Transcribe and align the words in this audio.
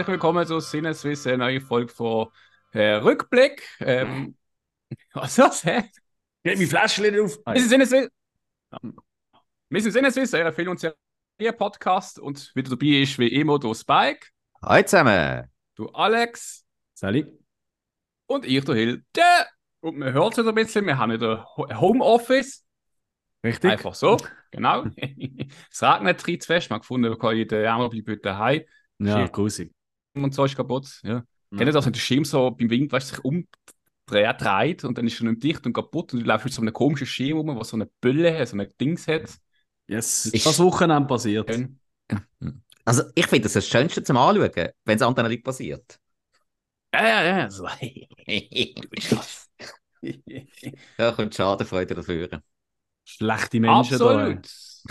herzlich 0.00 0.14
willkommen 0.14 0.46
zu 0.46 0.60
Sinneswiss, 0.60 1.26
eine 1.26 1.36
neue 1.36 1.60
Folge 1.60 1.92
von 1.92 2.28
äh, 2.72 2.92
Rückblick. 2.92 3.62
Ähm, 3.80 4.34
was 5.12 5.36
ist 5.36 5.38
das? 5.38 5.64
Hä? 5.64 5.82
Geht 6.42 6.56
mein 6.58 6.66
Fläschchen 6.68 7.04
nicht 7.04 7.20
auf. 7.20 7.38
Wir 7.44 7.60
sind 7.60 7.68
Sinneswiss. 7.68 8.08
Wir 9.68 9.82
sind 9.82 9.92
Sinneswiss, 9.92 10.32
euer 10.32 10.52
Film- 10.54 10.70
und 10.70 10.80
Serie-Podcast. 10.80 12.18
Und 12.18 12.50
wieder 12.54 12.70
dabei 12.70 13.02
ist 13.02 13.18
wie 13.18 13.28
immer 13.28 13.58
du 13.58 13.74
Spike, 13.74 14.28
Hallo 14.62 14.82
zusammen. 14.84 15.50
du 15.74 15.86
Alex 15.90 16.64
Sally. 16.94 17.26
und 18.26 18.46
ich, 18.46 18.64
der 18.64 18.74
Hilde. 18.74 19.04
Und 19.80 19.98
man 19.98 20.14
hört 20.14 20.38
es 20.38 20.46
ein 20.46 20.54
bisschen, 20.54 20.86
wir 20.86 20.96
haben 20.96 21.12
wieder 21.12 21.44
Ho- 21.58 21.68
Homeoffice. 21.78 22.64
Richtig. 23.44 23.70
Einfach 23.72 23.94
so, 23.94 24.16
genau. 24.50 24.84
es 24.96 25.82
regnet 25.82 26.26
rein 26.26 26.40
zu 26.40 26.46
fest. 26.46 26.70
Man 26.70 26.80
gefunden, 26.80 27.10
wir 27.10 27.18
können 27.18 27.40
in 27.40 27.48
der 27.48 27.64
Ärmel 27.64 27.90
bleiben 27.90 28.22
daheim. 28.22 28.62
Ja, 28.98 29.20
Shit. 29.26 29.32
grusig. 29.34 29.74
Und 30.14 30.34
so 30.34 30.44
ist 30.44 30.56
kaputt. 30.56 31.00
Ja. 31.02 31.24
Kennt 31.50 31.68
ihr 31.68 31.72
das, 31.72 31.84
wenn 31.86 31.92
der 31.92 32.00
Schirm 32.00 32.24
so 32.24 32.50
beim 32.50 32.70
Wind 32.70 32.92
weißt, 32.92 33.08
sich 33.08 33.24
umdreht 33.24 33.46
dreht 34.06 34.84
und 34.84 34.98
dann 34.98 35.06
ist 35.06 35.20
er 35.20 35.30
nicht 35.30 35.42
dicht 35.42 35.66
und 35.66 35.72
kaputt 35.72 36.12
und 36.12 36.20
du 36.20 36.26
läufst 36.26 36.44
mit 36.44 36.54
so 36.54 36.62
einem 36.62 36.72
komischen 36.72 37.06
Schirm 37.06 37.38
rum, 37.38 37.54
der 37.54 37.64
so 37.64 37.76
eine 37.76 37.86
Bülle 38.00 38.36
hat, 38.38 38.48
so 38.48 38.56
ein 38.56 38.68
Dings 38.80 39.06
hat. 39.06 39.38
Yes. 39.88 40.26
Ist- 40.26 40.46
das 40.46 40.58
Wochenende 40.58 41.06
passiert. 41.06 41.50
Also 42.84 43.04
ich 43.14 43.26
finde 43.26 43.44
das 43.44 43.52
das 43.54 43.68
Schönste 43.68 44.02
zum 44.02 44.16
Anschauen, 44.16 44.50
wenn 44.84 44.96
es 44.96 45.02
anderen 45.02 45.30
Leuten 45.30 45.42
passiert. 45.42 45.98
Ja, 46.92 47.02
ja, 47.06 47.38
ja. 47.38 47.50
So. 47.50 47.68
da 50.96 51.12
kommt 51.12 51.34
Schadenfreude 51.34 51.94
dafür. 51.94 52.42
Schlechte 53.04 53.60
Menschen 53.60 53.94
Absolut. 53.94 54.48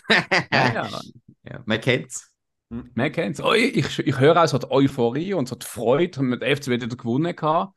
Ja, 0.09 0.23
ja. 0.52 0.73
ja. 0.73 1.02
ja, 1.43 1.63
man 1.65 1.81
kennt's. 1.81 2.31
Man 2.69 3.11
kennt 3.11 3.35
es. 3.39 3.43
Oh, 3.43 3.53
ich, 3.53 3.99
ich 3.99 4.19
höre 4.19 4.41
auch 4.41 4.47
so 4.47 4.57
die 4.57 4.69
Euphorie 4.69 5.33
und 5.33 5.47
so 5.47 5.55
die 5.55 5.65
Freude. 5.65 6.19
Und 6.19 6.27
mit 6.27 6.41
der 6.41 6.55
FC 6.55 6.67
wieder 6.67 6.87
gewonnen 6.87 7.35
gehabt. 7.35 7.75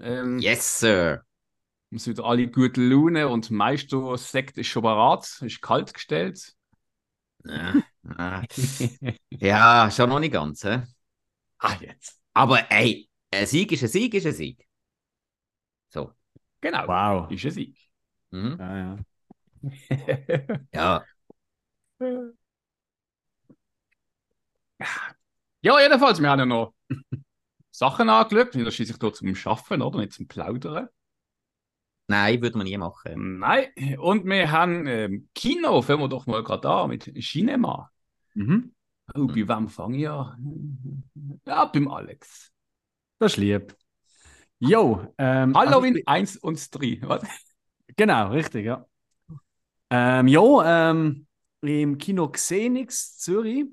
Ähm, 0.00 0.38
Yes, 0.38 0.80
sir. 0.80 1.24
Wir 1.90 1.98
sind 1.98 2.18
wieder 2.18 2.26
alle 2.26 2.48
gute 2.48 2.80
Laune 2.80 3.28
und 3.28 3.50
Meister 3.50 4.18
Sekt 4.18 4.58
ist 4.58 4.66
schon 4.66 4.82
bereit, 4.82 5.40
ist 5.42 5.62
kalt 5.62 5.94
gestellt. 5.94 6.54
Ja, 7.44 7.74
ah. 8.16 8.42
ja, 9.30 9.90
schon 9.90 10.08
noch 10.08 10.18
nicht 10.18 10.32
ganz. 10.32 10.62
He? 10.62 10.80
ah, 11.58 11.76
jetzt. 11.80 12.20
Aber 12.32 12.70
ey, 12.70 13.08
ein 13.30 13.46
Sieg 13.46 13.70
ist 13.72 13.82
ein 13.82 13.88
Sieg, 13.88 14.14
ist 14.14 14.26
ein 14.26 14.32
Sieg. 14.32 14.66
So. 15.88 16.12
Genau. 16.60 16.88
Wow. 16.88 17.30
Ist 17.30 17.44
ein 17.44 17.50
Sieg. 17.52 17.78
Mhm. 18.30 18.56
Ja, 18.58 18.76
ja. 18.78 18.98
Ja, 20.72 21.04
Ja, 25.62 25.80
jedenfalls, 25.80 26.20
wir 26.20 26.28
haben 26.30 26.40
ja 26.40 26.46
noch 26.46 26.74
Sachen 27.70 28.08
angeschaut. 28.08 28.54
Wir 28.54 28.70
schließlich 28.70 28.98
hier 29.00 29.12
zum 29.12 29.34
Schaffen, 29.34 29.82
oder? 29.82 29.98
Nicht 29.98 30.12
zum 30.12 30.28
Plaudern. 30.28 30.88
nein, 32.08 32.42
würde 32.42 32.58
man 32.58 32.66
nie 32.66 32.76
machen. 32.76 33.38
Nein. 33.38 33.68
Und 33.98 34.26
wir 34.26 34.50
haben 34.50 34.86
ähm, 34.86 35.28
Kino, 35.34 35.80
fangen 35.82 36.00
wir 36.00 36.08
doch 36.08 36.26
mal 36.26 36.44
gerade 36.44 36.68
an 36.68 36.90
mit 36.90 37.04
Cinema. 37.22 37.90
Mhm. 38.34 38.74
Oh, 39.14 39.26
bei 39.26 39.48
wem 39.48 39.68
fange 39.68 39.98
ich 39.98 40.08
an? 40.08 41.04
Ja, 41.46 41.64
beim 41.66 41.88
Alex. 41.88 42.52
Das 43.18 43.32
ist 43.32 43.38
lieb. 43.38 43.76
Jo, 44.58 45.12
ähm, 45.18 45.54
Halloween 45.54 45.94
also 45.94 45.98
ich 45.98 46.08
1 46.08 46.36
und 46.38 46.74
3. 46.74 47.00
Was? 47.02 47.22
genau, 47.96 48.30
richtig, 48.30 48.64
ja. 48.64 48.86
Ähm, 49.90 50.28
jo, 50.28 50.62
ähm, 50.62 51.26
im 51.60 51.98
Kino 51.98 52.28
Xenix 52.28 53.18
Zürich. 53.18 53.66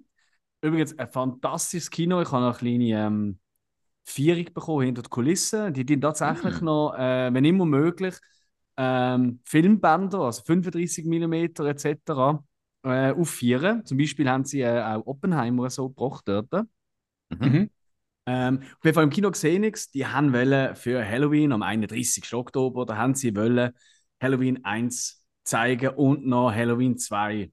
Übrigens 0.62 0.98
ein 0.98 1.10
fantastisches 1.12 1.90
Kino. 1.90 2.22
Ich 2.22 2.32
habe 2.32 2.44
noch 2.44 2.62
eine 2.62 2.78
kleine 2.78 3.08
ähm, 3.08 3.40
Vierung 4.06 4.46
bekommen 4.54 4.86
hinter 4.86 5.02
den 5.04 5.10
Kulissen. 5.10 5.74
Die 5.74 5.86
dienen 5.86 6.02
tatsächlich 6.02 6.62
Mm. 6.62 6.66
noch, 6.66 6.94
äh, 6.98 7.34
wenn 7.34 7.46
immer 7.46 7.66
möglich, 7.66 8.16
ähm, 8.78 9.42
Filmbänder, 9.46 10.20
also 10.22 10.44
35 10.44 11.06
mm 11.06 11.68
etc. 11.68 12.44
Äh, 12.84 13.12
aufführen. 13.12 13.86
Zum 13.86 13.98
Beispiel 13.98 14.30
haben 14.30 14.46
sie 14.46 14.62
äh, 14.62 14.82
auch 14.84 15.06
Oppenheimer 15.06 15.70
so 15.70 15.90
gebracht 15.90 16.28
dort. 16.28 16.52
Mhm. 16.52 16.70
Mhm. 17.40 17.70
Ähm, 18.28 18.60
auf 18.62 18.86
jeden 18.86 18.96
Fall 18.96 19.04
im 19.06 19.10
Kino 19.10 19.32
Xenix, 19.32 19.90
die 19.92 20.06
haben 20.06 20.34
wollen 20.34 20.76
für 20.76 21.04
Halloween 21.08 21.52
am 21.54 21.64
31. 21.64 22.36
Oktober, 22.36 22.86
da 22.86 22.98
haben 22.98 23.16
sie 23.16 23.36
wollen 23.36 23.72
Halloween 24.22 24.64
1 24.64 25.24
zeigen 25.44 25.90
und 25.96 26.26
noch 26.28 26.52
Halloween 26.54 26.98
2. 26.98 27.52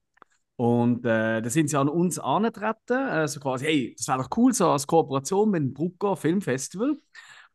Und 0.59 1.05
äh, 1.05 1.41
da 1.41 1.49
sind 1.51 1.71
sie 1.71 1.77
an 1.79 1.89
uns 1.89 2.19
angetreten, 2.19 3.09
äh, 3.09 3.29
so 3.29 3.39
quasi, 3.39 3.65
hey, 3.65 3.95
das 3.97 4.09
wäre 4.09 4.19
doch 4.19 4.29
cool, 4.37 4.53
so 4.53 4.71
als 4.71 4.89
Kooperation 4.89 5.51
mit 5.51 5.63
dem 5.63 5.73
Brucker 5.73 6.17
Filmfestival. 6.17 6.97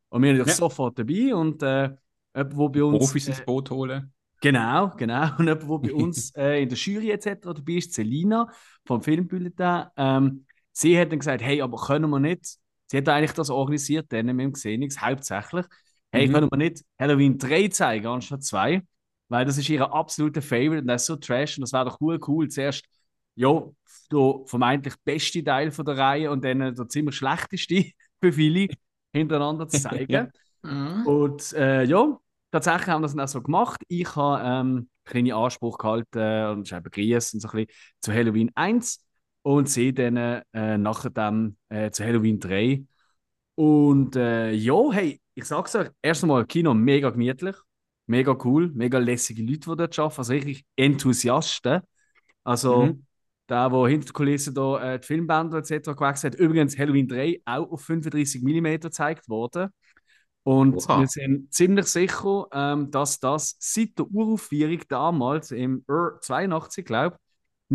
Und 0.08 0.22
wir 0.24 0.32
natürlich 0.32 0.54
Ja. 0.54 0.56
sofort 0.56 0.98
dabei 0.98 1.36
und 1.36 1.62
äh, 1.64 1.90
jemand, 2.34 2.56
wo 2.58 2.70
bei 2.70 2.82
uns... 2.82 3.00
Profis 3.00 3.28
äh, 3.28 3.32
ins 3.32 3.46
Boot 3.46 3.70
holen. 3.72 4.14
Genau, 4.40 4.92
genau. 4.96 5.32
Und 5.38 5.48
jemand, 5.48 5.70
der 5.70 5.78
bei 5.80 5.94
uns 5.94 6.34
äh, 6.36 6.64
in 6.64 6.70
der 6.70 6.78
Jury 6.78 7.12
etc. 7.12 7.54
dabei 7.54 7.74
ist, 7.74 7.94
Selina 7.94 8.48
vom 8.86 9.02
Filmbulletin, 9.02 9.84
ähm, 9.98 10.46
sie 10.72 10.98
hat 10.98 11.12
dann 11.12 11.20
gesagt, 11.20 11.42
hey, 11.44 11.62
aber 11.62 11.78
können 11.78 12.10
wir 12.10 12.20
nicht, 12.20 12.58
sie 12.88 12.98
hat 12.98 13.10
eigentlich 13.10 13.34
das 13.34 13.50
organisiert, 13.50 14.06
dann 14.14 14.28
mit 14.28 14.40
dem 14.40 14.54
Xenix 14.54 15.02
hauptsächlich, 15.02 15.66
hey, 16.14 16.30
Mhm. 16.30 16.34
können 16.34 16.50
wir 16.50 16.58
nicht 16.58 16.86
Halloween 16.98 17.38
3 17.38 17.68
zeigen 17.68 18.08
anstatt 18.08 18.44
2, 18.44 18.82
weil 19.30 19.46
das 19.46 19.58
ist 19.58 19.70
ihre 19.70 19.92
absolute 19.92 20.42
Favorite 20.42 20.82
und 20.82 20.88
das 20.88 21.04
ist 21.04 21.08
so 21.08 21.16
trash 21.16 21.58
und 21.58 21.62
das 21.62 21.74
wäre 21.74 21.86
doch 21.86 22.00
cool, 22.02 22.20
cool. 22.28 22.50
Zuerst, 22.50 22.84
ja, 23.36 23.64
der 24.12 24.42
vermeintlich 24.46 24.96
beste 25.04 25.44
Teil 25.44 25.72
von 25.72 25.86
der 25.86 25.98
Reihe 25.98 26.32
und 26.32 26.44
dann 26.44 26.60
der 26.60 26.88
ziemlich 26.88 27.16
schlechteste 27.16 27.86
für 28.22 28.32
viele 28.32 28.68
hintereinander 29.12 29.68
zu 29.68 29.82
zeigen. 29.82 30.32
Mhm. 30.62 31.06
Und 31.06 31.54
äh, 31.54 31.84
ja, 31.84 32.20
tatsächlich 32.52 32.88
haben 32.88 33.02
wir 33.02 33.08
das 33.08 33.16
dann 33.16 33.26
auch 33.26 33.28
so 33.28 33.42
gemacht. 33.42 33.82
Ich 33.88 34.16
habe 34.16 34.44
ähm, 34.46 34.90
kleine 35.06 35.36
Anspruch 35.36 35.78
gehalten 35.78 36.58
und 36.58 36.68
schreibe 36.68 36.90
Grüße 36.90 37.36
und 37.36 37.42
so 37.42 37.50
ein 37.50 37.66
bisschen 37.66 37.76
zu 38.02 38.14
Halloween 38.14 38.52
1 38.56 39.04
und 39.42 39.70
sehe 39.70 39.94
dann 39.94 40.18
äh, 40.18 40.78
nachher 40.78 41.10
dann 41.10 41.58
äh, 41.70 41.92
zu 41.92 42.04
Halloween 42.04 42.40
3. 42.40 42.84
Und 43.56 44.16
äh, 44.16 44.52
ja, 44.52 44.92
hey, 44.92 45.22
ich 45.36 45.46
sag's 45.46 45.76
euch, 45.76 45.90
erst 46.02 46.24
einmal 46.24 46.46
Kino 46.46 46.74
mega 46.74 47.10
gemütlich, 47.10 47.56
mega 48.08 48.36
cool, 48.44 48.70
mega 48.74 48.98
lässige 49.00 49.44
Leute, 49.44 49.60
die 49.72 49.76
dort 49.78 50.00
arbeiten, 50.00 50.20
also 50.20 50.34
richtig 50.34 50.66
Enthusiasten. 50.76 51.82
Also 52.44 52.86
Mhm. 52.86 53.06
der, 53.50 53.70
der 53.70 53.88
hinter 53.88 54.06
der 54.08 54.14
Kulisse 54.14 54.54
da, 54.54 54.96
äh, 54.96 55.00
die 55.00 55.08
Filmbänder 55.08 55.60
etc. 55.60 55.94
gewechselt 55.96 56.36
hat. 56.36 56.40
Übrigens 56.42 56.78
Halloween 56.78 57.08
3 57.08 57.42
auch 57.46 57.72
auf 57.72 57.82
35 57.84 58.44
mm 58.44 58.80
gezeigt 58.82 59.30
worden. 59.30 59.70
Und 60.44 60.78
Oha. 60.78 60.98
wir 60.98 61.08
sind 61.08 61.54
ziemlich 61.54 61.86
sicher, 61.88 62.48
ähm, 62.52 62.92
dass 62.92 63.20
das 63.20 63.56
seit 63.60 63.98
der 63.98 64.08
Uraufführung 64.12 64.82
damals 64.90 65.52
im 65.52 65.86
R 65.88 66.20
82, 66.22 66.86
glaube 66.86 67.16
ich, 67.18 67.22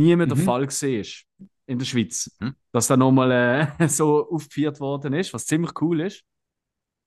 nie 0.02 0.16
mehr 0.16 0.26
der 0.26 0.36
Mhm. 0.36 0.44
Fall 0.44 0.66
war 0.68 1.44
in 1.66 1.78
der 1.78 1.84
Schweiz. 1.86 2.30
Mhm. 2.40 2.54
Dass 2.72 2.86
da 2.88 2.96
nochmal 2.96 3.32
äh, 3.80 3.88
so 3.88 4.28
aufgeführt 4.30 4.80
worden 4.80 5.14
ist, 5.14 5.32
was 5.32 5.46
ziemlich 5.46 5.72
cool 5.80 6.02
ist. 6.02 6.22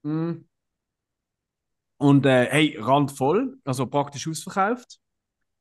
Mm. 0.04 0.44
Und 2.02 2.26
äh, 2.26 2.48
hey, 2.50 2.78
randvoll, 2.80 3.58
also 3.64 3.86
praktisch 3.86 4.28
ausverkauft. 4.28 4.98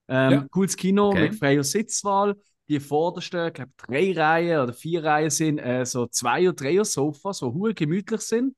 Ähm, 0.08 0.32
Ja. 0.32 0.46
Cooles 0.50 0.76
Kino 0.76 1.10
Okay. 1.10 1.28
mit 1.28 1.38
freier 1.38 1.64
Sitzwahl. 1.64 2.36
Die 2.68 2.80
vordersten, 2.80 3.48
ich 3.48 3.54
glaube, 3.54 3.72
drei 3.76 4.12
Reihen 4.16 4.60
oder 4.60 4.72
vier 4.72 5.04
Reihen 5.04 5.30
sind 5.30 5.58
äh, 5.58 5.84
so 5.84 6.06
zwei- 6.06 6.48
oder 6.48 6.54
dreier 6.54 6.84
Sofas, 6.84 7.40
die 7.40 7.44
hure 7.46 7.74
gemütlich 7.74 8.20
sind. 8.22 8.54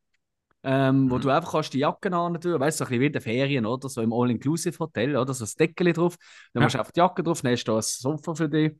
Ähm, 0.65 1.11
Wo 1.11 1.17
Mhm. 1.17 1.23
du 1.23 1.31
einfach 1.31 1.53
kannst 1.53 1.73
die 1.75 1.79
Jacken 1.81 2.15
an 2.15 2.41
tun, 2.41 2.61
weißt 2.61 2.81
du, 2.81 2.85
so 2.85 2.89
ein 2.89 2.91
bisschen 2.91 3.01
wie 3.01 3.07
in 3.07 3.13
den 3.13 3.23
Ferien, 3.23 3.67
oder? 3.67 3.89
So 3.89 4.01
im 4.03 4.13
All-Inclusive-Hotel, 4.13 5.17
oder? 5.17 5.35
So 5.35 5.45
ein 5.45 5.51
Deckchen 5.59 5.93
drauf. 5.93 6.17
Dann 6.53 6.61
Ja. 6.61 6.67
machst 6.67 6.75
du 6.75 6.79
einfach 6.79 6.93
die 6.93 7.01
Jacke 7.01 7.23
drauf, 7.25 7.43
dann 7.43 7.53
hast 7.53 7.65
du 7.65 7.75
ein 7.77 7.83
Sofa 7.83 8.35
für 8.35 8.49
dich. 8.49 8.73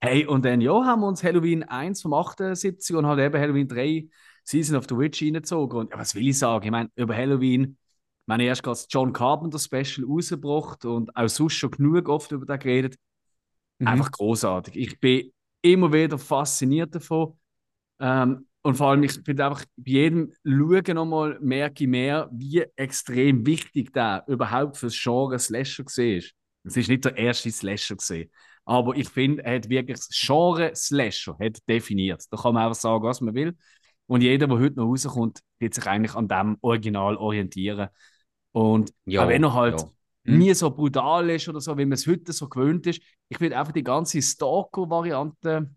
Hey, 0.00 0.26
und 0.26 0.44
dann, 0.44 0.60
ja, 0.60 0.72
haben 0.84 1.00
wir 1.00 1.08
uns 1.08 1.24
Halloween 1.24 1.62
1 1.64 2.02
vom 2.02 2.12
78 2.14 2.94
und 2.94 3.06
halt 3.06 3.20
eben 3.20 3.40
Halloween 3.40 3.68
3 3.68 4.08
Season 4.44 4.76
of 4.76 4.84
the 4.88 4.96
Witch 4.96 5.22
reingezogen. 5.22 5.78
Und 5.80 5.90
ja, 5.92 5.98
was 5.98 6.14
will 6.14 6.28
ich 6.28 6.38
sagen? 6.38 6.64
Ich 6.66 6.70
meine, 6.70 6.90
über 6.94 7.16
Halloween, 7.16 7.76
ich 8.24 8.28
meine, 8.28 8.44
erst 8.44 8.62
gerade 8.62 8.80
John 8.88 9.12
Carpenter 9.12 9.58
Special 9.58 10.06
rausgebracht 10.08 10.86
und 10.86 11.14
auch 11.14 11.28
sonst 11.28 11.54
schon 11.54 11.72
genug 11.72 12.08
oft 12.08 12.32
über 12.32 12.46
das 12.46 12.58
geredet. 12.58 12.96
Mhm. 13.78 13.86
Einfach 13.86 14.10
großartig. 14.10 14.76
Ich 14.76 14.98
bin 14.98 15.30
immer 15.60 15.92
wieder 15.92 16.16
fasziniert 16.16 16.94
davon. 16.94 17.38
Ähm, 18.00 18.46
und 18.62 18.76
vor 18.76 18.88
allem, 18.88 19.02
ich 19.02 19.22
bin 19.22 19.38
einfach 19.42 19.66
bei 19.76 19.90
jedem 19.90 20.32
Schauen 20.42 20.94
nochmal, 20.94 21.38
merke 21.42 21.84
ich 21.84 21.90
mehr, 21.90 22.30
wie 22.32 22.64
extrem 22.76 23.44
wichtig 23.44 23.92
der 23.92 24.24
überhaupt 24.26 24.78
für 24.78 24.86
das 24.86 24.98
Genre 24.98 25.38
Slasher 25.38 25.84
war. 25.84 26.22
Es 26.64 26.76
ist 26.78 26.88
nicht 26.88 27.04
der 27.04 27.18
erste 27.18 27.50
Slasher 27.50 27.96
gesehen. 27.96 28.30
Aber 28.64 28.96
ich 28.96 29.10
finde, 29.10 29.44
er 29.44 29.56
hat 29.56 29.68
wirklich 29.68 29.98
das 29.98 30.08
Genre 30.10 30.74
Slasher 30.74 31.36
hat 31.38 31.58
definiert. 31.68 32.24
Da 32.30 32.38
kann 32.38 32.54
man 32.54 32.62
einfach 32.64 32.80
sagen, 32.80 33.04
was 33.04 33.20
man 33.20 33.34
will. 33.34 33.54
Und 34.06 34.22
jeder, 34.22 34.46
der 34.46 34.58
heute 34.58 34.76
noch 34.76 34.86
rauskommt, 34.86 35.40
wird 35.58 35.74
sich 35.74 35.86
eigentlich 35.86 36.14
an 36.14 36.28
dem 36.28 36.56
Original 36.62 37.16
orientieren. 37.16 37.88
Und 38.54 38.92
Ja, 39.04 39.24
auch 39.24 39.28
wenn 39.28 39.42
er 39.44 39.52
halt 39.54 39.80
ja. 39.80 39.86
Mhm. 40.24 40.38
nie 40.38 40.54
so 40.54 40.70
brutal 40.70 41.28
ist 41.30 41.48
oder 41.48 41.60
so, 41.60 41.76
wie 41.76 41.84
man 41.84 41.92
es 41.92 42.06
heute 42.06 42.32
so 42.32 42.48
gewöhnt 42.48 42.86
ist, 42.86 43.02
ich 43.28 43.38
finde 43.38 43.58
einfach 43.58 43.72
die 43.72 43.82
ganze 43.84 44.22
Stalker-Variante, 44.22 45.70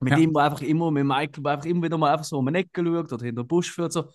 Mit 0.00 0.12
Ja. 0.12 0.18
ihm, 0.18 0.32
der 0.34 0.44
einfach 0.44 0.62
immer, 0.62 0.90
mit 0.90 1.04
Michael, 1.06 1.42
der 1.42 1.52
einfach 1.52 1.66
immer 1.66 1.82
wieder 1.84 1.98
mal 1.98 2.12
einfach 2.12 2.24
so 2.26 2.38
um 2.38 2.48
eine 2.48 2.58
Ecke 2.58 2.84
schaut 2.84 3.12
oder 3.12 3.24
hinter 3.24 3.42
den 3.44 3.48
Busch 3.48 3.70
führt. 3.72 3.92
So. 3.92 4.10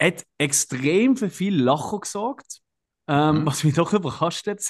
Hat 0.00 0.24
extrem 0.38 1.16
für 1.16 1.30
viel 1.30 1.56
Lachen 1.62 2.00
gesorgt. 2.00 2.60
Ähm, 3.08 3.42
Mhm. 3.42 3.46
Was 3.46 3.64
mich 3.64 3.74
doch 3.74 3.92
überrascht 3.94 4.46
hat. 4.48 4.60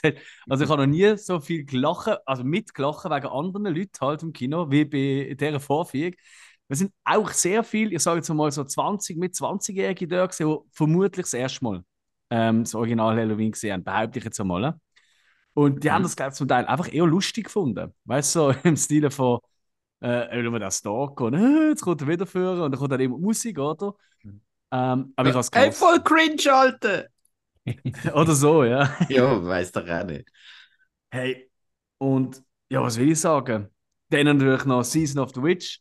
Also 0.49 0.65
ich 0.65 0.71
habe 0.71 0.83
noch 0.83 0.87
nie 0.93 1.17
so 1.17 1.41
viel 1.41 1.65
gelachen, 1.65 2.15
also 2.27 2.45
mitgelachen 2.45 3.11
wegen 3.11 3.27
anderen 3.29 3.67
Leuten 3.75 3.99
halt 4.01 4.23
im 4.23 4.33
Kino, 4.33 4.71
wie 4.71 4.85
bei 4.85 5.35
dieser 5.35 5.59
Vorführung. 5.61 6.15
Wir 6.69 6.77
sind 6.77 6.93
auch 7.05 7.31
sehr 7.31 7.65
viel, 7.65 7.93
ich 7.95 8.03
sage 8.03 8.19
jetzt 8.19 8.29
mal 8.29 8.51
so 8.53 8.65
20 8.65 9.17
mit 9.19 9.35
20-Jährigen 9.35 10.09
da 10.09 10.27
gewesen, 10.27 10.49
die 10.49 10.71
vermutlich 10.77 11.25
das 11.27 11.35
erste 11.35 11.65
Mal 11.65 11.83
ähm, 12.31 12.65
das 12.65 12.75
Original 12.75 13.17
Halloween 13.17 13.53
gesehen 13.53 13.75
haben, 13.75 13.85
behaupte 13.85 14.19
ich 14.19 14.25
jetzt 14.25 14.41
einmal. 14.41 14.75
Und 15.55 15.85
die 15.85 15.91
haben 15.93 16.03
Mhm. 16.03 16.05
das, 16.05 16.17
glaube 16.17 16.31
ich, 16.33 16.37
zum 16.37 16.49
Teil 16.49 16.67
einfach 16.67 16.93
eher 16.93 17.07
lustig 17.07 17.45
gefunden. 17.47 17.95
Weißt 18.05 18.35
du, 18.37 18.41
so 18.41 18.51
im 18.65 18.77
Stile 18.77 19.11
von, 19.11 19.41
äh, 20.01 20.29
wenn 20.33 20.53
wir 20.53 20.61
das 20.61 20.79
Stalk 20.79 21.21
und 21.23 21.35
äh, 21.35 21.71
jetzt 21.71 21.83
kommt 21.83 22.03
er 22.03 22.09
wieder 22.09 22.27
führen 22.27 22.61
und 22.63 22.73
dann 22.73 22.79
kommt 22.81 22.93
dann 22.93 23.01
immer 23.01 23.19
Musik, 23.19 23.59
oder? 23.59 23.95
Mhm. 24.25 24.41
Ähm, 24.73 25.13
aber 25.17 25.29
ich 25.31 25.35
habe 25.35 25.41
es 25.41 25.51
Ey, 25.53 25.73
voll 25.73 26.03
cringe, 26.05 26.53
Alter! 26.53 27.09
Oder 28.15 28.35
so, 28.35 28.65
ja. 28.65 28.97
Ja, 29.09 29.45
weiß 29.45 29.73
doch 29.73 29.89
auch 29.89 30.05
nicht. 30.05 30.31
Hey, 31.11 31.51
und 31.99 32.43
ja, 32.71 32.83
was 32.83 32.99
will 32.99 33.11
ich 33.13 33.21
sagen? 33.21 33.69
Dann 34.11 34.27
natürlich 34.27 34.65
noch 34.65 34.85
Season 34.85 35.21
of 35.23 35.33
the 35.35 35.43
Witch, 35.43 35.81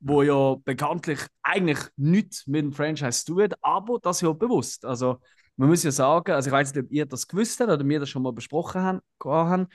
wo 0.00 0.22
ja 0.22 0.56
bekanntlich 0.64 1.20
eigentlich 1.42 1.78
nichts 1.96 2.46
mit 2.46 2.62
dem 2.64 2.72
Franchise 2.72 3.24
zu 3.24 3.34
tun 3.34 3.44
hat, 3.44 3.54
aber 3.64 3.98
das 4.00 4.20
ja 4.22 4.32
bewusst. 4.32 4.84
Also, 4.84 5.20
man 5.56 5.68
muss 5.68 5.82
ja 5.82 5.90
sagen, 5.90 6.32
also 6.32 6.48
ich 6.48 6.52
weiß 6.52 6.74
nicht, 6.74 6.84
ob 6.84 6.90
ihr 6.90 7.06
das 7.06 7.28
gewusst 7.28 7.60
habt 7.60 7.70
oder 7.70 7.86
wir 7.86 8.00
das 8.00 8.08
schon 8.08 8.22
mal 8.22 8.32
besprochen 8.32 9.00
haben. 9.24 9.66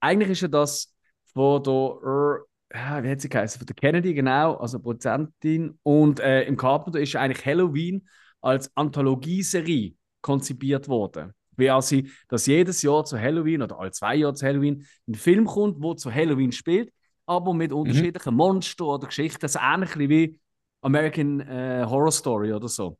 Eigentlich 0.00 0.30
ist 0.30 0.42
ja 0.42 0.48
das 0.48 0.94
von 1.32 1.62
der, 1.62 2.44
äh, 2.70 3.02
wie 3.02 3.10
hat 3.10 3.20
sie 3.20 3.28
geheißen? 3.28 3.58
Von 3.58 3.66
der 3.66 3.74
Kennedy, 3.74 4.14
genau, 4.14 4.54
also 4.54 4.78
Produzentin. 4.78 5.78
Und 5.82 6.20
äh, 6.20 6.44
im 6.44 6.56
Carpenter 6.56 7.00
ist 7.00 7.16
eigentlich 7.16 7.44
Halloween 7.44 8.08
als 8.40 8.70
Anthologieserie 8.76 9.94
konzipiert 10.20 10.88
worden. 10.88 11.32
Wie 11.56 11.70
also, 11.70 12.00
dass 12.28 12.46
jedes 12.46 12.82
Jahr 12.82 13.04
zu 13.04 13.18
Halloween 13.18 13.62
oder 13.62 13.78
alle 13.78 13.92
zwei 13.92 14.16
Jahre 14.16 14.34
zu 14.34 14.46
Halloween 14.46 14.86
ein 15.06 15.14
Film 15.14 15.46
kommt, 15.46 15.80
wo 15.82 15.94
zu 15.94 16.12
Halloween 16.12 16.52
spielt, 16.52 16.92
aber 17.26 17.54
mit 17.54 17.72
unterschiedlichen 17.72 18.34
Monstern 18.34 18.88
oder 18.88 19.06
Geschichten. 19.06 19.48
So 19.48 19.58
ähnlich 19.62 19.96
wie 19.96 20.40
American 20.82 21.40
äh, 21.40 21.84
Horror 21.88 22.12
Story 22.12 22.52
oder 22.52 22.68
so. 22.68 22.98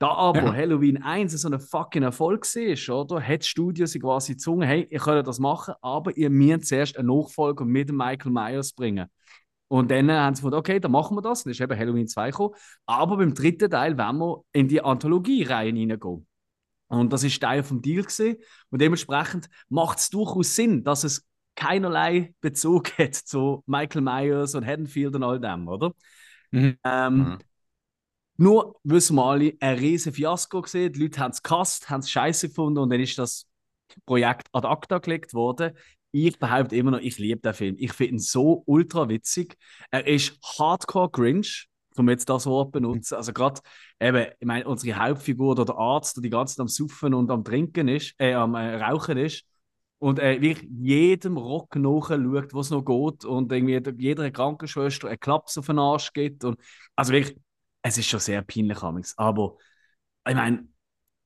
Da 0.00 0.08
aber 0.14 0.42
Ja. 0.42 0.54
Halloween 0.54 1.02
1 1.02 1.32
so 1.32 1.48
ein 1.50 1.60
fucking 1.60 2.02
Erfolg 2.02 2.44
war, 2.46 2.96
oder? 2.96 3.20
Hat 3.22 3.40
das 3.40 3.48
Studio 3.48 3.84
sie 3.84 3.98
quasi 3.98 4.32
gezwungen, 4.32 4.66
hey, 4.66 4.88
ihr 4.90 4.98
könnt 4.98 5.28
das 5.28 5.38
machen, 5.38 5.74
aber 5.82 6.16
ihr 6.16 6.30
müsst 6.30 6.68
zuerst 6.68 6.96
einen 6.96 7.08
Nachfolger 7.08 7.66
mit 7.66 7.92
Michael 7.92 8.32
Myers 8.32 8.72
bringen. 8.72 9.08
Und 9.68 9.90
dann 9.90 10.10
haben 10.10 10.34
sie 10.34 10.40
gesagt, 10.40 10.56
okay, 10.56 10.80
dann 10.80 10.90
machen 10.90 11.16
wir 11.18 11.22
das. 11.22 11.44
Dann 11.44 11.50
ist 11.50 11.60
eben 11.60 11.78
Halloween 11.78 12.08
2 12.08 12.30
gekommen. 12.30 12.54
Aber 12.86 13.18
beim 13.18 13.34
dritten 13.34 13.70
Teil 13.70 13.96
wollen 13.98 14.18
wir 14.18 14.42
in 14.52 14.68
die 14.68 14.82
Anthologie-Reihe 14.82 15.70
hineingehen. 15.72 16.26
Und 16.88 17.12
das 17.12 17.22
ist 17.22 17.38
Teil 17.38 17.62
vom 17.62 17.82
Deal 17.82 18.02
gewesen. 18.02 18.36
Und 18.70 18.80
dementsprechend 18.80 19.50
macht 19.68 19.98
es 19.98 20.08
durchaus 20.08 20.56
Sinn, 20.56 20.82
dass 20.82 21.04
es 21.04 21.26
keinerlei 21.56 22.34
Bezug 22.40 22.90
hat 22.98 23.14
zu 23.14 23.62
Michael 23.66 24.00
Myers 24.00 24.54
und 24.54 24.66
Haddonfield 24.66 25.14
und 25.14 25.22
all 25.24 25.38
dem, 25.38 25.68
oder? 25.68 25.92
Mhm. 26.52 26.78
Ähm, 26.84 27.16
Mhm. 27.16 27.38
Nur 28.40 28.80
wissen 28.84 29.16
wir 29.16 29.24
alle, 29.26 29.52
ein 29.60 29.78
riesen 29.78 30.14
Fiasko 30.14 30.62
gesehen. 30.62 30.94
Die 30.94 31.00
Leute 31.02 31.20
haben 31.20 31.32
es 31.32 31.42
gehasst, 31.42 31.90
haben 31.90 32.00
es 32.00 32.10
scheiße 32.10 32.48
gefunden 32.48 32.78
und 32.78 32.88
dann 32.88 32.98
ist 32.98 33.18
das 33.18 33.46
Projekt 34.06 34.48
ad 34.52 34.66
acta 34.66 34.96
gelegt 34.96 35.34
worden. 35.34 35.76
Ich 36.10 36.38
behaupte 36.38 36.74
immer 36.74 36.92
noch, 36.92 37.00
ich 37.00 37.18
liebe 37.18 37.42
den 37.42 37.52
Film. 37.52 37.76
Ich 37.78 37.92
finde 37.92 38.14
ihn 38.14 38.18
so 38.18 38.62
ultra 38.64 39.10
witzig. 39.10 39.58
Er 39.90 40.06
ist 40.06 40.38
hardcore 40.58 41.10
cringe, 41.10 41.48
um 41.96 42.08
jetzt 42.08 42.30
das 42.30 42.46
Wort 42.46 42.72
benutzen. 42.72 43.16
Also 43.16 43.34
gerade, 43.34 43.60
eben, 44.00 44.32
ich 44.38 44.46
meine, 44.46 44.66
unsere 44.66 44.98
Hauptfigur 44.98 45.50
oder 45.50 45.66
der 45.66 45.76
Arzt, 45.76 46.16
der 46.16 46.22
die 46.22 46.30
ganze 46.30 46.54
Zeit 46.54 46.62
am 46.62 46.68
Suffen 46.68 47.12
und 47.12 47.30
am 47.30 47.44
Trinken 47.44 47.88
ist, 47.88 48.14
äh, 48.16 48.32
am 48.32 48.54
äh, 48.54 48.76
Rauchen 48.76 49.18
ist 49.18 49.44
und 49.98 50.18
äh, 50.18 50.40
wirklich 50.40 50.66
jedem 50.80 51.36
Rock 51.36 51.76
nachschaut, 51.76 52.54
was 52.54 52.70
noch 52.70 52.86
geht 52.86 53.26
und 53.26 53.52
irgendwie 53.52 53.82
jeder 53.98 54.30
Krankenschwester 54.30 55.08
einen 55.08 55.20
Klaps 55.20 55.58
auf 55.58 55.66
den 55.66 55.78
Arsch 55.78 56.14
gibt. 56.14 56.42
Und, 56.44 56.58
also 56.96 57.12
wirklich, 57.12 57.36
es 57.82 57.98
ist 57.98 58.06
schon 58.06 58.20
sehr 58.20 58.42
peinlich, 58.42 58.82
amigs. 58.82 59.16
aber 59.16 59.56
ich 60.26 60.34
meine, 60.34 60.68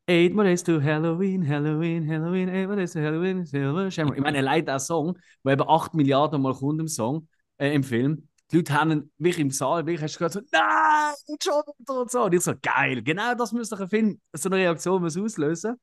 Eight 0.06 0.34
more 0.34 0.44
days 0.44 0.62
to 0.62 0.82
Halloween, 0.82 1.42
Halloween, 1.42 2.06
Halloween, 2.06 2.50
eight 2.50 2.66
more 2.66 2.76
days 2.76 2.92
to 2.92 3.00
Halloween, 3.00 3.46
Silver 3.46 3.90
Shamrock. 3.90 4.16
Ich 4.18 4.22
meine, 4.22 4.36
allein 4.38 4.66
der 4.66 4.78
Song, 4.78 5.18
der 5.42 5.54
eben 5.54 5.66
8 5.66 5.94
Milliarden 5.94 6.42
Mal 6.42 6.52
kommt 6.52 6.78
im 6.78 6.88
Song, 6.88 7.26
äh, 7.56 7.72
im 7.74 7.82
Film, 7.82 8.28
die 8.50 8.58
Leute 8.58 8.74
haben 8.74 9.10
wirklich 9.16 9.40
im 9.40 9.50
Saal, 9.50 9.86
wirklich 9.86 10.02
hast 10.02 10.16
du 10.16 10.18
gehört, 10.18 10.32
so, 10.34 10.40
nein, 10.52 11.14
schon 11.42 11.62
wieder 11.78 12.00
und 12.02 12.10
so. 12.10 12.24
Und 12.24 12.34
ich 12.34 12.42
so, 12.42 12.52
geil, 12.60 13.02
genau 13.02 13.34
das 13.34 13.52
müsste 13.52 13.78
ein 13.78 13.88
Film, 13.88 14.20
so 14.34 14.50
eine 14.50 14.56
Reaktion 14.56 15.00
muss 15.00 15.16
auslösen. 15.16 15.76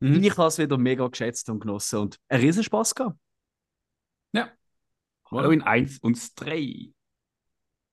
Mhm. 0.00 0.22
Ich 0.22 0.36
habe 0.36 0.48
es 0.48 0.58
wieder 0.58 0.76
mega 0.76 1.08
geschätzt 1.08 1.48
und 1.48 1.60
genossen 1.60 2.00
und 2.00 2.20
einen 2.28 2.42
riesen 2.42 2.62
Spaß 2.62 2.94
gehabt. 2.94 3.18
Ja. 4.32 4.50
Halloween 5.30 5.62
1 5.62 6.00
und 6.00 6.18
3. 6.38 6.92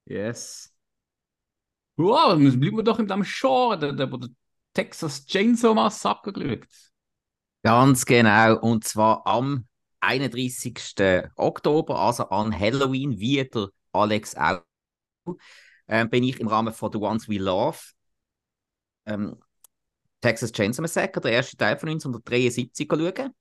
Yes. 0.06 0.73
Wow, 1.96 2.30
dann 2.30 2.60
bleiben 2.60 2.78
wir 2.78 2.84
doch 2.84 3.00
in 3.00 3.08
dem 3.08 3.24
Genre, 3.24 3.78
der, 3.78 3.94
der, 3.94 4.08
der 4.08 4.30
Texas 4.74 5.26
Chainsaw 5.26 5.74
Massacre 5.74 6.34
geschaut. 6.34 6.68
Ganz 7.62 8.06
genau. 8.06 8.60
Und 8.60 8.84
zwar 8.84 9.26
am 9.28 9.68
31. 10.00 11.30
Oktober, 11.36 12.00
also 12.00 12.30
an 12.30 12.58
Halloween, 12.58 13.20
wie 13.20 13.44
der 13.44 13.70
Alex 13.92 14.36
auch, 14.36 14.62
ähm, 15.88 16.10
bin 16.10 16.24
ich 16.24 16.40
im 16.40 16.48
Rahmen 16.48 16.74
von 16.74 16.92
The 16.92 16.98
Ones 16.98 17.30
We 17.30 17.38
Love 17.38 17.78
ähm, 19.06 19.38
Texas 20.22 20.52
Chainsaw 20.52 20.82
Massacre, 20.82 21.22
der 21.22 21.32
erste 21.34 21.58
Teil 21.58 21.78
von 21.78 21.90
1973, 21.90 22.88
schauen. 22.90 23.34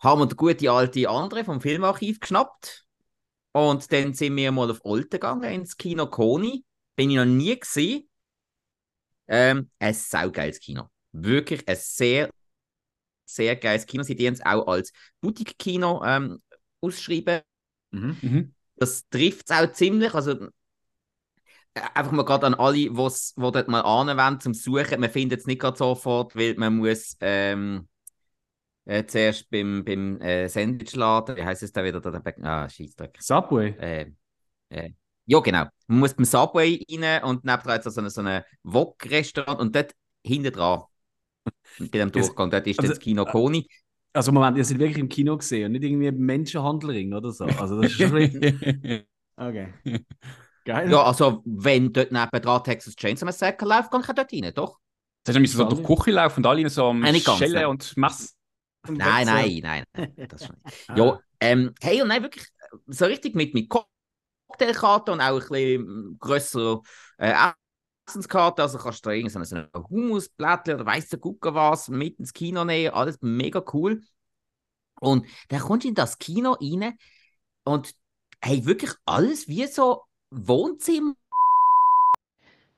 Haben 0.00 0.20
wir 0.20 0.26
den 0.26 0.36
gute 0.36 0.70
alte 0.70 1.08
andere 1.08 1.44
vom 1.44 1.60
Filmarchiv 1.60 2.20
geschnappt. 2.20 2.86
Und 3.52 3.92
dann 3.92 4.14
sind 4.14 4.36
wir 4.36 4.52
mal 4.52 4.70
auf 4.70 4.80
Olten 4.84 5.10
gegangen, 5.10 5.52
ins 5.52 5.76
Kino 5.76 6.06
Koni. 6.06 6.64
Bin 6.98 7.10
ich 7.10 7.16
noch 7.16 7.26
nie 7.26 7.56
gesehen. 7.56 8.08
Ähm, 9.28 9.70
ein 9.78 9.94
saugeiles 9.94 10.58
Kino. 10.58 10.88
Wirklich 11.12 11.62
ein 11.68 11.76
sehr, 11.76 12.28
sehr 13.24 13.54
geiles 13.54 13.86
Kino. 13.86 14.02
Sie 14.02 14.16
die 14.16 14.26
es 14.26 14.44
auch 14.44 14.66
als 14.66 14.92
Boutique-Kino 15.20 16.02
ähm, 16.04 16.42
ausschreiben. 16.80 17.42
Mhm. 17.92 18.52
Das 18.74 19.08
trifft 19.08 19.48
es 19.48 19.56
auch 19.56 19.70
ziemlich. 19.70 20.12
Also, 20.12 20.32
äh, 21.74 21.82
einfach 21.94 22.10
mal 22.10 22.24
gerade 22.24 22.46
an 22.46 22.54
alle, 22.54 22.74
die 22.74 22.90
dort 22.92 23.68
mal 23.68 23.82
anwenden 23.82 24.40
zum 24.40 24.54
Suchen. 24.54 24.98
Man 24.98 25.10
findet 25.10 25.38
es 25.38 25.46
nicht 25.46 25.60
gerade 25.60 25.78
sofort, 25.78 26.34
weil 26.34 26.54
man 26.56 26.78
muss 26.78 27.16
ähm, 27.20 27.86
äh, 28.86 29.06
zuerst 29.06 29.48
beim, 29.50 29.84
beim 29.84 30.20
äh, 30.20 30.48
Sandwichladen, 30.48 31.36
wie 31.36 31.44
heißt 31.44 31.62
es 31.62 31.70
da 31.70 31.84
wieder? 31.84 32.00
Da, 32.00 32.10
da, 32.10 32.32
ah, 32.42 32.68
Scheissdreck. 32.68 33.18
Subway. 33.20 33.76
Äh, 33.78 34.12
äh, 34.70 34.90
ja, 35.28 35.40
genau. 35.40 35.64
Man 35.88 36.00
muss 36.00 36.14
beim 36.14 36.24
Subway 36.24 36.84
rein 36.90 37.22
und 37.22 37.44
nebendran 37.44 37.78
ist 37.78 37.92
so 37.92 38.00
ein, 38.00 38.08
so 38.08 38.22
ein 38.22 38.42
Wok-Restaurant 38.62 39.60
und 39.60 39.76
dort 39.76 39.92
hinten 40.24 40.52
dran, 40.52 40.84
bei 41.78 41.98
dem 41.98 42.10
Durchgang, 42.10 42.50
dort 42.50 42.66
ist 42.66 42.78
also, 42.78 42.92
das 42.92 42.98
Kino 42.98 43.26
Koni. 43.26 43.68
Also 44.14 44.32
Moment, 44.32 44.56
ihr 44.56 44.64
seid 44.64 44.78
wirklich 44.78 44.98
im 44.98 45.08
Kino 45.10 45.36
gesehen 45.36 45.66
und 45.66 45.72
nicht 45.72 45.84
irgendwie 45.84 46.06
im 46.06 46.18
Menschenhandelring 46.18 47.12
oder 47.12 47.30
so. 47.30 47.44
Also 47.44 47.80
das 47.80 47.92
ist 47.92 47.98
schon. 47.98 49.04
Okay. 49.40 49.72
Geil. 50.64 50.90
Ja, 50.90 51.04
also 51.04 51.42
wenn 51.44 51.92
dort 51.92 52.10
nebendran 52.10 52.64
Texas 52.64 52.96
Chainsaw 52.96 53.24
Massacre 53.26 53.68
läuft, 53.68 53.92
kann 53.92 54.00
ich 54.00 54.06
dort 54.08 54.32
rein, 54.32 54.52
doch? 54.52 54.80
Das 55.22 55.30
heißt, 55.30 55.36
wir 55.36 55.40
müssen 55.40 55.56
so 55.58 55.64
durch 55.64 55.80
die 55.80 55.94
Küche 55.94 56.10
laufen 56.10 56.40
und 56.40 56.46
alle 56.46 56.68
so 56.68 56.86
am 56.86 57.06
Schellen 57.06 57.66
und 57.66 57.96
Messen. 57.96 58.30
Nein, 58.88 59.26
nein, 59.26 59.60
nein, 59.62 59.84
nein, 59.94 60.28
das 60.28 60.44
schon 60.44 60.56
nicht. 60.64 60.84
Ah. 60.88 60.96
Ja, 60.96 61.20
ähm, 61.38 61.72
hey, 61.80 62.02
und 62.02 62.08
nein, 62.08 62.22
wirklich 62.22 62.48
so 62.88 63.04
richtig 63.04 63.36
mit, 63.36 63.54
mit 63.54 63.68
Cocktailkarte 64.48 65.12
und 65.12 65.20
auch 65.20 65.40
ein 65.40 65.48
bisschen 65.48 66.18
grösser 66.18 66.80
äh, 67.18 67.34
Essenskarte. 68.08 68.62
Also 68.62 68.78
kannst 68.78 69.04
du 69.04 69.10
da 69.10 69.14
irgendeine 69.14 69.44
so 69.44 69.56
eine 69.56 69.70
Humusblättchen 69.74 70.74
oder 70.74 70.86
weiss 70.86 71.08
der 71.08 71.18
Gucker 71.18 71.54
was 71.54 71.88
mit 71.88 72.18
ins 72.18 72.32
Kino 72.32 72.64
nehmen. 72.64 72.94
Alles 72.94 73.18
mega 73.20 73.62
cool. 73.72 74.02
Und 75.00 75.26
dann 75.48 75.60
kommst 75.60 75.84
du 75.84 75.88
in 75.88 75.94
das 75.94 76.18
Kino 76.18 76.52
rein 76.60 76.98
und 77.64 77.94
hey, 78.42 78.64
wirklich 78.64 78.92
alles 79.04 79.46
wie 79.48 79.66
so 79.66 80.02
Wohnzimmer. 80.30 81.14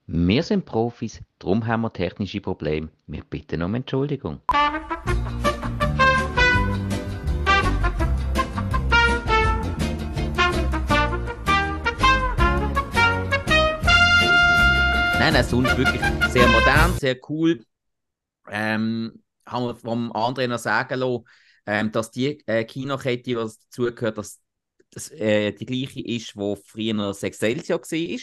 Wir 0.07 0.43
sind 0.43 0.65
Profis, 0.65 1.23
darum 1.39 1.67
haben 1.67 1.83
wir 1.83 1.93
technische 1.93 2.41
Probleme. 2.41 2.89
Wir 3.07 3.23
bitten 3.23 3.63
um 3.63 3.75
Entschuldigung. 3.77 4.41
Nein, 15.31 15.43
nein, 15.45 15.49
sonst 15.49 15.77
wirklich 15.79 16.03
sehr 16.33 16.49
modern, 16.49 16.93
sehr 16.99 17.17
cool. 17.29 17.65
Ähm, 18.51 19.23
haben 19.47 19.65
wir 19.65 19.77
vom 19.77 20.11
anderen 20.11 20.51
noch 20.51 20.59
sagen 20.59 20.99
lassen, 20.99 21.25
ähm, 21.67 21.93
dass 21.93 22.11
die 22.11 22.43
äh, 22.49 22.65
Kinokette, 22.65 23.23
die 23.23 23.37
was 23.37 23.61
dazugehört, 23.61 24.19
dass 24.19 24.41
das, 24.91 25.09
äh, 25.13 25.53
die 25.53 25.67
gleiche 25.67 26.01
ist, 26.05 26.35
wo 26.37 26.57
früher 26.57 27.15
Sexcelsior 27.15 27.79
war, 27.81 28.19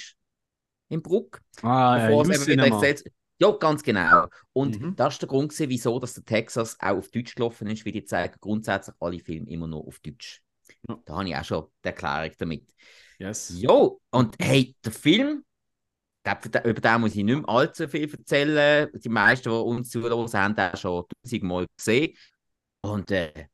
im 0.90 1.02
Bruck. 1.02 1.40
Ah, 1.62 1.98
ja, 1.98 2.08
Bevor 2.08 2.26
im 2.26 2.32
es 2.32 2.40
eben 2.40 2.48
wieder 2.52 2.64
Cinema. 2.66 2.82
Excelsior- 2.84 3.12
Ja, 3.40 3.52
ganz 3.52 3.84
genau. 3.84 4.28
Und 4.52 4.82
Mhm. 4.82 4.96
das 4.98 5.14
ist 5.14 5.22
der 5.22 5.30
Grund, 5.30 5.50
gewesen, 5.54 5.70
wieso 5.70 6.00
dass 6.00 6.14
der 6.14 6.26
Texas 6.26 6.76
auch 6.82 6.98
auf 6.98 7.10
Deutsch 7.10 7.36
gelaufen 7.36 7.68
ist, 7.68 7.86
weil 7.86 7.94
die 7.94 8.04
zeigen 8.04 8.36
grundsätzlich 8.42 8.98
alle 9.00 9.20
Filme 9.20 9.50
immer 9.50 9.68
nur 9.68 9.88
auf 9.88 10.00
Deutsch. 10.00 10.42
Ja. 10.90 11.00
Da 11.06 11.16
habe 11.16 11.30
ich 11.30 11.36
auch 11.38 11.46
schon 11.46 11.68
die 11.86 11.88
Erklärung 11.88 12.36
damit. 12.38 12.70
Yes. 13.18 13.54
Jo, 13.56 14.02
und 14.12 14.36
hey, 14.42 14.76
der 14.84 14.92
Film, 14.92 15.46
über 16.66 16.82
den 16.82 17.02
muss 17.02 17.16
ich 17.16 17.24
nicht 17.24 17.36
mehr 17.36 17.50
allzu 17.50 17.88
viel 17.88 18.12
erzählen. 18.12 18.90
Die 18.94 19.10
meisten, 19.10 19.50
die 19.50 19.56
uns 19.56 19.90
zuhören, 19.90 20.32
haben 20.34 20.56
den 20.56 20.78
schon 20.78 21.06
tausendmal 21.24 21.68
gesehen. 21.78 22.16
Und 22.82 23.12
äh, 23.12 23.50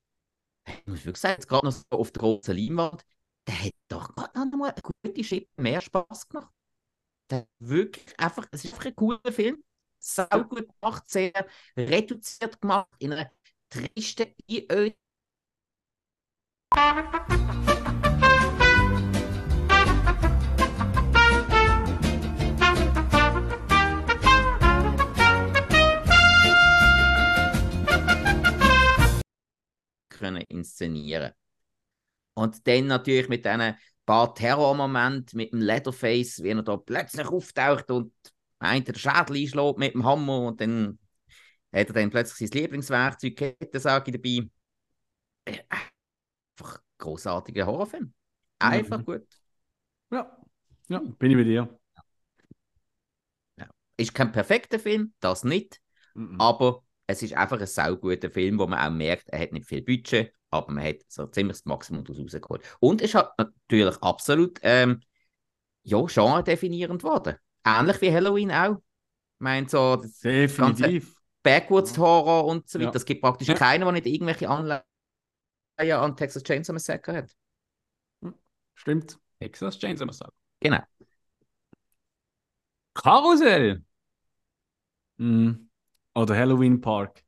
ich 0.65 0.87
muss 0.87 1.05
wirklich 1.05 1.17
sagen, 1.17 1.35
jetzt 1.39 1.47
gerade 1.47 1.65
noch 1.65 1.71
so 1.71 1.85
auf 1.89 2.11
der 2.11 2.21
großen 2.21 2.55
Leinwand, 2.55 3.03
der 3.47 3.63
hat 3.65 3.73
doch 3.87 4.15
gerade 4.15 4.49
noch 4.49 4.57
mal 4.57 4.71
eine 4.71 4.81
gute 4.81 5.23
Schippe 5.23 5.61
mehr 5.61 5.81
Spaß 5.81 6.27
gemacht. 6.27 6.51
Der 7.29 7.47
wirklich 7.59 8.19
einfach, 8.19 8.47
es 8.51 8.65
ist 8.65 8.73
einfach 8.73 8.85
ein 8.85 8.95
cooler 8.95 9.31
Film. 9.31 9.63
Sau 9.99 10.25
gut 10.43 10.67
gemacht, 10.81 11.09
sehr 11.09 11.31
reduziert 11.77 12.59
gemacht, 12.59 12.89
in 12.99 13.13
einer 13.13 13.31
tristen, 13.69 14.33
einöden 14.49 14.95
können 30.23 30.43
inszenieren. 30.47 31.31
Und 32.33 32.67
dann 32.67 32.87
natürlich 32.87 33.29
mit 33.29 33.45
diesen 33.45 33.75
paar 34.05 34.33
Terrormomenten, 34.33 35.37
mit 35.37 35.51
dem 35.53 35.61
Leatherface, 35.61 36.41
wie 36.43 36.49
er 36.49 36.63
da 36.63 36.77
plötzlich 36.77 37.27
auftaucht 37.27 37.89
und 37.91 38.13
meint, 38.59 38.87
der 38.87 38.95
Schädel 38.95 39.37
einschlägt 39.37 39.77
mit 39.77 39.93
dem 39.93 40.03
Hammer 40.03 40.39
und 40.47 40.61
dann 40.61 40.99
hat 41.73 41.87
er 41.87 41.93
dann 41.93 42.09
plötzlich 42.09 42.49
sein 42.49 42.61
Lieblingswerkzeug, 42.61 43.35
Kettensage 43.35 44.11
dabei. 44.11 44.49
Äh, 45.45 45.59
Einfach 45.69 46.81
großartiger 46.97 47.65
Horrorfilm. 47.65 48.13
Einfach 48.59 48.99
Mhm. 48.99 49.05
gut. 49.05 49.27
Ja. 50.11 50.37
ja, 50.89 50.99
bin 51.19 51.31
ich 51.31 51.37
bei 51.37 51.43
dir. 51.43 51.79
Ist 53.97 54.13
kein 54.13 54.31
perfekter 54.31 54.79
Film, 54.79 55.13
das 55.19 55.43
nicht, 55.43 55.79
Mhm. 56.15 56.37
aber 56.39 56.82
es 57.07 57.21
ist 57.21 57.33
einfach 57.33 57.59
ein 57.59 57.67
sauguter 57.67 58.29
Film, 58.29 58.59
wo 58.59 58.67
man 58.67 58.79
auch 58.79 58.95
merkt, 58.95 59.29
er 59.29 59.39
hat 59.39 59.51
nicht 59.51 59.65
viel 59.67 59.81
Budget, 59.81 60.33
aber 60.49 60.71
man 60.71 60.83
hat 60.83 60.97
so 61.07 61.27
ziemlich 61.27 61.57
das 61.57 61.65
Maximum 61.65 62.03
daraus 62.03 62.19
rausgeholt. 62.21 62.63
Und 62.79 63.01
es 63.01 63.13
hat 63.15 63.37
natürlich 63.37 63.97
absolut 64.01 64.59
ähm, 64.63 65.01
ja, 65.83 66.01
genre-definierend 66.05 67.01
geworden. 67.01 67.35
Ähnlich 67.65 68.01
wie 68.01 68.13
Halloween 68.13 68.51
auch. 68.51 68.75
Ich 68.77 68.81
meine, 69.39 69.67
so 69.67 69.97
das 69.97 70.19
Definitiv. 70.19 71.15
Backwoods-Horror 71.43 72.45
und 72.45 72.69
so 72.69 72.79
weiter. 72.79 72.91
Ja. 72.91 72.95
Es 72.95 73.05
gibt 73.05 73.21
praktisch 73.21 73.49
Ja. 73.49 73.55
keinen, 73.55 73.81
der 73.81 73.91
nicht 73.91 74.05
irgendwelche 74.05 74.49
Anleihen 74.49 74.83
an 75.77 76.15
Texas 76.15 76.43
Chainsaw 76.43 76.73
Massacre 76.73 77.13
hat. 77.17 77.31
Stimmt. 78.75 79.19
Texas 79.39 79.77
Chainsaw 79.77 80.05
Massacre. 80.05 80.33
Genau. 80.61 80.79
Karussell! 82.95 83.83
Mhm. 85.17 85.62
Oder 86.15 86.35
Halloween 86.35 86.81
Park. 86.81 87.23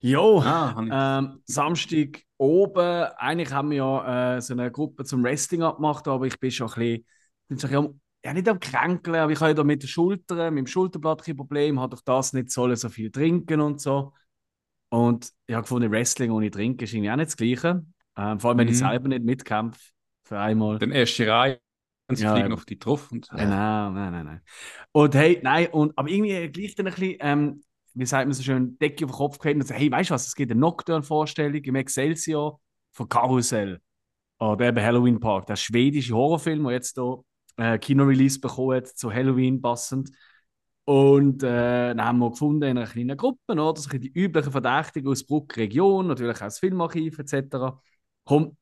Jo, 0.00 0.44
Ah, 0.44 0.74
ich- 0.86 0.92
ähm, 0.92 1.42
Samstag 1.44 2.22
oben. 2.36 2.80
Eigentlich 3.16 3.52
haben 3.52 3.70
wir 3.70 3.78
ja 3.78 4.36
äh, 4.36 4.40
so 4.40 4.52
eine 4.54 4.70
Gruppe 4.70 5.04
zum 5.04 5.24
Wrestling 5.24 5.62
abgemacht, 5.62 6.06
aber 6.06 6.26
ich 6.26 6.38
bin 6.38 6.50
schon 6.52 6.68
ein 6.68 6.74
bisschen, 6.74 7.04
bin 7.48 7.58
schon 7.58 7.70
ein 7.70 7.72
bisschen 7.72 7.86
am, 7.94 8.00
ja, 8.24 8.32
nicht 8.34 8.48
am 8.48 8.60
Kränkeln, 8.60 9.16
aber 9.16 9.32
ich 9.32 9.40
habe 9.40 9.50
ja 9.50 9.54
da 9.54 9.64
mit 9.64 9.82
der 9.82 9.88
Schulter, 9.88 10.50
mit 10.52 10.58
dem 10.60 10.66
Schulterblatt 10.68 11.26
ein 11.26 11.36
Problem, 11.36 11.80
habe 11.80 11.90
durch 11.90 12.02
das 12.02 12.32
nicht 12.32 12.50
sollen 12.50 12.76
so 12.76 12.88
viel 12.88 13.10
trinken 13.10 13.60
und 13.60 13.80
so. 13.80 14.12
Und 14.90 15.32
ich 15.46 15.54
habe 15.54 15.62
gefunden, 15.64 15.90
Wrestling 15.90 16.30
ohne 16.30 16.50
Trinken 16.50 16.84
ist 16.84 16.94
irgendwie 16.94 17.10
auch 17.10 17.16
nicht 17.16 17.28
das 17.28 17.36
Gleiche. 17.36 17.84
Ähm, 18.16 18.40
vor 18.40 18.50
allem, 18.50 18.58
wenn 18.58 18.68
ich 18.68 18.76
Mhm. 18.76 18.80
selber 18.80 19.08
nicht 19.08 19.24
mitkämpfe. 19.24 19.80
Für 20.24 20.38
einmal. 20.40 20.78
Dann 20.78 20.92
erste 20.92 21.26
Reihe 21.28 21.60
und 22.08 22.16
sie 22.16 22.24
Ja, 22.24 22.28
fliegen 22.28 22.52
auf 22.52 22.64
die 22.64 22.78
drauf. 22.78 23.12
Und, 23.12 23.32
Nein, 23.32 23.48
nein, 23.50 23.94
nein, 23.94 24.12
nein, 24.12 24.24
nein. 24.26 24.42
Und 24.92 25.14
hey, 25.14 25.40
nein, 25.42 25.68
und, 25.68 25.96
aber 25.98 26.08
irgendwie 26.08 26.48
gleich 26.50 26.74
dann 26.74 26.86
ein 26.86 26.94
bisschen, 26.94 27.16
ähm, 27.20 27.62
wie 27.94 28.06
sagt 28.06 28.26
man 28.26 28.34
so 28.34 28.42
schön, 28.42 28.78
Decke 28.78 29.04
auf 29.04 29.10
den 29.12 29.16
Kopf 29.16 29.38
gehalten 29.38 29.60
und 29.60 29.66
so, 29.66 29.74
hey, 29.74 29.90
weißt 29.90 30.10
du 30.10 30.14
was, 30.14 30.26
es 30.26 30.34
gibt 30.34 30.50
eine 30.52 30.60
Nocturne-Vorstellung 30.60 31.62
im 31.62 31.74
Excelsior 31.76 32.60
von 32.92 33.08
Karussell. 33.08 33.80
Oder 34.40 34.68
eben 34.68 34.82
Halloween 34.84 35.20
Park, 35.20 35.46
der 35.46 35.56
schwedische 35.56 36.14
Horrorfilm, 36.14 36.64
der 36.64 36.72
jetzt 36.74 36.96
hier 36.96 37.22
äh, 37.56 37.78
Kino-Release 37.78 38.40
bekommen 38.40 38.76
hat, 38.76 38.88
zu 38.88 39.12
Halloween 39.12 39.60
passend. 39.60 40.10
Und 40.84 41.42
äh, 41.42 41.88
dann 41.94 42.02
haben 42.04 42.18
wir 42.18 42.30
gefunden 42.30 42.62
in 42.62 42.78
einer 42.78 42.86
kleinen 42.86 43.16
Gruppe, 43.16 43.52
oder? 43.52 43.68
Ein 43.68 43.74
bisschen 43.74 44.00
die 44.00 44.12
üblichen 44.12 44.52
Verdächtigen 44.52 45.10
aus 45.10 45.24
Bruck-Region, 45.26 46.06
natürlich 46.06 46.36
auch 46.36 46.40
das 46.40 46.58
Filmarchiv 46.60 47.18
etc. 47.18 47.82
Komm, 48.24 48.56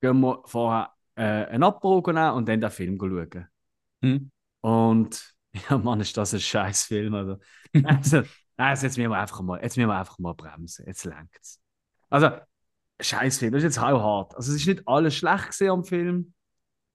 gehen 0.00 0.20
wir 0.20 0.42
vorher 0.46 0.92
äh, 1.20 1.46
einen 1.50 1.62
Abbruch 1.64 2.06
nehmen 2.06 2.32
und 2.32 2.48
dann 2.48 2.60
den 2.60 2.70
Film 2.70 2.98
schauen. 2.98 3.48
Hm. 4.02 4.30
Und 4.62 5.34
ja, 5.68 5.76
Mann, 5.76 6.00
ist 6.00 6.16
das 6.16 6.32
ein 6.32 6.40
scheiß 6.40 6.84
Film. 6.84 7.14
Also, 7.14 7.38
also, 7.84 8.22
also 8.56 8.86
jetzt 8.86 8.96
müssen 8.96 9.10
wir 9.10 9.18
einfach 9.18 9.42
mal, 9.42 9.60
jetzt 9.62 9.76
müssen 9.76 9.88
wir 9.88 9.98
einfach 9.98 10.18
mal 10.18 10.34
bremsen. 10.34 10.86
Jetzt 10.86 11.04
längt's. 11.04 11.60
Also, 12.08 12.30
scheiß 13.00 13.38
Film, 13.38 13.52
das 13.52 13.58
ist 13.62 13.76
jetzt 13.76 13.84
auch 13.84 14.00
hart. 14.02 14.34
Also, 14.34 14.52
es 14.52 14.60
ist 14.60 14.66
nicht 14.66 14.88
alles 14.88 15.14
schlecht 15.14 15.48
gesehen 15.48 15.70
am 15.70 15.84
Film, 15.84 16.32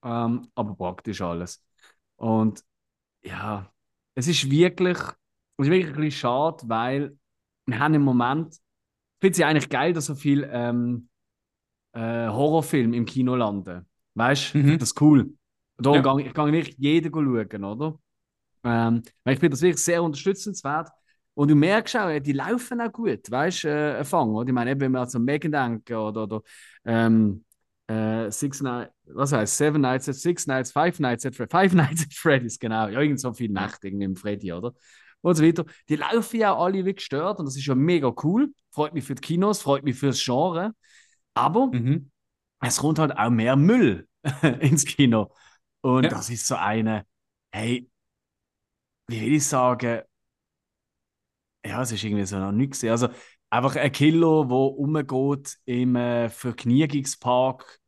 ähm, 0.04 0.48
aber 0.56 0.76
praktisch 0.76 1.22
alles. 1.22 1.64
Und 2.16 2.64
ja, 3.24 3.72
es 4.16 4.28
ist 4.28 4.50
wirklich, 4.50 4.98
es 4.98 5.68
ist 5.68 5.70
wirklich 5.70 5.88
ein 5.88 5.96
bisschen 5.96 6.12
schade, 6.12 6.64
weil 6.68 7.18
wir 7.68 7.80
haben 7.80 7.94
im 7.94 8.02
Moment, 8.02 8.56
ich 8.56 8.62
finde 9.22 9.32
es 9.32 9.38
ja 9.38 9.48
eigentlich 9.48 9.70
geil, 9.70 9.94
dass 9.94 10.06
so 10.08 10.16
viel 10.16 10.50
ähm, 10.52 11.10
äh, 11.94 12.28
Horrorfilme 12.28 12.96
im 12.96 13.06
Kino 13.06 13.36
landen. 13.36 13.86
Weißt 14.16 14.54
du, 14.54 14.58
Mhm. 14.60 14.80
das 14.80 14.94
cool. 15.02 15.34
Da 15.78 15.96
Ja. 15.96 16.02
gang, 16.02 16.20
ich 16.20 16.34
gehe 16.34 16.52
wirklich 16.52 16.78
jeden 16.78 17.12
schauen, 17.14 17.64
oder? 17.64 18.00
Ähm, 18.64 19.02
ich 19.26 19.40
finde 19.40 19.50
das 19.52 19.62
wirklich 19.62 19.84
sehr 19.84 20.02
unterstützenswert. 20.04 20.90
Und 21.34 21.50
du 21.50 21.56
merkst 21.56 21.98
auch, 21.98 22.18
die 22.20 22.32
laufen 22.32 22.80
auch 22.80 22.92
gut, 22.92 23.30
weißt 23.30 23.64
du, 23.66 23.68
äh, 23.70 24.06
Fang, 24.06 24.30
oder? 24.30 24.48
Ich 24.48 24.54
meine, 24.54 24.72
eben, 24.72 24.80
wenn 24.80 24.92
wir 24.94 25.02
an 25.02 25.10
so 25.10 25.20
Megan 25.20 25.52
denken 25.52 25.96
oder, 25.96 26.24
oder 26.24 26.42
ähm, 26.86 27.44
äh, 27.88 28.32
Six 28.32 28.62
Nights, 28.62 28.94
was 29.08 29.34
heißt, 29.34 29.58
Seven 29.58 29.82
Nights 29.82 30.08
at 30.08 30.16
Six 30.16 30.48
Nights, 30.48 30.72
Five 30.72 31.00
Nights 31.00 31.26
at 31.26 31.36
Fre 31.36 31.48
Five 31.50 31.74
Nights 31.76 32.04
at 32.04 32.14
Freddy's, 32.14 32.58
genau. 32.58 32.88
Ja, 32.88 33.02
irgend 33.02 33.20
so 33.20 33.34
viele 33.34 33.54
Nächte 33.54 33.88
irgendwie 33.88 34.06
im 34.06 34.16
Freddy, 34.16 34.54
oder? 34.54 34.74
Und 35.22 35.36
so 35.36 35.44
weiter. 35.44 35.66
Die 35.90 35.98
laufen 35.98 36.40
ja 36.40 36.56
alle 36.56 36.86
wie 36.86 36.94
gestört 36.94 37.40
und 37.40 37.46
das 37.48 37.58
ist 37.58 37.66
ja 37.66 37.76
mega 37.76 38.14
cool. 38.24 38.54
Freut 38.72 38.94
mich 38.94 39.04
für 39.04 39.16
die 39.16 39.22
Kinos, 39.22 39.62
freut 39.62 39.84
mich 39.84 39.98
fürs 39.98 40.24
Genre. 40.24 40.72
Aber 41.34 41.68
Mhm. 41.68 42.10
Es 42.68 42.78
kommt 42.78 43.00
halt 43.00 43.18
auch 43.18 43.30
mehr 43.30 43.56
Müll 43.56 44.08
ins 44.60 44.86
Kino. 44.86 45.32
Und 45.82 46.06
Ja. 46.06 46.10
das 46.12 46.30
ist 46.30 46.48
so 46.48 46.56
eine, 46.56 47.06
hey, 47.52 47.90
wie 49.08 49.22
will 49.22 49.34
ich 49.36 49.46
sagen, 49.48 50.02
ja, 51.66 51.82
es 51.82 51.92
ist 51.92 52.04
irgendwie 52.04 52.26
so 52.26 52.38
noch 52.40 52.52
nichts. 52.52 52.84
Also 52.84 53.10
einfach 53.50 53.76
ein 53.76 53.92
Killer, 53.92 54.46
der 54.46 54.56
rumgeht 54.58 55.58
im 55.66 55.96
äh, 55.96 56.30
Vergnügungspark. 56.30 57.80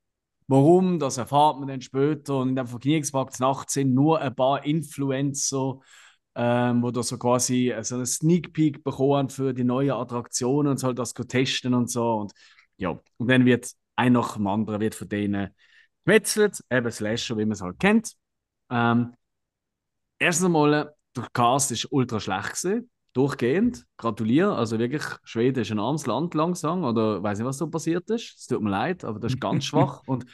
Warum? 0.48 1.00
Das 1.00 1.18
erfahrt 1.18 1.60
man 1.60 1.68
dann 1.68 1.82
später. 1.82 2.38
Und 2.40 2.50
in 2.50 2.56
dem 2.56 2.68
Vergnügungspark 2.68 3.40
Nacht 3.40 3.70
sind 3.70 3.94
nur 3.94 4.20
ein 4.22 4.36
paar 4.36 4.66
Influencer, 4.66 5.80
ähm, 6.36 6.82
wo 6.84 6.92
da 6.92 7.04
so 7.04 7.18
quasi 7.18 7.72
äh, 7.72 7.84
so 7.84 7.96
einen 7.96 8.06
Sneak 8.06 8.54
Peek 8.54 8.84
bekommen 8.84 9.30
für 9.30 9.54
die 9.54 9.64
neuen 9.64 9.92
Attraktionen 9.92 10.72
und 10.72 10.78
soll 10.80 10.96
das 10.96 11.14
go 11.16 11.24
testen 11.24 11.74
und 11.74 11.90
so. 11.92 12.16
Und 12.18 12.34
ja, 12.78 13.00
und 13.18 13.28
dann 13.30 13.46
wird 13.46 13.72
ein 13.98 14.14
nach 14.14 14.36
dem 14.36 14.48
anderen 14.48 14.80
wird 14.80 14.96
von 14.96 15.10
denen 15.10 15.50
gemetzelt, 16.06 16.64
eben 16.72 16.92
Slasher, 16.92 17.38
wie 17.38 17.46
man 17.46 17.52
es 17.52 17.62
halt 17.62 17.80
kennt. 17.80 18.14
Ähm, 18.70 19.14
erstens 20.20 20.46
einmal, 20.46 20.94
der 21.16 21.28
Cast 21.34 21.72
ist 21.72 21.92
ultra 21.92 22.20
schlecht 22.20 22.62
gewesen, 22.62 22.90
durchgehend. 23.14 23.86
Gratuliere, 23.98 24.56
also 24.56 24.80
wirklich, 24.80 25.04
Schweden 25.24 25.62
ist 25.62 25.72
ein 25.72 25.80
armes 25.80 26.06
Land 26.06 26.34
langsam, 26.34 26.84
oder 26.84 27.22
weiß 27.22 27.40
nicht, 27.40 27.48
was 27.48 27.58
da 27.58 27.66
passiert 27.66 28.10
ist. 28.10 28.36
Es 28.38 28.48
tut 28.48 28.62
mir 28.62 28.70
leid, 28.70 29.04
aber 29.04 29.20
das 29.20 29.34
ist 29.34 29.42
ganz 29.42 29.66
schwach. 29.66 30.02
Und 30.06 30.26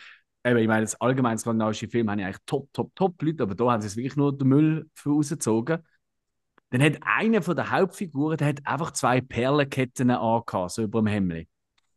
eben, 0.44 0.60
ich 0.60 0.68
meine, 0.68 0.82
das 0.82 1.00
allgemein 1.00 1.38
skandinavische 1.38 1.88
Film 1.88 2.10
haben 2.10 2.20
ja 2.20 2.28
eigentlich 2.28 2.44
top, 2.46 2.72
top, 2.74 2.94
top 2.96 3.22
Leute, 3.22 3.44
aber 3.44 3.56
da 3.56 3.72
haben 3.72 3.82
sie 3.82 3.88
es 3.88 3.96
wirklich 3.96 4.16
nur 4.16 4.38
den 4.38 4.48
Müll 4.48 4.90
für 4.94 5.10
rausgezogen. 5.10 5.80
Dann 6.70 6.82
hat 6.82 6.98
einer 7.02 7.42
von 7.42 7.56
der 7.56 7.72
Hauptfiguren, 7.72 8.38
der 8.38 8.48
hat 8.48 8.66
einfach 8.66 8.92
zwei 8.92 9.22
Perlenketten 9.22 10.10
angehabt, 10.10 10.72
so 10.72 10.82
über 10.84 11.02
dem 11.02 11.08
Hemd. 11.08 11.48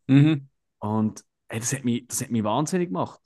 Mhm. 0.07 0.49
Und 0.79 1.25
ey, 1.49 1.61
das, 1.61 1.73
hat 1.73 1.85
mich, 1.85 2.07
das 2.07 2.23
hat 2.23 2.31
mich 2.31 2.45
wahnsinnig 2.45 2.89
gemacht. 2.89 3.21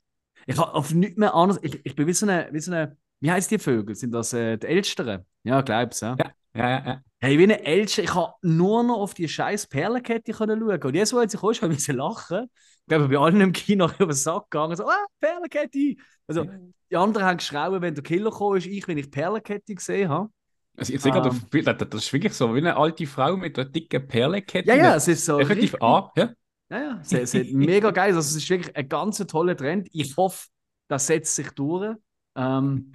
Ich 0.47 0.57
habe 0.59 0.75
auf 0.75 0.93
nichts 0.93 1.19
mehr 1.19 1.35
anderes. 1.35 1.62
Ich, 1.62 1.81
ich 1.85 1.95
bin 1.95 2.07
wie 2.07 2.12
so 2.12 2.27
eine, 2.27 2.49
wie 2.53 2.61
so 2.61 2.73
eine, 2.73 2.97
wie 3.21 3.31
heißt 3.31 3.50
die 3.50 3.59
Vögel? 3.59 3.95
Sind 3.95 4.12
das 4.12 4.33
äh, 4.33 4.57
die 4.57 4.67
Elsteren? 4.67 5.27
Ja, 5.45 5.61
glaub's, 5.61 6.00
ja. 6.00 6.17
Ja. 6.19 6.33
Ja, 6.53 6.69
ja, 6.69 6.85
ja. 6.85 7.03
Hey, 7.21 7.39
wie 7.39 7.45
ein 7.45 7.50
Elche, 7.50 8.03
ich 8.03 8.15
habe 8.15 8.33
nur 8.43 8.83
noch 8.83 8.97
auf 8.97 9.15
die 9.15 9.29
scheiß 9.29 9.67
Perlenkette 9.69 10.33
können 10.33 10.59
schauen. 10.59 10.83
Und 10.83 10.95
jetzt, 10.95 11.15
als 11.15 11.35
ich 11.35 11.41
kam, 11.41 11.53
habe 11.55 11.75
ich 11.75 11.87
lachen. 11.89 12.50
Ich 12.50 12.87
glaube, 12.89 13.09
bei 13.09 13.19
allen 13.19 13.41
im 13.41 13.53
Kino 13.53 13.87
über 13.99 14.07
den 14.07 14.12
Sack 14.15 14.50
gegangen. 14.50 14.75
So, 14.77 14.89
ah, 14.89 15.07
Perlenkette! 15.21 15.97
Also, 16.27 16.47
die 16.91 16.97
anderen 16.97 17.27
haben 17.27 17.37
geschraubt, 17.37 17.81
wenn 17.83 17.95
der 17.95 18.03
Killer 18.03 18.31
kam, 18.31 18.57
ist 18.57 18.67
ich, 18.67 18.89
wenn 18.89 18.99
ich 18.99 19.11
Perlenkette 19.11 19.75
gesehen 19.75 20.09
habe. 20.09 20.31
Also 20.77 20.95
ich 20.95 21.00
sehe 21.00 21.12
gerade 21.12 21.31
Bild, 21.50 21.67
das 21.67 22.05
ist 22.05 22.12
wirklich 22.12 22.33
so 22.33 22.55
wie 22.55 22.59
eine 22.59 22.77
alte 22.77 23.07
Frau 23.07 23.37
mit 23.37 23.59
einer 23.59 23.69
dicken 23.69 24.09
Perlenkette. 24.09 24.69
Ja, 24.69 24.77
ja, 24.77 24.95
es 24.97 25.09
ist 25.09 25.25
so. 25.25 25.39
Effektiv 25.39 25.75
richtig- 25.75 25.83
an. 25.83 26.09
Ja? 26.17 26.31
Ja, 26.71 26.79
ja, 26.81 27.00
es 27.00 27.12
ist 27.12 27.35
mega 27.53 27.91
geil. 27.91 28.15
Also, 28.15 28.21
es 28.21 28.35
ist 28.37 28.49
wirklich 28.49 28.75
ein 28.77 28.89
ganz 28.89 29.19
toller 29.19 29.57
Trend. 29.57 29.89
Ich 29.93 30.17
hoffe, 30.17 30.49
das 30.89 31.07
setzt 31.07 31.35
sich 31.35 31.50
durch. 31.50 31.97
Ähm, 32.37 32.93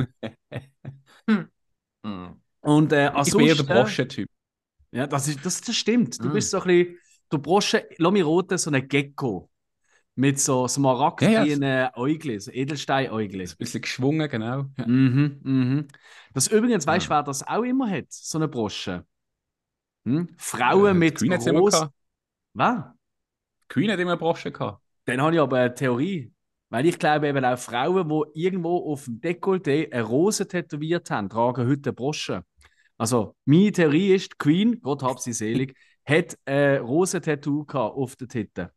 Mhm. 2.03 2.41
und 2.61 2.91
äh, 2.93 3.11
Ich 3.23 3.35
bin 3.35 3.39
eher 3.47 3.55
der 3.55 3.63
Broschen-Typ. 3.63 4.29
Ja, 4.91 5.07
das, 5.07 5.27
ist, 5.27 5.45
das, 5.45 5.61
das 5.61 5.75
stimmt. 5.75 6.23
Du 6.23 6.29
Mm. 6.29 6.31
bist 6.31 6.51
so 6.51 6.59
ein 6.61 6.67
bisschen, 6.67 6.97
du 7.29 7.39
Brosche, 7.39 7.87
Lomi 7.97 8.21
Rote, 8.21 8.57
so 8.57 8.71
ein 8.71 8.87
Gecko. 8.87 9.49
Mit 10.15 10.39
so 10.39 10.67
smaragdgrünen 10.67 11.63
Ja, 11.63 11.93
Äugeln, 11.95 12.39
so 12.39 12.51
Edelsteinäugeln. 12.51 13.47
Ein 13.49 13.57
bisschen 13.57 13.81
geschwungen, 13.81 14.29
genau. 14.29 14.65
Ja. 14.77 14.85
Mhm, 14.87 15.39
mhm. 15.43 15.87
Das 16.33 16.47
übrigens, 16.47 16.85
weißt 16.87 17.07
du, 17.07 17.09
wer 17.11 17.23
das 17.23 17.43
auch 17.47 17.63
immer 17.63 17.89
hat, 17.89 18.05
so 18.11 18.37
eine 18.37 18.47
Brosche? 18.47 19.05
Hm? 20.05 20.27
Frauen 20.37 20.97
Äh, 20.97 20.99
mit 20.99 21.25
immer 21.25 21.37
groß. 21.37 21.65
gehabt. 21.71 21.93
Was? 22.53 22.85
Queen 23.67 23.91
hat 23.91 23.99
immer 23.99 24.11
eine 24.11 24.19
Brosche 24.19 24.51
gehabt. 24.51 24.81
Dann 25.05 25.21
habe 25.21 25.35
ich 25.35 25.41
aber 25.41 25.57
eine 25.57 25.73
Theorie. 25.73 26.31
Weil 26.69 26.85
ich 26.87 26.97
glaube 26.97 27.27
eben 27.27 27.45
auch 27.45 27.57
Frauen, 27.59 28.09
die 28.09 28.41
irgendwo 28.43 28.91
auf 28.91 29.05
dem 29.05 29.21
Dekolleté 29.21 29.91
eine 29.91 30.01
Rose 30.03 30.47
tätowiert 30.47 31.09
haben, 31.11 31.29
tragen 31.29 31.67
heute 31.67 31.89
eine 31.89 31.93
Brosche. 31.93 32.43
Also, 32.97 33.35
meine 33.45 33.71
Theorie 33.71 34.13
ist, 34.15 34.31
die 34.33 34.37
Queen, 34.37 34.81
Gott 34.81 35.03
hab 35.03 35.19
sie 35.19 35.33
selig, 35.33 35.75
hat 36.05 36.37
ein 36.45 36.77
Rosentattoo 36.81 37.65
gehabt 37.65 37.95
auf 37.95 38.15
den 38.15 38.27
Titten. 38.29 38.69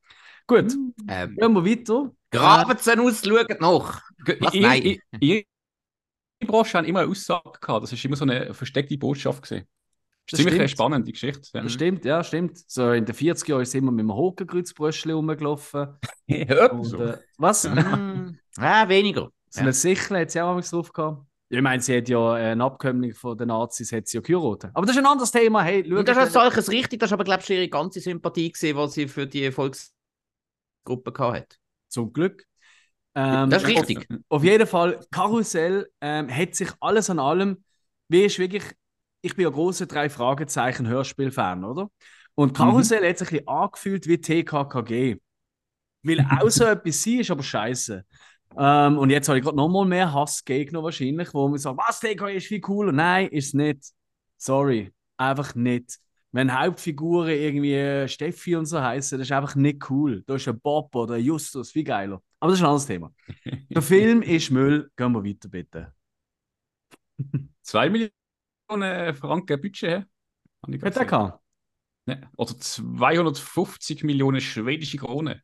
Gut, 0.47 0.73
Ähm, 1.09 1.37
gehen 1.37 1.53
wir 1.53 1.65
weiter. 1.65 2.11
graben 2.31 2.79
sie 2.79 2.99
aus, 2.99 3.23
schaut 3.25 3.61
nach. 3.61 4.03
Was? 4.41 4.55
Nein. 4.55 4.83
ihr- 4.83 5.01
Ihre 5.21 5.45
Brosche 6.47 6.79
haben 6.79 6.85
immer 6.87 7.01
eine 7.01 7.11
Aussage 7.11 7.59
gehabt. 7.61 7.83
Das 7.85 7.93
ist 7.93 8.05
immer 8.05 8.17
so 8.17 8.25
eine 8.25 8.55
versteckte 8.55 8.97
Botschaft 8.99 9.43
gewesen. 9.43 9.67
Das 10.31 10.39
ist 10.41 10.45
ziemlich 10.45 10.53
stimmt. 10.55 10.61
eine 10.61 10.69
spannende 10.69 11.13
Geschichte. 11.13 11.49
Ja. 11.55 11.63
Das 11.63 11.73
stimmt, 11.73 12.05
ja, 12.05 12.23
stimmt. 12.23 12.59
So 12.71 12.93
in 12.93 13.05
den 13.07 13.15
40er 13.15 13.49
Jahren 13.51 13.65
sind 13.65 13.85
wir 13.85 13.91
mit 13.93 14.01
einem 14.03 14.15
Hakenkreuzbröschchen 14.15 15.13
rumgelaufen. 15.13 15.89
Und, 16.29 16.93
äh, 17.01 17.17
was? 17.39 17.65
Mm, 17.69 18.33
ah, 18.59 18.89
weniger. 18.89 19.31
So 19.49 19.61
eine 19.61 19.73
Sichel 19.73 20.19
hat 20.21 20.31
sie 20.31 20.41
auch 20.41 20.55
manchmal 20.55 20.83
drauf 20.83 20.93
gehabt. 20.93 21.25
Ich 21.51 21.63
meine, 21.63 21.81
sie 21.81 21.97
hat 21.97 22.09
ja 22.11 22.39
äh, 22.39 22.51
einen 22.53 22.61
Abkömmling 22.61 23.15
von 23.15 23.39
den 23.39 23.49
Nazis, 23.49 23.91
hat 23.93 24.07
sie 24.07 24.19
ja 24.19 24.21
geheiratet. 24.21 24.71
Aber 24.75 24.85
das 24.85 24.95
ist 24.97 25.03
ein 25.03 25.07
anderes 25.07 25.31
Thema. 25.31 25.63
Hey, 25.63 25.83
schau 25.89 25.97
Und 25.97 26.07
das 26.07 26.17
ist 26.17 26.23
als 26.23 26.31
schnell- 26.33 26.43
solches 26.43 26.71
richtig, 26.71 27.01
das 27.01 27.09
ist 27.09 27.13
aber, 27.15 27.25
glaube 27.25 27.43
ich, 27.43 27.49
ihre 27.51 27.69
ganze 27.71 28.01
Sympathie 28.01 28.53
gewesen, 28.53 28.77
die 28.77 28.89
sie 28.91 29.09
für 29.09 29.27
die 29.27 29.51
Volksgruppe 29.51 31.13
gehabt 31.13 31.37
hat. 31.37 31.59
Zum 31.89 32.13
Glück. 32.13 32.45
Ähm, 33.15 33.49
Das 33.49 33.63
ist 33.63 33.69
richtig. 33.69 34.07
Auf 34.29 34.45
jeden 34.45 34.67
Fall, 34.67 35.01
Karussell 35.11 35.91
ähm, 36.03 36.29
hat 36.31 36.55
sich 36.55 36.69
alles 36.81 37.09
an 37.09 37.19
allem, 37.19 37.65
wie 38.09 38.25
ist 38.25 38.39
wirklich, 38.39 38.65
ich 39.21 39.35
bin 39.35 39.45
ja 39.45 39.51
großer 39.51 39.87
drei 39.87 40.09
Fragezeichen 40.09 40.87
Hörspiel-Fan, 40.87 41.65
oder? 41.65 41.91
Und 42.35 42.57
Karussell 42.57 43.09
hat 43.09 43.19
sich 43.19 43.29
ein 43.29 43.39
bisschen 43.39 43.49
angefühlt 43.49 44.07
wie 44.07 44.21
TKKG. 44.21 45.17
Weil 46.05 46.21
auch 46.41 46.49
so 46.49 46.65
etwas 46.65 47.03
sie 47.03 47.19
ist 47.19 47.31
aber 47.31 47.43
scheiße. 47.43 48.05
Ähm, 48.57 48.99
und 48.99 49.11
jetzt 49.11 49.29
habe 49.29 49.39
ich 49.39 49.45
gerade 49.45 49.57
nochmal 49.57 49.87
mehr 49.87 50.13
Hassgegner 50.13 50.83
wahrscheinlich, 50.83 51.35
wo 51.35 51.49
man 51.49 51.59
sagt, 51.59 51.79
was, 51.79 52.01
TKKG 52.01 52.37
ist 52.37 52.47
viel 52.47 52.61
cooler. 52.61 52.93
Nein, 52.93 53.29
ist 53.29 53.55
nicht. 53.55 53.93
Sorry, 54.37 54.93
einfach 55.17 55.55
nicht. 55.55 55.99
Wenn 56.31 56.57
Hauptfiguren 56.57 57.31
irgendwie 57.31 57.75
äh, 57.75 58.07
Steffi 58.07 58.55
und 58.55 58.67
so 58.67 58.81
heißen, 58.81 59.19
das 59.19 59.27
ist 59.29 59.33
einfach 59.33 59.57
nicht 59.57 59.91
cool. 59.91 60.23
Da 60.27 60.35
ist 60.35 60.47
ein 60.47 60.61
Bob 60.61 60.95
oder 60.95 61.15
ein 61.15 61.25
Justus, 61.25 61.73
viel 61.73 61.85
geiler. 61.85 62.23
Aber 62.39 62.51
das 62.51 62.61
ist 62.61 62.63
ein 62.63 62.67
anderes 62.67 62.87
Thema. 62.87 63.13
Der 63.71 63.83
Film 63.83 64.23
ist 64.23 64.51
Müll. 64.51 64.91
Gehen 64.97 65.13
wir 65.13 65.25
weiter, 65.25 65.49
bitte. 65.49 65.93
Zwei 67.63 67.91
Millionen 67.91 68.13
Franken 68.69 69.61
Budget. 69.61 69.83
hä? 69.91 70.05
Habe 70.63 70.77
ich 70.77 70.83
Hat 70.83 70.97
er 70.97 71.05
gehabt? 71.05 71.41
Ja. 72.07 72.17
Oder 72.37 72.59
250 72.59 74.03
Millionen 74.05 74.41
schwedische 74.41 74.97
Kronen. 74.99 75.43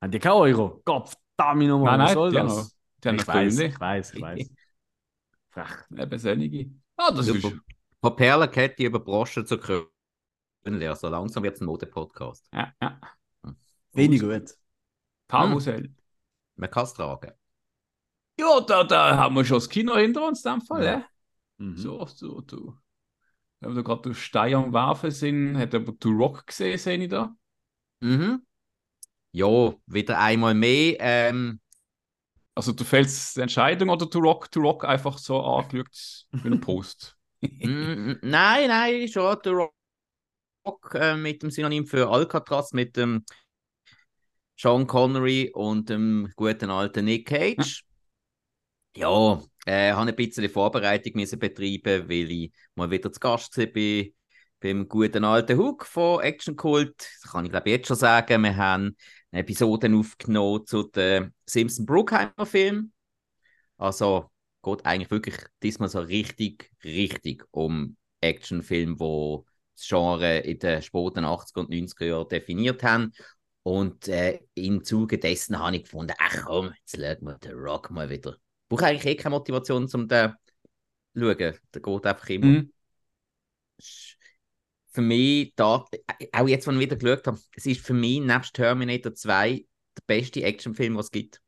Haben 0.00 0.10
die 0.10 0.18
keinen 0.18 0.32
Euro? 0.32 0.80
Gott, 0.84 1.14
verdammt 1.36 1.66
nochmal, 1.68 1.98
Nein, 1.98 2.00
was 2.00 2.06
nein, 2.08 2.14
soll 2.14 2.32
das? 2.32 2.56
noch- 2.56 2.70
Die 3.04 3.08
haben 3.08 3.16
ich 3.16 3.26
weiß, 3.28 3.58
ich 3.58 3.80
weiß, 3.80 4.14
ich 4.14 4.22
weiß. 4.22 4.50
Frech. 5.50 5.98
Eben 5.98 6.18
Sonnige. 6.18 6.70
Ah, 6.96 7.10
das 7.10 7.28
ist. 7.28 7.42
Super. 7.42 7.56
Von 8.00 8.16
Perlenkette 8.16 8.82
über 8.84 9.00
Brosche 9.00 9.44
zur 9.44 9.60
Krönle. 9.60 10.96
So 10.96 11.08
langsam 11.08 11.42
wird 11.42 11.56
es 11.56 11.60
ein 11.60 11.66
Modepodcast. 11.66 12.48
Ja, 12.52 12.72
ja. 12.80 13.00
Wenig 13.92 14.20
gut. 14.20 14.54
Karussell. 15.28 15.90
Man 16.56 16.70
kann 16.70 16.84
es 16.84 16.94
tragen. 16.94 17.32
Ja, 18.40 18.60
da, 18.60 18.84
da 18.84 19.16
haben 19.16 19.34
wir 19.36 19.44
schon 19.44 19.58
das 19.58 19.68
Kino 19.68 19.94
hinter 19.96 20.26
uns, 20.26 20.44
in 20.44 20.52
dem 20.52 20.60
Fall. 20.62 20.84
Ja. 20.84 21.04
Ja. 21.62 21.66
Mhm. 21.66 21.76
So, 21.76 22.06
so, 22.06 22.40
du. 22.42 22.76
Wenn 23.60 23.70
wir 23.70 23.76
da 23.76 23.82
gerade 23.82 24.02
durch 24.02 24.22
Stein 24.24 24.54
am 24.54 24.72
Werfen 24.72 25.10
sind, 25.10 25.56
hat 25.58 25.74
aber 25.74 25.92
The 26.02 26.08
Rock 26.10 26.46
gesehen, 26.48 26.78
sehe 26.78 26.98
ich 26.98 27.08
da. 27.08 27.36
Mhm. 28.00 28.42
Ja, 29.32 29.74
wieder 29.86 30.18
einmal 30.18 30.54
mehr. 30.54 30.96
Ähm, 31.00 31.60
Also, 32.54 32.72
du 32.72 32.84
fällst 32.84 33.36
die 33.36 33.40
Entscheidung 33.40 33.88
oder 33.90 34.06
The 34.12 34.18
Rock, 34.18 34.48
The 34.52 34.60
Rock 34.60 34.84
einfach 34.84 35.18
so 35.18 35.40
angeschaut 35.42 36.26
wie 36.42 36.48
ein 36.50 36.60
Post. 36.60 37.16
mm, 37.64 38.14
nein, 38.22 38.68
nein, 38.68 39.08
schon 39.08 39.36
der 39.44 39.52
Rock 40.64 40.94
äh, 40.94 41.16
mit 41.16 41.42
dem 41.42 41.50
Synonym 41.50 41.86
für 41.86 42.08
Alcatraz, 42.08 42.72
mit 42.72 42.96
dem 42.96 43.24
Sean 44.56 44.86
Connery 44.86 45.50
und 45.52 45.90
dem 45.90 46.32
guten 46.36 46.70
alten 46.70 47.04
Nick 47.04 47.26
Cage. 47.28 47.84
Ja, 48.94 49.42
äh, 49.66 49.92
habe 49.92 50.10
ein 50.10 50.16
bisschen 50.16 50.48
Vorbereitung 50.48 51.12
müssen 51.14 51.38
betreiben, 51.38 52.08
weil 52.08 52.30
ich 52.30 52.52
mal 52.74 52.90
wieder 52.90 53.12
zu 53.12 53.20
Gast 53.20 53.56
war 53.58 53.66
bei, 53.66 54.12
beim 54.60 54.88
guten 54.88 55.24
alten 55.24 55.58
Hook 55.58 55.86
von 55.86 56.20
Action 56.20 56.56
Cult. 56.56 56.94
Das 57.22 57.32
kann 57.32 57.44
ich 57.44 57.50
glaube 57.50 57.70
jetzt 57.70 57.88
schon 57.88 57.96
sagen. 57.96 58.42
Wir 58.42 58.56
haben 58.56 58.96
eine 59.30 59.40
Episode 59.42 59.94
aufgenommen 59.94 60.66
zu 60.66 60.84
dem 60.84 61.32
Simpson 61.46 61.86
Brookheimer 61.86 62.46
Film. 62.46 62.92
Also 63.76 64.30
geht 64.62 64.84
eigentlich 64.86 65.10
wirklich 65.10 65.36
diesmal 65.62 65.88
so 65.88 66.00
richtig, 66.00 66.70
richtig 66.84 67.44
um 67.50 67.96
Actionfilm, 68.20 68.98
wo 69.00 69.44
das 69.74 69.88
Genre 69.88 70.38
in 70.38 70.58
den 70.58 70.82
späten 70.82 71.24
80er 71.24 71.60
und 71.60 71.70
90er 71.70 72.04
Jahren 72.04 72.28
definiert 72.28 72.82
haben. 72.82 73.12
Und 73.64 74.08
äh, 74.08 74.40
im 74.54 74.84
Zuge 74.84 75.18
dessen 75.18 75.58
habe 75.58 75.76
ich 75.76 75.84
gefunden, 75.84 76.14
ach 76.18 76.44
komm, 76.46 76.72
jetzt 76.78 76.96
schauen 76.96 77.26
wir 77.26 77.38
den 77.38 77.52
Rock 77.52 77.90
mal 77.90 78.10
wieder. 78.10 78.36
Brauche 78.72 78.86
eigentlich 78.86 79.04
eh 79.04 79.16
keine 79.16 79.34
Motivation, 79.34 79.84
um 79.92 80.08
den 80.08 80.32
zu 81.14 81.20
schauen. 81.20 81.36
Der 81.36 81.82
geht 81.82 82.06
einfach 82.06 82.28
immer. 82.30 82.46
Mhm. 82.46 82.72
Für 84.86 85.02
mich, 85.02 85.52
da, 85.56 85.84
auch 86.32 86.48
jetzt, 86.48 86.66
wenn 86.66 86.76
ich 86.76 86.80
wieder 86.80 86.96
geschaut 86.96 87.26
habe, 87.26 87.38
es 87.54 87.66
ist 87.66 87.84
für 87.84 87.92
mich 87.92 88.20
nebst 88.20 88.54
Terminator 88.54 89.14
2 89.14 89.66
der 89.96 90.02
beste 90.06 90.42
Actionfilm, 90.42 90.96
was 90.96 91.06
es 91.06 91.10
gibt. 91.10 91.42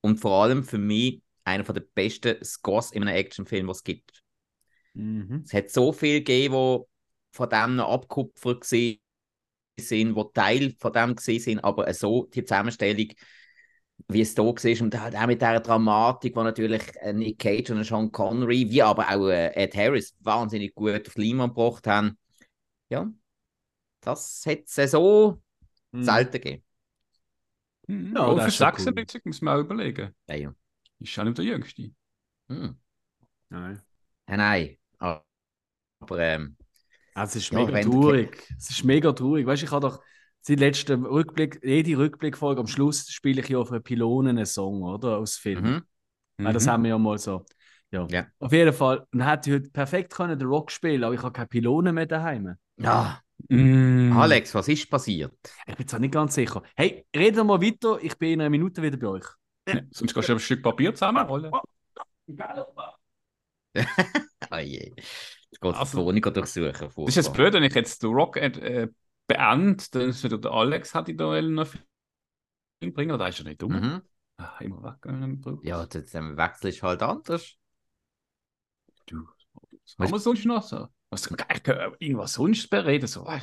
Und 0.00 0.18
vor 0.18 0.42
allem 0.42 0.64
für 0.64 0.78
mich 0.78 1.22
einer 1.44 1.62
der 1.62 1.84
besten 1.94 2.44
Scores 2.44 2.90
in 2.90 3.02
einem 3.02 3.14
Actionfilm, 3.14 3.68
was 3.68 3.78
es 3.78 3.84
gibt. 3.84 4.24
Mhm. 4.94 5.44
Es 5.44 5.52
hat 5.52 5.70
so 5.70 5.92
viel 5.92 6.18
gegeben, 6.18 6.54
wo 6.54 6.88
von 7.30 7.48
dem 7.48 7.76
noch 7.76 8.08
gewesen 8.08 8.98
sind, 9.78 10.16
wo 10.16 10.24
Teil 10.24 10.74
von 10.80 10.92
dem 10.92 11.14
gesehen 11.14 11.40
sind, 11.40 11.60
aber 11.60 11.92
so 11.94 12.26
die 12.26 12.44
Zusammenstellung, 12.44 13.12
wie 14.08 14.20
es 14.22 14.34
da 14.34 14.42
war, 14.44 14.82
und 14.82 15.00
halt 15.00 15.16
auch 15.16 15.26
mit 15.26 15.40
dieser 15.40 15.60
Dramatik, 15.60 16.36
wo 16.36 16.42
natürlich 16.42 16.82
äh, 17.00 17.12
Nick 17.12 17.38
Cage 17.40 17.70
und 17.70 17.84
Sean 17.84 18.12
Connery, 18.12 18.70
wie 18.70 18.82
aber 18.82 19.08
auch 19.10 19.28
äh, 19.28 19.48
Ed 19.54 19.74
Harris 19.76 20.14
wahnsinnig 20.20 20.74
gut 20.74 21.08
auf 21.08 21.14
die 21.14 21.28
Leinwand 21.30 21.54
gebracht 21.54 21.86
haben. 21.86 22.18
Ja, 22.90 23.10
das 24.02 24.44
hat 24.46 24.60
es 24.66 24.92
so 24.92 25.42
Mhm. 25.92 26.02
selten 26.04 26.32
gegeben. 26.32 26.64
Mhm. 27.88 28.14
Ja, 28.16 28.34
Ja, 28.34 28.34
das 28.34 28.46
für 28.46 28.50
ist 28.50 28.56
schon 28.56 28.68
76 28.68 29.24
muss 29.24 29.40
man 29.42 29.56
auch 29.56 29.60
überlegen. 29.64 30.14
Ja, 30.28 30.34
ja. 30.36 30.54
Ist 31.00 31.18
auch 31.18 31.24
nicht 31.24 31.38
der 31.38 31.44
Jüngste. 31.46 31.92
Hm. 32.48 32.76
Nein. 33.50 33.82
Ja, 34.28 34.36
nein. 34.36 34.78
Aber 34.98 35.24
ähm, 36.18 36.56
Also, 37.14 37.38
es 37.38 37.44
ist 37.46 37.52
Ja, 37.52 37.66
mega 37.66 37.76
traurig. 37.78 38.48
Es 38.58 38.70
ist 38.70 38.84
mega 38.84 39.12
traurig. 39.12 39.46
Weißt 39.46 39.62
du, 39.62 39.66
ich 39.66 39.72
habe 39.72 39.86
doch 39.88 40.02
seit 40.42 40.60
letztem 40.60 41.04
Rückblick, 41.06 41.60
jede 41.64 41.96
Rückblickfolge 41.98 42.60
am 42.60 42.66
Schluss 42.66 43.08
spiele 43.10 43.40
ich 43.42 43.48
ja 43.48 43.58
auf 43.58 43.70
einen 43.72 43.82
Pylonen 43.82 44.36
einen 44.36 44.46
Song, 44.46 44.82
oder? 44.82 45.18
Aus 45.18 45.36
Film. 45.36 45.62
mhm. 45.64 45.82
Weil 46.44 46.52
das 46.52 46.66
Mhm. 46.66 46.70
haben 46.70 46.82
wir 46.84 46.88
ja 46.90 46.98
mal 46.98 47.18
so. 47.18 47.44
Ja. 47.90 48.06
Ja. 48.10 48.26
Auf 48.38 48.52
jeden 48.52 48.72
Fall. 48.72 49.06
Und 49.12 49.20
hätte 49.26 49.50
ich 49.50 49.56
heute 49.56 49.70
perfekt 49.70 50.12
können 50.12 50.38
den 50.38 50.48
Rock 50.48 50.70
spielen, 50.70 51.04
aber 51.04 51.14
ich 51.14 51.22
habe 51.22 51.32
keine 51.32 51.46
Pylonen 51.48 51.94
mehr 51.94 52.06
daheim. 52.06 52.56
ja, 52.78 53.20
Mhm. 53.48 54.12
Alex, 54.16 54.54
was 54.54 54.68
ist 54.68 54.88
passiert? 54.88 55.32
Ich 55.66 55.74
bin 55.74 55.88
zwar 55.88 55.98
nicht 55.98 56.14
ganz 56.14 56.34
sicher. 56.34 56.62
Hey, 56.76 57.04
reden 57.14 57.46
wir 57.48 57.60
weiter. 57.60 57.98
Ich 58.00 58.16
bin 58.16 58.34
in 58.34 58.40
einer 58.40 58.50
Minute 58.50 58.80
wieder 58.82 58.96
bei 58.96 59.08
euch. 59.08 59.24
Ja, 59.68 59.80
sonst 59.90 60.14
kannst 60.14 60.28
du 60.28 60.34
ein 60.34 60.38
Stück 60.38 60.62
Papier 60.62 60.94
zusammenrollen. 60.94 61.50
Oh 64.50 64.56
je. 64.58 64.92
Ich 65.50 65.60
gehe 65.60 65.70
Also- 65.70 65.80
also, 65.80 66.04
Phonik 66.04 66.32
durchsuchen. 66.34 66.72
Das 66.72 66.96
ist 67.08 67.16
jetzt 67.16 67.32
blöd, 67.32 67.52
wenn 67.54 67.62
ich 67.62 67.74
jetzt 67.74 68.00
The 68.00 68.06
Rock 68.06 68.36
äh, 68.36 68.88
beende, 69.34 69.84
dann 69.92 70.08
ist 70.10 70.24
wieder 70.24 70.38
der 70.38 70.50
Alex, 70.52 70.94
hat 70.94 71.08
die 71.08 71.16
da 71.16 71.40
noch 71.42 71.66
Film 71.66 72.92
bringen, 72.92 73.12
oder 73.12 73.28
ist 73.28 73.38
er 73.40 73.44
nicht 73.44 73.62
dumm? 73.62 73.72
Mhm. 73.72 74.02
Ah, 74.38 74.58
immer 74.60 74.82
weg. 74.82 75.58
Ja, 75.64 75.86
der 75.86 76.02
Wechsel 76.36 76.70
ist 76.70 76.82
halt 76.82 77.02
anders. 77.02 77.56
Du, 79.06 79.26
was 79.96 79.98
haben 79.98 80.12
wir 80.12 80.18
sonst 80.18 80.44
noch 80.44 80.62
so? 80.62 80.88
Was 81.10 81.26
ich 81.26 81.68
irgendwas 82.00 82.32
sonst 82.32 82.68
bereden? 82.70 83.06
So. 83.06 83.26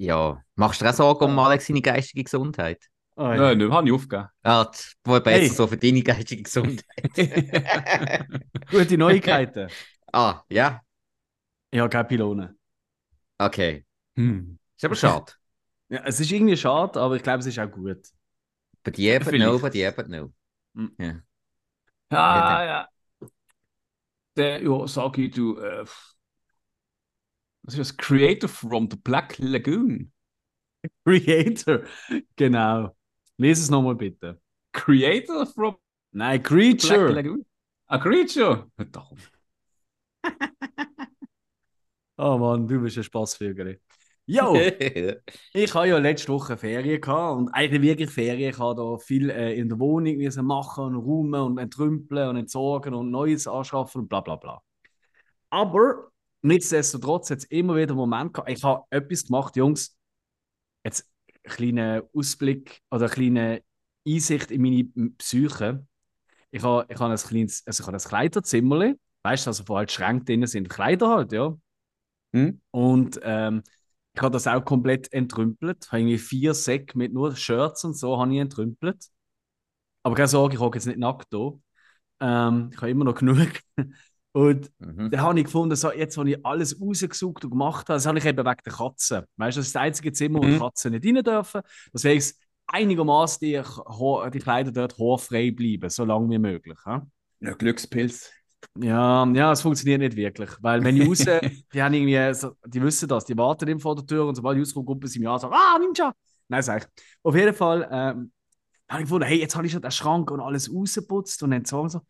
Ja, 0.00 0.44
machst 0.54 0.80
du 0.80 0.84
dir 0.84 0.90
auch 0.90 0.94
Sorgen 0.94 1.24
um 1.24 1.38
Alex 1.40 1.66
seine 1.66 1.82
geistige 1.82 2.22
Gesundheit? 2.22 2.84
Oh, 3.16 3.22
ja. 3.22 3.34
Nein, 3.34 3.58
nicht, 3.58 3.72
habe 3.72 3.88
ich 3.88 3.92
aufgegeben. 3.92 4.28
Ja, 4.44 4.64
die- 4.64 4.78
wo 5.04 5.18
besser 5.18 5.30
Hey. 5.30 5.48
so 5.48 5.66
für 5.66 5.76
deine 5.76 6.02
geistige 6.02 6.42
Gesundheit. 6.44 6.84
Gute 8.70 8.96
Neuigkeiten. 8.96 9.68
ah, 10.12 10.42
ja, 10.48 10.82
Ich 11.72 11.80
habe 11.80 11.88
keine 11.90 12.04
Pylone. 12.04 12.54
okay. 13.40 13.84
Hm. 14.18 14.58
Ist 14.76 14.84
aber 14.84 14.96
schade. 14.96 15.32
Ja, 15.88 16.02
es 16.04 16.18
ist 16.18 16.32
irgendwie 16.32 16.56
schade, 16.56 17.00
aber 17.00 17.14
ich 17.14 17.22
glaube, 17.22 17.38
es 17.38 17.46
ist 17.46 17.58
auch 17.58 17.70
gut. 17.70 18.08
Bei 18.82 18.90
dir 18.90 19.14
eben 19.14 19.24
Vielleicht. 19.24 19.52
noch, 19.52 19.60
bei 19.60 19.70
dir 19.70 19.88
eben 19.88 20.10
noch. 20.10 20.32
Mhm. 20.74 20.92
Ja. 20.98 21.20
Ja, 22.10 22.64
ja. 22.64 22.88
Der, 24.36 24.62
ja, 24.62 24.86
sag 24.88 25.18
ich, 25.18 25.32
du, 25.32 25.56
äh, 25.58 25.84
was 27.62 27.74
ist 27.74 27.78
das? 27.78 27.96
Creator 27.96 28.48
from 28.48 28.88
the 28.90 28.96
Black 28.96 29.38
Lagoon. 29.38 30.12
Creator. 31.04 31.84
Genau. 32.36 32.96
Lies 33.36 33.60
es 33.60 33.70
nochmal 33.70 33.94
bitte. 33.94 34.40
Creator 34.72 35.46
from 35.46 35.76
Nein, 36.10 36.40
Black 36.40 36.48
Creature. 36.48 37.12
Lagoon? 37.12 37.44
A 37.86 37.98
Creature? 37.98 38.66
Doch. 38.90 39.12
Oh 42.20 42.36
Mann, 42.36 42.66
du 42.66 42.80
bist 42.80 42.96
ein 42.98 43.04
Spaßvögel. 43.04 43.80
Jo, 44.30 44.54
ich 45.54 45.74
habe 45.74 45.88
ja 45.88 45.96
letzte 45.96 46.30
Woche 46.30 46.58
Ferien 46.58 47.00
gehabt 47.00 47.38
und 47.38 47.48
eigentlich 47.48 47.80
wirklich 47.80 48.10
Ferien. 48.10 48.50
Ich 48.50 48.58
habe 48.58 48.78
da 48.78 48.98
viel 48.98 49.30
äh, 49.30 49.54
in 49.54 49.70
der 49.70 49.78
Wohnung 49.78 50.18
müssen 50.18 50.44
machen 50.44 50.84
und 50.84 50.96
räumen 50.96 51.40
und 51.40 51.56
entrümpeln 51.56 52.28
und 52.28 52.36
entsorgen 52.36 52.92
und 52.92 53.10
Neues 53.10 53.48
anschaffen 53.48 54.02
und 54.02 54.08
bla 54.08 54.20
bla 54.20 54.36
bla. 54.36 54.60
Aber 55.48 56.10
nichtsdestotrotz 56.42 57.30
hat 57.30 57.38
es 57.38 57.44
immer 57.44 57.74
wieder 57.76 57.94
Momente 57.94 58.32
gehabt. 58.32 58.50
Ich 58.50 58.62
habe 58.62 58.84
etwas 58.90 59.24
gemacht, 59.24 59.56
Jungs. 59.56 59.96
Jetzt 60.84 61.10
ein 61.44 61.50
kleiner 61.50 62.02
Ausblick 62.12 62.82
oder 62.90 63.06
eine 63.06 63.14
kleine 63.14 63.62
Einsicht 64.06 64.50
in 64.50 64.60
meine 64.60 64.84
Psyche. 65.16 65.86
Ich 66.50 66.62
habe, 66.62 66.86
ich 66.92 67.00
habe 67.00 67.12
ein 67.12 67.18
kleines, 67.18 67.66
also 67.66 67.82
ich 67.82 67.86
habe 67.86 67.96
ein 67.96 68.02
Kleiderzimmer, 68.02 68.94
weißt 69.22 69.46
du, 69.46 69.50
also 69.50 69.64
wo 69.68 69.78
halt 69.78 69.90
Schränke 69.90 70.26
drin 70.26 70.46
sind, 70.46 70.68
Kleider 70.68 71.08
halt, 71.08 71.32
ja. 71.32 71.56
Hm? 72.34 72.60
Und 72.70 73.18
ähm, 73.22 73.62
ich 74.18 74.22
habe 74.22 74.32
das 74.32 74.46
auch 74.48 74.64
komplett 74.64 75.12
entrümpelt. 75.12 75.84
Ich 75.84 75.92
habe 75.92 76.00
irgendwie 76.00 76.18
vier 76.18 76.52
Säcke 76.54 76.98
mit 76.98 77.12
nur 77.12 77.36
Shirts 77.36 77.84
und 77.84 77.94
so 77.96 78.18
habe 78.20 78.34
ich 78.34 78.40
entrümpelt. 78.40 79.06
Aber 80.02 80.14
keine 80.14 80.28
Sorge, 80.28 80.54
ich 80.54 80.60
hocke 80.60 80.78
jetzt 80.78 80.86
nicht 80.86 80.98
nackt 80.98 81.32
da. 81.32 81.52
Ähm, 82.20 82.70
ich 82.72 82.78
habe 82.78 82.90
immer 82.90 83.04
noch 83.04 83.14
genug. 83.14 83.48
Und 84.32 84.70
Mhm. 84.80 85.10
dann 85.10 85.22
habe 85.22 85.38
ich 85.40 85.46
gefunden, 85.46 85.76
so, 85.76 85.92
jetzt, 85.92 86.18
wo 86.18 86.22
ich 86.24 86.44
alles 86.46 86.80
rausgesucht 86.80 87.44
und 87.44 87.50
gemacht 87.50 87.88
habe, 87.88 87.94
das 87.96 88.06
habe 88.06 88.18
ich 88.18 88.24
eben 88.26 88.38
wegen 88.46 88.56
der 88.64 88.72
Katzen. 88.72 89.24
Weißt 89.36 89.56
du, 89.56 89.60
das 89.60 89.66
ist 89.68 89.74
das 89.74 89.82
einzige 89.82 90.12
Zimmer, 90.12 90.40
wo 90.40 90.48
die 90.48 90.54
Mhm. 90.54 90.58
Katzen 90.58 90.92
nicht 90.92 91.06
rein 91.06 91.24
dürfen. 91.24 91.62
Deswegen 91.92 92.18
ist 92.18 92.40
einigermaßen 92.68 93.40
die, 93.46 93.62
die 94.32 94.38
Kleider 94.40 94.72
dort 94.72 94.98
haarfrei 94.98 95.50
bleiben, 95.50 95.90
so 95.90 96.04
lange 96.04 96.30
wie 96.30 96.38
möglich. 96.38 96.78
Ja? 96.86 97.06
Ja, 97.40 97.54
Glückspilz. 97.54 98.32
Ja, 98.76 99.26
ja, 99.32 99.52
es 99.52 99.62
funktioniert 99.62 100.00
nicht 100.00 100.16
wirklich. 100.16 100.50
Weil 100.60 100.82
wenn 100.84 100.96
ich 100.96 101.08
raus, 101.08 101.18
die 101.72 101.82
haben 101.82 101.94
irgendwie, 101.94 102.34
so, 102.34 102.52
die 102.64 102.82
wissen 102.82 103.08
das, 103.08 103.24
die 103.24 103.36
warten 103.36 103.68
immer 103.68 103.80
vor 103.80 103.96
der 103.96 104.06
Tür 104.06 104.26
und 104.26 104.34
sobald 104.34 104.56
ich 104.56 104.62
rauskomme, 104.62 104.86
gucken 104.86 105.08
sie 105.08 105.18
mich 105.18 105.28
an 105.28 105.38
sagen, 105.38 105.54
ah, 105.54 105.78
Ninja! 105.78 106.14
Nein, 106.48 106.62
sag 106.62 106.82
ich. 106.82 107.04
Auf 107.22 107.34
jeden 107.34 107.54
Fall 107.54 107.88
ähm, 107.90 108.32
habe 108.88 109.02
ich 109.02 109.06
gefunden, 109.06 109.26
hey, 109.26 109.38
jetzt 109.38 109.54
habe 109.54 109.66
ich 109.66 109.72
schon 109.72 109.82
den 109.82 109.90
Schrank 109.90 110.30
und 110.30 110.40
alles 110.40 110.72
rausgeputzt 110.72 111.42
und 111.42 111.50
dann 111.50 111.64
sagen 111.64 111.88
so, 111.88 112.00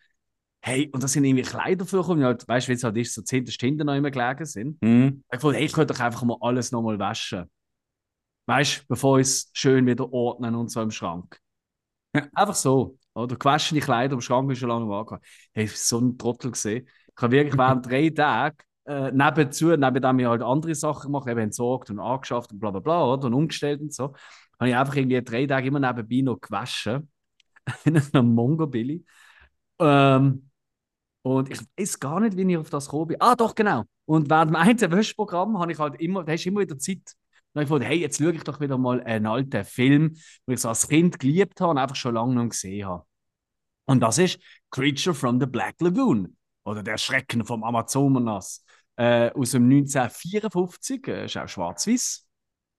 hey, 0.60 0.90
und 0.92 1.02
da 1.02 1.08
sind 1.08 1.24
irgendwie 1.24 1.42
Kleider 1.42 1.84
vorgekommen, 1.86 2.24
halt, 2.24 2.46
weißt 2.46 2.68
du, 2.68 2.70
wie 2.70 2.74
es 2.76 2.84
halt 2.84 2.96
ist, 2.96 3.14
so 3.14 3.22
zehn 3.22 3.46
Stunden 3.46 3.86
noch 3.86 3.94
immer 3.94 4.10
gelegen 4.10 4.44
sind. 4.44 4.78
Hm. 4.82 5.24
Ich 5.32 5.40
fand, 5.40 5.56
hey, 5.56 5.64
ich 5.64 5.72
könnte 5.72 5.94
doch 5.94 6.00
einfach 6.00 6.22
mal 6.22 6.36
alles 6.40 6.72
nochmal 6.72 6.98
waschen. 6.98 7.50
Weißt 8.46 8.80
du, 8.80 8.84
bevor 8.88 9.18
ich 9.18 9.26
es 9.26 9.50
schön 9.52 9.86
wieder 9.86 10.12
ordnen 10.12 10.54
und 10.54 10.70
so 10.70 10.80
im 10.82 10.90
Schrank. 10.90 11.38
Ja. 12.14 12.26
Einfach 12.34 12.54
so. 12.54 12.97
Oder 13.18 13.36
gewaschene 13.36 13.80
Kleider 13.80 14.14
im 14.14 14.20
Schrank 14.20 14.50
ist 14.52 14.58
schon 14.58 14.68
lange. 14.68 15.20
Hey, 15.52 15.64
ich 15.64 15.70
war 15.70 15.76
so 15.76 15.98
ein 15.98 16.18
Trottel 16.18 16.52
gesehen. 16.52 16.86
Ich 16.86 17.22
habe 17.22 17.32
wirklich 17.32 17.58
während 17.58 17.86
drei 17.86 18.10
Tagen 18.14 18.56
äh, 18.86 19.10
nebenzu, 19.10 19.76
neben 19.76 20.00
dem 20.00 20.18
ich 20.18 20.26
halt 20.26 20.42
andere 20.42 20.74
Sachen 20.74 21.06
gemacht, 21.12 21.28
eben 21.28 21.40
entsorgt 21.40 21.90
und 21.90 21.98
angeschafft 21.98 22.52
und 22.52 22.60
bla 22.60 22.70
bla 22.70 22.80
bla, 22.80 23.04
oder? 23.04 23.26
Und 23.26 23.34
umgestellt 23.34 23.80
und 23.80 23.92
so, 23.92 24.14
habe 24.58 24.70
ich 24.70 24.76
einfach 24.76 24.96
irgendwie 24.96 25.22
drei 25.22 25.46
Tage 25.46 25.68
immer 25.68 25.80
nebenbei 25.80 26.20
noch 26.22 26.40
gewaschen. 26.40 27.10
In 27.84 27.96
einem 27.96 28.34
Mongo-Billy. 28.34 29.04
Ähm, 29.80 30.50
und 31.22 31.50
ich 31.50 31.60
weiß 31.76 32.00
gar 32.00 32.20
nicht, 32.20 32.36
wie 32.36 32.50
ich 32.50 32.56
auf 32.56 32.70
das 32.70 32.86
gekommen 32.86 33.08
bin. 33.08 33.20
Ah, 33.20 33.34
doch, 33.34 33.54
genau. 33.54 33.84
Und 34.06 34.30
während 34.30 34.50
dem 34.50 34.56
einen 34.56 34.80
Wäschprogramm 34.80 35.58
habe 35.58 35.72
ich 35.72 35.78
halt 35.78 36.00
immer, 36.00 36.24
da 36.24 36.32
ist 36.32 36.46
immer 36.46 36.60
wieder 36.60 36.78
Zeit. 36.78 37.14
Und 37.58 37.64
ich 37.64 37.70
gedacht, 37.70 37.90
hey, 37.90 37.98
jetzt 37.98 38.18
schaue 38.18 38.32
ich 38.32 38.44
doch 38.44 38.60
wieder 38.60 38.78
mal 38.78 39.02
einen 39.02 39.26
alten 39.26 39.64
Film, 39.64 40.14
den 40.46 40.54
ich 40.54 40.60
so 40.60 40.68
als 40.68 40.86
Kind 40.86 41.18
geliebt 41.18 41.60
habe 41.60 41.72
und 41.72 41.78
einfach 41.78 41.96
schon 41.96 42.14
lange 42.14 42.40
nicht 42.40 42.50
gesehen 42.50 42.86
habe. 42.86 43.04
Und 43.86 44.00
das 44.00 44.18
ist 44.18 44.38
Creature 44.70 45.14
from 45.14 45.40
the 45.40 45.46
Black 45.46 45.74
Lagoon 45.80 46.36
oder 46.64 46.82
Der 46.82 46.98
Schrecken 46.98 47.44
vom 47.44 47.64
Amazonas 47.64 48.64
äh, 48.96 49.30
aus 49.32 49.52
dem 49.52 49.64
1954. 49.64 51.08
Äh, 51.08 51.24
ist 51.24 51.36
auch 51.36 51.48
schwarz-weiß. 51.48 52.26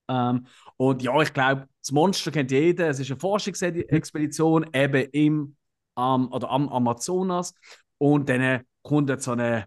Ähm, 0.08 0.48
und 0.78 1.04
ja, 1.04 1.20
ich 1.22 1.34
glaube, 1.34 1.68
das 1.82 1.92
Monster 1.92 2.32
kennt 2.32 2.52
jeder. 2.52 2.89
Es 2.89 3.00
ist 3.00 3.12
eine 3.12 3.20
Forschungsexpedition 3.20 4.70
eben 4.74 5.10
im 5.12 5.58
am, 5.96 6.32
oder 6.32 6.50
am 6.50 6.70
Amazonas. 6.70 7.54
Und 7.98 8.30
dann 8.30 8.62
kommt 8.82 9.10
jetzt 9.10 9.26
so 9.26 9.32
eine, 9.32 9.65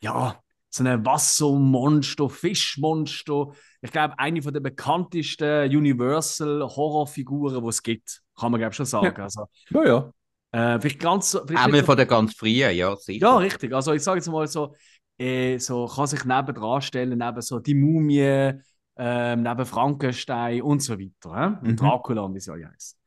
ja, 0.00 0.38
so 0.74 0.84
ein 0.84 1.04
Wassermonster, 1.06 2.28
Fischmonster. 2.28 3.48
Ich 3.80 3.92
glaube, 3.92 4.18
eine 4.18 4.42
von 4.42 4.52
der 4.52 4.60
bekanntesten 4.60 5.68
Universal-Horrorfiguren, 5.76 7.62
die 7.62 7.68
es 7.68 7.82
gibt. 7.82 8.22
Kann 8.38 8.50
man, 8.50 8.60
glaube 8.60 8.72
ich, 8.72 8.76
schon 8.76 8.86
sagen. 8.86 9.20
Also, 9.22 9.46
Ja, 9.70 9.84
ja. 9.84 10.74
äh, 10.74 10.80
vielleicht 10.80 11.00
ganz. 11.00 11.38
Vielleicht 11.46 11.70
so- 11.76 11.82
von 11.84 11.96
der 11.96 12.06
ganz 12.06 12.34
frühen, 12.34 12.74
ja, 12.76 12.96
sicher. 12.96 13.26
ja, 13.26 13.36
richtig. 13.38 13.72
Also 13.72 13.92
ich 13.92 14.02
sage 14.02 14.18
jetzt 14.18 14.28
mal 14.28 14.46
so, 14.46 14.74
äh, 15.18 15.58
so 15.58 15.86
kann 15.86 16.06
sich 16.06 16.24
neben 16.24 16.54
dran 16.54 16.82
stellen, 16.82 17.16
neben 17.18 17.40
so 17.40 17.60
die 17.60 17.74
Mumie, 17.74 18.52
ähm, 18.96 19.42
neben 19.42 19.66
Frankenstein 19.66 20.62
und 20.62 20.82
so 20.82 20.98
weiter. 20.98 21.60
Und 21.62 21.68
Mhm. 21.72 21.76
Dracula 21.76 22.22
und 22.22 22.34
wie 22.34 22.40
sie 22.40 22.52
alle 22.52 22.68
heißen. 22.68 22.98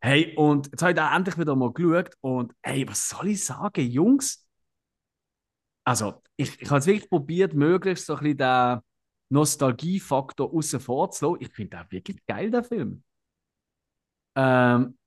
Hey, 0.00 0.34
und 0.36 0.68
jetzt 0.72 0.80
habe 0.80 0.92
ich 0.92 0.96
da 0.96 1.14
endlich 1.14 1.36
wieder 1.36 1.54
mal 1.54 1.72
geschaut 1.72 2.10
und 2.22 2.52
hey, 2.62 2.88
was 2.88 3.10
soll 3.10 3.28
ich 3.28 3.44
sagen, 3.44 3.82
Jungs? 3.90 4.46
Also, 5.86 6.22
ich, 6.36 6.60
ich 6.60 6.68
habe 6.68 6.78
es 6.78 6.86
wirklich 6.86 7.08
probiert, 7.08 7.54
möglichst 7.54 8.06
so 8.06 8.14
ein 8.14 8.20
bisschen 8.20 8.38
den 8.38 8.80
Nostalgiefaktor 9.30 10.52
außen 10.52 10.80
vor 10.80 11.10
zu 11.10 11.26
lassen. 11.26 11.44
Ich 11.44 11.52
finde 11.52 11.78
den 11.78 11.90
wirklich 11.90 12.24
geil, 12.26 12.50
der 12.50 12.64
Film. 12.64 13.02
Ähm, 14.36 14.98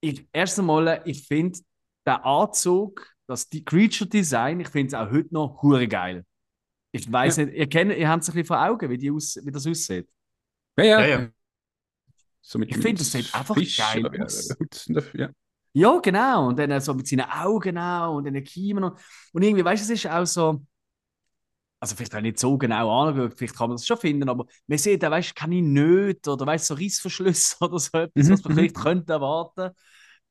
ich, 0.00 0.28
erst 0.32 0.58
einmal, 0.58 1.02
ich 1.04 1.26
finde 1.26 1.58
der 2.06 2.24
Anzug, 2.24 3.14
das 3.26 3.48
die 3.48 3.64
Creature 3.64 4.08
Design, 4.08 4.60
ich 4.60 4.68
finde 4.68 4.88
es 4.88 4.94
auch 4.94 5.10
heute 5.10 5.34
noch 5.34 5.62
hure 5.62 5.88
geil. 5.88 6.24
Ich 6.92 7.10
weiß 7.10 7.38
nicht, 7.38 7.54
ihr 7.54 7.68
kennt, 7.68 7.92
ihr 7.92 8.08
habt 8.08 8.22
es 8.22 8.28
ein 8.28 8.34
bisschen 8.34 8.46
vor 8.46 8.62
Augen, 8.62 8.88
wie, 8.88 8.96
die 8.96 9.10
aus, 9.10 9.38
wie 9.42 9.50
das 9.50 9.66
aussieht. 9.66 10.08
Ja, 10.78 10.84
ja. 10.84 11.00
Ja, 11.00 11.06
ja. 11.06 11.30
So 12.40 12.60
Ich 12.60 12.76
finde, 12.76 12.98
das 12.98 13.10
sieht 13.10 13.34
einfach 13.34 13.56
geil 13.56 14.10
ja, 14.14 14.24
aus. 14.24 14.56
Ja. 15.14 15.30
Ja, 15.76 15.98
genau. 15.98 16.48
Und 16.48 16.58
dann 16.58 16.80
so 16.80 16.94
mit 16.94 17.06
seinen 17.06 17.26
Augen 17.30 17.76
auch 17.78 18.14
und 18.16 18.24
den 18.24 18.42
Kiemen. 18.44 18.82
Und, 18.84 18.98
und 19.32 19.42
irgendwie, 19.42 19.64
weißt 19.64 19.88
du, 19.88 19.92
es 19.92 20.04
ist 20.04 20.10
auch 20.10 20.24
so. 20.26 20.62
Also, 21.78 21.94
vielleicht 21.94 22.14
auch 22.14 22.20
nicht 22.22 22.38
so 22.38 22.56
genau 22.56 22.90
angeschaut, 23.06 23.34
vielleicht 23.36 23.54
kann 23.56 23.68
man 23.68 23.76
das 23.76 23.86
schon 23.86 23.98
finden, 23.98 24.28
aber 24.30 24.46
man 24.66 24.78
sieht 24.78 25.04
auch, 25.04 25.10
weißt 25.10 25.30
du, 25.30 25.34
keine 25.34 25.60
Nöte 25.62 26.30
oder 26.32 26.46
weißt 26.46 26.66
so 26.66 26.74
Rissverschlüsse 26.74 27.56
oder 27.64 27.78
so 27.78 27.98
etwas, 27.98 28.28
Mhm, 28.28 28.30
was 28.30 28.42
man 28.44 28.54
mhm. 28.54 28.56
vielleicht 28.56 28.76
könnte 28.76 29.12
erwarten. 29.12 29.70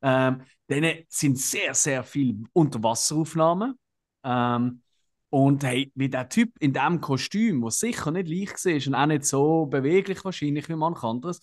Ähm, 0.01 0.41
dann 0.67 0.97
sind 1.07 1.37
sehr, 1.37 1.73
sehr 1.75 2.03
viele 2.03 2.43
Unterwasseraufnahmen. 2.53 3.77
Ähm, 4.23 4.81
und 5.29 5.63
hey, 5.63 5.91
wie 5.95 6.09
der 6.09 6.29
Typ 6.29 6.51
in 6.59 6.73
diesem 6.73 6.99
Kostüm, 7.01 7.61
was 7.63 7.79
sicher 7.79 8.09
nicht 8.11 8.27
leicht 8.29 8.65
war 8.65 8.87
und 8.87 8.95
auch 8.95 9.05
nicht 9.07 9.25
so 9.25 9.65
beweglich 9.67 10.23
wahrscheinlich 10.25 10.67
wie 10.69 10.75
manch 10.75 11.03
anderes, 11.03 11.39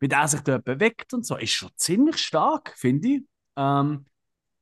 wie 0.00 0.08
der 0.08 0.28
sich 0.28 0.40
dort 0.42 0.64
bewegt 0.64 1.14
und 1.14 1.24
so, 1.24 1.36
ist 1.36 1.52
schon 1.52 1.70
ziemlich 1.76 2.18
stark, 2.18 2.74
finde 2.76 3.08
ich. 3.08 3.22
Ähm, 3.56 4.06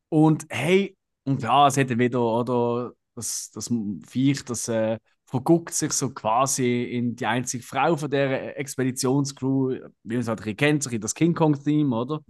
und 0.09 0.47
hey, 0.51 0.97
und 1.25 1.43
ja, 1.43 1.67
es 1.69 1.77
hat 1.77 1.91
dann 1.91 1.99
wieder, 1.99 2.21
oder, 2.23 2.93
das, 3.15 3.51
das 3.53 3.71
Viech, 4.07 4.45
das 4.45 4.69
äh, 4.69 4.99
verguckt 5.27 5.75
sich 5.75 5.93
so 5.93 6.11
quasi 6.11 6.85
in 6.85 7.17
die 7.17 7.27
einzige 7.27 7.63
Frau 7.65 7.97
von 7.97 8.11
der 8.11 8.59
Expeditionscrew, 8.59 9.71
wie 10.05 10.15
man 10.15 10.21
es 10.21 10.29
halt 10.29 10.43
kennt, 10.59 10.83
so 10.83 10.89
ein 10.89 10.93
bisschen 10.93 11.01
das 11.01 11.15
King 11.15 11.35
Kong-Theme, 11.35 11.95
oder? 11.97 12.21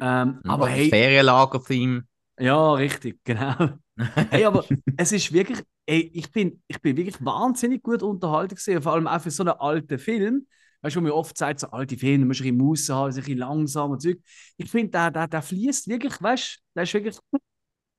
Ähm, 0.00 0.40
aber 0.46 0.68
das 0.68 0.76
hey, 0.76 0.90
Ferienlager-Theme. 0.90 2.04
ja, 2.38 2.72
richtig, 2.74 3.20
genau. 3.24 3.54
hey, 4.30 4.44
aber 4.44 4.70
es 4.96 5.12
ist 5.12 5.32
wirklich, 5.32 5.62
ey, 5.86 6.10
ich, 6.14 6.30
bin, 6.30 6.62
ich 6.66 6.80
bin 6.80 6.96
wirklich 6.96 7.24
wahnsinnig 7.24 7.82
gut 7.82 8.02
unterhalten 8.02 8.54
gesehen, 8.54 8.82
vor 8.82 8.92
allem 8.92 9.06
auch 9.06 9.20
für 9.20 9.30
so 9.30 9.42
einen 9.42 9.52
alten 9.58 9.98
Film. 9.98 10.46
Weißt 10.86 10.96
du, 10.96 11.00
wo 11.00 11.04
mir 11.04 11.14
oft 11.14 11.36
sagt, 11.36 11.60
so 11.60 11.68
alte 11.68 11.96
Filme, 11.96 12.24
musst 12.26 12.40
du 12.40 12.44
ein 12.44 12.56
bisschen 12.56 12.66
Musse 12.66 12.94
haben, 12.94 13.10
ein 13.10 13.16
bisschen 13.16 13.38
langsam 13.38 13.90
und 13.90 14.00
Zeug. 14.00 14.18
Ich 14.56 14.70
finde, 14.70 14.90
der, 14.92 15.10
der, 15.10 15.28
der 15.28 15.42
fließt 15.42 15.88
wirklich, 15.88 16.22
weißt 16.22 16.56
du, 16.56 16.60
der 16.76 16.82
ist 16.84 16.94
wirklich 16.94 17.18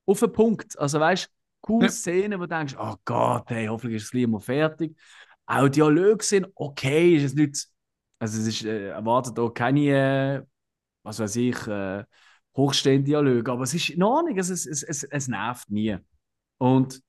auf 0.06 0.20
den 0.20 0.32
Punkt. 0.32 0.78
Also, 0.80 1.00
weißt 1.00 1.26
du, 1.26 1.30
coole 1.62 1.88
Ja. 1.88 1.92
Szenen, 1.92 2.40
wo 2.40 2.44
du 2.46 2.50
denkst, 2.56 2.76
oh 2.80 2.96
Gott, 3.06 3.50
hey, 3.50 3.68
hoffentlich 3.68 3.98
ist 3.98 4.06
es 4.06 4.12
gleich 4.12 4.28
mal 4.28 4.40
fertig. 4.40 4.98
Auch 5.46 5.68
Dialoge 5.70 6.24
sind 6.24 6.48
okay, 6.56 7.16
ist 7.16 7.24
es 7.24 7.34
nicht, 7.34 7.68
also 8.20 8.40
es 8.40 8.48
ist, 8.48 8.66
äh, 8.66 8.90
erwartet 8.90 9.38
auch 9.40 9.50
keine, 9.52 9.82
äh, 9.82 10.44
was 11.04 11.20
weiß 11.20 11.36
ich, 11.38 11.68
äh, 11.68 12.04
hochstehende 12.56 13.06
Dialoge, 13.06 13.52
aber 13.52 13.64
es 13.64 13.74
ist 13.74 13.90
in 13.90 14.04
Ordnung, 14.04 14.38
es, 14.38 14.50
es, 14.50 14.66
es, 14.66 14.84
es, 14.84 15.04
es 15.04 15.28
nervt 15.28 15.70
nie. 15.70 15.98
Und 16.58 17.02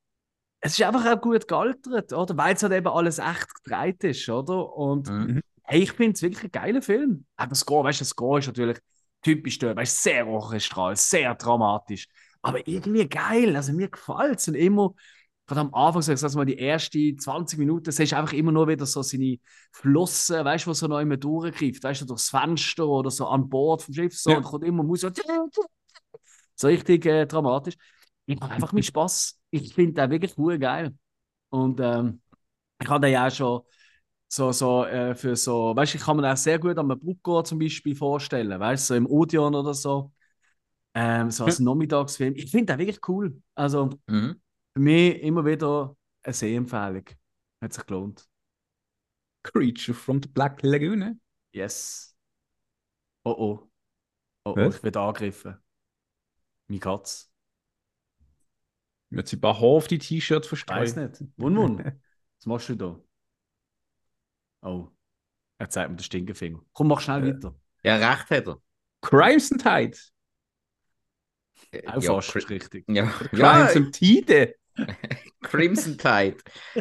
es 0.61 0.79
ist 0.79 0.83
einfach 0.85 1.07
auch 1.07 1.21
gut 1.21 1.49
gealtert, 1.49 2.13
oder? 2.13 2.37
Weil 2.37 2.55
es 2.55 2.63
halt 2.63 2.73
eben 2.75 2.89
alles 2.89 3.19
echt 3.19 3.49
gedreht 3.65 4.05
ist, 4.05 4.29
oder? 4.29 4.75
Und 4.75 5.09
Mhm. 5.09 5.41
Hey, 5.69 5.83
ich 5.83 5.93
finde 5.93 6.13
es 6.15 6.23
wirklich 6.23 6.45
ein 6.45 6.51
geiler 6.51 6.83
Film. 6.83 7.27
Auch 7.37 7.47
das 7.47 7.61
Score, 7.61 7.85
weißt 7.85 8.01
du, 8.01 8.03
das 8.03 8.11
Score 8.11 8.39
ist 8.39 8.47
natürlich 8.47 8.79
typisch 9.23 9.59
dort, 9.59 9.77
weißt 9.77 10.03
sehr 10.03 10.27
orchestral, 10.27 10.97
sehr 10.97 11.35
dramatisch, 11.35 12.09
aber 12.43 12.67
irgendwie 12.67 13.09
geil. 13.09 13.55
Also 13.57 13.73
mir 13.73 13.89
gefällt 13.89 14.39
es. 14.39 14.49
Und 14.49 14.55
immer, 14.55 14.95
gerade 15.47 15.61
am 15.63 15.75
Anfang, 15.75 16.03
sag 16.03 16.17
ich 16.31 16.37
mal, 16.37 16.45
die 16.47 16.59
ersten 16.59 17.19
20 17.19 17.59
Minuten, 17.59 17.91
siehst 17.91 18.13
du 18.13 18.17
einfach 18.17 18.33
immer 18.33 18.53
nur 18.53 18.69
wieder 18.69 18.87
so 18.87 19.03
seine 19.03 19.39
Flossen, 19.73 20.45
weißt 20.45 20.67
du, 20.67 20.71
wo 20.71 20.75
so 20.75 20.87
noch 20.87 21.01
immer 21.01 21.17
durchgreift, 21.17 21.83
weißt 21.83 22.03
du, 22.03 22.07
durchs 22.07 22.31
Fenster 22.31 22.87
oder 22.87 23.11
so 23.11 23.27
an 23.27 23.49
Bord 23.49 23.83
vom 23.83 23.95
Schiff, 23.95 24.17
so, 24.19 24.31
Ja. 24.31 24.39
und 24.39 24.45
kommt 24.45 24.65
immer 24.65 24.83
Musik. 24.85 25.15
So 26.55 26.69
richtig 26.69 27.07
äh, 27.07 27.27
dramatisch. 27.27 27.77
Ich 28.27 28.41
habe 28.41 28.53
einfach 28.53 28.73
meinen 28.73 28.83
Spaß. 28.83 29.41
Ich 29.51 29.75
finde 29.75 29.95
den 30.03 30.11
wirklich 30.11 30.37
cool 30.39 30.59
geil. 30.59 30.95
Und 31.51 31.81
ähm, 31.81 32.21
ich 32.81 32.89
habe 32.89 33.01
den 33.07 33.13
ja 33.13 33.27
auch 33.27 33.33
schon 33.33 33.63
so, 34.29 34.53
so 34.53 34.85
äh, 34.85 35.15
für 35.15 35.37
so, 35.37 35.75
weißt 35.75 35.95
du, 35.95 35.99
ich 35.99 36.05
kann 36.05 36.17
mir 36.17 36.31
auch 36.33 36.37
sehr 36.37 36.59
gut 36.59 36.77
am 36.79 36.89
Bruckgor 36.89 37.45
zum 37.45 37.59
Beispiel 37.59 37.97
vorstellen, 37.97 38.59
weißt 38.61 38.91
du, 38.91 38.95
so 38.95 38.97
im 38.97 39.07
Odeon 39.07 39.55
oder 39.55 39.75
so. 39.75 40.13
Ähm, 40.95 41.31
so 41.31 41.45
als 41.45 41.61
Nachmittagsfilm. 41.61 42.35
Ich 42.35 42.51
finde 42.51 42.73
den 42.73 42.79
wirklich 42.79 43.07
cool. 43.09 43.41
Also 43.55 43.91
Mhm. 44.07 44.41
für 44.75 44.81
mich 44.81 45.23
immer 45.23 45.45
wieder 45.45 45.97
eine 46.23 46.35
Sehempfehlung. 46.35 47.05
Hat 47.61 47.73
sich 47.73 47.87
gelohnt. 47.87 48.29
Creature 49.45 49.95
from 49.95 50.21
the 50.21 50.29
Black 50.29 50.63
Lagoon. 50.63 50.99
ne? 50.99 51.17
Yes. 51.53 52.15
Oh 53.25 53.31
oh. 53.39 53.69
Oh 54.45 54.55
oh, 54.57 54.71
ich 54.71 54.83
werde 54.83 55.01
angegriffen. 55.01 55.57
Meine 59.11 59.23
hat 59.23 59.29
sie 59.29 59.37
ein 59.37 59.41
paar 59.41 59.59
auf 59.61 59.87
die 59.89 59.99
T-Shirts 59.99 60.47
Ich 60.47 60.49
verstreut. 60.49 60.81
weiß 60.81 60.97
nicht. 60.97 61.25
Wun 61.37 61.57
Wun. 61.57 61.79
Was 62.39 62.47
machst 62.47 62.69
du 62.69 62.75
da? 62.77 63.01
Oh. 64.63 64.89
Er 65.59 65.69
zeigt 65.71 65.91
mir 65.91 65.97
den 65.97 66.03
Stinkefinger. 66.05 66.61
Komm, 66.73 66.89
mach 66.89 67.01
schnell 67.01 67.27
Äh. 67.29 67.35
weiter. 67.35 67.55
Ja, 67.83 67.97
recht 67.97 68.31
hat 68.31 68.47
er. 68.47 68.61
Crimson 69.01 69.59
Tide. 69.59 69.97
Äh, 71.71 71.87
Auch 71.89 72.03
ja, 72.03 72.15
fast 72.15 72.31
Cri- 72.31 72.49
richtig. 72.51 72.85
Ja, 72.89 73.05
ja 73.33 73.67
Crimson 73.67 73.93
Tide. 73.93 74.55
Crimson 75.43 75.99
Tide. 75.99 76.37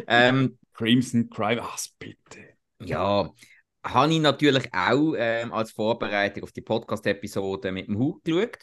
ähm, 0.06 0.58
Crimson 0.74 1.28
Crime. 1.30 1.60
Ach, 1.62 1.78
bitte. 1.98 2.54
ja, 2.80 3.32
habe 3.84 4.12
ich 4.12 4.20
natürlich 4.20 4.72
auch 4.72 5.14
ähm, 5.16 5.52
als 5.52 5.72
Vorbereitung 5.72 6.44
auf 6.44 6.52
die 6.52 6.60
Podcast-Episode 6.62 7.72
mit 7.72 7.88
dem 7.88 7.98
Hut 7.98 8.22
geschaut. 8.24 8.58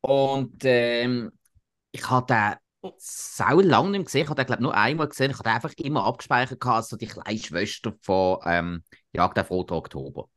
Und 0.00 0.62
ähm, 0.64 1.32
ich 1.92 2.08
habe 2.10 2.26
den 2.26 2.54
sau 2.98 3.60
lange 3.60 3.90
nicht 3.90 4.06
gesehen. 4.06 4.22
Ich 4.22 4.28
habe 4.28 4.36
den, 4.36 4.46
glaube 4.46 4.62
nur 4.62 4.74
einmal 4.74 5.08
gesehen. 5.08 5.30
Ich 5.30 5.38
habe 5.38 5.44
den 5.48 5.54
einfach 5.54 5.72
immer 5.78 6.04
abgespeichert 6.04 6.64
als 6.66 6.88
so 6.88 6.96
die 6.96 7.06
kleine 7.06 7.38
Schwester 7.38 7.94
von 8.00 8.38
ähm, 8.44 8.82
Jagd 9.12 9.38
auf 9.38 9.50
Roter 9.50 9.76
Oktober. 9.76 10.28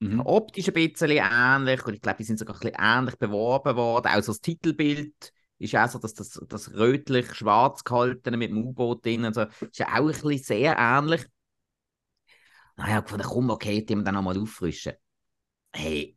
Mhm. 0.00 0.20
Optisch 0.20 0.68
ein 0.68 0.74
bisschen 0.74 1.10
ähnlich 1.10 1.84
und 1.84 1.94
ich 1.94 2.00
glaube, 2.00 2.18
die 2.18 2.24
sind 2.24 2.38
sogar 2.38 2.56
ein 2.56 2.60
bisschen 2.60 2.76
ähnlich 2.78 3.18
beworben 3.18 3.76
worden. 3.76 4.08
Auch 4.08 4.22
so 4.22 4.32
das 4.32 4.40
Titelbild 4.40 5.32
ist 5.58 5.76
auch 5.76 5.88
so, 5.88 5.98
dass 5.98 6.14
das, 6.14 6.40
das 6.48 6.72
rötlich-schwarz 6.72 7.84
gehaltene 7.84 8.38
mit 8.38 8.50
dem 8.50 8.64
U-Boot 8.64 9.04
drin 9.04 9.26
und 9.26 9.34
so, 9.34 9.42
ist 9.42 9.78
ja 9.78 9.88
auch 9.88 9.96
ein 9.96 10.06
bisschen 10.06 10.38
sehr 10.38 10.76
ähnlich. 10.78 11.26
Naja, 12.76 13.00
gefunden, 13.00 13.26
komm, 13.26 13.50
okay, 13.50 13.84
die 13.84 13.94
wir 13.94 14.02
dann 14.02 14.14
nochmal 14.14 14.38
auffrischen. 14.38 14.94
Hey, 15.72 16.16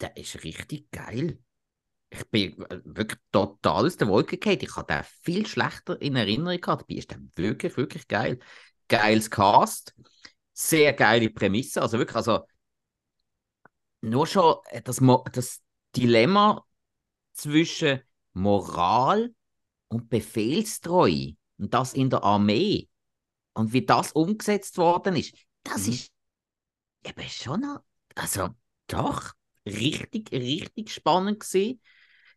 der 0.00 0.16
ist 0.16 0.42
richtig 0.44 0.90
geil. 0.90 1.38
Ich 2.10 2.24
bin 2.30 2.60
äh, 2.70 2.80
wirklich 2.84 3.20
total 3.32 3.86
aus 3.86 3.96
der 3.96 4.08
Wolke 4.08 4.38
gefallen. 4.38 4.58
Ich 4.62 4.76
habe 4.76 4.92
den 4.92 5.04
viel 5.22 5.46
schlechter 5.46 6.00
in 6.00 6.16
Erinnerung 6.16 6.60
gehabt. 6.60 6.82
Dabei 6.82 6.98
ist 6.98 7.10
der 7.10 7.18
wirklich, 7.36 7.76
wirklich 7.76 8.08
geil. 8.08 8.38
Geiles 8.88 9.30
Cast, 9.30 9.94
sehr 10.52 10.92
geile 10.92 11.30
Prämisse. 11.30 11.82
Also 11.82 11.98
wirklich, 11.98 12.16
also 12.16 12.44
nur 14.00 14.26
schon 14.26 14.56
äh, 14.66 14.82
das, 14.82 15.00
das 15.32 15.62
Dilemma 15.94 16.64
zwischen 17.34 18.02
Moral 18.34 19.34
und 19.88 20.10
Befehlstreue 20.10 21.36
und 21.58 21.74
das 21.74 21.94
in 21.94 22.10
der 22.10 22.24
Armee 22.24 22.88
und 23.54 23.72
wie 23.72 23.86
das 23.86 24.12
umgesetzt 24.12 24.78
worden 24.78 25.16
ist, 25.16 25.34
das 25.64 25.86
Mhm. 25.86 25.92
ist 25.92 26.12
eben 27.04 27.28
schon 27.28 27.60
noch, 27.60 27.80
also 28.14 28.50
doch, 28.88 29.34
richtig, 29.66 30.32
richtig 30.32 30.90
spannend 30.92 31.40
gewesen. 31.40 31.80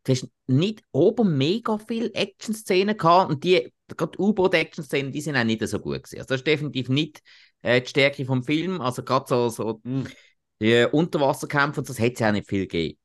Du 0.03 0.11
hast 0.13 0.27
nicht 0.47 0.81
oben 0.91 1.37
mega 1.37 1.77
viele 1.77 2.13
Action-Szenen 2.13 2.97
gehabt 2.97 3.31
und 3.31 3.43
die, 3.43 3.71
gerade 3.95 4.19
U-Boot-Action-Szenen, 4.19 5.11
die 5.11 5.21
sind 5.21 5.35
auch 5.35 5.43
nicht 5.43 5.65
so 5.67 5.79
gut 5.79 6.03
gewesen. 6.03 6.17
Also 6.19 6.27
das 6.29 6.41
ist 6.41 6.47
definitiv 6.47 6.89
nicht 6.89 7.21
äh, 7.61 7.81
die 7.81 7.87
Stärke 7.89 8.25
vom 8.25 8.43
Film, 8.43 8.81
also 8.81 9.03
gerade 9.03 9.27
so, 9.27 9.49
so 9.49 9.81
Mhm. 9.83 10.07
die 10.61 10.85
Unterwasserkämpfe 10.91 11.81
und 11.81 11.89
das 11.89 11.99
hätte 11.99 12.23
es 12.23 12.29
auch 12.29 12.33
nicht 12.33 12.47
viel 12.49 12.61
gegeben. 12.61 12.97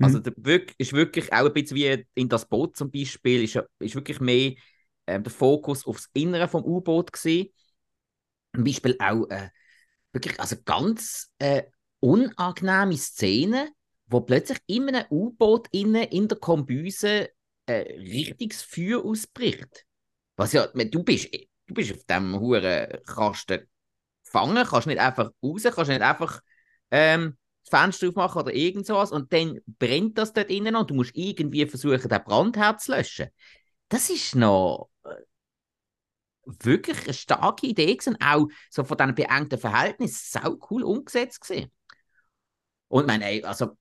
Also 0.00 0.18
der 0.18 0.34
ist 0.78 0.92
wirklich 0.92 1.32
auch 1.32 1.46
ein 1.46 1.52
bisschen 1.52 1.76
wie 1.76 2.06
in 2.14 2.28
das 2.28 2.46
Boot 2.46 2.76
zum 2.76 2.90
Beispiel, 2.90 3.44
ist, 3.44 3.58
ist 3.78 3.94
wirklich 3.94 4.20
mehr 4.20 4.52
ähm, 5.06 5.22
der 5.22 5.32
Fokus 5.32 5.86
aufs 5.86 6.10
Innere 6.12 6.48
vom 6.48 6.64
U-Boot 6.64 7.12
gewesen. 7.12 7.48
Zum 8.54 8.64
Beispiel 8.64 8.96
auch 9.00 9.28
äh, 9.30 9.50
wirklich 10.12 10.38
also 10.40 10.56
ganz 10.64 11.30
äh, 11.38 11.64
unangenehme 12.00 12.96
Szenen, 12.96 13.68
wo 14.06 14.20
plötzlich 14.20 14.58
in 14.66 14.88
einem 14.88 15.06
U-Boot 15.10 15.68
in 15.72 15.92
der 15.92 16.38
Kombüse 16.38 17.30
äh, 17.66 17.80
richtiges 17.98 18.62
Feuer 18.62 19.04
ausbricht. 19.04 19.86
Was 20.36 20.52
ja, 20.52 20.66
du 20.66 21.02
bist, 21.02 21.32
du 21.66 21.74
bist 21.74 21.92
auf 21.92 22.04
dem 22.04 22.38
huren 22.38 22.98
Kasten 23.06 23.68
gefangen, 24.24 24.66
kannst 24.66 24.86
nicht 24.86 24.98
einfach 24.98 25.30
raus, 25.42 25.62
kannst 25.62 25.88
nicht 25.90 26.02
einfach 26.02 26.40
ähm, 26.90 27.36
das 27.64 27.80
Fenster 27.80 28.08
aufmachen 28.08 28.42
oder 28.42 28.52
irgend 28.52 28.86
sowas 28.86 29.12
und 29.12 29.32
dann 29.32 29.60
brennt 29.66 30.18
das 30.18 30.32
dort 30.32 30.50
innen 30.50 30.76
und 30.76 30.90
du 30.90 30.94
musst 30.94 31.12
irgendwie 31.14 31.66
versuchen, 31.66 32.08
den 32.08 32.24
Brandherd 32.24 32.80
zu 32.80 32.92
löschen. 32.92 33.28
Das 33.88 34.10
ist 34.10 34.34
noch 34.34 34.90
äh, 35.04 35.14
wirklich 36.44 37.04
eine 37.04 37.14
starke 37.14 37.66
Idee 37.66 37.94
gewesen, 37.94 38.20
auch 38.20 38.48
so 38.70 38.84
von 38.84 38.98
diesen 38.98 39.14
beengten 39.14 39.58
Verhältnissen, 39.58 40.40
sau 40.40 40.58
cool 40.70 40.82
umgesetzt 40.82 41.40
gewesen. 41.40 41.70
Und 42.88 43.06
meine, 43.06 43.44
also 43.44 43.76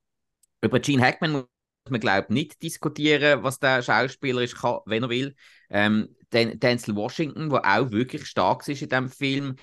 über 0.63 0.79
Gene 0.79 1.03
Hackman 1.03 1.31
muss 1.31 1.45
man 1.89 1.99
glaube 1.99 2.27
ich 2.29 2.33
nicht 2.33 2.61
diskutieren, 2.61 3.43
was 3.43 3.59
der 3.59 3.81
Schauspieler 3.81 4.41
ist, 4.41 4.55
kann, 4.55 4.79
wenn 4.85 5.03
er 5.03 5.09
will. 5.09 5.35
Ähm, 5.69 6.15
Dan 6.29 6.59
Denzel 6.59 6.95
Washington, 6.95 7.49
der 7.49 7.65
auch 7.65 7.91
wirklich 7.91 8.25
stark 8.25 8.67
ist 8.67 8.81
in 8.81 8.89
diesem 8.89 9.09
Film. 9.09 9.55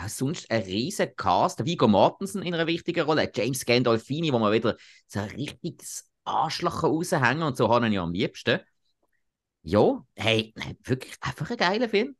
Auch 0.00 0.08
sonst 0.08 0.50
ein 0.50 0.62
riesen 0.62 1.14
Cast. 1.16 1.64
Viggo 1.64 1.88
Mortensen 1.88 2.42
in 2.42 2.54
einer 2.54 2.66
wichtigen 2.66 3.04
Rolle. 3.04 3.30
James 3.34 3.64
Gandolfini, 3.64 4.32
wo 4.32 4.38
man 4.38 4.52
wieder 4.52 4.76
so 5.06 5.20
ein 5.20 5.30
richtiges 5.30 6.08
Arschloch 6.24 6.84
raushängen 6.84 7.42
und 7.42 7.56
so 7.56 7.68
haben 7.68 7.84
ihn 7.86 7.92
ja 7.92 8.02
am 8.02 8.12
liebsten. 8.12 8.60
Ja, 9.62 10.04
hey, 10.14 10.54
wirklich 10.84 11.16
einfach 11.20 11.50
ein 11.50 11.56
geiler 11.56 11.88
Film. 11.88 12.16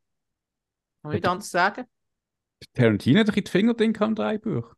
Kann 1.01 1.11
ich 1.11 1.21
nicht 1.21 1.27
anders 1.27 1.49
sagen. 1.49 1.85
Tarantino 2.73 3.19
hat 3.19 3.29
doch 3.29 3.35
in 3.35 3.43
die 3.43 3.51
Finger 3.51 3.73
drin 3.73 3.95
am 3.99 4.15
Dreibuch. 4.15 4.75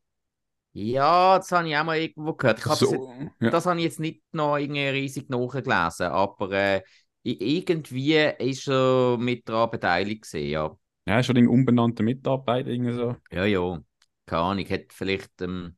Ja, 0.79 1.37
das 1.37 1.51
habe 1.51 1.67
ich 1.67 1.75
auch 1.75 1.83
mal 1.85 1.97
irgendwo 1.97 2.33
gehört. 2.33 2.59
So, 2.59 3.11
ja. 3.39 3.49
das 3.49 3.65
habe 3.65 3.79
ich 3.79 3.85
jetzt 3.85 3.99
nicht 3.99 4.21
noch 4.31 4.57
irgendwie 4.57 4.85
riesig 4.85 5.27
nachgelesen, 5.27 6.05
aber 6.05 6.51
äh, 6.51 6.83
irgendwie 7.23 8.13
ist 8.37 8.67
er 8.67 9.17
mit 9.17 9.49
daran 9.49 9.71
beteiligt 9.71 10.21
gewesen, 10.21 10.49
ja. 10.49 10.77
ja, 11.07 11.23
schon 11.23 11.37
ein 11.37 11.47
unbenannter 11.47 12.03
Mitarbeiter. 12.03 12.69
Irgendwie 12.69 12.93
so. 12.93 13.15
Ja, 13.31 13.45
ja. 13.45 13.81
Keine 14.27 14.41
Ahnung, 14.43 14.65
hätte 14.67 14.93
vielleicht 14.93 15.41
ähm, 15.41 15.75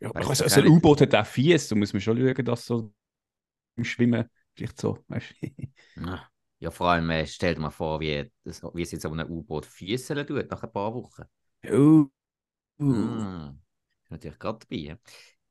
Ja, 0.00 0.12
Weiss 0.12 0.42
also, 0.42 0.62
ein. 0.62 0.66
U-Boot 0.66 1.02
hat 1.02 1.14
auch 1.14 1.26
Fies, 1.26 1.68
da 1.68 1.76
muss 1.76 1.92
man 1.92 2.00
schon 2.00 2.18
schauen, 2.18 2.44
dass 2.44 2.66
so 2.66 2.92
im 3.76 3.84
Schwimmen 3.84 4.28
vielleicht 4.56 4.80
so, 4.80 4.98
weißt 5.06 5.32
du. 5.96 6.18
ja, 6.58 6.70
vor 6.72 6.88
allem 6.88 7.08
äh, 7.10 7.24
stell 7.24 7.54
dir 7.54 7.60
mal 7.60 7.70
vor, 7.70 8.00
wie, 8.00 8.32
das, 8.42 8.64
wie 8.64 8.82
es 8.82 8.90
jetzt 8.90 9.06
auf 9.06 9.12
einem 9.12 9.30
U-Boot 9.30 9.64
füßeln 9.64 10.26
tut 10.26 10.50
nach 10.50 10.64
ein 10.64 10.72
paar 10.72 10.92
Wochen. 10.92 11.22
Oh. 11.70 12.06
Mm. 12.78 13.63
Natürlich 14.08 14.38
gerade 14.38 14.58
dabei. 14.60 14.76
ja. 14.76 14.98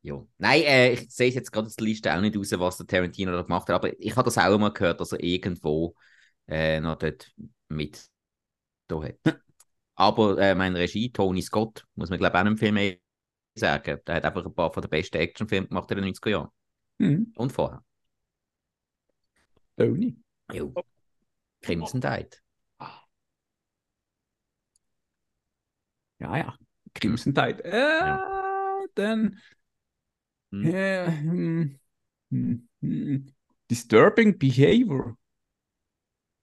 Ja. 0.04 0.22
Nein, 0.38 0.64
äh, 0.64 0.92
ich 0.94 1.10
sehe 1.10 1.32
jetzt 1.32 1.50
gerade 1.50 1.68
aus 1.68 1.78
der 1.78 1.88
Liste 1.88 2.14
auch 2.14 2.20
nicht 2.20 2.36
raus, 2.36 2.52
was 2.60 2.78
der 2.78 2.88
Tarantino 2.88 3.32
da 3.32 3.42
gemacht 3.42 3.70
hat, 3.70 3.76
aber 3.76 3.98
ich 3.98 4.14
habe 4.18 4.26
das 4.26 4.38
auch 4.38 4.58
mal 4.60 4.74
gehört, 4.74 5.00
dass 5.00 5.14
er 5.14 5.24
irgendwo 5.24 5.96
äh, 6.46 6.82
noch 6.82 6.98
dort 6.98 7.32
mit 7.70 8.06
da 8.88 9.02
hat. 9.02 9.16
aber 9.96 10.38
äh, 10.40 10.56
mein 10.56 10.76
Regie, 10.76 11.10
Tony 11.10 11.42
Scott, 11.42 11.86
muss 11.96 12.10
man 12.10 12.20
glaube 12.20 12.38
ich 12.38 12.42
auch 12.42 12.50
nicht 12.50 12.60
viel 12.60 12.74
mehr 12.74 12.98
sagen. 13.56 14.00
Der 14.06 14.16
hat 14.16 14.26
einfach 14.26 14.46
ein 14.46 14.54
paar 14.54 14.74
von 14.74 14.82
den 14.82 14.90
besten 14.90 15.18
Actionfilmen 15.18 15.70
gemacht 15.70 15.90
in 15.92 15.98
den 15.98 16.14
90er 16.14 16.30
Jahren. 16.30 16.50
Mhm. 16.98 17.32
Und 17.38 17.54
vorher. 17.54 17.82
Tony. 19.78 20.18
Jo. 20.52 20.74
Crimson 21.62 22.02
Tide. 22.02 22.30
Ja, 26.20 26.38
ja. 26.38 26.58
Crimson 26.94 27.34
Tide. 27.34 27.64
Äh, 27.64 28.43
Dann. 28.96 29.40
Hm. 30.52 30.66
Äh, 30.66 31.08
hm, 31.08 31.80
hm. 32.82 33.34
Disturbing 33.70 34.38
Behavior. 34.38 35.18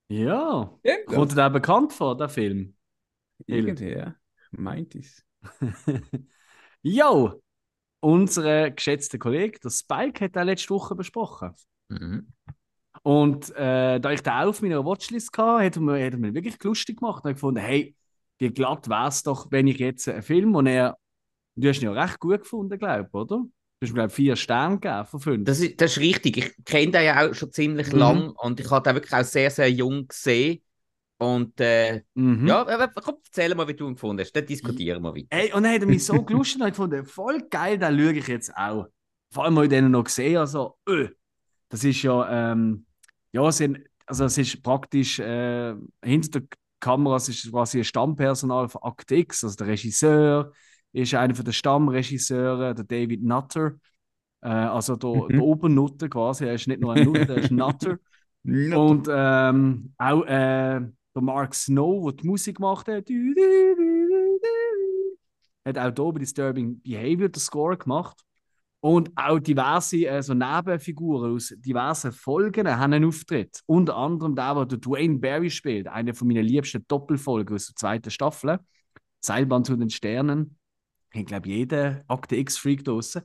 Ja. 0.09 0.77
Ja, 0.83 0.95
Kommt 1.07 1.37
der 1.37 1.51
bekannt 1.51 1.93
vor, 1.93 2.17
der 2.17 2.29
Film? 2.29 2.75
irgendwie, 3.47 3.93
ja. 3.93 4.15
Meint 4.51 4.95
es. 4.95 5.25
Jo, 6.83 7.43
unser 8.01 8.71
geschätzter 8.71 9.19
Kollege, 9.19 9.59
der 9.61 9.71
Spike, 9.71 10.25
hat 10.25 10.37
auch 10.39 10.45
letzte 10.45 10.71
Woche 10.71 10.95
besprochen. 10.95 11.55
Mhm. 11.89 12.33
Und 13.03 13.51
äh, 13.57 14.01
da 14.01 14.11
ich 14.13 14.23
den 14.23 14.33
auch 14.33 14.49
auf 14.49 14.63
meiner 14.63 14.85
Watchlist 14.85 15.37
hatte, 15.37 15.65
hat 15.65 15.77
er 15.77 15.83
mir, 15.83 16.05
hat 16.05 16.15
er 16.15 16.19
mir 16.19 16.35
wirklich 16.35 16.63
lustig 16.63 16.99
gemacht. 16.99 17.25
Und 17.25 17.31
ich 17.31 17.37
gefunden, 17.37 17.61
hey, 17.61 17.95
wie 18.39 18.51
glatt 18.51 18.89
wäre 18.89 19.09
es 19.09 19.23
doch, 19.23 19.51
wenn 19.51 19.67
ich 19.67 19.79
jetzt 19.79 20.09
einen 20.09 20.23
Film, 20.23 20.55
und 20.55 20.67
er, 20.67 20.97
du 21.57 21.69
hast 21.69 21.81
ihn 21.83 21.93
ja 21.93 21.93
recht 21.93 22.19
gut 22.21 22.41
gefunden, 22.41 22.79
glaube 22.79 23.07
ich, 23.09 23.15
oder? 23.15 23.37
Du 23.37 23.87
hast 23.87 23.91
mir, 23.91 23.95
glaube 23.95 24.09
ich, 24.09 24.15
vier 24.15 24.37
Sterne 24.37 24.79
gegeben 24.79 25.07
von 25.07 25.21
fünf. 25.21 25.45
Das, 25.45 25.61
ist, 25.61 25.81
das 25.81 25.93
ist 25.93 26.01
richtig. 26.01 26.37
Ich 26.37 26.65
kenne 26.65 26.93
den 26.93 27.05
ja 27.05 27.27
auch 27.27 27.35
schon 27.35 27.53
ziemlich 27.53 27.93
Mhm. 27.93 27.99
lang 27.99 28.31
und 28.31 28.61
ich 28.61 28.71
habe 28.71 28.83
den 28.89 28.97
wirklich 28.97 29.15
auch 29.15 29.25
sehr, 29.25 29.51
sehr 29.51 29.71
jung 29.71 30.07
gesehen. 30.07 30.63
Und 31.19 31.61
äh, 31.61 32.03
Mhm. 32.15 32.47
ja, 32.47 32.89
komm, 32.89 33.17
erzähl 33.25 33.55
mal, 33.55 33.69
wie 33.69 33.75
du 33.75 33.87
ihn 33.89 33.95
gefunden 33.95 34.21
hast. 34.23 34.33
Dann 34.33 34.47
diskutieren 34.47 35.03
wir 35.03 35.15
weiter. 35.15 35.27
Hey, 35.31 35.53
und 35.53 35.63
dann 35.65 35.75
hat 35.75 35.83
er 35.83 35.87
mich 35.87 36.05
so 36.05 36.23
gelustet 36.23 36.61
und 36.63 36.67
ich 36.69 36.73
gefunden, 36.73 37.05
voll 37.05 37.43
geil, 37.51 37.79
den 37.79 37.99
schaue 37.99 38.13
ich 38.13 38.29
jetzt 38.29 38.57
auch. 38.57 38.87
Vor 39.33 39.45
allem 39.45 39.55
habe 39.57 39.67
ich 39.67 39.71
den 39.71 39.91
noch 39.91 40.05
gesehen, 40.05 40.39
also, 40.39 40.77
öh, 40.89 41.09
das 41.69 41.85
ist 41.85 42.03
ja, 42.03 42.53
ähm, 42.53 42.87
ja, 43.33 43.47
es 43.49 43.59
sind, 43.59 43.79
also 44.07 44.25
es 44.25 44.39
ist 44.39 44.63
praktisch, 44.63 45.21
äh, 45.21 45.75
hinter 46.05 46.41
der 46.41 46.49
Kamera 46.81 47.17
es 47.17 47.29
ist 47.29 47.51
quasi 47.51 47.79
ein 47.79 47.85
Stammpersonal 47.85 48.69
von 48.69 48.81
Act 48.83 49.11
X, 49.13 49.45
also 49.45 49.57
der 49.57 49.69
Regisseur 49.69 50.53
ist 50.93 51.15
einer 51.15 51.35
von 51.35 51.45
den 51.45 51.53
Stammregisseure, 51.53 52.75
der 52.75 52.85
David 52.85 53.23
Nutter, 53.23 53.73
äh, 54.43 54.49
also 54.49 54.97
der, 54.97 55.11
Mhm. 55.11 55.29
der 55.29 55.43
Obernutter 55.43 56.09
quasi, 56.09 56.45
er 56.47 56.55
ist 56.55 56.67
nicht 56.67 56.81
nur 56.81 56.95
ein 56.95 57.05
Nutter, 57.05 57.37
er 57.37 57.39
ist 57.39 57.51
Nutter. 57.51 57.99
Und 58.43 59.07
ähm, 59.11 59.93
auch 59.99 60.23
äh, 60.25 60.81
der 61.15 61.23
Mark 61.23 61.55
Snow, 61.55 62.11
der 62.11 62.23
die 62.23 62.27
Musik 62.27 62.57
gemacht 62.57 62.89
hat, 62.89 63.09
du, 63.09 63.35
du, 63.35 63.35
du, 63.35 64.41
hat 65.65 65.79
auch 65.79 66.05
hier 66.05 66.13
bei 66.13 66.19
Disturbing 66.21 66.81
Behavior 66.83 67.29
den 67.29 67.41
Score 67.41 67.77
gemacht. 67.77 68.23
Und 68.83 69.11
auch 69.15 69.39
diverse 69.39 70.07
äh, 70.07 70.23
so 70.23 70.33
Nebenfiguren 70.33 71.35
aus 71.35 71.53
diversen 71.59 72.13
Folgen 72.13 72.67
haben 72.67 72.95
einen 72.95 73.05
Auftritt. 73.05 73.61
Unter 73.67 73.95
anderem 73.97 74.35
der, 74.35 74.65
der 74.65 74.79
Dwayne 74.79 75.19
Barry 75.19 75.51
spielt, 75.51 75.87
eine 75.87 76.15
von 76.15 76.29
meinen 76.29 76.47
liebsten 76.47 76.85
Doppelfolgen 76.89 77.55
aus 77.55 77.67
der 77.67 77.77
zweiten 77.77 78.11
Staffel. 78.11 78.59
Seilbahn 79.21 79.65
zu 79.65 79.77
den 79.77 79.91
Sternen. 79.91 80.57
Ich 81.13 81.27
glaube, 81.27 81.49
jeder 81.49 82.03
Akte 82.09 82.37
X-Freak 82.37 82.85
draussen. 82.85 83.23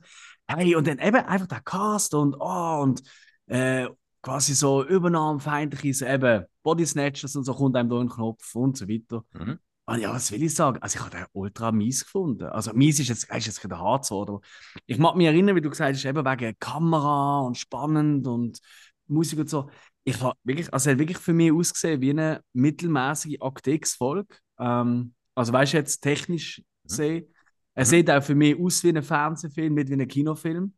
Hey, 0.48 0.74
und 0.74 0.86
dann 0.86 0.98
eben 0.98 1.16
einfach 1.16 1.46
der 1.46 1.60
Cast 1.60 2.14
und, 2.14 2.36
oh, 2.38 2.80
und 2.82 3.02
äh, 3.46 3.88
quasi 4.22 4.54
so 4.54 4.84
übernahmefeindliche, 4.84 5.94
so 5.94 6.06
eben 6.06 6.44
Body 6.62 6.84
Snatchers 6.84 7.36
und 7.36 7.44
so 7.44 7.54
kommt 7.54 7.76
einem 7.76 7.88
da 7.88 7.96
in 7.96 8.08
den 8.08 8.10
Knopf 8.10 8.54
und 8.54 8.76
so 8.76 8.88
weiter. 8.88 9.24
Mhm. 9.32 9.58
Und 9.88 10.00
ja, 10.00 10.12
was 10.12 10.32
will 10.32 10.42
ich 10.42 10.52
sagen? 10.52 10.82
Also 10.82 10.98
ich 10.98 11.04
habe 11.04 11.16
den 11.16 11.26
ultra 11.32 11.70
mies 11.70 12.02
gefunden. 12.04 12.46
Also 12.46 12.72
mies 12.72 12.98
ist 12.98 13.08
jetzt, 13.08 13.32
ist 13.32 13.46
jetzt 13.46 13.60
kein 13.60 13.78
hart 13.78 14.10
Wort, 14.10 14.28
aber 14.28 14.40
ich 14.84 14.98
mag 14.98 15.14
mich 15.14 15.28
erinnern, 15.28 15.54
wie 15.54 15.60
du 15.60 15.70
gesagt 15.70 15.94
hast, 15.94 16.04
eben 16.04 16.24
wegen 16.24 16.56
Kamera 16.58 17.40
und 17.42 17.56
spannend 17.56 18.26
und 18.26 18.58
Musik 19.06 19.38
und 19.38 19.48
so. 19.48 19.70
Ich 20.02 20.20
habe 20.20 20.36
wirklich, 20.42 20.72
also 20.74 20.90
er 20.90 20.94
hat 20.94 20.98
wirklich 20.98 21.18
für 21.18 21.32
mich 21.32 21.52
ausgesehen 21.52 22.00
wie 22.00 22.10
eine 22.10 22.42
mittelmäßige 22.52 23.36
Akte 23.40 23.70
X-Folge. 23.70 24.34
Ähm, 24.58 25.14
also 25.36 25.52
weißt 25.52 25.74
du 25.74 25.76
jetzt 25.76 26.00
technisch 26.00 26.62
gesehen, 26.82 27.32
er 27.76 27.86
Mhm. 27.86 27.86
sieht 27.86 28.10
auch 28.10 28.24
für 28.24 28.36
mich 28.36 28.58
aus 28.60 28.84
wie 28.84 28.90
ein 28.90 29.04
Fernsehfilm, 29.04 29.74
nicht 29.76 29.90
wie 29.90 29.94
ein 29.94 30.08
Kinofilm. 30.08 30.74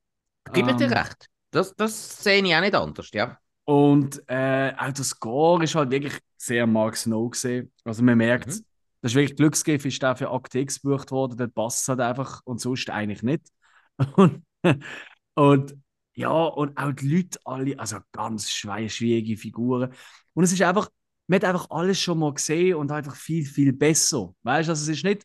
Gib 0.52 0.68
ich 0.68 0.76
dir 0.76 0.90
Ähm, 0.90 0.94
recht. 0.94 1.30
Das, 1.50 1.74
das 1.76 2.22
sehe 2.22 2.42
ich 2.44 2.54
auch 2.54 2.60
nicht 2.60 2.74
anders, 2.74 3.10
ja. 3.12 3.38
Und 3.64 4.22
äh, 4.28 4.72
auch 4.78 4.92
der 4.92 5.04
Score 5.04 5.62
ist 5.64 5.74
halt 5.74 5.90
wirklich 5.90 6.14
sehr 6.36 6.66
Mark 6.66 6.96
Snow 6.96 7.30
gesehen. 7.30 7.72
Also 7.84 8.02
man 8.02 8.16
merkt, 8.18 8.48
Mhm. 8.48 8.64
das 9.02 9.12
ist 9.12 9.14
wirklich 9.16 9.36
Glücksgriff, 9.36 9.84
ist 9.84 10.02
der 10.02 10.16
für 10.16 10.30
Akte 10.30 10.60
X 10.60 10.80
gebucht 10.80 11.10
worden, 11.10 11.36
dort 11.36 11.54
passt 11.54 11.86
halt 11.88 12.00
einfach 12.00 12.40
und 12.44 12.60
sonst 12.60 12.88
eigentlich 12.90 13.22
nicht. 13.22 13.42
Und, 14.16 14.44
und 15.34 15.74
ja, 16.14 16.30
und 16.30 16.76
auch 16.78 16.92
die 16.92 17.08
Leute 17.08 17.38
alle, 17.44 17.78
also 17.78 17.98
ganz 18.12 18.50
schwierige 18.50 19.36
Figuren. 19.36 19.92
Und 20.34 20.44
es 20.44 20.52
ist 20.52 20.62
einfach, 20.62 20.90
man 21.28 21.36
hat 21.36 21.44
einfach 21.44 21.70
alles 21.70 22.00
schon 22.00 22.18
mal 22.18 22.32
gesehen 22.34 22.74
und 22.76 22.90
einfach 22.92 23.14
viel, 23.16 23.44
viel 23.44 23.72
besser. 23.72 24.34
Weißt 24.42 24.68
du, 24.68 24.72
also 24.72 24.82
es 24.90 24.98
ist 24.98 25.04
nicht, 25.04 25.24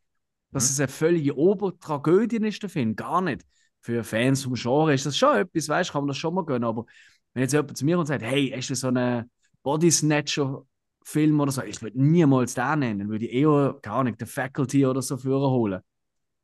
dass 0.54 0.66
Mhm. 0.66 0.74
es 0.74 0.80
eine 0.80 0.88
völlige 0.88 1.38
Obertragödie 1.38 2.38
ist, 2.38 2.62
der 2.64 2.70
Film, 2.70 2.96
gar 2.96 3.22
nicht. 3.22 3.44
Für 3.82 4.04
Fans 4.04 4.44
vom 4.44 4.54
Genre 4.56 4.94
ist 4.94 5.06
das 5.06 5.18
schon 5.18 5.36
etwas, 5.38 5.68
weißt 5.70 5.90
du, 5.90 5.94
kann 5.94 6.04
man 6.04 6.08
das 6.10 6.18
schon 6.18 6.34
mal 6.34 6.46
gönnen, 6.46 6.64
aber 6.64 6.86
wenn 7.34 7.42
jetzt 7.44 7.54
jemand 7.54 7.78
zu 7.78 7.86
mir 7.86 8.00
und 8.00 8.06
sagt, 8.06 8.24
hey, 8.24 8.52
hast 8.56 8.70
du 8.70 8.76
so 8.76 8.88
einen 8.88 9.30
Body 9.64 9.92
Snatcher 9.92 10.64
Film 11.04 11.40
oder 11.42 11.52
so, 11.52 11.62
ich 11.64 11.82
würde 11.82 12.02
niemals 12.02 12.54
den 12.54 12.80
nennen, 12.80 13.10
würde 13.10 13.26
ich 13.26 13.34
eher, 13.34 13.78
keine 13.82 13.96
Ahnung, 13.98 14.16
The 14.18 14.26
Faculty 14.26 14.86
oder 14.86 15.02
so 15.02 15.18
für 15.18 15.38
holen. 15.40 15.82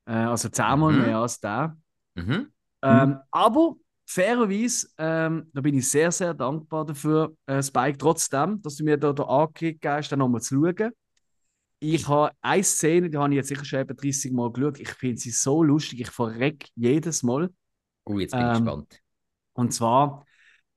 Äh, 0.06 0.14
also 0.14 0.50
zehnmal 0.50 0.94
Mhm. 0.94 1.00
mehr 1.00 1.18
als 1.20 1.40
der. 1.40 1.78
Mhm. 2.16 2.52
Ähm, 2.82 3.20
aber 3.32 3.76
fairerweise, 4.06 4.88
ähm, 4.98 5.50
da 5.54 5.62
bin 5.62 5.76
ich 5.76 5.90
sehr, 5.90 6.12
sehr 6.12 6.34
dankbar 6.34 6.86
dafür, 6.86 7.36
äh, 7.46 7.62
Spike, 7.62 7.98
trotzdem, 7.98 8.62
dass 8.62 8.76
du 8.78 8.84
mir 8.84 8.98
da, 8.98 9.14
da 9.14 9.24
angeklickt 9.24 9.86
hast, 9.86 10.10
dann 10.10 10.20
nochmal 10.20 10.42
zu 10.42 10.56
schauen. 10.56 10.92
Ich 11.80 12.08
habe 12.08 12.32
eine 12.42 12.64
Szene, 12.64 13.10
die 13.10 13.18
habe 13.18 13.30
ich 13.32 13.38
jetzt 13.38 13.48
sicher 13.48 13.66
schon 13.66 13.80
etwa 13.80 13.94
30 13.94 14.32
Mal 14.34 14.52
geschaut. 14.52 14.80
Ich 14.80 14.90
finde 14.90 15.20
sie 15.22 15.32
so 15.32 15.64
lustig, 15.64 16.02
ich 16.02 16.10
verreck 16.12 16.68
jedes 16.76 17.24
Mal. 17.24 17.50
Oh, 18.06 18.20
jetzt 18.20 18.36
bin 18.38 18.48
ich 18.48 18.48
Ähm, 18.48 18.64
gespannt. 18.64 19.02
Und 19.54 19.74
zwar 19.74 20.26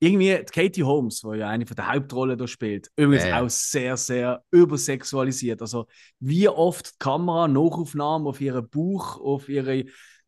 irgendwie 0.00 0.36
die 0.38 0.44
Katie 0.52 0.82
Holmes, 0.84 1.20
die 1.20 1.38
ja 1.38 1.48
eine 1.48 1.66
von 1.66 1.76
der 1.76 1.92
Hauptrollen 1.92 2.38
da 2.38 2.46
spielt. 2.46 2.90
Übrigens 2.96 3.24
ja. 3.24 3.40
auch 3.42 3.48
sehr, 3.50 3.96
sehr 3.96 4.44
übersexualisiert. 4.50 5.60
Also 5.62 5.86
wie 6.20 6.48
oft 6.48 6.94
die 6.94 6.98
Kamera 6.98 7.48
Nachaufnahmen 7.48 8.26
auf 8.26 8.40
ihren 8.40 8.68
Bauch, 8.68 9.20
auf 9.20 9.48
ihre 9.48 9.84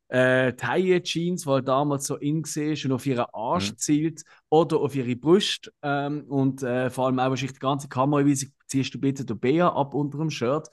äh, 0.08 0.52
Taille-Jeans, 0.52 1.46
weil 1.46 1.62
damals 1.62 2.06
so 2.06 2.16
in 2.16 2.42
war, 2.44 2.84
und 2.86 2.92
auf 2.92 3.06
ihren 3.06 3.26
Arsch 3.32 3.72
Mhm. 3.72 3.76
zielt 3.76 4.22
oder 4.48 4.78
auf 4.80 4.94
ihre 4.94 5.16
Brust 5.16 5.72
ähm, 5.82 6.24
und 6.28 6.62
äh, 6.62 6.90
vor 6.90 7.06
allem 7.06 7.18
auch 7.18 7.30
wahrscheinlich 7.30 7.54
die 7.54 7.58
ganze 7.58 7.88
Kameraüberweisung 7.88 8.50
ziehst 8.74 8.94
du 8.94 8.98
bitte 9.00 9.24
den 9.24 9.38
Bär 9.38 9.72
ab 9.72 9.94
unter 9.94 10.18
dem 10.18 10.30
Shirt. 10.30 10.68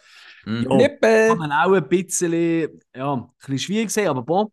Mhm. 0.45 0.63
Ja. 0.63 0.77
Nippe! 0.77 1.25
Kann 1.29 1.37
man 1.37 1.51
auch 1.51 1.71
ein 1.73 1.87
bisschen, 1.87 2.79
ja, 2.95 3.13
ein 3.13 3.27
bisschen 3.39 3.59
schwierig 3.59 3.91
sehen, 3.91 4.07
aber 4.07 4.23
bon. 4.23 4.47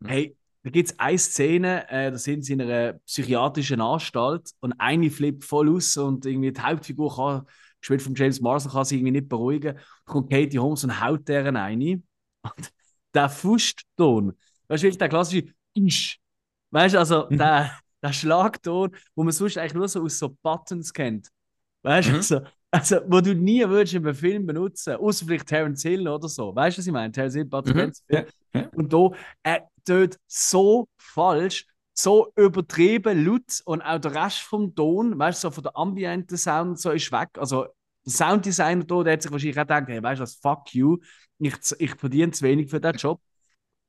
Mhm. 0.00 0.08
Hey, 0.08 0.36
da 0.62 0.70
gibt 0.70 0.90
es 0.90 0.98
eine 0.98 1.18
Szene, 1.18 1.90
äh, 1.90 2.10
da 2.12 2.18
sind 2.18 2.44
sie 2.44 2.52
in 2.52 2.60
einer 2.62 2.92
psychiatrischen 3.06 3.80
Anstalt 3.80 4.50
und 4.60 4.72
eine 4.78 5.10
flippt 5.10 5.44
voll 5.44 5.68
aus 5.74 5.96
und 5.96 6.24
irgendwie 6.24 6.52
die 6.52 6.60
Hauptfigur 6.60 7.14
kann, 7.16 7.46
gespielt 7.80 8.02
von 8.02 8.14
James 8.14 8.40
Marsden, 8.40 8.70
kann 8.70 8.84
sich 8.84 8.98
irgendwie 8.98 9.12
nicht 9.12 9.28
beruhigen. 9.28 9.74
Dann 9.74 9.84
kommt 10.06 10.30
Katie 10.30 10.60
Holmes 10.60 10.84
und 10.84 11.00
haut 11.04 11.26
deren 11.26 11.56
eine. 11.56 12.00
Und 12.42 12.72
der 13.14 13.28
Fußton, 13.28 14.28
weißt 14.68 14.82
du, 14.82 14.86
wirklich 14.86 14.98
der 14.98 15.08
klassische 15.08 15.46
Isch. 15.74 16.20
Weißt 16.70 16.94
du, 16.94 16.98
also 17.00 17.26
Mhm. 17.28 17.38
der, 17.38 17.72
der 18.00 18.12
Schlagton, 18.12 18.94
wo 19.16 19.24
man 19.24 19.32
sonst 19.32 19.58
eigentlich 19.58 19.74
nur 19.74 19.88
so 19.88 20.02
aus 20.02 20.18
so 20.18 20.28
Buttons 20.42 20.92
kennt. 20.92 21.28
Weißt 21.82 22.08
du, 22.08 22.12
Mhm. 22.12 22.16
also, 22.18 22.40
also, 22.72 22.96
wo 23.06 23.20
du 23.20 23.34
nie 23.34 23.60
würdest 23.68 23.94
in 23.94 24.06
einem 24.06 24.14
Film 24.16 24.46
benutzen, 24.46 24.96
außer 24.96 25.26
vielleicht 25.26 25.46
Terence 25.48 25.82
Hill 25.82 26.08
oder 26.08 26.28
so. 26.28 26.54
Weißt 26.56 26.78
du, 26.78 26.80
was 26.80 26.86
ich 26.86 26.92
meine? 26.92 27.12
Terence 27.12 27.34
Hill, 27.34 27.44
Bud 27.44 27.66
Mhm. 27.66 27.70
Spencer. 27.70 28.02
Ja. 28.54 28.68
Und 28.74 28.92
da, 28.92 29.10
er 29.42 29.68
tut 29.86 30.16
so 30.26 30.88
falsch, 30.98 31.66
so 31.94 32.32
übertrieben 32.36 33.24
laut 33.26 33.60
und 33.66 33.82
auch 33.82 33.98
der 33.98 34.14
Rest 34.14 34.40
vom 34.40 34.74
Ton, 34.74 35.18
weißt 35.18 35.44
du, 35.44 35.48
so 35.48 35.52
von 35.52 35.62
der 35.64 35.76
ambienten 35.76 36.36
Sound 36.38 36.80
so 36.80 36.90
ist 36.90 37.12
weg. 37.12 37.28
Also 37.38 37.66
der 38.06 38.12
Sounddesigner 38.12 38.84
da, 38.84 39.02
der 39.02 39.12
hat 39.14 39.22
sich 39.22 39.32
wahrscheinlich 39.32 39.58
auch 39.58 39.62
gedacht, 39.62 39.84
hey, 39.88 40.02
weißt 40.02 40.20
du 40.20 40.22
was, 40.22 40.34
fuck 40.36 40.74
you, 40.74 40.98
ich, 41.38 41.54
ich 41.78 41.94
verdiene 41.94 42.32
zu 42.32 42.44
wenig 42.44 42.70
für 42.70 42.80
diesen 42.80 42.96
Job. 42.96 43.20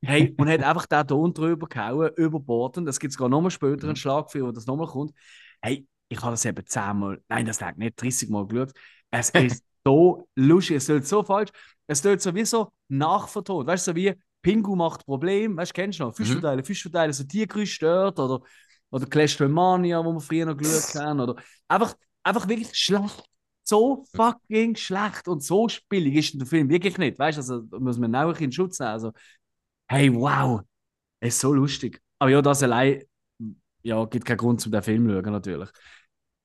Hey, 0.05 0.35
und 0.37 0.49
hat 0.49 0.61
einfach 0.63 0.85
den 0.85 1.07
Ton 1.07 1.33
drüber 1.33 1.67
gehauen, 1.67 2.11
überbordend. 2.17 2.89
Es 2.89 2.99
gibt 2.99 3.13
sogar 3.13 3.29
nochmal 3.29 3.51
später 3.51 3.83
einen 3.83 3.91
Mhm. 3.91 3.95
Schlag, 3.95 4.33
wo 4.35 4.51
das 4.51 4.65
nochmal 4.65 4.87
kommt. 4.87 5.13
Hey, 5.61 5.87
ich 6.09 6.21
habe 6.21 6.31
das 6.31 6.45
eben 6.45 6.65
zehnmal, 6.65 7.21
nein, 7.27 7.45
das 7.45 7.59
lag 7.59 7.75
nicht, 7.75 8.01
30 8.01 8.29
Mal 8.29 8.45
geschaut. 8.47 8.71
Es 9.11 9.29
ist 9.31 9.63
so 9.85 10.27
lustig, 10.35 10.77
es 10.77 10.85
tut 10.87 11.05
so 11.05 11.23
falsch. 11.23 11.49
Es 11.87 12.01
tut 12.01 12.21
sowieso 12.21 12.71
nachvertont. 12.87 13.67
Weißt 13.67 13.87
du, 13.87 13.91
so 13.91 13.95
wie 13.95 14.13
Pingu 14.41 14.75
macht 14.75 15.05
Problem, 15.05 15.57
weißt 15.57 15.71
du, 15.71 15.73
kennst 15.81 15.99
du 15.99 16.03
noch? 16.05 16.15
Fisch 16.15 16.27
Mhm. 16.27 16.33
verteilen, 16.33 16.63
Fisch 16.63 16.81
verteilen, 16.81 17.13
so 17.13 17.23
Tiergeräusch 17.23 17.73
stört 17.73 18.19
oder, 18.19 18.41
oder 18.91 19.05
Clash 19.05 19.39
Mania, 19.39 20.03
wo 20.03 20.13
wir 20.13 20.19
früher 20.21 20.45
noch 20.45 20.57
geschaut 20.57 20.93
haben. 20.95 21.19
Oder 21.19 21.35
einfach, 21.67 21.95
einfach 22.23 22.47
wirklich 22.47 22.73
schlecht. 22.75 23.23
So 23.65 24.05
fucking 24.13 24.75
schlecht 24.75 25.27
und 25.29 25.41
so 25.41 25.67
billig 25.87 26.15
ist 26.15 26.39
der 26.39 26.45
Film 26.45 26.69
wirklich 26.69 26.97
nicht. 26.97 27.17
Weißt 27.17 27.37
du, 27.37 27.41
also 27.41 27.61
da 27.61 27.79
muss 27.79 27.97
man 27.97 28.13
auch 28.15 28.37
in 28.39 28.51
Schutz 28.51 28.79
nehmen. 28.79 28.91
Also, 28.91 29.13
hey, 29.87 30.13
wow, 30.13 30.61
es 31.19 31.35
ist 31.35 31.41
so 31.41 31.53
lustig. 31.53 32.01
Aber 32.19 32.31
ja, 32.31 32.41
das 32.41 32.63
allein 32.63 33.03
ja, 33.83 34.05
gibt 34.05 34.25
keinen 34.25 34.37
Grund, 34.37 34.65
um 34.65 34.71
den 34.71 34.81
Film 34.81 35.07
zu 35.07 35.13
schauen, 35.13 35.31
natürlich. 35.31 35.69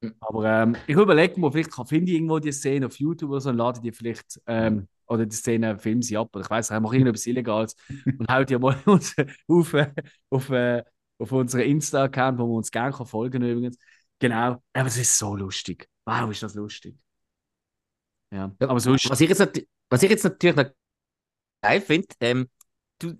Mhm. 0.00 0.14
Aber 0.20 0.46
ähm, 0.46 0.76
ich 0.86 0.96
überlege 0.96 1.40
mir, 1.40 1.50
vielleicht 1.52 1.74
finde 1.88 2.10
ich 2.10 2.16
irgendwo 2.16 2.38
die 2.38 2.52
Szene 2.52 2.86
auf 2.86 2.98
YouTube 2.98 3.30
oder 3.30 3.40
so 3.40 3.50
und 3.50 3.56
lade 3.56 3.80
die 3.80 3.92
vielleicht, 3.92 4.40
ähm, 4.46 4.88
oder 5.06 5.26
die 5.26 5.34
Szene 5.36 5.78
filmen 5.78 6.02
sie 6.02 6.16
ab. 6.16 6.30
Oder 6.34 6.44
ich 6.44 6.50
weiß 6.50 6.70
nicht, 6.70 6.80
mache 6.80 6.96
irgendetwas 6.96 7.26
Illegales 7.26 7.76
und 8.18 8.30
haut 8.30 8.50
die 8.50 8.58
mal 8.58 8.76
uns 8.86 9.14
auf, 9.48 9.74
äh, 9.74 9.92
auf, 10.30 10.50
äh, 10.50 10.84
auf 11.18 11.32
unseren 11.32 11.62
Insta-Account, 11.62 12.38
wo 12.38 12.46
man 12.46 12.56
uns 12.58 12.70
gerne 12.70 12.92
folgen 12.92 13.40
kann 13.42 13.50
übrigens. 13.50 13.78
Genau, 14.18 14.62
aber 14.72 14.88
es 14.88 14.96
ist 14.96 15.18
so 15.18 15.36
lustig. 15.36 15.88
Wow, 16.04 16.30
ist 16.30 16.42
das 16.42 16.54
lustig. 16.54 16.96
Ja, 18.30 18.52
Ja, 18.60 18.68
aber 18.68 18.80
sonst, 18.80 19.08
Was 19.10 19.20
ich 19.20 19.28
jetzt, 19.28 19.66
was 19.88 20.02
ich 20.02 20.10
jetzt 20.10 20.24
natürlich 20.24 20.56
noch 20.56 20.66
geil 21.62 21.80
finde, 21.80 22.08
ähm, 22.20 22.48
du 22.98 23.16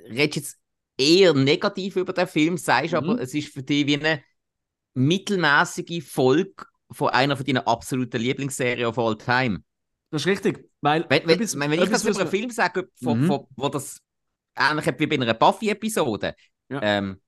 redest 0.00 0.36
jetzt 0.36 0.60
eher 0.96 1.34
negativ 1.34 1.96
über 1.96 2.12
den 2.12 2.26
Film, 2.26 2.56
sagst 2.56 2.92
Mhm. 2.92 2.98
aber, 2.98 3.20
es 3.20 3.34
ist 3.34 3.52
für 3.52 3.62
dich 3.62 3.86
wie 3.86 3.96
eine 3.96 4.22
mittelmäßige 4.94 6.02
Folge 6.04 6.64
von 6.90 7.08
einer 7.10 7.36
von 7.36 7.44
deinen 7.46 7.58
absoluten 7.66 8.20
Lieblingsserien 8.20 8.86
of 8.86 8.98
all 8.98 9.16
time. 9.16 9.62
das 10.10 10.22
ist 10.22 10.26
richtig. 10.28 10.70
Weil, 10.80 11.04
Wenn, 11.08 11.26
wenn, 11.26 11.40
etwas- 11.40 11.58
wenn 11.58 11.72
ich 11.72 11.88
das 11.90 12.04
über 12.04 12.20
einen 12.20 12.28
Film 12.30 12.50
sage, 12.50 12.88
von, 13.02 13.22
Mhm. 13.22 13.26
von, 13.26 13.46
wo 13.56 13.68
das 13.68 13.98
ähnlich 14.56 14.86
wie 14.98 15.06
bei 15.08 15.16
einer 15.16 15.34
Buffy-Episode, 15.34 16.36
Ja. 16.68 16.80
ähm, 16.82 17.20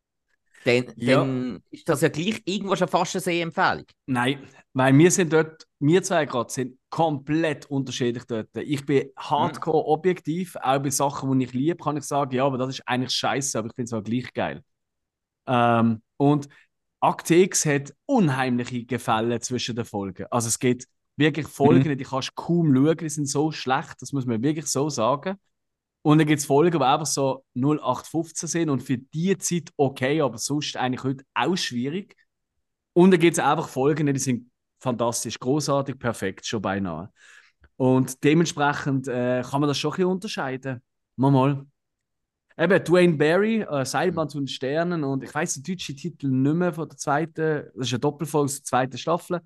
dann, 0.65 0.93
Ja. 0.97 1.19
dann 1.19 1.61
ist 1.71 1.89
das 1.89 2.01
ja 2.01 2.09
gleich 2.09 2.43
irgendwo 2.45 2.77
schon 2.77 2.89
fast 2.89 3.15
eine 3.17 3.23
Sehempfehlung. 3.23 3.85
Nein, 4.07 4.41
weil 4.73 4.97
wir 4.97 5.11
sind 5.11 5.33
dort, 5.33 5.67
wir 5.79 6.03
zwei 6.03 6.27
gerade 6.27 6.53
sind 6.53 6.79
komplett 6.91 7.67
unterschiedlich 7.67 8.25
dort. 8.25 8.49
Ich 8.57 8.85
bin 8.85 9.11
hardcore 9.17 9.87
objektiv, 9.87 10.57
auch 10.57 10.79
bei 10.81 10.91
Sachen, 10.91 11.39
die 11.39 11.45
ich 11.47 11.53
liebe, 11.53 11.83
kann 11.83 11.97
ich 11.97 12.05
sagen, 12.05 12.35
ja, 12.35 12.45
aber 12.45 12.59
das 12.59 12.71
ist 12.71 12.83
eigentlich 12.87 13.13
scheiße, 13.13 13.59
aber 13.59 13.69
ich 13.69 13.75
finde 13.75 13.87
es 13.87 13.93
auch 13.93 14.03
gleich 14.03 14.33
geil. 14.33 14.63
Ähm, 15.47 16.03
und 16.17 16.49
Akt 17.01 17.31
X 17.31 17.67
hat 17.67 17.95
unheimliche 18.07 18.85
Gefälle 18.85 19.39
zwischen 19.41 19.77
den 19.77 19.85
Folgen. 19.85 20.27
Also 20.31 20.49
es 20.49 20.59
gibt 20.59 20.87
wirklich 21.17 21.47
Folgen, 21.47 21.97
die 21.97 22.05
kannst 22.05 22.31
du 22.31 22.33
kaum 22.35 22.75
schauen, 22.75 22.97
die 22.97 23.09
sind 23.09 23.27
so 23.29 23.53
schlecht, 23.53 24.01
das 24.01 24.13
muss 24.13 24.27
man 24.27 24.43
wirklich 24.43 24.67
so 24.67 24.89
sagen. 24.89 25.37
Und 26.07 26.19
dann 26.19 26.29
gibt 26.29 26.39
es 26.39 26.47
Folgen, 26.47 26.79
die 26.79 26.85
einfach 26.85 27.05
so 27.05 27.45
0815 27.55 28.49
sind 28.49 28.71
und 28.71 28.81
für 28.81 28.97
die 28.97 29.37
Zeit 29.39 29.71
okay, 29.77 30.21
aber 30.21 30.39
sonst 30.39 30.77
eigentlich 30.77 31.03
heute 31.03 31.25
auch 31.35 31.57
schwierig. 31.57 32.15
Und 32.93 33.11
dann 33.11 33.19
gibt 33.19 33.37
es 33.37 33.45
einfach 33.45 33.69
Folgen, 33.69 34.07
die 34.07 34.21
sind 34.21 34.49
fantastisch, 34.79 35.37
großartig, 35.37 35.99
perfekt, 35.99 36.47
schon 36.47 36.63
beinahe. 36.63 37.11
Und 37.75 38.23
dementsprechend 38.23 39.09
äh, 39.09 39.43
kann 39.43 39.61
man 39.61 39.67
das 39.67 39.79
schon 39.79 39.91
ein 39.91 39.97
bisschen 39.97 40.11
unterscheiden. 40.13 40.81
Mal 41.17 41.33
mal. 41.33 41.67
Eben, 42.57 42.85
Dwayne 42.85 43.17
Barry, 43.17 43.63
äh, 43.63 43.85
Seilbahn 43.85 44.29
zu 44.29 44.39
den 44.39 44.47
Sternen 44.47 45.03
und 45.03 45.25
ich 45.25 45.35
weiß 45.35 45.55
den 45.55 45.65
deutschen 45.65 45.97
Titel 45.97 46.29
nicht 46.29 46.55
mehr 46.55 46.73
von 46.73 46.89
der 46.89 46.99
zweiten, 46.99 47.65
das 47.75 47.89
ist 47.89 47.93
eine 47.95 47.99
Doppelfolge 47.99 48.45
aus 48.45 48.57
der 48.59 48.65
zweiten 48.65 48.97
Staffel. 48.97 49.41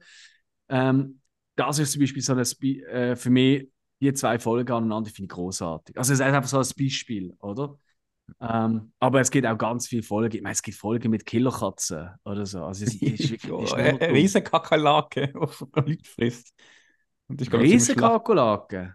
Ähm, 0.68 1.22
das 1.56 1.78
ist 1.78 1.92
zum 1.92 2.02
Beispiel 2.02 2.22
so 2.22 2.34
ein 2.34 2.40
äh, 2.40 3.16
für 3.16 3.30
mich, 3.30 3.66
die 4.00 4.12
zwei 4.14 4.38
Folgen 4.38 4.72
aneinander 4.72 5.10
finde 5.10 5.26
ich 5.26 5.36
großartig. 5.36 5.96
Also 5.98 6.12
es 6.12 6.20
ist 6.20 6.24
einfach 6.26 6.48
so 6.48 6.58
ein 6.58 6.66
Beispiel, 6.78 7.36
oder? 7.40 7.78
Ähm, 8.40 8.92
aber 9.00 9.20
es 9.20 9.30
gibt 9.30 9.46
auch 9.46 9.58
ganz 9.58 9.88
viele 9.88 10.02
Folgen. 10.02 10.36
Ich 10.36 10.42
meine, 10.42 10.52
es 10.54 10.62
gibt 10.62 10.78
Folgen 10.78 11.10
mit 11.10 11.26
Killerkatzen 11.26 12.10
oder 12.24 12.46
so. 12.46 12.64
Also 12.64 12.84
es 12.84 12.94
ist 12.94 13.00
wirklich 13.02 13.44
ist 13.58 13.74
eine 13.74 13.90
nur 13.90 13.98
dumm. 14.00 14.10
riesen 14.12 14.44
Kakerlake, 14.44 15.32
die 15.76 15.80
Leute 15.80 16.04
frisst. 16.08 16.54
Glaub. 17.28 17.62
Riesenkakerlaken. 17.62 18.94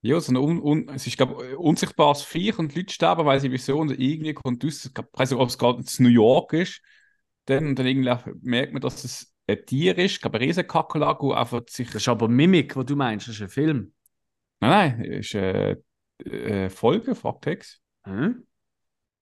Ja, 0.00 0.20
so 0.20 0.32
ein 0.32 0.36
un, 0.36 0.60
un, 0.62 0.88
es 0.90 1.06
ist, 1.06 1.16
glaube 1.16 1.44
ich, 1.48 1.56
unsichtbares 1.56 2.22
Viech 2.22 2.58
und 2.58 2.72
die 2.74 2.80
Leute 2.80 2.94
sterben, 2.94 3.26
weil 3.26 3.40
sie 3.40 3.50
wieso 3.50 3.78
und 3.78 3.90
irgendwie 3.90 4.32
kommt 4.32 4.64
aus, 4.64 4.84
ich 4.84 4.94
glaub, 4.94 5.08
weiß 5.18 5.30
nicht, 5.30 5.40
ob 5.40 5.48
es 5.48 5.58
gerade 5.58 5.80
in 5.80 6.04
New 6.04 6.10
York 6.10 6.52
ist, 6.52 6.80
dann, 7.46 7.68
und 7.68 7.78
dann 7.78 7.86
irgendwie 7.86 8.14
merkt 8.42 8.72
man, 8.72 8.80
dass 8.82 9.02
es 9.04 9.34
ein 9.48 9.64
Tier 9.66 9.98
ist, 9.98 10.12
ich 10.12 10.20
glaube, 10.20 10.38
ein 10.38 10.44
Riesenkakerlake, 10.44 11.36
einfach 11.36 11.62
sich... 11.68 11.88
Das 11.88 12.02
ist 12.02 12.08
aber 12.08 12.28
Mimik, 12.28 12.76
was 12.76 12.86
du 12.86 12.94
meinst, 12.94 13.26
das 13.26 13.36
ist 13.36 13.42
ein 13.42 13.48
Film. 13.48 13.92
Nein, 14.60 14.98
nein, 14.98 15.04
ist 15.04 15.34
äh, 15.34 15.76
äh, 16.24 16.68
Folge, 16.68 17.14
Faktex. 17.14 17.80
Hm? 18.04 18.44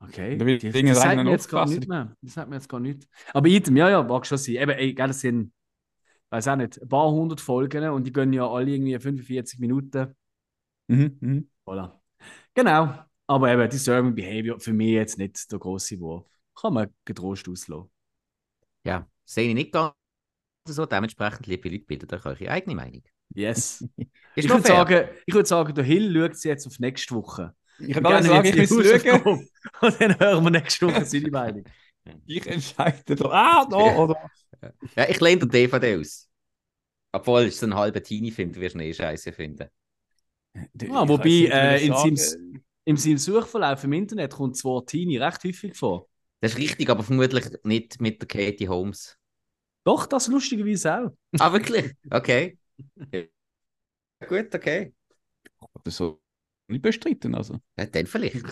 Okay. 0.01 0.37
Da 0.37 0.47
wird 0.47 0.63
Das, 0.63 0.73
Dinge 0.73 0.91
das 0.91 0.99
sagt 1.01 1.17
rein 1.17 1.25
mir 1.25 1.31
jetzt 1.33 1.49
gar 1.49 1.67
nicht 1.67 1.89
mehr. 1.89 2.15
Das 2.21 2.35
sagt 2.35 2.49
mir 2.49 2.57
jetzt 2.57 2.69
gar 2.69 2.81
nicht. 2.81 3.09
Aber 3.33 3.49
item, 3.49 3.77
ja, 3.77 3.91
ja, 3.91 4.03
mag 4.03 4.27
schon 4.27 4.39
sein. 4.39 4.57
Eben, 4.57 4.71
ey, 4.71 4.95
gell, 4.95 5.09
das 5.09 5.21
sind, 5.21 5.53
weiß 6.31 6.49
auch 6.49 6.57
nicht, 6.57 6.81
ein 6.81 6.89
paar 6.89 7.11
hundert 7.11 7.41
Folgen 7.41 7.89
und 7.91 8.05
die 8.05 8.13
gehen 8.13 8.33
ja 8.33 8.49
alle 8.49 8.71
irgendwie 8.71 8.99
45 8.99 9.59
Minuten. 9.59 10.15
Mhm, 10.89 11.17
mhm. 11.21 11.51
Voilà. 11.67 11.99
Genau. 12.55 12.95
Aber 13.27 13.53
eben, 13.53 13.69
Disturbing 13.69 14.15
Behavior 14.15 14.61
für 14.61 14.73
mich 14.73 14.93
jetzt 14.93 15.19
nicht 15.19 15.51
der 15.51 15.59
große 15.59 15.99
Wurf. 15.99 16.27
Kann 16.55 16.75
man 16.75 16.95
getrost 17.05 17.49
auslassen. 17.49 17.91
Ja, 18.85 19.09
sehe 19.25 19.49
ich 19.49 19.55
nicht 19.55 19.73
ganz 19.73 19.95
so. 20.67 20.87
Dementsprechend, 20.87 21.47
liebe 21.47 21.69
Leute, 21.69 21.85
bildet 21.85 22.13
euch 22.13 22.25
eure 22.25 22.51
eigene 22.51 22.77
Meinung. 22.77 23.03
Yes. 23.35 23.85
Ich 24.35 24.49
würde 24.49 24.67
sagen, 24.67 25.09
ich 25.27 25.35
würde 25.35 25.49
sagen, 25.49 25.75
der 25.75 25.85
Hill 25.85 26.13
schaut 26.15 26.37
sie 26.37 26.49
jetzt 26.49 26.67
auf 26.67 26.79
nächste 26.79 27.15
Woche. 27.15 27.55
Ich 27.79 27.93
kann 27.95 28.03
gar 28.03 28.21
nicht 28.21 28.29
sagen, 28.29 28.47
ich 28.49 28.71
es 28.71 29.03
schauen. 29.03 29.49
Und 29.81 30.01
dann 30.01 30.19
hören 30.19 30.45
wir 30.45 30.51
nächste 30.51 30.87
Woche 30.87 31.05
seine 31.05 31.31
Meinung. 31.31 31.65
Ich 32.25 32.47
entscheide 32.47 33.17
da. 33.17 33.25
Ah, 33.31 33.67
da, 33.69 33.77
oder? 33.77 34.31
Ja, 34.95 35.09
ich 35.09 35.21
lehne 35.21 35.41
den 35.41 35.49
DVD 35.51 35.97
aus. 35.99 36.29
Obwohl, 37.11 37.41
es 37.43 37.55
ist 37.55 37.61
so 37.61 37.67
ein 37.67 37.75
halber 37.75 38.01
Teenie-Film, 38.01 38.53
du 38.53 38.61
wirst 38.61 38.77
ihn 38.77 38.81
eh 38.83 38.95
scheiße 38.95 39.33
finden. 39.33 39.69
Ah, 40.91 41.09
wobei, 41.09 41.29
äh, 41.51 41.85
in 41.85 41.93
seinem- 41.97 42.63
Im 42.85 42.97
seinem 42.97 43.19
Suchverlauf 43.19 43.83
im 43.83 43.93
Internet 43.93 44.35
kommt 44.35 44.63
Wort 44.63 44.89
Teenie 44.89 45.17
recht 45.19 45.43
häufig 45.43 45.77
vor. 45.77 46.09
Das 46.41 46.53
ist 46.53 46.59
richtig, 46.59 46.89
aber 46.89 47.03
vermutlich 47.03 47.45
nicht 47.65 48.01
mit 48.01 48.21
der 48.23 48.29
Katie 48.29 48.69
Holmes. 48.69 49.19
Doch, 49.83 50.07
das 50.07 50.29
lustigerweise 50.29 50.97
auch. 50.97 51.11
Ah, 51.41 51.53
wirklich? 51.53 51.93
Okay. 52.09 52.57
Ja. 53.13 53.23
Gut, 54.29 54.55
okay. 54.55 54.93
Das 55.85 55.95
ist 55.95 55.97
so 55.99 56.21
nicht 56.69 56.83
bestritten, 56.83 57.35
also. 57.35 57.61
Ja, 57.79 57.87
dann 57.87 58.07
vielleicht. 58.07 58.45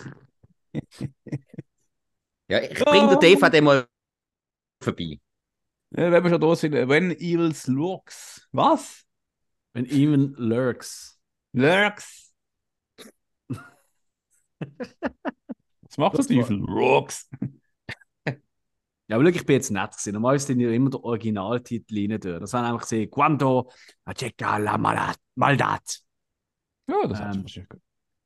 ja, 2.48 2.60
ich 2.62 2.78
bringe 2.84 3.08
den 3.08 3.20
DVD 3.20 3.60
mal 3.60 3.86
vorbei. 4.82 5.20
Ja, 5.90 6.12
wenn 6.12 6.24
wir 6.24 6.30
schon 6.30 6.40
da 6.40 6.56
sind, 6.56 6.74
when 6.74 7.12
evils 7.12 7.66
lurks. 7.66 8.48
Was? 8.52 9.04
Wenn 9.74 9.86
even 9.86 10.34
lurks. 10.38 11.18
Lurks. 11.52 12.34
Was 15.82 15.98
macht 15.98 16.18
Das 16.18 16.26
das 16.26 16.36
Teufel? 16.36 16.56
Lurks. 16.58 17.28
Ja, 19.08 19.16
aber 19.16 19.24
schau, 19.26 19.36
ich 19.36 19.46
bin 19.46 19.54
jetzt 19.56 19.70
nett 19.70 19.90
gewesen. 19.92 20.12
Normalerweise 20.14 20.46
sind 20.46 20.60
ja 20.60 20.70
immer 20.70 20.90
der 20.90 21.04
Originaltitel 21.04 21.94
rein. 22.10 22.20
durch. 22.20 22.40
Das 22.40 22.52
waren 22.52 22.64
einfach 22.64 22.82
gesehen, 22.82 23.10
Quando 23.10 23.70
Aceca 24.04 24.56
la. 24.58 24.78
Maldad. 24.78 26.00
Ja, 26.88 27.06
das 27.06 27.20
Ähm. 27.20 27.26
hat 27.26 27.42
wahrscheinlich 27.42 27.68
gut. 27.68 27.80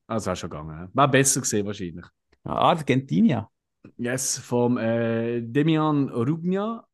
Also 0.07 0.26
war 0.29 0.37
schon 0.37 0.51
gegangen. 0.51 0.70
ja. 0.79 0.89
War 0.93 1.09
besser 1.11 1.41
gesehen 1.41 1.66
wahrscheinlich. 1.66 2.07
Ah, 2.45 2.70
Argentina. 2.70 3.51
Yes, 3.97 4.39
vom 4.39 4.79
äh, 4.79 5.41
Demian 5.43 6.09
Rugna. 6.11 6.87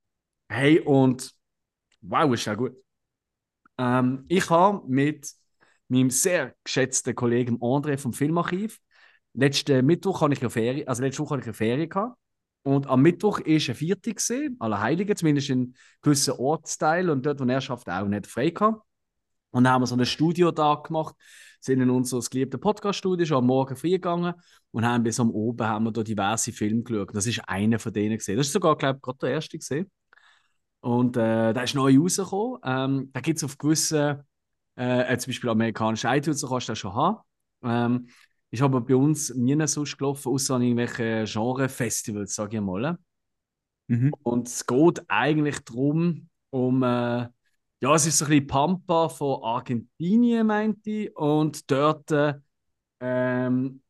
Hey, 0.49 0.80
und 0.80 1.35
wow, 2.03 2.32
ist 2.35 2.45
ja 2.47 2.55
gut. 2.55 2.76
Ähm, 3.78 4.24
ich 4.28 4.49
habe 4.51 4.82
mit 4.87 5.32
meinem 5.89 6.11
sehr 6.11 6.55
geschätzten 6.64 7.14
Kollegen 7.14 7.59
André 7.59 7.99
vom 7.99 8.12
Filmarchiv, 8.12 8.80
letzten 9.35 9.85
Mittwoch 9.85 10.20
habe 10.22 10.32
ich 10.35 10.41
ja 10.41 10.49
Ferien, 10.49 10.87
also 10.89 11.03
letzte 11.03 11.22
Woche 11.22 11.30
habe 11.30 11.41
ich 11.41 11.47
eine 11.47 11.55
Ferien 11.55 11.89
gehabt. 11.89 12.16
Und 12.65 12.87
am 12.87 13.03
Mittwoch 13.03 13.41
ist 13.41 13.69
ein 13.69 13.75
Viertel 13.75 14.15
gesehen, 14.15 14.57
Allerheiligen, 14.59 15.15
zumindest 15.15 15.51
in 15.51 15.77
gewissen 16.01 16.33
Ortsteilen 16.33 17.11
und 17.11 17.25
dort, 17.25 17.39
wo 17.39 17.45
er 17.45 17.61
schafft, 17.61 17.89
auch 17.91 18.09
nicht 18.09 18.27
frei 18.27 18.51
gehabt. 18.51 18.83
Und 19.51 19.65
dann 19.65 19.75
haben 19.75 19.83
wir 19.83 19.87
so 19.87 19.95
einen 19.95 20.07
Studiotag 20.07 20.85
gemacht, 20.85 21.15
sind 21.61 21.81
in 21.83 21.91
unser 21.91 22.19
geliebtes 22.21 22.61
Podcast-Studio 22.61 23.27
schon 23.27 23.37
am 23.37 23.47
Morgen 23.47 23.77
früh 23.77 23.91
gegangen 23.91 24.35
und 24.71 24.87
haben 24.87 25.05
bis 25.05 25.21
am 25.21 25.31
Oben 25.31 25.67
haben 25.67 25.85
wir 25.85 25.93
da 25.93 26.03
diverse 26.03 26.53
Filme 26.53 26.83
geschaut. 26.83 27.15
Das 27.15 27.27
ist 27.27 27.47
einer 27.47 27.79
von 27.79 27.93
denen 27.93 28.17
gesehen. 28.17 28.39
Das 28.39 28.47
ist 28.47 28.53
sogar, 28.55 28.77
glaube 28.77 28.97
ich, 28.97 29.03
gerade 29.03 29.19
der 29.19 29.31
erste 29.31 29.59
gesehen. 29.59 29.91
Und 30.81 31.19
äh, 31.19 31.53
der 31.53 31.65
ist 31.65 31.75
neu 31.75 31.99
rausgekommen. 31.99 32.61
Ähm, 32.65 33.11
da 33.12 33.21
gibt 33.21 33.37
es 33.37 33.45
auf 33.45 33.59
gewissen, 33.59 34.23
äh, 34.77 35.17
zum 35.19 35.31
Beispiel 35.31 35.51
amerikanischen 35.51 36.11
iTunes, 36.11 36.45
kannst 36.49 36.69
du 36.69 36.73
das 36.73 36.79
schon 36.79 36.95
haben. 36.95 37.19
Ähm, 37.62 38.09
ist 38.55 38.63
aber 38.63 38.81
bei 38.81 38.95
uns 38.95 39.35
nie 39.35 39.67
sonst 39.67 39.99
gelaufen, 39.99 40.33
außer 40.33 40.55
an 40.55 40.63
irgendwelchen 40.63 41.25
Genre-Festivals, 41.27 42.35
sage 42.37 42.59
ich 42.59 42.63
mal. 42.63 42.97
Mhm. 43.89 44.13
Und 44.23 44.47
es 44.47 44.65
geht 44.65 45.03
eigentlich 45.09 45.59
darum, 45.61 46.29
um, 46.51 46.83
äh, 46.85 47.29
ja, 47.81 47.95
es 47.95 48.07
ist 48.07 48.19
so 48.19 48.27
ein 48.27 48.31
bisschen 48.31 48.47
Pampa 48.47 49.09
von 49.09 49.43
Argentinien, 49.43 50.47
meinte 50.47 50.89
ich. 50.89 51.17
Und 51.17 51.69
dort 51.69 52.11
äh, 52.13 52.35
ähm, 53.01 53.83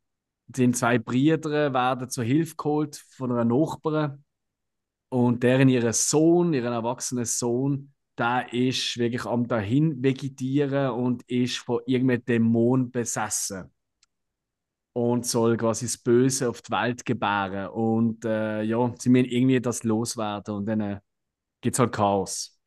die 0.46 0.70
zwei 0.72 0.98
Brüder 0.98 1.72
werden 1.72 2.08
zur 2.08 2.24
Hilfe 2.24 2.56
geholt 2.56 2.96
von 3.16 3.32
einer 3.32 3.44
Nachbarin 3.44 4.24
und 5.10 5.42
deren 5.42 5.68
ihren 5.68 5.92
Sohn, 5.92 6.54
ihren 6.54 6.72
erwachsenen 6.72 7.26
Sohn, 7.26 7.92
der 8.16 8.52
ist 8.52 8.96
wirklich 8.96 9.26
am 9.26 9.46
dahin 9.46 10.02
vegetieren 10.02 10.90
und 10.90 11.22
ist 11.24 11.58
von 11.58 11.80
irgendeinem 11.86 12.24
Dämon 12.24 12.90
besessen 12.90 13.73
und 14.94 15.26
soll 15.26 15.56
quasi 15.56 15.86
das 15.86 15.98
Böse 15.98 16.48
auf 16.48 16.62
die 16.62 16.70
Welt 16.72 17.04
gebären 17.04 17.68
und 17.68 18.24
äh, 18.24 18.62
ja, 18.62 18.94
sie 18.98 19.10
müssen 19.10 19.26
irgendwie 19.26 19.60
das 19.60 19.82
loswerden 19.82 20.54
und 20.54 20.66
dann 20.66 20.80
äh, 20.80 21.00
gibt 21.60 21.74
es 21.74 21.80
halt 21.80 21.92
Chaos. 21.92 22.58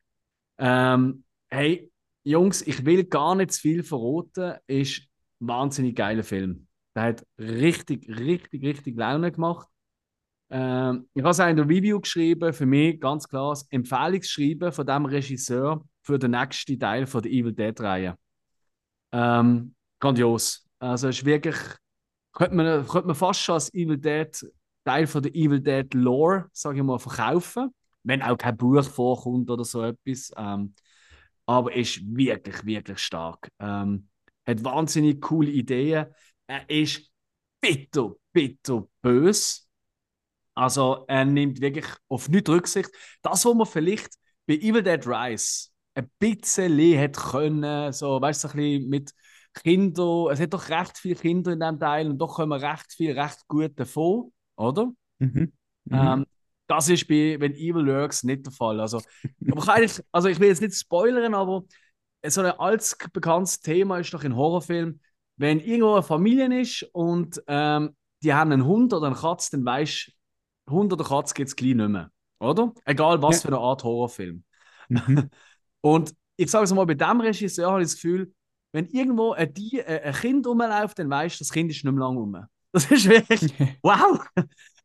Ähm, 0.58 1.24
hey, 1.48 1.90
Jungs, 2.24 2.62
ich 2.62 2.84
will 2.84 3.04
gar 3.04 3.34
nicht 3.34 3.52
zu 3.52 3.62
viel 3.62 3.82
verraten, 3.82 4.58
ist 4.66 5.08
ein 5.40 5.48
wahnsinnig 5.48 5.96
geiler 5.96 6.22
Film. 6.22 6.66
Der 6.94 7.04
hat 7.04 7.26
richtig, 7.38 8.06
richtig, 8.08 8.62
richtig 8.62 8.96
Laune 8.96 9.32
gemacht. 9.32 9.66
Ähm, 10.50 11.08
ich 11.14 11.22
habe 11.22 11.30
es 11.30 11.38
in 11.38 11.56
der 11.56 11.68
Review 11.68 12.00
geschrieben, 12.00 12.52
für 12.52 12.66
mich 12.66 13.00
ganz 13.00 13.26
klar 13.26 13.52
das 13.52 13.66
Empfehlungsschreiben 13.70 14.72
von 14.72 14.86
dem 14.86 15.06
Regisseur 15.06 15.82
für 16.02 16.18
den 16.18 16.32
nächsten 16.32 16.78
Teil 16.78 17.06
von 17.06 17.22
der 17.22 17.32
Evil 17.32 17.54
Dead-Reihe. 17.54 18.16
Ähm, 19.12 19.74
grandios. 19.98 20.68
Also 20.78 21.08
es 21.08 21.18
ist 21.18 21.24
wirklich, 21.24 21.56
könnte 22.38 22.54
man, 22.54 22.86
könnte 22.86 23.08
man 23.08 23.16
fast 23.16 23.40
schon 23.40 23.54
als 23.54 23.74
Evil 23.74 23.98
Dead 23.98 24.46
Teil 24.84 25.06
von 25.06 25.22
der 25.22 25.34
Evil 25.34 25.60
Dead 25.60 25.92
Lore, 25.92 26.46
sage 26.52 26.78
ich 26.78 26.84
mal, 26.84 26.98
verkaufen, 26.98 27.74
wenn 28.04 28.22
auch 28.22 28.38
kein 28.38 28.56
Buch 28.56 28.82
vorkommt 28.84 29.50
oder 29.50 29.64
so 29.64 29.82
etwas. 29.82 30.32
Ähm, 30.36 30.74
aber 31.46 31.74
ist 31.74 32.00
wirklich, 32.06 32.64
wirklich 32.64 32.98
stark. 32.98 33.50
Ähm, 33.58 34.08
hat 34.46 34.64
wahnsinnig 34.64 35.20
coole 35.20 35.50
Ideen. 35.50 36.06
Er 36.46 36.70
ist 36.70 37.10
bitter, 37.60 38.14
bitter 38.32 38.86
böse. 39.02 39.62
Also 40.54 41.04
er 41.08 41.24
nimmt 41.24 41.60
wirklich 41.60 41.86
auf 42.08 42.28
nichts 42.28 42.48
Rücksicht. 42.48 42.90
Das, 43.20 43.44
was 43.44 43.54
man 43.54 43.66
vielleicht 43.66 44.14
bei 44.46 44.54
Evil 44.54 44.82
Dead 44.82 45.06
Rise 45.06 45.68
ein 45.94 46.10
bisschen 46.18 46.78
hätte 46.78 47.20
können, 47.20 47.92
so, 47.92 48.20
weißt 48.20 48.44
du, 48.44 48.48
ein 48.48 48.56
bisschen 48.56 48.88
mit 48.88 49.12
Kindern, 49.54 50.28
es 50.30 50.40
hat 50.40 50.52
doch 50.52 50.68
recht 50.68 50.98
viele 50.98 51.16
Kinder 51.16 51.52
in 51.52 51.60
diesem 51.60 51.78
Teil 51.78 52.10
und 52.10 52.18
doch 52.18 52.36
kommen 52.36 52.60
recht 52.60 52.92
viel 52.92 53.18
recht 53.18 53.46
gut 53.48 53.78
davon, 53.78 54.32
oder? 54.56 54.92
Mhm. 55.18 55.52
Mhm. 55.84 55.92
Ähm, 55.92 56.26
das 56.66 56.88
ist 56.88 57.08
bei 57.08 57.36
wenn 57.40 57.54
Evil 57.54 57.86
Works 57.86 58.24
nicht 58.24 58.46
der 58.46 58.52
Fall. 58.52 58.80
Also, 58.80 59.00
aber 59.50 59.82
ich, 59.82 60.00
also 60.12 60.28
ich 60.28 60.38
will 60.38 60.48
jetzt 60.48 60.60
nicht 60.60 60.74
spoilern, 60.74 61.34
aber 61.34 61.64
so 62.26 62.40
ein 62.42 62.50
als 62.52 62.96
bekanntes 63.12 63.60
Thema 63.60 63.98
ist 63.98 64.12
doch 64.12 64.22
in 64.22 64.36
Horrorfilmen, 64.36 65.00
wenn 65.36 65.60
irgendwo 65.60 65.94
eine 65.94 66.02
Familie 66.02 66.60
ist 66.60 66.82
und 66.92 67.42
ähm, 67.46 67.96
die 68.22 68.34
haben 68.34 68.52
einen 68.52 68.64
Hund 68.64 68.92
oder 68.92 69.06
eine 69.06 69.16
Katze, 69.16 69.52
dann 69.52 69.64
weißt 69.64 70.12
du, 70.66 70.72
Hund 70.72 70.92
oder 70.92 71.04
Katze 71.04 71.34
gibt 71.34 71.48
es 71.48 71.56
gleich 71.56 71.74
nicht 71.74 71.88
mehr. 71.88 72.10
Oder? 72.40 72.72
Egal 72.84 73.22
was 73.22 73.36
ja. 73.36 73.42
für 73.42 73.48
eine 73.48 73.58
Art 73.58 73.84
Horrorfilm. 73.84 74.44
Mhm. 74.88 75.30
und 75.80 76.14
ich 76.36 76.50
sage 76.50 76.64
es 76.64 76.72
mal, 76.72 76.86
bei 76.86 76.94
dem 76.94 77.20
Regisseur 77.20 77.70
habe 77.70 77.82
ich 77.82 77.88
das 77.88 77.94
Gefühl, 77.94 78.32
wenn 78.72 78.86
irgendwo 78.88 79.32
ein, 79.32 79.52
Die 79.54 79.78
äh, 79.80 80.02
ein 80.02 80.14
Kind 80.14 80.46
rumläuft, 80.46 80.98
dann 80.98 81.10
weißt 81.10 81.36
du, 81.36 81.44
das 81.44 81.52
Kind 81.52 81.70
ist 81.70 81.84
nicht 81.84 81.92
mehr 81.92 82.04
lange 82.04 82.18
rum. 82.18 82.36
Das 82.70 82.90
ist 82.90 83.08
wirklich 83.08 83.54
wow! 83.82 84.20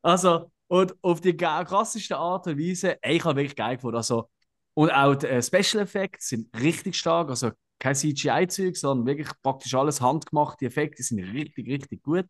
Also, 0.02 0.52
und 0.68 0.96
auf 1.02 1.20
die 1.20 1.36
krasseste 1.36 2.18
Art 2.18 2.48
und 2.48 2.58
Weise, 2.58 2.98
ey, 3.04 3.18
ich 3.18 3.26
habe 3.26 3.36
wirklich 3.36 3.58
geil 3.58 3.76
gefunden. 3.76 3.98
Also, 3.98 4.30
und 4.74 4.90
auch 4.92 5.16
die 5.16 5.28
äh, 5.28 5.42
Special 5.42 5.84
Effects 5.84 6.30
sind 6.30 6.50
richtig 6.60 6.96
stark. 6.96 7.30
Also 7.30 7.52
kein 7.80 7.96
CGI-Zeug, 7.96 8.78
sondern 8.78 9.06
wirklich 9.06 9.30
praktisch 9.42 9.74
alles 9.76 10.02
handgemachte 10.02 10.66
Effekte 10.66 11.04
sind 11.04 11.20
richtig, 11.20 11.68
richtig 11.68 12.02
gut. 12.04 12.26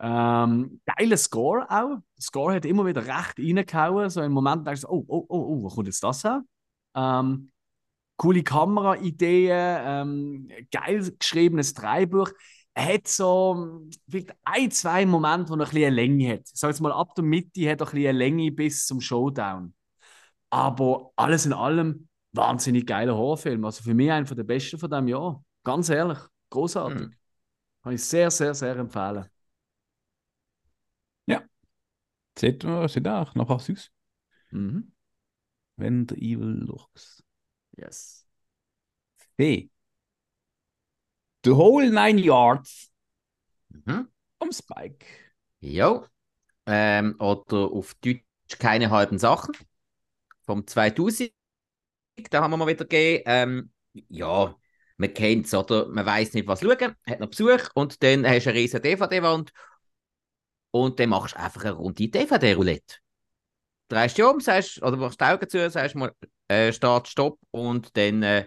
Ähm, 0.00 0.80
geiler 0.84 1.16
Score 1.16 1.64
auch. 1.70 1.98
Der 2.16 2.22
Score 2.22 2.54
hat 2.54 2.64
immer 2.64 2.86
wieder 2.86 3.04
recht 3.06 3.38
reingehauen. 3.38 4.10
So 4.10 4.22
im 4.22 4.32
Moment 4.32 4.66
denkst 4.66 4.82
du, 4.82 4.88
oh, 4.88 5.04
oh, 5.08 5.26
oh, 5.28 5.38
oh, 5.38 5.62
wo 5.62 5.68
kommt 5.68 5.86
jetzt 5.86 6.02
das 6.02 6.24
her? 6.24 6.42
Ähm, 6.94 7.50
coole 8.18 8.42
Kameraideen, 8.42 9.50
ähm, 9.50 10.48
geil 10.70 11.10
geschriebenes 11.18 11.72
Dreibuch. 11.72 12.30
Er 12.74 12.94
hat 12.94 13.08
so 13.08 13.86
vielleicht 14.08 14.34
ein, 14.44 14.70
zwei 14.70 15.06
Momente, 15.06 15.48
wo 15.48 15.54
er 15.54 15.60
ein 15.60 15.64
bisschen 15.64 15.84
eine 15.84 15.96
Länge 15.96 16.32
hat. 16.34 16.42
Ich 16.52 16.60
sage 16.60 16.72
jetzt 16.72 16.80
mal, 16.80 16.92
ab 16.92 17.14
der 17.14 17.24
Mitte 17.24 17.68
hat 17.70 17.80
er 17.80 17.86
ein 17.86 17.92
bisschen 17.92 18.08
eine 18.08 18.18
Länge 18.18 18.52
bis 18.52 18.86
zum 18.86 19.00
Showdown. 19.00 19.74
Aber 20.50 21.12
alles 21.16 21.46
in 21.46 21.52
allem 21.52 22.08
wahnsinnig 22.32 22.86
geiler 22.86 23.16
Horrorfilm. 23.16 23.64
Also 23.64 23.82
für 23.82 23.94
mich 23.94 24.10
einer 24.10 24.24
der 24.24 24.44
besten 24.44 24.78
von 24.78 24.90
diesem 24.90 25.08
Jahr. 25.08 25.44
Ganz 25.64 25.88
ehrlich, 25.88 26.18
großartig. 26.50 27.08
Mhm. 27.08 27.14
Kann 27.82 27.92
ich 27.94 28.04
sehr, 28.04 28.30
sehr, 28.30 28.54
sehr 28.54 28.76
empfehlen. 28.76 29.26
Ja. 31.26 31.42
Sieht, 32.38 32.66
sieht 32.86 33.08
auch 33.08 33.34
noch 33.34 33.48
was 33.48 33.70
aus. 33.70 33.90
Mhm. 34.50 34.92
Wenn 35.76 36.06
der 36.06 36.18
Evil 36.18 36.64
looks. 36.66 37.22
Yes. 37.78 38.24
B. 39.36 39.68
The 41.44 41.54
Whole 41.54 41.90
Nine 41.90 42.18
Yards. 42.18 42.90
Mhm. 43.70 44.08
Um 44.38 44.52
Spike. 44.52 45.04
Jo. 45.60 46.06
Ähm, 46.66 47.14
oder 47.18 47.72
auf 47.72 47.94
Deutsch 47.94 48.24
keine 48.58 48.90
halben 48.90 49.18
Sachen. 49.18 49.54
Vom 50.44 50.66
2000 50.66 51.32
da 52.30 52.42
haben 52.42 52.50
wir 52.50 52.56
mal 52.56 52.66
wieder 52.66 52.84
gegeben. 52.84 53.22
Ähm, 53.26 53.72
ja, 54.08 54.54
man 54.96 55.14
kennt 55.14 55.46
es, 55.46 55.54
oder? 55.54 55.86
Man 55.88 56.04
weiß 56.04 56.34
nicht, 56.34 56.46
was 56.48 56.60
schauen, 56.60 56.94
hat 57.06 57.20
noch 57.20 57.28
Besuch 57.28 57.68
und 57.74 58.02
dann 58.02 58.26
hast 58.26 58.46
du 58.46 58.50
eine 58.50 58.58
riesige 58.58 58.80
DVD-Wand 58.80 59.52
und 60.70 60.98
dann 60.98 61.10
machst 61.10 61.34
du 61.34 61.40
einfach 61.40 61.62
eine 61.64 61.72
runde 61.72 62.08
DVD-Roulette. 62.08 62.96
Drehst 63.88 64.18
dich 64.18 64.24
um, 64.24 64.40
sagst, 64.40 64.82
oder 64.82 64.96
machst 64.96 65.20
die 65.20 65.24
Augen 65.24 65.48
zu, 65.48 65.70
sagst 65.70 65.94
mal 65.94 66.12
äh, 66.48 66.72
Start, 66.72 67.08
Stopp 67.08 67.38
und 67.50 67.96
dann 67.96 68.22
äh, 68.22 68.46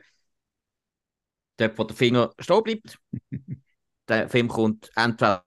dort, 1.58 1.78
wo 1.78 1.84
der 1.84 1.96
Finger 1.96 2.34
stehen 2.40 2.64
bleibt, 2.64 3.00
der 4.08 4.30
Film 4.30 4.48
kommt 4.48 4.90
entweder 4.96 5.46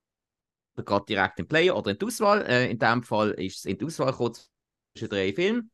gerade 0.76 1.04
direkt 1.06 1.38
im 1.38 1.48
Player 1.48 1.76
oder 1.76 1.92
in 1.92 1.98
die 1.98 2.06
Auswahl. 2.06 2.44
Äh, 2.46 2.70
in 2.70 2.78
dem 2.78 3.02
Fall 3.02 3.30
ist 3.32 3.58
es 3.58 3.64
in 3.64 3.78
die 3.78 3.84
Auswahl 3.84 4.12
kurz 4.12 4.50
zwischen 4.92 5.10
drei 5.10 5.32
Filmen. 5.32 5.70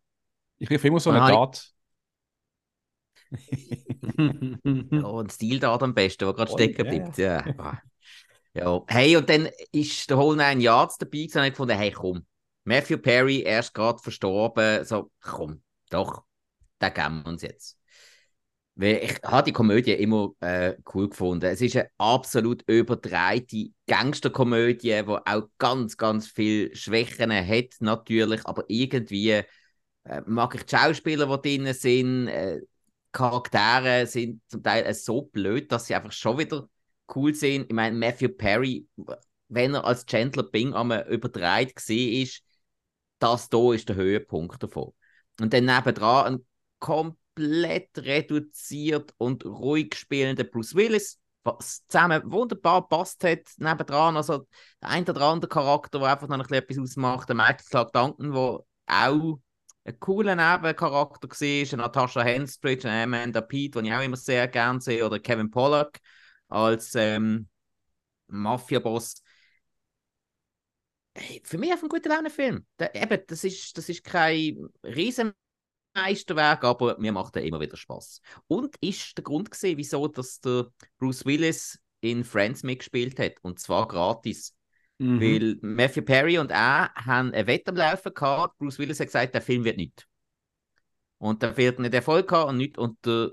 Ich 0.59 0.69
rief 0.69 0.85
immer 0.85 1.01
so 1.01 1.11
eine 1.11 1.21
Tat 1.21 1.73
ja, 4.91 5.21
ein 5.21 5.31
Stildat 5.31 5.83
am 5.83 5.95
besten, 5.95 6.25
der 6.25 6.35
gerade 6.35 6.51
stecken 6.51 6.87
bleibt. 6.87 7.19
Ja. 7.19 7.47
ja. 7.47 7.79
ja. 8.55 8.83
Hey, 8.89 9.17
und 9.17 9.29
dann 9.29 9.49
ist 9.73 10.11
der 10.11 10.19
Whole 10.19 10.37
Nine 10.37 10.63
Yards 10.63 10.99
dabei 10.99 11.29
und 11.33 11.45
ich 11.45 11.51
gefunden, 11.51 11.77
hey, 11.77 11.93
komm. 11.93 12.27
Matthew 12.65 12.99
Perry, 12.99 13.43
erst 13.43 13.73
gerade 13.73 13.99
verstorben. 13.99 14.85
So, 14.85 15.11
komm, 15.21 15.63
doch, 15.91 16.25
den 16.81 16.95
geben 16.95 17.23
wir 17.23 17.31
uns 17.31 17.43
jetzt. 17.43 17.77
Ich 18.77 19.21
habe 19.25 19.45
die 19.45 19.53
Komödie 19.53 19.93
immer 19.93 20.31
äh, 20.41 20.75
cool 20.95 21.11
gefunden. 21.11 21.45
Es 21.45 21.61
ist 21.61 21.77
eine 21.77 21.91
absolut 21.99 22.63
überdrehte 22.67 23.71
Gangsterkomödie, 23.87 25.03
die 25.03 25.07
auch 25.07 25.49
ganz, 25.59 25.97
ganz 25.97 26.29
viele 26.29 26.75
Schwächen 26.75 27.31
hat, 27.31 27.75
natürlich. 27.81 28.47
Aber 28.47 28.65
irgendwie 28.69 29.43
äh, 30.05 30.23
mag 30.25 30.55
ich 30.55 30.65
die 30.65 30.77
Schauspieler, 30.77 31.37
die 31.39 31.59
drin 31.59 31.75
sind. 31.75 32.29
Äh, 32.29 32.61
Charaktere 33.13 34.07
sind 34.07 34.41
zum 34.49 34.63
Teil 34.63 34.95
so 34.95 35.23
blöd, 35.23 35.71
dass 35.73 35.87
sie 35.87 35.95
einfach 35.95 36.13
schon 36.13 36.39
wieder 36.39 36.69
cool 37.15 37.35
sind. 37.35 37.67
Ich 37.69 37.75
meine, 37.75 37.97
Matthew 37.97 38.29
Perry, 38.31 38.87
wenn 39.49 39.75
er 39.75 39.85
als 39.85 40.07
Chandler 40.07 40.45
Bing 40.45 40.73
einmal 40.75 41.07
überdreht 41.09 41.75
gesehen 41.75 42.23
ist, 42.23 42.43
das 43.19 43.49
hier 43.51 43.73
ist 43.75 43.89
der 43.89 43.97
Höhepunkt 43.97 44.63
davon. 44.63 44.93
Und 45.41 45.53
dann 45.53 45.65
nebendran 45.65 46.35
ein 46.35 46.47
komplett 46.81 47.91
reduziert 47.97 49.15
und 49.19 49.45
ruhig 49.45 49.95
spielender 49.95 50.45
Bruce 50.45 50.75
Willis, 50.75 51.21
was 51.45 51.87
zusammen 51.87 52.23
wunderbar 52.25 52.89
passt 52.89 53.23
hat, 53.25 53.47
nebendran. 53.57 54.17
Also 54.17 54.47
der 54.83 54.91
ein 54.91 55.09
oder 55.09 55.23
andere 55.23 55.49
Charakter, 55.49 55.99
der 55.99 56.09
einfach 56.09 56.29
noch 56.29 56.37
ein 56.37 56.43
bisschen 56.43 56.57
etwas 56.57 56.79
ausmacht, 56.79 57.29
der 57.29 57.37
Michael 57.37 57.65
Clark 57.69 57.93
Duncan, 57.93 58.33
der 58.33 58.65
auch 58.87 59.41
ein 59.85 59.99
cooler 59.99 60.37
Nebencharakter 60.37 61.29
war, 61.29 61.77
Natasha 61.79 62.23
Henstridge, 62.23 62.91
Amanda 62.91 63.41
Pete, 63.41 63.81
die 63.81 63.89
ich 63.89 63.95
auch 63.95 64.03
immer 64.03 64.17
sehr 64.17 64.47
gerne 64.49 64.81
sehe, 64.81 65.05
oder 65.05 65.19
Kevin 65.19 65.51
Pollack 65.51 66.01
als 66.49 66.95
ähm, 66.95 67.49
Mafia-Boss. 68.27 69.23
Hey, 71.15 71.43
für 71.45 71.59
mich 71.59 71.71
einfach 71.71 71.85
ein 71.85 71.89
guter 71.89 72.11
Laune-Film. 72.11 72.65
Eben, 72.95 73.23
das 73.27 73.45
ist, 73.45 73.77
das 73.77 73.89
ist 73.89 74.05
kein 74.05 74.69
Riesenmeisterwerk, 75.97 76.65
aber 76.65 76.99
mir 76.99 77.13
macht 77.13 77.37
er 77.37 77.43
immer 77.43 77.61
wieder 77.61 77.77
Spaß. 77.77 78.21
Und 78.47 78.77
ist 78.81 79.17
der 79.17 79.25
Grund 79.25 79.51
gesehen, 79.51 79.79
wieso 79.79 80.09
dass 80.09 80.41
der 80.41 80.67
Bruce 80.99 81.25
Willis 81.25 81.79
in 82.01 82.25
Friends 82.25 82.63
mitgespielt 82.63 83.19
hat 83.19 83.35
und 83.43 83.59
zwar 83.59 83.87
gratis. 83.89 84.55
Mhm. 84.99 85.21
Weil 85.21 85.59
Matthew 85.63 86.03
Perry 86.03 86.39
und 86.39 86.51
er 86.51 86.93
haben 86.95 87.33
ein 87.33 87.47
Wett 87.47 87.69
am 87.69 87.77
Laufen 87.77 88.13
gehabt. 88.13 88.59
Bruce 88.59 88.79
Willis 88.79 89.01
hat 89.01 89.07
gesagt, 89.07 89.35
der 89.35 89.43
Film 89.43 89.65
wird 89.65 89.77
nicht. 89.77 90.07
Und 91.19 91.43
der 91.43 91.57
wird 91.57 91.79
nicht 91.79 91.95
Erfolg 91.95 92.31
haben 92.33 92.51
und 92.51 92.57
nicht. 92.57 92.79
Und 92.79 93.05
der 93.05 93.31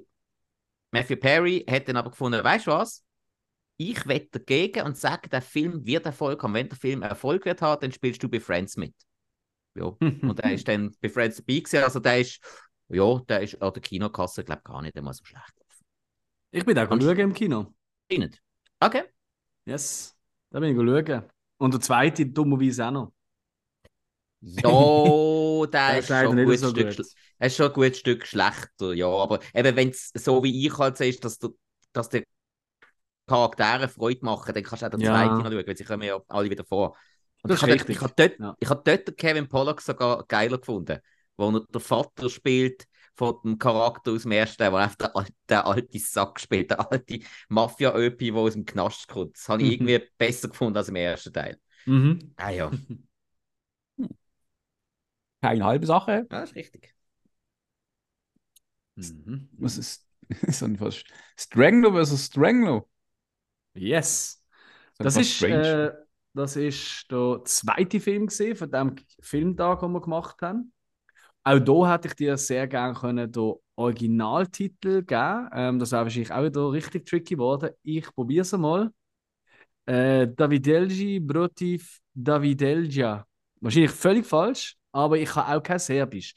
Matthew 0.92 1.18
Perry 1.18 1.66
hat 1.70 1.88
dann 1.88 1.98
aber 1.98 2.12
gefunden, 2.12 2.44
weißt 2.44 2.68
du 2.68 2.72
was? 2.72 3.04
ich 3.78 4.08
wette 4.08 4.40
dagegen 4.40 4.86
und 4.86 4.98
sage, 4.98 5.30
der 5.30 5.42
Film 5.42 5.86
wird 5.86 6.06
Erfolg 6.06 6.42
haben. 6.42 6.54
Wenn 6.54 6.70
der 6.70 6.78
Film 6.78 7.04
Erfolg 7.04 7.46
wird 7.46 7.62
haben, 7.62 7.80
dann 7.82 7.92
spielst 7.92 8.22
du 8.24 8.28
bei 8.28 8.40
Friends 8.40 8.76
mit. 8.76 8.94
Ja. 9.78 9.86
und 10.00 10.40
er 10.40 10.54
ist 10.54 10.68
dann 10.68 10.96
bei 11.02 11.10
Friends 11.10 11.38
dabei 11.38 11.60
gewesen. 11.60 11.84
Also 11.84 12.00
der 12.00 12.20
ist, 12.20 12.40
ja, 12.90 13.20
der 13.28 13.42
ist 13.42 13.62
an 13.62 13.74
der 13.74 13.82
Kinokasse, 13.82 14.44
glaube 14.44 14.62
ich, 14.66 14.72
gar 14.72 14.82
nicht 14.82 14.98
einmal 14.98 15.14
so 15.14 15.24
schlecht. 15.26 15.54
Ich 16.52 16.66
bin 16.66 16.78
auch 16.80 16.88
schauen 16.88 17.20
im 17.20 17.34
Kino. 17.34 17.74
Nicht? 18.10 18.42
Okay. 18.80 19.04
Yes, 19.66 20.16
da 20.50 20.60
bin 20.60 20.72
ich 20.72 20.78
schauen. 20.78 21.24
Und 21.58 21.74
der 21.74 21.82
zweite, 21.82 22.26
dummerweise 22.26 22.88
auch 22.88 22.92
noch. 22.92 23.14
Ja, 24.42 25.66
der 25.72 26.00
ist, 26.00 26.08
schon 26.08 26.46
gut 26.46 26.60
so 26.60 26.70
Stück, 26.70 26.96
gut. 26.96 27.06
ist 27.40 27.56
schon 27.56 27.68
ein 27.68 27.74
gutes 27.74 28.00
Stück 28.00 28.26
schlechter, 28.26 28.94
ja. 28.94 29.08
Aber 29.08 29.40
eben, 29.54 29.76
wenn 29.76 29.90
es 29.90 30.12
so 30.14 30.44
wie 30.44 30.66
ich 30.66 30.78
halt 30.78 31.00
ist, 31.02 31.26
dass, 31.26 31.40
der, 31.40 31.50
dass 31.92 32.10
der 32.10 32.24
Charaktere 33.28 33.90
Freude 33.90 34.24
machen, 34.24 34.54
dann 34.54 34.64
kannst 34.64 34.84
du 34.84 34.86
auch 34.86 34.92
den 34.92 35.02
Ja. 35.02 35.12
zweiten 35.12 35.38
noch 35.38 35.52
schauen, 35.52 35.68
weil 35.68 35.78
sie 35.78 35.84
kommen 35.84 36.04
ja 36.04 36.20
alle 36.30 36.50
wieder 36.50 36.64
vor. 36.64 36.96
Das 37.44 37.58
ich 37.58 37.62
ist 37.62 37.64
habe 37.64 37.74
richtig. 37.74 37.98
ich 37.98 38.02
habe 38.02 38.14
dort, 38.16 38.40
Ja. 38.40 38.58
ich 38.60 38.70
habe 38.70 38.82
dort 38.84 39.18
Kevin 39.18 39.48
Pollock 39.48 39.82
sogar 39.82 40.26
geiler 40.28 40.58
gefunden, 40.58 41.00
wo 41.38 41.50
er 41.52 41.62
der 41.72 41.82
Vater 41.82 42.30
spielt 42.30 42.88
von 43.16 43.36
dem 43.44 43.58
Charakter 43.58 44.12
aus 44.12 44.24
dem 44.24 44.32
ersten 44.32 44.72
wo 44.72 44.78
er 44.78 44.84
einfach 44.84 44.98
der, 44.98 45.14
der 45.50 45.66
alte 45.66 46.00
Sack 46.00 46.40
spielt, 46.40 46.70
der 46.72 46.92
alte 46.92 47.20
Mafia-Öpi, 47.50 48.32
der 48.32 48.36
aus 48.42 48.54
dem 48.54 48.66
Knast 48.66 49.08
kommt. 49.08 49.36
Das 49.38 49.50
habe 49.50 49.64
ich 49.64 49.70
Mhm. 49.80 49.88
irgendwie 49.88 50.02
besser 50.18 50.50
gefunden 50.50 50.78
als 50.78 50.90
im 50.90 50.96
ersten 50.96 51.34
Teil. 51.34 51.60
Mhm. 51.86 52.34
Ah 52.38 52.52
ja, 52.52 52.72
Keine 55.42 55.66
halbe 55.66 55.86
Sache. 55.88 56.28
ja 56.32 56.44
ist 56.44 56.56
richtig. 56.56 56.94
Mhm. 58.96 59.50
Was 59.60 59.78
ist, 59.78 60.08
ist 60.42 60.62
dann 60.62 60.78
fast 60.78 61.06
Strangler 61.38 61.92
versus 61.94 62.26
Strangler? 62.26 62.86
Yes. 63.76 64.42
Das 65.00 65.18
ist, 65.18 65.36
strange. 65.36 65.52
äh, 65.52 65.92
das 66.38 66.56
ist 66.56 67.12
der 67.12 67.42
zweite 67.46 68.00
Film 68.00 68.30
von 68.30 68.72
dem 68.72 68.96
Filmtag, 69.22 69.82
den 69.82 69.92
wir 69.92 70.02
gemacht 70.02 70.42
haben. 70.42 70.72
Auch 71.44 71.60
da 71.60 71.94
hätte 71.94 72.10
ich 72.10 72.16
dir 72.16 72.38
sehr 72.38 72.68
gerne 72.68 72.94
können 72.94 73.32
den 73.32 73.54
Originaltitel 73.76 75.04
geben. 75.04 75.50
Ähm, 75.54 75.80
das 75.80 75.92
wäre 75.92 76.04
wahrscheinlich 76.04 76.32
auch 76.32 76.44
wieder 76.44 76.72
richtig 76.72 77.06
tricky 77.06 77.36
geworden. 77.36 77.70
Ich 77.84 78.14
probiere 78.14 78.42
es 78.42 78.52
mal. 78.52 78.92
Äh, 79.86 80.28
Davidelji 80.36 81.20
Brotiv 81.20 82.00
Davidelja. 82.14 83.26
Wahrscheinlich 83.62 83.92
völlig 83.92 84.26
falsch, 84.26 84.76
aber 84.92 85.18
ich 85.18 85.30
kann 85.30 85.56
auch 85.56 85.64
kein 85.64 85.80
Serbisch. 85.80 86.34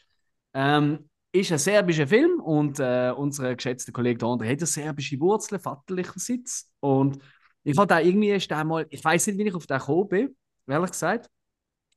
Ähm, 0.55 1.09
ist 1.33 1.53
ein 1.53 1.59
serbischer 1.59 2.07
Film 2.07 2.41
und 2.41 2.79
äh, 2.81 3.13
unser 3.17 3.55
geschätzter 3.55 3.93
Kollege 3.93 4.19
der 4.19 4.29
andere 4.29 4.51
hat 4.51 4.61
ja 4.61 4.67
serbische 4.67 5.19
Wurzeln, 5.21 5.61
vaterlicherseits. 5.61 6.71
Und 6.81 7.19
ich 7.63 7.75
fand 7.75 7.93
auch 7.93 7.99
irgendwie, 7.99 8.31
ist 8.31 8.51
der 8.51 8.65
mal, 8.65 8.87
ich 8.91 9.05
weiß 9.05 9.27
nicht, 9.29 9.39
wie 9.39 9.49
ich 9.49 9.55
auf 9.55 9.67
den 9.67 9.79
gekommen 9.79 10.09
bin, 10.09 10.37
ehrlich 10.67 10.91
gesagt. 10.91 11.29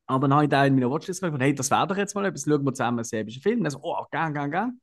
Aber 0.05 0.27
dann 0.27 0.35
habe 0.35 0.43
ich 0.45 0.49
da 0.49 0.65
in 0.65 0.75
meiner 0.75 0.91
Watchlist 0.91 1.21
gefragt, 1.21 1.41
hey, 1.41 1.55
das 1.55 1.71
wäre 1.71 1.87
doch 1.87 1.97
jetzt 1.97 2.13
mal 2.13 2.25
etwas, 2.25 2.43
schauen 2.43 2.65
wir 2.65 2.73
zusammen 2.73 2.99
einen 2.99 3.05
serbischen 3.05 3.41
Film. 3.41 3.61
Und 3.61 3.69
so, 3.69 3.79
oh, 3.81 4.05
gern, 4.11 4.33
gern, 4.33 4.51
gern. 4.51 4.81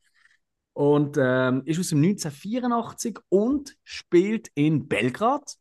Und 0.72 1.18
ähm, 1.20 1.62
ist 1.66 1.78
aus 1.78 1.88
dem 1.90 2.02
1984 2.02 3.18
und 3.28 3.76
spielt 3.84 4.48
in 4.54 4.88
Belgrad. 4.88 5.56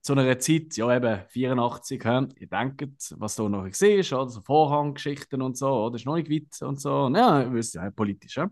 Zu 0.00 0.12
einer 0.12 0.38
Zeit, 0.38 0.76
ja 0.76 0.94
eben 0.96 1.22
84, 1.28 2.04
hä? 2.04 2.26
ihr 2.36 2.46
denkt, 2.46 3.14
was 3.16 3.34
da 3.34 3.48
noch 3.48 3.66
ist, 3.66 3.82
oder 4.12 4.28
so 4.28 4.40
Vorhanggeschichten 4.40 5.42
und 5.42 5.56
so, 5.56 5.68
oder 5.68 5.96
ist 5.96 6.06
noch 6.06 6.16
nicht 6.16 6.30
weit 6.30 6.62
und 6.62 6.80
so. 6.80 7.10
Ja, 7.14 7.42
ihr 7.42 7.52
wisst 7.52 7.74
ja, 7.74 7.90
politisch. 7.90 8.36
Ja? 8.36 8.48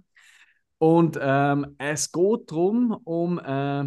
Und 0.79 1.19
ähm, 1.21 1.75
es 1.79 2.11
geht 2.11 2.51
darum, 2.51 2.93
um, 3.05 3.39
äh, 3.39 3.85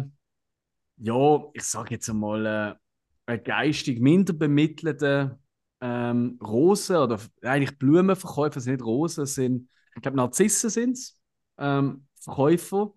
ja, 1.00 1.44
ich 1.54 1.62
sage 1.64 1.94
jetzt 1.94 2.08
einmal, 2.10 2.46
äh, 2.46 2.74
einen 3.26 3.44
geistig 3.44 4.00
minder 4.00 4.32
bemittelten 4.32 5.36
ähm, 5.80 6.38
Rosen 6.42 6.96
oder 6.96 7.18
eigentlich 7.42 7.78
Blumenverkäufer, 7.78 8.60
sind 8.60 8.74
nicht 8.74 8.84
Rosen, 8.84 9.26
sind, 9.26 9.68
ich 9.96 10.02
glaube, 10.02 10.16
Narzissen 10.16 10.70
sind 10.70 10.92
es, 10.92 11.18
ähm, 11.58 12.06
Verkäufer, 12.20 12.92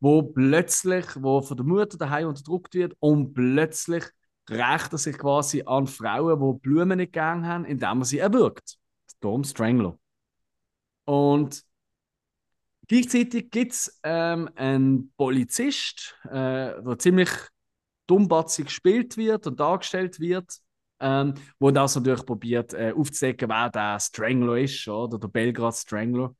wo 0.00 0.22
plötzlich, 0.22 1.06
wo 1.16 1.40
von 1.40 1.56
der 1.56 1.66
Mutter 1.66 1.96
daheim 1.96 2.28
unterdrückt 2.28 2.74
wird 2.74 2.94
und 3.00 3.32
plötzlich 3.32 4.04
rächt 4.50 4.92
er 4.92 4.98
sich 4.98 5.16
quasi 5.16 5.62
an 5.66 5.86
Frauen, 5.86 6.40
die 6.40 6.60
Blumen 6.60 6.98
nicht 6.98 7.12
gern 7.12 7.46
haben, 7.46 7.64
indem 7.64 8.00
er 8.00 8.04
sie 8.04 8.18
erwürgt. 8.18 8.78
Darum 9.20 9.44
Strangler. 9.44 9.98
Und 11.04 11.64
gleichzeitig 12.88 13.50
gibt 13.50 13.72
es 13.72 14.00
ähm, 14.02 14.50
einen 14.56 15.12
Polizist, 15.16 16.16
äh, 16.24 16.30
der 16.82 16.96
ziemlich 16.98 17.30
dummbatzig 18.06 18.66
gespielt 18.66 19.16
wird 19.16 19.46
und 19.46 19.60
dargestellt 19.60 20.18
wird, 20.20 20.58
ähm, 21.00 21.34
wo 21.58 21.70
das 21.70 21.94
natürlich 21.96 22.24
probiert 22.26 22.74
äh, 22.74 22.92
aufzudecken, 22.96 23.48
wer 23.48 23.70
der 23.70 24.00
Strangler 24.00 24.56
ist, 24.58 24.88
oder 24.88 25.18
der 25.18 25.28
Belgrad 25.28 25.74
Strangler. 25.76 26.34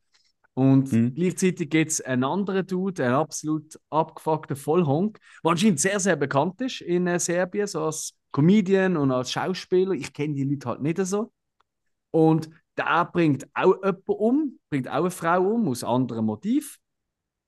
Und 0.55 0.93
Mhm. 0.93 1.15
gleichzeitig 1.15 1.71
gibt 1.71 1.93
es 1.93 2.01
einen 2.01 2.25
anderen 2.25 2.67
Dude, 2.67 3.05
einen 3.05 3.15
absolut 3.15 3.79
abgefuckten 3.91 4.57
Vollhonk, 4.57 5.21
der 5.45 5.53
anscheinend 5.53 5.79
sehr, 5.81 6.01
sehr 6.01 6.17
bekannt 6.17 6.61
ist 6.61 6.81
in 6.81 7.07
äh, 7.07 7.21
Serbien, 7.21 7.67
so 7.69 7.83
als 7.85 8.15
Comedian 8.33 8.97
und 8.97 9.13
als 9.13 9.31
Schauspieler. 9.31 9.93
Ich 9.93 10.13
kenne 10.13 10.35
die 10.35 10.45
Leute 10.45 10.69
halt 10.69 10.83
nicht 10.83 10.99
so. 11.07 11.33
Und 12.11 12.51
der 12.79 13.05
bringt 13.07 13.47
auch 13.55 13.75
jemanden 13.83 14.13
um, 14.13 14.59
bringt 14.71 14.89
auch 14.89 14.95
eine 14.95 15.11
Frau 15.11 15.43
um, 15.43 15.69
aus 15.69 15.85
anderem 15.85 16.27
Motiv. 16.27 16.79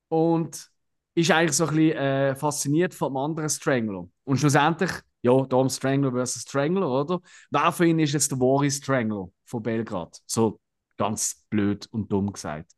Und 0.08 0.70
ist 1.14 1.30
eigentlich 1.30 1.56
so 1.56 1.66
ein 1.66 1.74
bisschen 1.74 1.96
äh, 1.96 2.34
fasziniert 2.34 2.94
vom 2.94 3.16
anderen 3.16 3.48
Strangler. 3.48 4.08
Und 4.24 4.38
schlussendlich, 4.38 4.90
ja, 5.22 5.44
Dom 5.44 5.68
Strangler 5.68 6.12
versus 6.12 6.42
Strangler, 6.42 6.88
oder? 6.88 7.20
Wer 7.50 7.72
von 7.72 7.86
ihnen 7.86 8.00
ist 8.00 8.12
jetzt 8.12 8.30
der 8.30 8.38
wahre 8.38 8.70
Strangler 8.70 9.28
von 9.44 9.62
Belgrad? 9.62 10.18
So 10.26 10.60
ganz 10.96 11.44
blöd 11.50 11.86
und 11.92 12.10
dumm 12.10 12.32
gesagt. 12.32 12.72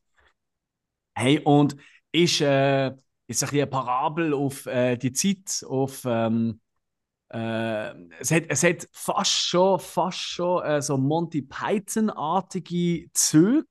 Hey, 1.15 1.41
und 1.41 1.77
ist, 2.11 2.41
äh, 2.41 2.89
ist 2.89 2.97
ein 2.97 2.97
bisschen 3.27 3.49
eine 3.51 3.67
Parabel 3.67 4.35
auf 4.35 4.67
äh, 4.67 4.97
die 4.97 5.13
Zeit, 5.13 5.65
auf. 5.69 6.03
Ähm, 6.05 6.62
äh, 7.33 7.95
es, 8.21 8.31
hat, 8.31 8.45
es 8.49 8.63
hat 8.63 8.89
fast 8.93 9.33
schon, 9.33 9.79
fast 9.81 10.19
schon 10.19 10.63
äh, 10.65 10.83
so 10.83 10.99
Monty 10.99 11.43
Python-artige 11.43 13.11
Züge, 13.15 13.67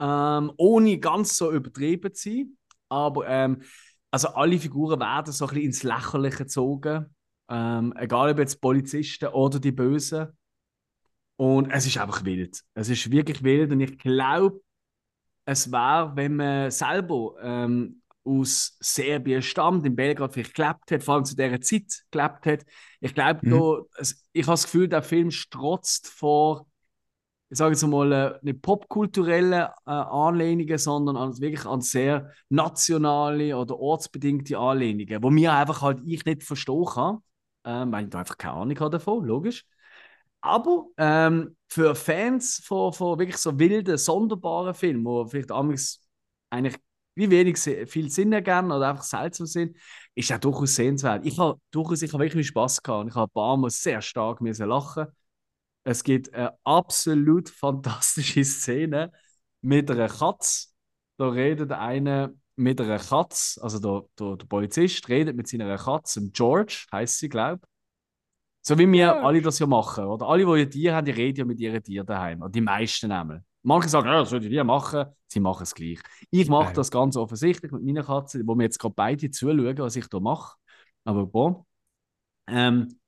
ähm, 0.00 0.50
ohne 0.56 0.98
ganz 0.98 1.36
so 1.36 1.52
übertrieben 1.52 2.14
zu 2.14 2.30
sein. 2.30 2.56
Aber 2.88 3.28
ähm, 3.28 3.62
also 4.10 4.28
alle 4.28 4.58
Figuren 4.58 5.00
werden 5.00 5.32
so 5.32 5.44
ein 5.44 5.48
bisschen 5.48 5.64
ins 5.66 5.82
Lächerliche 5.82 6.38
gezogen. 6.38 7.14
Ähm, 7.50 7.92
egal 7.98 8.30
ob 8.30 8.38
jetzt 8.38 8.60
Polizisten 8.60 9.28
oder 9.28 9.60
die 9.60 9.72
Bösen. 9.72 10.28
Und 11.36 11.70
es 11.70 11.86
ist 11.86 11.98
einfach 11.98 12.24
wild. 12.24 12.62
Es 12.74 12.88
ist 12.88 13.10
wirklich 13.10 13.42
wild. 13.42 13.72
Und 13.72 13.80
ich 13.80 13.98
glaube, 13.98 14.62
es 15.44 15.70
wäre, 15.70 16.16
wenn 16.16 16.36
man 16.36 16.70
selber 16.70 17.34
ähm, 17.42 18.02
aus 18.24 18.76
Serbien 18.80 19.42
stammt, 19.42 19.86
in 19.86 19.96
Belgrad 19.96 20.32
vielleicht 20.34 20.54
gelebt 20.54 20.90
hat, 20.90 21.02
vor 21.02 21.14
allem 21.14 21.24
zu 21.24 21.36
dieser 21.36 21.60
Zeit 21.60 22.04
gelebt 22.10 22.46
hat. 22.46 22.64
Ich 23.00 23.14
glaube, 23.14 23.42
Mhm. 23.42 23.64
es, 23.98 24.26
ich 24.32 24.42
habe 24.46 24.52
das 24.54 24.64
Gefühl, 24.64 24.88
der 24.88 25.02
Film 25.02 25.30
strotzt 25.30 26.08
vor, 26.08 26.66
ich 27.50 27.58
sage 27.58 27.72
jetzt 27.72 27.86
mal, 27.86 28.12
äh, 28.12 28.38
nicht 28.42 28.62
popkulturellen 28.62 29.52
äh, 29.86 29.90
Anlehnungen, 29.90 30.78
sondern 30.78 31.16
an, 31.16 31.38
wirklich 31.40 31.66
an 31.66 31.80
sehr 31.82 32.32
nationale 32.48 33.56
oder 33.56 33.78
ortsbedingte 33.78 34.58
Anlehnungen, 34.58 35.22
wo 35.22 35.30
mir 35.30 35.52
einfach 35.52 35.82
halt 35.82 36.00
ich 36.04 36.24
nicht 36.24 36.42
verstehen 36.42 36.84
kann, 36.86 37.18
ähm, 37.64 37.92
weil 37.92 38.04
ich 38.04 38.10
da 38.10 38.20
einfach 38.20 38.38
keine 38.38 38.54
Ahnung 38.54 38.80
habe 38.80 38.90
davon, 38.90 39.24
logisch. 39.24 39.64
Aber 40.40 40.86
ähm, 40.98 41.56
für 41.68 41.94
Fans 41.94 42.62
von, 42.64 42.92
von 42.92 43.18
wirklich 43.18 43.38
so 43.38 43.58
wilden, 43.58 43.96
sonderbaren 43.98 44.74
Filmen, 44.74 45.04
wo 45.04 45.26
vielleicht 45.26 45.50
amigs 45.52 46.00
eigentlich 46.50 46.76
wie 47.14 47.30
wenig 47.30 47.58
viel 47.58 48.10
Sinn 48.10 48.32
ergeben 48.32 48.72
oder 48.72 48.90
einfach 48.90 49.04
seltsam 49.04 49.46
sind, 49.46 49.76
ist 50.14 50.30
er 50.30 50.38
durchaus 50.38 50.74
sehenswert. 50.74 51.24
Ich 51.24 51.38
habe 51.38 51.60
durchaus 51.70 52.02
ich 52.02 52.12
habe 52.12 52.24
wirklich 52.24 52.46
Spaß 52.48 52.82
gehabt. 52.82 53.02
und 53.02 53.08
Ich 53.08 53.14
habe 53.14 53.30
ein 53.30 53.34
paar 53.34 53.56
Mal 53.56 53.70
sehr 53.70 54.02
stark 54.02 54.40
müssen 54.40 54.68
lachen. 54.68 55.06
Es 55.84 56.02
gibt 56.02 56.32
eine 56.34 56.52
absolut 56.64 57.48
fantastische 57.50 58.44
Szene 58.44 59.12
mit 59.60 59.90
einer 59.90 60.08
Katze. 60.08 60.68
Da 61.16 61.28
redet 61.28 61.70
einer 61.72 62.32
mit 62.56 62.80
einer 62.80 62.98
Katze, 62.98 63.62
also 63.62 63.78
der, 63.80 64.08
der, 64.18 64.36
der 64.36 64.46
Polizist 64.46 65.08
redet 65.08 65.36
mit 65.36 65.48
seiner 65.48 65.76
Katze, 65.76 66.30
George, 66.30 66.86
heißt 66.92 67.18
sie, 67.18 67.28
glaube 67.28 67.60
ich. 67.62 67.68
So 68.66 68.78
wie 68.78 68.90
wir 68.90 69.22
alle 69.22 69.42
das 69.42 69.58
ja 69.58 69.66
machen, 69.66 70.04
oder? 70.04 70.26
Alle, 70.26 70.44
die 70.44 70.62
ein 70.62 70.70
Tier 70.70 70.94
haben, 70.94 71.04
die 71.04 71.10
reden 71.10 71.40
ja 71.40 71.44
mit 71.44 71.60
ihren 71.60 71.82
Tieren 71.82 72.06
daheim. 72.06 72.40
Oder 72.40 72.50
die 72.50 72.62
meisten 72.62 73.08
nehmen. 73.08 73.44
Manche 73.66 73.88
sagen, 73.88 74.06
ja, 74.06 74.20
das 74.20 74.30
würde 74.30 74.46
ich 74.46 74.62
machen, 74.64 75.06
sie 75.26 75.40
machen 75.40 75.62
es 75.62 75.74
gleich. 75.74 75.98
Ich 76.30 76.48
mache 76.48 76.74
das 76.74 76.90
ganz 76.90 77.16
offensichtlich 77.16 77.72
mit 77.72 77.82
meiner 77.82 78.04
Katze, 78.04 78.42
wo 78.44 78.54
wir 78.54 78.64
jetzt 78.64 78.78
gerade 78.78 78.94
beide 78.94 79.30
zuschauen, 79.30 79.78
was 79.78 79.96
ich 79.96 80.06
da 80.08 80.20
mache. 80.20 80.56
Aber 81.04 81.26
bon. 81.26 81.64
Ähm, 82.46 83.00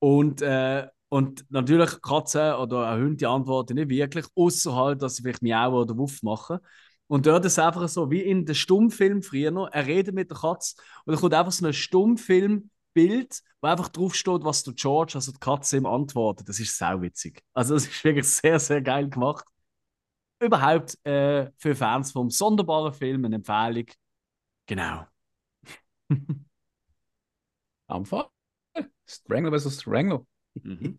und, 0.00 0.42
äh, 0.42 0.88
und 1.08 1.46
natürlich 1.50 2.02
Katzen 2.02 2.54
oder 2.54 2.88
ein 2.88 3.02
Hund, 3.02 3.20
die 3.20 3.26
antworten 3.26 3.74
nicht 3.74 3.90
wirklich, 3.90 4.26
außer 4.34 4.74
halt, 4.74 5.02
dass 5.02 5.16
sie 5.16 5.22
vielleicht 5.22 5.42
Miau 5.42 5.80
oder 5.80 5.96
Wuff 5.96 6.22
machen. 6.22 6.58
Und 7.06 7.26
dort 7.26 7.44
ist 7.44 7.52
es 7.52 7.58
einfach 7.58 7.86
so, 7.88 8.10
wie 8.10 8.22
in 8.22 8.44
den 8.44 8.54
Stummfilm 8.56 9.22
früher 9.22 9.52
noch, 9.52 9.68
er 9.70 9.86
redet 9.86 10.14
mit 10.14 10.30
der 10.30 10.38
Katze 10.38 10.74
und 11.04 11.12
dann 11.12 11.20
kommt 11.20 11.34
einfach 11.34 11.52
so 11.52 11.64
ein 11.66 11.72
Stummfilm 11.72 12.70
Bild, 12.94 13.40
wo 13.60 13.68
einfach 13.68 13.88
drauf 13.88 14.14
steht, 14.14 14.44
was 14.44 14.64
der 14.64 14.74
George, 14.74 15.12
also 15.14 15.32
die 15.32 15.38
Katze, 15.38 15.76
ihm 15.76 15.86
antwortet. 15.86 16.48
Das 16.48 16.60
ist 16.60 16.76
sauwitzig. 16.76 17.42
Also, 17.54 17.74
das 17.74 17.86
ist 17.86 18.04
wirklich 18.04 18.28
sehr, 18.28 18.58
sehr 18.58 18.82
geil 18.82 19.08
gemacht. 19.08 19.44
Überhaupt 20.42 20.98
äh, 21.06 21.50
für 21.56 21.74
Fans 21.76 22.12
vom 22.12 22.30
sonderbaren 22.30 22.92
Film 22.92 23.24
eine 23.24 23.36
Empfehlung. 23.36 23.86
Genau. 24.66 25.06
Am 27.88 28.04
Fall. 28.04 28.26
Strangler 29.06 29.52
vs. 29.52 29.80
Strangler. 29.82 30.26
Mhm. 30.62 30.98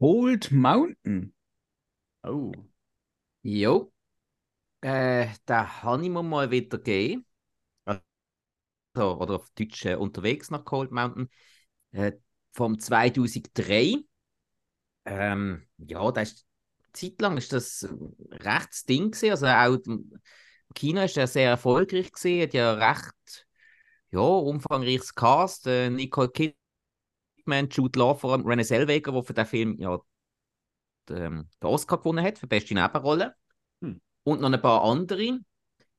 Cold 0.00 0.52
Mountain. 0.52 1.32
Oh. 2.24 2.52
Jo. 3.42 3.92
Äh, 4.82 5.28
den 5.48 5.82
habe 5.82 6.04
ich 6.04 6.10
mir 6.10 6.22
mal 6.22 6.50
wieder 6.50 6.78
gegeben. 6.78 7.26
Also, 8.94 9.18
oder 9.18 9.36
auf 9.36 9.50
Deutsch 9.50 9.84
äh, 9.86 9.94
unterwegs 9.94 10.50
nach 10.50 10.64
Cold 10.64 10.90
Mountain. 10.92 11.28
Äh, 11.92 12.12
vom 12.52 12.78
2003. 12.80 13.96
Ähm, 15.06 15.68
ja, 15.78 16.12
das 16.12 16.32
ist, 16.34 16.47
zeitlang 16.98 17.36
ist 17.36 17.52
das 17.52 17.84
ein 17.84 18.14
rechtes 18.32 18.84
Ding 18.84 19.10
gewesen. 19.10 19.30
Also 19.30 19.46
auch 19.46 19.86
im 19.86 20.12
Kino 20.74 21.02
ist 21.02 21.16
er 21.16 21.26
sehr 21.26 21.50
erfolgreich 21.50 22.12
gewesen. 22.12 22.42
Hat 22.42 22.54
ja 22.54 22.72
recht 22.74 23.46
ja, 24.10 24.20
umfangreiches 24.20 25.14
Cast. 25.14 25.66
Äh, 25.66 25.90
Nicole 25.90 26.30
Kidman, 26.30 27.68
Jude 27.70 27.98
Law, 27.98 28.14
vor 28.14 28.32
allem 28.32 28.46
Renée 28.46 28.64
Zellweger, 28.64 29.12
der 29.12 29.22
für 29.22 29.34
den 29.34 29.46
Film 29.46 29.76
ja 29.78 29.98
den, 31.08 31.48
den 31.62 31.68
Oscar 31.68 31.98
gewonnen 31.98 32.24
hat 32.24 32.38
für 32.38 32.46
beste 32.46 32.74
Nebenrolle. 32.74 33.34
Hm. 33.82 34.00
Und 34.24 34.40
noch 34.40 34.52
ein 34.52 34.60
paar 34.60 34.84
andere. 34.84 35.40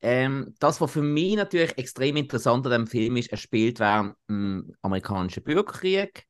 Ähm, 0.01 0.55
das, 0.59 0.79
was 0.79 0.91
für 0.91 1.01
mich 1.01 1.35
natürlich 1.35 1.77
extrem 1.77 2.15
interessant 2.15 2.65
an 2.65 2.71
dem 2.71 2.87
Film 2.87 3.17
ist, 3.17 3.31
er 3.31 3.37
spielt 3.37 3.79
während 3.79 4.15
dem 4.29 4.73
amerikanischen 4.81 5.43
Bürgerkrieg, 5.43 6.25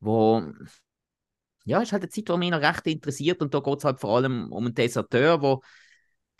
wo 0.00 0.42
ja, 1.66 1.82
ist 1.82 1.92
halt 1.92 2.02
eine 2.04 2.10
Zeit, 2.10 2.28
die 2.28 2.36
mich 2.38 2.50
noch 2.50 2.62
recht 2.62 2.86
interessiert 2.86 3.42
und 3.42 3.52
da 3.54 3.60
geht 3.60 3.78
es 3.78 3.84
halt 3.84 4.00
vor 4.00 4.16
allem 4.16 4.52
um 4.52 4.66
einen 4.66 4.74
Deserteur, 4.74 5.38
der 5.38 5.60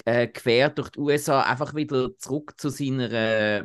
äh, 0.04 0.28
quer 0.28 0.70
durch 0.70 0.90
die 0.90 1.00
USA 1.00 1.42
einfach 1.42 1.74
wieder 1.74 2.16
zurück 2.18 2.54
zu 2.58 2.70
seiner, 2.70 3.10
äh, 3.12 3.64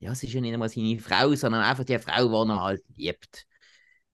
ja, 0.00 0.12
es 0.12 0.22
ist 0.22 0.32
ja 0.32 0.40
nicht 0.40 0.52
einmal 0.54 0.68
seine 0.68 0.98
Frau, 1.00 1.34
sondern 1.34 1.62
einfach 1.62 1.84
die 1.84 1.98
Frau, 1.98 2.44
die 2.44 2.50
er 2.50 2.62
halt 2.62 2.84
liebt. 2.96 3.46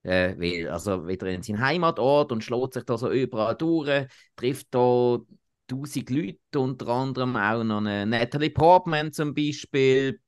Äh, 0.03 0.37
weil, 0.39 0.69
also 0.69 1.07
wieder 1.09 1.29
in 1.29 1.43
seinen 1.43 1.61
Heimatort 1.61 2.33
und 2.33 2.45
schlägt 2.45 2.75
sich 2.75 2.85
da 2.85 2.99
so 2.99 3.11
überall 3.11 3.57
durch, 3.57 4.07
trifft 4.37 4.69
da 4.73 5.19
tausend 5.67 6.11
Leute, 6.11 6.61
unter 6.61 6.89
anderem 6.89 7.37
auch 7.37 7.65
noch 7.65 7.79
eine 7.79 8.05
Natalie 8.07 8.51
Portman 8.51 9.13
zum 9.13 9.35
Beispiel, 9.35 10.21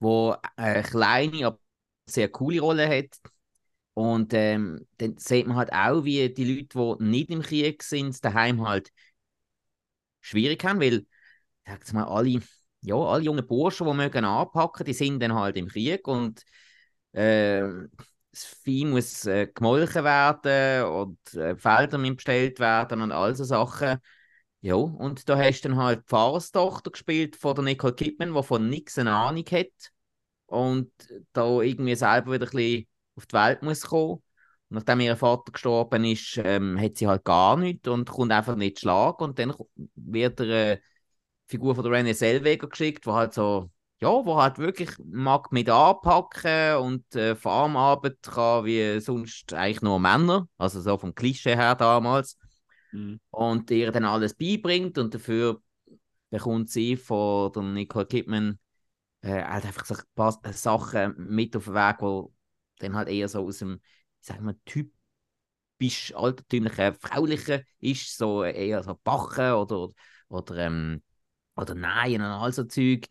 wo 0.00 0.34
eine 0.56 0.82
kleine, 0.82 1.46
aber 1.46 1.58
sehr 2.06 2.28
coole 2.28 2.60
Rolle 2.60 2.88
hat. 2.88 3.18
Und 3.96 4.34
ähm, 4.34 4.86
dann 4.98 5.16
sieht 5.16 5.46
man 5.46 5.56
halt 5.56 5.72
auch, 5.72 6.04
wie 6.04 6.28
die 6.28 6.44
Leute, 6.44 6.98
die 7.00 7.04
nicht 7.04 7.30
im 7.30 7.40
Krieg 7.42 7.82
sind, 7.82 8.22
daheim 8.22 8.66
halt 8.68 8.92
schwierig 10.20 10.64
haben, 10.64 10.80
weil, 10.80 11.06
sagt 11.66 11.92
mal, 11.92 12.04
alle, 12.04 12.40
ja, 12.82 12.96
alle 12.96 13.24
jungen 13.24 13.46
Burschen, 13.46 13.86
die 13.86 13.94
mögen 13.94 14.24
anpacken, 14.24 14.84
die 14.86 14.92
sind 14.94 15.20
dann 15.22 15.34
halt 15.34 15.56
im 15.56 15.68
Krieg 15.68 16.06
und 16.08 16.44
äh, 17.12 17.62
das 18.32 18.44
Vieh 18.64 18.84
muss 18.84 19.26
äh, 19.26 19.48
gemolken 19.48 20.04
werden 20.04 20.84
und 20.90 21.34
äh, 21.34 21.56
Felder 21.56 21.98
müssen 21.98 22.16
bestellt 22.16 22.60
werden 22.60 23.00
und 23.00 23.12
all 23.12 23.34
so 23.34 23.44
Sachen. 23.44 23.98
Ja, 24.60 24.74
und 24.76 25.28
da 25.28 25.38
hast 25.38 25.62
du 25.64 25.68
dann 25.68 25.78
halt 25.78 26.00
die 26.00 26.06
Pfarrerstochter 26.08 26.90
gespielt 26.90 27.36
von 27.36 27.54
der 27.54 27.64
Nicole 27.64 27.94
Kidman, 27.94 28.34
die 28.34 28.42
von 28.42 28.68
nichts 28.68 28.98
eine 28.98 29.12
Ahnung 29.12 29.44
hat 29.52 29.92
und 30.46 30.92
da 31.32 31.60
irgendwie 31.62 31.94
selber 31.96 32.32
wieder 32.34 32.46
ein 32.46 32.50
bisschen 32.52 32.88
auf 33.16 33.26
die 33.26 33.34
Welt 33.34 33.62
muss 33.62 33.82
kommen. 33.82 34.22
Und 34.68 34.76
nachdem 34.76 35.00
ihr 35.00 35.16
Vater 35.16 35.52
gestorben 35.52 36.04
ist, 36.04 36.40
ähm, 36.42 36.80
hat 36.80 36.96
sie 36.96 37.06
halt 37.06 37.24
gar 37.24 37.56
nichts 37.56 37.88
und 37.88 38.08
kommt 38.10 38.32
einfach 38.32 38.56
nicht 38.56 38.80
Schlag. 38.80 39.20
Und 39.20 39.38
dann 39.38 39.54
wird 39.94 40.40
eine 40.40 40.80
Figur 41.46 41.74
von 41.74 41.84
der 41.84 41.92
René 41.92 42.14
Zellweger 42.14 42.68
geschickt, 42.68 43.06
die 43.06 43.10
halt 43.10 43.34
so 43.34 43.70
ja, 44.00 44.08
wo 44.08 44.36
halt 44.36 44.58
wirklich 44.58 44.90
mag 45.04 45.52
mit 45.52 45.70
anpacken 45.70 46.76
und 46.76 47.14
äh, 47.16 47.34
Farmarbeit 47.34 48.22
kann 48.22 48.64
wie 48.66 49.00
sonst 49.00 49.52
eigentlich 49.54 49.80
nur 49.80 49.98
Männer, 49.98 50.48
also 50.58 50.80
so 50.80 50.98
vom 50.98 51.14
Klischee 51.14 51.56
her 51.56 51.74
damals. 51.74 52.38
Mhm. 52.92 53.20
Und 53.30 53.70
ihr 53.70 53.92
dann 53.92 54.04
alles 54.04 54.34
beibringt 54.34 54.98
und 54.98 55.14
dafür 55.14 55.62
bekommt 56.30 56.70
sie 56.70 56.96
von 56.96 57.52
der 57.52 57.62
Nicole 57.62 58.06
Kidman 58.06 58.58
äh, 59.22 59.42
halt 59.42 59.64
einfach 59.64 59.86
so 59.86 59.94
ein 59.94 60.02
paar 60.14 60.38
Sachen 60.52 61.14
mit 61.16 61.56
auf 61.56 61.64
den 61.64 61.74
Weg, 61.74 61.96
wo 62.00 62.32
dann 62.78 62.94
halt 62.94 63.08
eher 63.08 63.28
so 63.28 63.46
aus 63.46 63.58
dem, 63.58 63.80
sagen 64.20 64.46
wir, 64.46 64.56
typisch 64.64 66.14
altertümlichen 66.14 66.94
Fraulichen 66.94 67.62
ist, 67.80 68.16
so 68.16 68.44
eher 68.44 68.82
so 68.82 68.98
Bachen 69.02 69.52
oder, 69.52 69.88
oder, 70.28 70.56
ähm, 70.58 71.02
oder 71.56 71.74
Nähen 71.74 72.22
und 72.22 72.28
all 72.28 72.52
so 72.52 72.64
Zeug. 72.64 73.06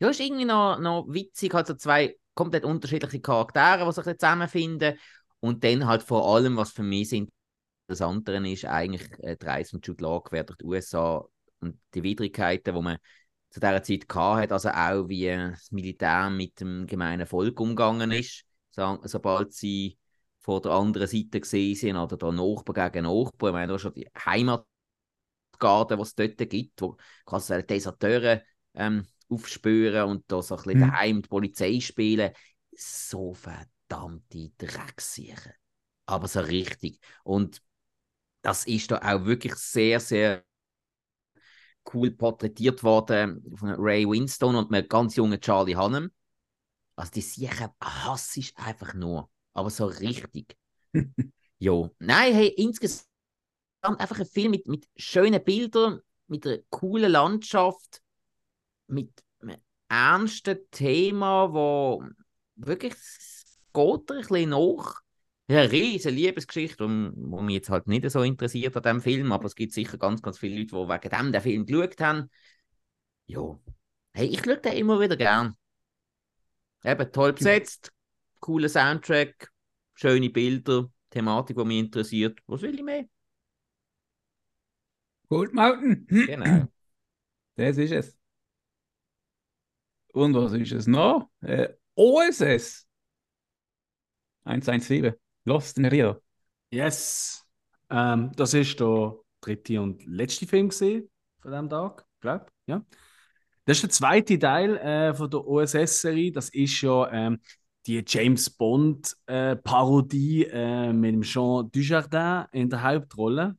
Ja, 0.00 0.08
ist 0.10 0.20
irgendwie 0.20 0.44
noch, 0.44 0.78
noch 0.78 1.06
witzig, 1.08 1.54
halt 1.54 1.66
so 1.66 1.74
zwei 1.74 2.16
komplett 2.34 2.64
unterschiedliche 2.64 3.20
Charaktere, 3.20 3.84
die 3.86 3.92
sich 3.92 4.04
dann 4.04 4.18
zusammenfinden. 4.18 4.98
Und 5.40 5.62
dann 5.62 5.86
halt 5.86 6.02
vor 6.02 6.26
allem, 6.34 6.56
was 6.56 6.72
für 6.72 6.82
mich 6.82 7.10
sind, 7.10 7.30
das 7.86 8.00
andere 8.00 8.48
ist 8.48 8.64
eigentlich 8.64 9.02
äh, 9.20 9.36
die 9.36 9.46
Reise 9.46 9.70
von 9.72 9.80
Jude 9.82 10.02
Law 10.02 10.20
quer 10.22 10.44
durch 10.44 10.56
die 10.58 10.64
USA 10.64 11.24
und 11.60 11.78
die 11.94 12.02
Widrigkeiten, 12.02 12.74
die 12.74 12.80
man 12.82 12.98
zu 13.50 13.60
dieser 13.60 13.82
Zeit 13.82 14.06
hatte, 14.14 14.54
also 14.54 14.70
auch 14.70 15.08
wie 15.08 15.26
das 15.26 15.70
Militär 15.70 16.30
mit 16.30 16.60
dem 16.60 16.86
gemeinen 16.86 17.26
Volk 17.26 17.60
umgegangen 17.60 18.10
ist, 18.10 18.44
sobald 19.04 19.52
sie 19.52 19.98
von 20.40 20.62
der 20.62 20.72
anderen 20.72 21.06
Seite 21.08 21.40
gesehen 21.40 21.74
sind 21.74 21.96
oder 21.96 22.16
da 22.16 22.30
Nachbar 22.32 22.90
gegen 22.90 23.06
Nachbar. 23.06 23.50
Ich 23.50 23.54
meine, 23.54 23.72
da 23.72 23.78
schon 23.78 23.94
die 23.94 24.08
Heimatgarden, 24.26 24.66
die 25.60 26.02
es 26.02 26.14
dort 26.14 26.36
gibt, 26.50 26.80
wo 26.82 26.96
quasi 27.24 27.62
Deserteure 27.66 28.42
ähm, 28.74 29.06
aufspüren 29.28 30.08
und 30.10 30.24
da 30.28 30.42
so 30.42 30.56
ein 30.56 30.62
bisschen 30.62 30.80
Mhm. 30.80 30.90
daheim 30.90 31.22
die 31.22 31.28
Polizei 31.28 31.80
spielen. 31.80 32.32
So 32.76 33.34
verdammte 33.34 34.50
Drecksiechen. 34.58 35.52
Aber 36.06 36.28
so 36.28 36.40
richtig. 36.40 37.00
Und 37.22 37.62
das 38.42 38.66
ist 38.66 38.90
da 38.90 38.98
auch 38.98 39.24
wirklich 39.24 39.54
sehr, 39.56 40.00
sehr 40.00 40.44
cool 41.92 42.10
porträtiert 42.10 42.82
worden 42.82 43.42
von 43.56 43.70
Ray 43.78 44.06
Winstone 44.08 44.58
und 44.58 44.72
einem 44.72 44.88
ganz 44.88 45.16
jungen 45.16 45.40
Charlie 45.40 45.76
Hunnam. 45.76 46.10
Also 46.96 47.12
die 47.12 47.20
Siechen 47.20 47.70
hasse 47.80 48.40
ich 48.40 48.56
einfach 48.56 48.94
nur. 48.94 49.30
Aber 49.52 49.70
so 49.70 49.86
richtig. 49.86 50.56
jo. 51.58 51.94
Nein, 51.98 52.34
hey, 52.34 52.48
insgesamt 52.48 53.06
einfach 53.82 54.18
ein 54.18 54.26
Film 54.26 54.52
mit, 54.52 54.66
mit 54.68 54.88
schönen 54.96 55.42
Bildern, 55.42 56.00
mit 56.26 56.46
einer 56.46 56.58
coolen 56.70 57.12
Landschaft, 57.12 58.02
mit 58.86 59.10
einem 59.40 59.58
ernsten 59.88 60.58
Thema, 60.70 61.52
wo 61.52 62.04
wirklich 62.56 62.94
geht 63.72 64.10
ein 64.10 64.18
bisschen 64.18 64.50
nach. 64.50 65.00
Ja, 65.46 65.60
eine 65.60 65.72
riesige 65.72 66.14
Liebesgeschichte, 66.14 66.86
die 66.86 67.42
mich 67.42 67.54
jetzt 67.54 67.68
halt 67.68 67.86
nicht 67.86 68.08
so 68.10 68.22
interessiert 68.22 68.76
an 68.76 68.82
diesem 68.82 69.02
Film, 69.02 69.32
aber 69.32 69.44
es 69.44 69.54
gibt 69.54 69.74
sicher 69.74 69.98
ganz, 69.98 70.22
ganz 70.22 70.38
viele 70.38 70.58
Leute, 70.58 70.74
die 70.74 70.88
wegen 70.88 71.10
dem 71.10 71.32
den 71.32 71.42
Film 71.42 71.66
geschaut 71.66 72.00
haben. 72.00 72.30
Ja, 73.26 73.58
hey, 74.14 74.28
ich 74.28 74.42
schaue 74.42 74.56
den 74.58 74.72
immer 74.72 75.00
wieder 75.00 75.16
gern. 75.16 75.54
Eben 76.84 77.12
toll 77.12 77.32
besetzt, 77.32 77.90
cooler 78.40 78.68
Soundtrack, 78.68 79.50
schöne 79.94 80.30
Bilder, 80.30 80.90
Thematik, 81.10 81.56
die 81.56 81.64
mich 81.64 81.78
interessiert. 81.78 82.38
Was 82.46 82.62
will 82.62 82.74
ich 82.74 82.82
mehr? 82.82 83.06
Cold 85.28 85.54
Mountain. 85.54 86.06
Genau. 86.08 86.66
Das 87.56 87.78
ist 87.78 87.92
es. 87.92 88.18
Und 90.12 90.34
was 90.34 90.52
ist 90.52 90.72
es 90.72 90.86
noch? 90.86 91.30
Äh, 91.40 91.68
OSS 91.94 92.86
117. 94.44 95.14
Lost 95.44 95.78
in 95.78 95.86
Rio. 95.86 96.20
Yes. 96.70 97.44
Ähm, 97.90 98.32
das 98.36 98.54
ist 98.54 98.80
der 98.80 99.14
dritte 99.40 99.80
und 99.80 100.04
letzte 100.06 100.46
Film 100.46 100.68
gewesen 100.68 101.10
von 101.40 101.50
diesem 101.50 101.68
Tag, 101.68 102.06
glaube 102.20 102.46
ja. 102.66 102.84
Das 103.64 103.78
ist 103.78 103.82
der 103.82 103.90
zweite 103.90 104.38
Teil 104.38 104.76
äh, 104.76 105.14
von 105.14 105.30
der 105.30 105.46
OSS-Serie. 105.46 106.32
Das 106.32 106.50
ist 106.50 106.80
ja 106.82 107.10
ähm, 107.12 107.40
die 107.86 108.02
James 108.06 108.50
Bond-Parodie 108.50 110.44
äh, 110.46 110.92
mit 110.92 111.14
dem 111.14 111.22
Jean 111.22 111.70
Dujardin 111.70 112.46
in 112.52 112.68
der 112.70 112.82
Hauptrolle. 112.82 113.56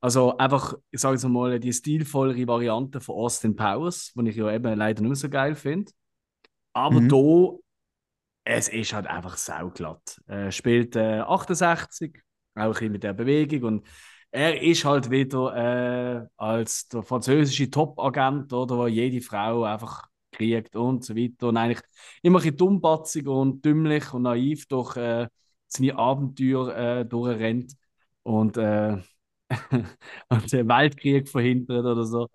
Also 0.00 0.36
einfach, 0.36 0.74
ich 0.90 1.00
sage 1.00 1.14
jetzt 1.16 1.24
mal, 1.26 1.58
die 1.58 1.72
stilvollere 1.72 2.46
Variante 2.46 3.00
von 3.00 3.16
Austin 3.16 3.56
Powers, 3.56 4.12
die 4.14 4.30
ich 4.30 4.36
ja 4.36 4.52
eben 4.52 4.76
leider 4.78 5.02
nicht 5.02 5.16
so 5.18 5.28
geil 5.28 5.54
finde. 5.54 5.92
Aber 6.72 7.00
Mhm. 7.00 7.08
da, 7.08 7.58
es 8.44 8.68
ist 8.68 8.92
halt 8.92 9.06
einfach 9.06 9.36
sauglatt. 9.36 10.20
Er 10.26 10.52
spielt 10.52 10.96
äh, 10.96 11.20
68, 11.20 12.22
auch 12.54 12.62
ein 12.62 12.70
bisschen 12.72 12.92
mit 12.92 13.02
der 13.02 13.12
Bewegung 13.12 13.62
und 13.64 13.86
er 14.30 14.62
ist 14.62 14.84
halt 14.84 15.10
wieder 15.10 16.24
äh, 16.24 16.26
als 16.36 16.88
der 16.88 17.02
französische 17.02 17.70
Top-Agent, 17.70 18.52
oder, 18.52 18.76
wo 18.76 18.86
jede 18.86 19.20
Frau 19.20 19.64
einfach 19.64 20.08
kriegt 20.32 20.76
und 20.76 21.04
so 21.04 21.16
weiter. 21.16 21.48
Und 21.48 21.56
eigentlich 21.56 21.80
immer 22.22 22.38
ein 22.38 22.42
bisschen 22.42 22.56
dummbatzig 22.56 23.26
und 23.26 23.64
dümmlich 23.64 24.12
und 24.12 24.22
naiv 24.22 24.66
durch 24.68 24.96
äh, 24.96 25.28
seine 25.68 25.96
Abenteuer 25.96 26.76
äh, 26.76 27.06
durchrennt 27.06 27.72
und, 28.22 28.56
äh, 28.56 28.98
und 30.28 30.52
den 30.52 30.68
Weltkrieg 30.68 31.28
verhindert 31.28 31.84
oder 31.86 32.04
so. 32.04 32.28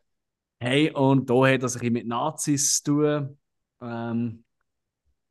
Hey, 0.59 0.91
und 0.91 1.29
da 1.29 1.35
hat 1.47 1.63
er 1.63 1.69
sich 1.69 1.91
mit 1.91 2.07
Nazis 2.07 2.81
zu 2.83 2.93
tun. 3.01 3.39
Ähm, 3.81 4.43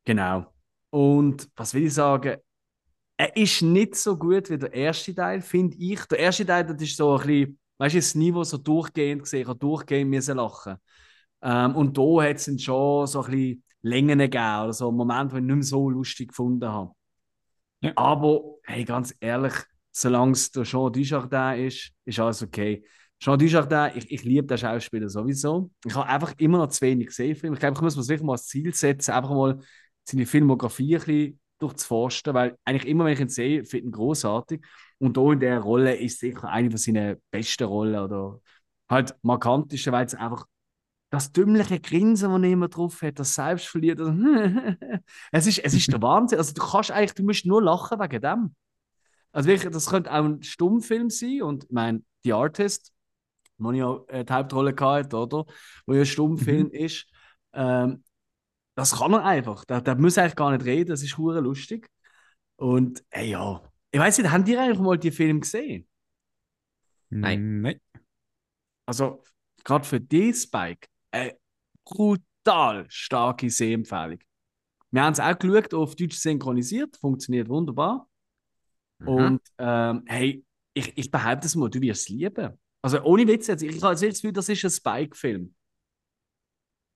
genau. 0.05 0.53
Und 0.89 1.49
was 1.55 1.73
will 1.73 1.85
ich 1.85 1.93
sagen? 1.93 2.37
Er 3.21 3.37
ist 3.37 3.61
nicht 3.61 3.93
so 3.97 4.17
gut 4.17 4.49
wie 4.49 4.57
der 4.57 4.73
erste 4.73 5.13
Teil, 5.13 5.41
finde 5.43 5.77
ich. 5.77 6.03
Der 6.05 6.17
erste 6.17 6.43
Teil, 6.43 6.65
das 6.65 6.81
ist 6.81 6.97
so 6.97 7.15
ein 7.15 7.27
bisschen, 7.27 7.59
weißt 7.77 7.93
du, 7.93 7.99
das 7.99 8.15
Niveau 8.15 8.43
so 8.43 8.57
durchgehend 8.57 9.21
gesehen, 9.21 9.41
ich 9.41 9.47
habe 9.47 9.59
durchgehend 9.59 10.09
müssen 10.09 10.37
lachen. 10.37 10.77
Ähm, 11.43 11.75
und 11.75 11.95
da 11.95 12.23
hat 12.23 12.37
es 12.37 12.63
schon 12.63 13.05
so 13.05 13.21
ein 13.21 13.29
bisschen 13.29 13.63
Längen 13.83 14.17
gegeben 14.17 14.61
oder 14.63 14.73
so 14.73 14.87
einen 14.87 14.97
Moment, 14.97 15.31
wo 15.31 15.35
ich 15.35 15.43
nicht 15.43 15.53
mehr 15.53 15.63
so 15.63 15.87
lustig 15.91 16.29
gefunden 16.29 16.67
habe. 16.67 16.93
Ja. 17.81 17.91
Aber, 17.95 18.41
hey, 18.63 18.85
ganz 18.85 19.13
ehrlich, 19.19 19.53
solange 19.91 20.31
es 20.31 20.49
der 20.49 20.63
Jean 20.63 20.91
Dujardin 20.91 21.67
ist, 21.67 21.91
ist 22.03 22.19
alles 22.19 22.41
okay. 22.41 22.83
Jean 23.19 23.37
Dujardin, 23.37 23.99
ich, 23.99 24.11
ich 24.11 24.23
liebe 24.23 24.47
den 24.47 24.57
Schauspieler 24.57 25.09
sowieso. 25.09 25.69
Ich 25.85 25.93
habe 25.93 26.07
einfach 26.07 26.33
immer 26.39 26.57
noch 26.57 26.69
zu 26.69 26.81
wenig 26.81 27.09
gesehen 27.09 27.35
von 27.35 27.49
ihm. 27.49 27.53
Ich 27.53 27.59
glaube, 27.59 27.75
ich 27.75 27.81
muss 27.81 27.95
mir 27.95 28.01
wirklich 28.07 28.25
mal 28.25 28.31
als 28.31 28.47
Ziel 28.47 28.73
setzen, 28.73 29.11
einfach 29.11 29.29
mal 29.29 29.59
seine 30.05 30.25
Filmografie 30.25 30.95
ein 30.95 31.03
bisschen 31.03 31.40
durchzuforsten, 31.61 32.33
weil 32.33 32.57
eigentlich 32.65 32.89
immer, 32.89 33.05
wenn 33.05 33.13
ich 33.13 33.19
ihn 33.19 33.29
sehe, 33.29 33.65
finde 33.65 33.77
ich 33.77 33.83
ihn 33.85 33.91
großartig. 33.91 34.65
Und 34.99 35.17
da 35.17 35.31
in 35.31 35.39
der 35.39 35.59
Rolle 35.59 35.95
ist 35.95 36.19
sicher 36.19 36.49
eine 36.49 36.69
von 36.69 36.77
seinen 36.77 37.21
besten 37.31 37.63
Rollen 37.63 37.99
oder 37.99 38.39
halt 38.89 39.15
markantesten, 39.21 39.93
weil 39.93 40.05
es 40.05 40.15
einfach 40.15 40.45
das 41.09 41.31
dümmliche 41.31 41.79
Grinsen, 41.79 42.31
das 42.31 42.41
er 42.41 42.49
immer 42.49 42.69
drauf 42.69 43.01
hat, 43.01 43.19
das 43.19 43.35
Selbstverliert. 43.35 43.99
Also, 43.99 44.13
es, 45.31 45.47
ist, 45.47 45.59
es 45.59 45.73
ist 45.73 45.91
der 45.91 46.01
Wahnsinn. 46.01 46.37
Also 46.37 46.53
du 46.53 46.61
kannst 46.61 46.91
eigentlich, 46.91 47.13
du 47.13 47.23
musst 47.23 47.45
nur 47.45 47.61
lachen 47.61 47.99
wegen 47.99 48.21
dem. 48.21 48.55
Also 49.31 49.49
wirklich, 49.49 49.71
das 49.71 49.89
könnte 49.89 50.11
auch 50.11 50.23
ein 50.23 50.43
Stummfilm 50.43 51.09
sein 51.09 51.41
und 51.41 51.65
ich 51.65 51.71
meine, 51.71 52.03
The 52.23 52.33
Artist 52.33 52.93
wo 53.61 53.71
ja 53.71 53.99
äh, 54.07 54.25
die 54.25 54.33
Hauptrolle 54.33 54.75
hatte, 54.79 55.17
oder? 55.17 55.45
Wo 55.85 55.93
ja 55.93 56.01
ein 56.01 56.05
Stummfilm 56.05 56.67
mhm. 56.67 56.71
ist. 56.71 57.05
Ähm, 57.53 58.03
das 58.75 58.97
kann 58.97 59.13
er 59.13 59.25
einfach. 59.25 59.65
Der, 59.65 59.81
der 59.81 59.95
muss 59.95 60.17
eigentlich 60.17 60.35
gar 60.35 60.51
nicht 60.51 60.65
reden, 60.65 60.89
das 60.89 61.03
ist 61.03 61.17
hure 61.17 61.41
lustig. 61.41 61.89
Und 62.55 63.03
ey, 63.09 63.31
ja, 63.31 63.61
ich 63.91 63.99
weiß 63.99 64.17
nicht, 64.17 64.31
haben 64.31 64.45
die 64.45 64.57
eigentlich 64.57 64.79
mal 64.79 64.97
die 64.97 65.11
Film 65.11 65.41
gesehen? 65.41 65.87
Nein. 67.09 67.61
Nein. 67.61 67.81
Also, 68.85 69.23
gerade 69.63 69.85
für 69.85 69.99
die 69.99 70.33
Spike, 70.33 70.87
eine 71.11 71.37
brutal 71.83 72.85
starke 72.89 73.49
Sehempfehlung. 73.49 74.19
Wir 74.91 75.03
haben 75.03 75.13
es 75.13 75.19
auch 75.19 75.37
geschaut, 75.37 75.73
auf 75.73 75.95
Deutsch 75.95 76.17
synchronisiert, 76.17 76.97
funktioniert 76.97 77.49
wunderbar. 77.49 78.07
Mhm. 78.99 79.07
Und 79.07 79.41
ähm, 79.57 80.03
hey, 80.07 80.45
ich, 80.73 80.97
ich 80.97 81.11
behaupte 81.11 81.47
es 81.47 81.55
mal, 81.55 81.69
du 81.69 81.81
wirst 81.81 82.03
es 82.03 82.09
lieben. 82.09 82.59
Also 82.81 83.01
ohne 83.03 83.27
Witz 83.27 83.47
jetzt, 83.47 83.63
ich 83.63 83.81
habe 83.81 83.93
das 83.93 84.01
Gefühl, 84.01 84.33
das 84.33 84.49
ist 84.49 84.63
ein 84.63 84.71
Spike-Film. 84.71 85.53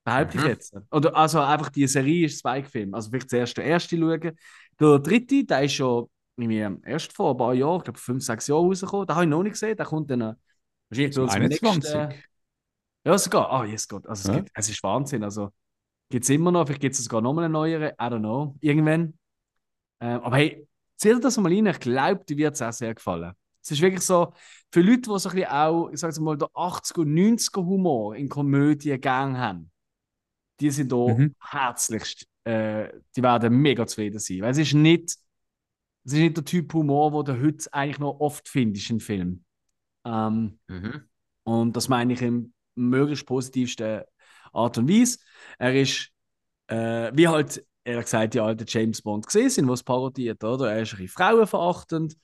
Behaupte 0.05 0.37
mhm. 0.37 0.43
ich 0.43 0.49
jetzt. 0.49 0.77
Oder 0.91 1.15
also 1.15 1.41
einfach 1.41 1.69
die 1.69 1.87
Serie 1.87 2.27
ist 2.27 2.39
Spike-Film. 2.39 2.93
Also 2.93 3.09
vielleicht 3.09 3.29
zuerst 3.29 3.57
der 3.57 3.65
erste 3.65 3.97
schauen. 3.97 4.37
Der 4.79 4.99
dritte, 4.99 5.43
der 5.43 5.63
ist 5.63 5.73
schon 5.73 6.07
erst 6.83 7.11
vor 7.11 7.31
ein 7.31 7.37
paar 7.37 7.53
Jahren, 7.53 7.77
ich 7.77 7.83
glaube 7.85 7.99
fünf, 7.99 8.23
sechs 8.23 8.47
Jahren 8.47 8.67
rausgekommen. 8.67 9.07
Den 9.07 9.15
habe 9.15 9.25
ich 9.25 9.29
noch 9.29 9.43
nicht 9.43 9.53
gesehen. 9.53 9.75
Der 9.75 9.85
kommt 9.85 10.09
dann 10.11 10.35
wahrscheinlich 10.89 11.15
so 11.15 11.25
21. 11.25 11.61
Nächsten, 11.61 12.13
ja, 13.05 13.17
sogar. 13.17 13.49
Ah, 13.51 13.61
oh, 13.61 13.63
yes, 13.63 13.87
Gott. 13.87 14.07
Also 14.07 14.29
es, 14.29 14.35
ja. 14.35 14.41
gibt, 14.41 14.51
es 14.53 14.69
ist 14.69 14.83
Wahnsinn. 14.83 15.23
Also 15.23 15.51
gibt 16.09 16.23
es 16.23 16.29
immer 16.29 16.51
noch, 16.51 16.65
vielleicht 16.65 16.81
gibt 16.81 16.95
es 16.95 17.03
sogar 17.03 17.21
noch 17.21 17.33
mal 17.33 17.45
einen 17.45 17.53
neueren, 17.53 17.89
I 17.89 18.03
don't 18.03 18.19
know, 18.19 18.55
irgendwann. 18.61 19.17
Ähm, 19.99 20.21
aber 20.21 20.37
hey, 20.37 20.67
zählt 20.97 21.23
das 21.23 21.37
mal 21.37 21.51
rein, 21.51 21.65
ich 21.65 21.79
glaube, 21.79 22.23
dir 22.25 22.37
wird 22.37 22.53
es 22.55 22.61
auch 22.61 22.73
sehr 22.73 22.93
gefallen. 22.93 23.33
Es 23.61 23.71
ist 23.71 23.81
wirklich 23.81 24.01
so, 24.01 24.33
für 24.71 24.81
Leute, 24.81 25.01
die 25.01 25.19
so 25.19 25.29
ein 25.29 25.35
bisschen 25.35 25.51
auch, 25.51 25.89
ich 25.89 25.99
sage 25.99 26.21
mal, 26.21 26.37
der 26.37 26.49
80er, 26.49 27.03
90er 27.03 27.65
Humor 27.65 28.15
in 28.15 28.29
Komödien 28.29 29.01
gang 29.01 29.37
haben, 29.37 29.71
die 30.59 30.71
sind 30.71 30.91
da 30.91 31.07
mhm. 31.07 31.35
herzlichst, 31.39 32.27
äh, 32.43 32.89
die 33.15 33.23
werden 33.23 33.53
mega 33.57 33.85
zufrieden 33.85 34.19
sein. 34.19 34.41
Weil 34.41 34.51
es 34.51 34.57
ist 34.57 34.73
nicht, 34.73 35.17
es 36.03 36.13
ist 36.13 36.19
nicht 36.19 36.37
der 36.37 36.45
Typ 36.45 36.73
Humor, 36.73 37.13
wo 37.13 37.23
du 37.23 37.41
heute 37.41 37.71
eigentlich 37.73 37.99
noch 37.99 38.19
oft 38.19 38.47
findest 38.47 38.89
in 38.89 38.99
Filmen. 38.99 39.45
Ähm, 40.05 40.59
mhm. 40.67 41.01
Und 41.43 41.75
das 41.75 41.89
meine 41.89 42.13
ich 42.13 42.21
im 42.21 42.53
möglichst 42.75 43.25
positivsten 43.25 44.01
Art 44.53 44.77
und 44.77 44.89
Weise. 44.89 45.19
Er 45.57 45.79
ist, 45.79 46.09
äh, 46.67 47.11
wie 47.13 47.27
halt, 47.27 47.65
er 47.83 48.01
gesagt, 48.01 48.33
die 48.33 48.39
alten 48.39 48.65
James 48.67 49.01
Bond 49.01 49.25
gesehen 49.25 49.49
sind, 49.49 49.67
was 49.67 49.83
parodiert, 49.83 50.43
oder? 50.43 50.71
Er 50.71 50.81
ist 50.81 50.93
ein 50.93 50.97
bisschen 50.97 51.15
frauenverachtend 51.15 52.15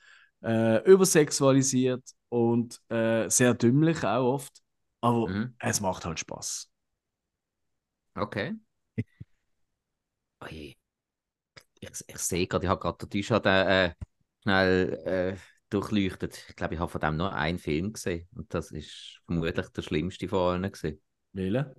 äh, 0.43 0.83
übersexualisiert 0.89 2.03
und 2.29 2.79
äh, 2.89 3.29
sehr 3.29 3.53
dümmlich 3.53 4.03
auch 4.03 4.33
oft. 4.33 4.61
Aber 5.01 5.27
mhm. 5.27 5.55
es 5.59 5.81
macht 5.81 6.05
halt 6.05 6.19
Spaß. 6.19 6.70
Okay. 8.17 8.55
ich, 10.49 10.77
ich 11.79 12.17
sehe 12.17 12.47
gerade, 12.47 12.65
ich 12.65 12.69
habe 12.69 12.79
gerade 12.79 12.97
den 12.99 13.09
T-Shirt 13.09 13.45
äh, 13.45 13.93
schnell 14.43 14.93
äh, 15.05 15.37
durchleuchtet. 15.69 16.45
Ich 16.49 16.55
glaube, 16.55 16.75
ich 16.75 16.79
habe 16.79 16.91
von 16.91 17.01
dem 17.01 17.17
nur 17.17 17.33
einen 17.33 17.59
Film 17.59 17.93
gesehen. 17.93 18.27
Und 18.35 18.53
das 18.53 18.71
ist 18.71 19.21
vermutlich 19.25 19.67
der 19.69 19.81
schlimmste 19.81 20.27
von 20.27 20.39
allen. 20.39 20.71
Gewesen. 20.71 21.01
Welcher? 21.33 21.75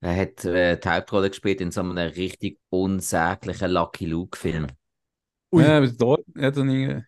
Er 0.00 0.16
hat 0.16 0.44
äh, 0.44 0.78
die 0.78 0.88
Hauptrolle 0.88 1.30
gespielt 1.30 1.60
in 1.60 1.70
so 1.70 1.80
einem 1.80 1.96
richtig 1.96 2.58
unsäglichen 2.68 3.70
Lucky 3.70 4.06
Luke-Film. 4.06 4.66
Ja, 5.52 5.78
aber 5.78 5.88
dort 5.88 6.26
hat 6.36 6.56
er 6.56 6.64
nie. 6.64 7.02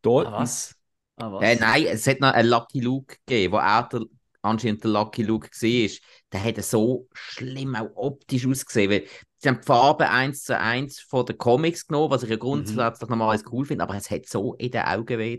Dort. 0.00 0.28
Ah, 0.28 0.40
was? 0.40 0.74
Ah, 1.16 1.32
was? 1.32 1.42
Äh, 1.42 1.56
nein, 1.56 1.84
es 1.86 2.06
hat 2.06 2.20
noch 2.20 2.32
einen 2.32 2.48
Lucky 2.48 2.80
Luke 2.80 3.16
gegeben, 3.26 3.52
wo 3.52 3.58
er 3.58 3.88
der, 3.92 4.00
anscheinend 4.42 4.84
der 4.84 4.90
Lucky 4.90 5.22
Luke 5.22 5.48
war. 5.48 5.98
Der 6.32 6.44
hat 6.44 6.62
so 6.64 7.08
schlimm 7.12 7.74
auch 7.74 7.90
optisch 7.94 8.46
ausgesehen. 8.46 8.90
Weil 8.90 9.04
sie 9.38 9.48
haben 9.48 9.60
die 9.60 9.66
Farbe 9.66 10.10
1 10.10 10.44
zu 10.44 10.58
1 10.58 11.00
von 11.00 11.26
den 11.26 11.38
Comics 11.38 11.86
genommen, 11.86 12.10
was 12.10 12.22
ich 12.22 12.30
ja 12.30 12.36
grundsätzlich 12.36 13.08
mhm. 13.08 13.12
normalerweise 13.12 13.44
cool 13.52 13.64
finde, 13.64 13.84
aber 13.84 13.96
es 13.96 14.10
hat 14.10 14.26
so 14.26 14.54
in 14.54 14.70
den 14.70 14.82
Augen 14.82 15.18
weh. 15.18 15.38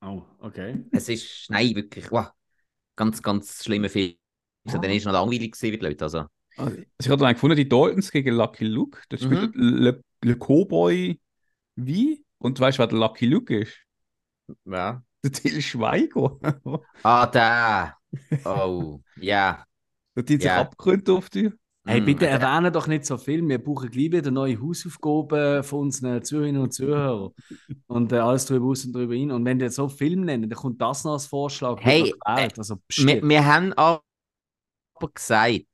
Oh, 0.00 0.22
okay. 0.38 0.84
Es 0.92 1.08
ist, 1.08 1.50
nein, 1.50 1.74
wirklich, 1.74 2.10
wow, 2.10 2.28
ganz, 2.96 3.22
ganz 3.22 3.64
schlimmer 3.64 3.88
Film. 3.88 4.14
Also, 4.64 4.78
oh. 4.78 4.80
Dann 4.80 4.90
ist 4.92 5.04
noch 5.04 5.12
langweilig 5.12 5.52
gewesen, 5.52 5.72
wie 5.72 5.78
die 5.78 5.84
Leute. 5.84 6.04
Also. 6.04 6.24
Also, 6.56 6.76
ich 6.98 7.08
habe 7.08 7.22
dann 7.22 7.34
gefunden, 7.34 7.56
die 7.56 7.68
Daltons 7.68 8.10
gegen 8.10 8.34
Lucky 8.34 8.64
Luke. 8.64 9.00
Das 9.08 9.22
spielt 9.22 9.54
mhm. 9.54 9.78
Le, 9.78 10.02
Le 10.22 10.36
Cowboy 10.36 11.18
wie? 11.80 12.24
Und 12.38 12.58
weißt 12.58 12.78
du, 12.78 12.80
wer 12.80 12.86
der 12.88 12.98
Lucky 12.98 13.26
Luke 13.26 13.56
ist? 13.56 13.78
Ja. 14.64 15.02
Der 15.24 15.32
Till 15.32 15.60
Schweiger. 15.60 16.38
ah, 17.02 17.26
der. 17.26 17.96
Oh, 18.44 19.00
ja. 19.16 19.64
Der 20.14 20.22
hat 20.22 20.28
sich 20.28 20.42
ja. 20.42 20.60
abgegründet 20.60 21.10
auf 21.10 21.30
dich. 21.30 21.52
Hey, 21.84 22.02
bitte 22.02 22.26
mm, 22.26 22.28
erwähnen 22.28 22.72
doch 22.72 22.86
nicht 22.86 23.06
so 23.06 23.16
viel. 23.16 23.46
Wir 23.48 23.58
brauchen 23.58 23.90
gleich 23.90 24.12
wieder 24.12 24.30
neue 24.30 24.60
Hausaufgaben 24.60 25.62
von 25.62 25.80
unseren 25.80 26.22
Zuhörerinnen 26.22 26.60
und 26.60 26.72
Zuhörern. 26.72 27.30
und 27.86 28.12
äh, 28.12 28.18
alles 28.18 28.44
drüber 28.44 28.66
aus 28.66 28.84
und 28.84 28.92
drüber 28.92 29.14
hin. 29.14 29.30
Und 29.30 29.44
wenn 29.44 29.58
ihr 29.58 29.70
so 29.70 29.88
Film 29.88 30.22
nennen, 30.22 30.50
dann 30.50 30.58
kommt 30.58 30.80
das 30.82 31.04
noch 31.04 31.12
als 31.12 31.26
Vorschlag. 31.26 31.80
Hey, 31.80 32.12
äh, 32.26 32.48
also, 32.56 32.76
wir, 32.98 33.22
wir 33.22 33.44
haben 33.44 33.72
aber 33.72 34.02
gesagt, 35.14 35.64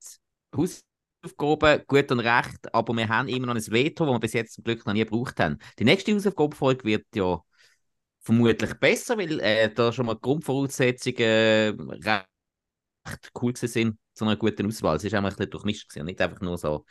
Hausaufgaben 0.57 0.85
Hausaufgaben 1.25 1.83
gut 1.87 2.11
und 2.13 2.21
recht, 2.21 2.75
aber 2.75 2.95
wir 2.95 3.09
haben 3.09 3.29
immer 3.29 3.47
noch 3.47 3.55
ein 3.55 3.73
Veto, 3.73 4.05
das 4.05 4.15
wir 4.15 4.21
bis 4.21 4.33
jetzt 4.35 4.55
zum 4.55 4.65
Glück 4.65 4.87
noch 4.87 4.93
nie 4.93 5.05
gebraucht 5.05 5.41
haben. 5.41 5.59
Die 5.79 5.85
nächste 5.85 6.15
Hausaufgabenfolge 6.15 6.85
wird 6.85 7.07
ja 7.15 7.41
vermutlich 8.25 8.75
besser, 8.75 9.19
weil 9.19 9.39
äh, 9.41 9.73
da 9.73 9.93
schon 9.93 10.07
mal 10.07 10.15
die 10.15 10.23
Grundvoraussetzungen 10.23 11.19
äh, 11.19 11.75
recht 13.07 13.31
cool 13.41 13.55
sind 13.57 13.99
zu 14.15 14.25
einer 14.25 14.37
guten 14.37 14.67
Auswahl. 14.67 14.97
Es 14.97 15.05
ist 15.05 15.15
einfach 15.15 15.31
ein 15.31 15.37
bisschen 15.37 15.51
durchmischt 15.51 15.89
gewesen, 15.89 16.07
nicht 16.07 16.21
einfach 16.21 16.41
nur 16.41 16.57
so, 16.57 16.87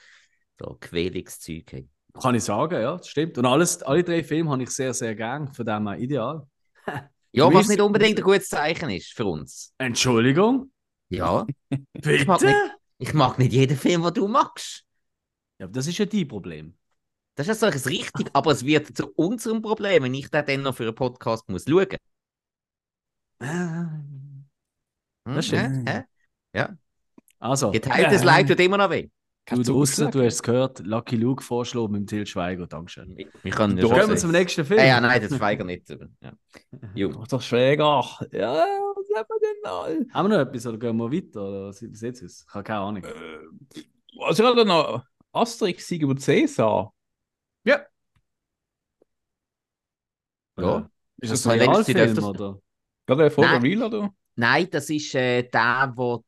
so 0.60 0.78
Quälungszeug. 0.80 1.72
Hey. 1.72 1.90
Kann 2.22 2.36
ich 2.36 2.44
sagen, 2.44 2.80
ja, 2.80 2.98
das 2.98 3.08
stimmt. 3.08 3.38
Und 3.38 3.46
alles, 3.46 3.82
alle 3.82 4.04
drei 4.04 4.24
Filme 4.24 4.52
habe 4.52 4.64
ich 4.64 4.70
sehr, 4.70 4.94
sehr 4.94 5.16
gern, 5.16 5.52
von 5.52 5.66
dem 5.66 5.88
her 5.88 5.98
ideal. 5.98 6.48
ja, 7.32 7.52
was 7.52 7.68
nicht 7.68 7.82
unbedingt 7.82 8.20
ein 8.20 8.24
gutes 8.24 8.50
Zeichen 8.50 8.90
ist 8.92 9.14
für 9.14 9.26
uns. 9.26 9.74
Entschuldigung? 9.80 10.72
Ja. 11.10 11.48
Bitte? 11.94 12.72
Ich 13.00 13.14
mag 13.14 13.40
nicht 13.40 13.54
jeden 13.54 13.76
Film, 13.76 14.04
den 14.04 14.14
du 14.14 14.28
magst. 14.28 14.86
Ja, 15.60 15.68
das 15.68 15.88
ist 15.88 15.98
ja 15.98 16.06
dein 16.06 16.28
Problem. 16.28 16.78
Das 17.36 17.48
ist 17.48 17.62
ja 17.62 17.72
so 17.72 17.90
richtig, 17.90 18.30
aber 18.34 18.52
es 18.52 18.64
wird 18.64 18.96
zu 18.96 19.12
unserem 19.14 19.62
Problem, 19.62 20.04
wenn 20.04 20.14
ich 20.14 20.30
den 20.30 20.46
dann 20.46 20.62
noch 20.62 20.76
für 20.76 20.84
einen 20.84 20.96
Podcast 20.96 21.50
muss 21.50 21.66
schauen. 21.68 21.88
Ah. 23.40 24.00
Hm, 25.26 25.36
das 25.36 25.48
stimmt. 25.48 25.90
Ja, 25.90 26.06
ja. 26.54 26.78
Also. 27.40 27.72
Geteiltes 27.72 28.22
äh, 28.22 28.26
Leid 28.26 28.48
tut 28.48 28.60
immer 28.60 28.78
noch 28.78 28.90
weh. 28.90 29.10
Du 29.50 29.62
draußen, 29.62 30.10
du 30.10 30.24
hast 30.24 30.36
es 30.36 30.44
gehört, 30.44 30.80
Lucky 30.80 31.18
Luke 31.18 31.44
vorschlagen 31.44 31.92
mit 31.92 32.02
dem 32.02 32.08
Till 32.08 32.26
Schweiger, 32.26 32.66
Dankeschön. 32.66 33.18
Wir, 33.18 33.52
können 33.52 33.76
Gehen 33.76 33.90
wir 33.90 34.16
zum 34.16 34.32
nächsten 34.32 34.64
Film. 34.64 34.80
Ja, 34.80 34.86
ja 34.86 35.02
nein, 35.02 35.22
das 35.22 35.36
Schweiger 35.36 35.66
nicht. 35.66 35.90
Ja. 35.90 36.32
Jo. 36.96 37.26
Doch 37.30 37.42
Schweiger. 37.42 38.06
Ja, 38.32 38.64
leben 39.14 39.28
wir 39.28 39.40
denn 39.42 39.72
all? 39.72 40.06
Haben 40.14 40.30
wir 40.30 40.38
noch 40.38 40.48
etwas 40.48 40.66
oder 40.66 40.78
gehen 40.78 40.96
wir 40.96 41.12
weiter? 41.12 41.44
Oder 41.44 41.68
was 41.68 41.82
ist 41.82 42.02
jetzt? 42.02 42.24
aus? 42.24 42.46
Ich 42.48 42.54
habe 42.54 42.64
keine 42.64 42.80
Ahnung. 42.80 43.04
Äh, 43.04 43.84
also 44.22 44.44
gerade 44.44 44.66
noch 44.66 45.04
Asterix 45.34 45.88
Sieg 45.88 46.04
über 46.04 46.16
Cäsar. 46.16 46.94
Ja. 47.66 47.86
Ja. 50.58 50.89
Ist 51.18 51.32
das 51.32 51.43
Das 51.43 51.54
ein 51.54 51.60
Realfilm 51.62 51.97
öfters- 51.97 52.24
oder? 52.24 52.60
Vor 53.08 53.16
der 53.18 53.32
Nein. 53.38 53.62
Real, 53.62 53.84
oder? 53.84 54.14
Nein, 54.36 54.68
das 54.72 54.89
ist 54.89 55.14
äh, 55.16 55.43
der, 55.43 55.93
wo, 55.95 56.24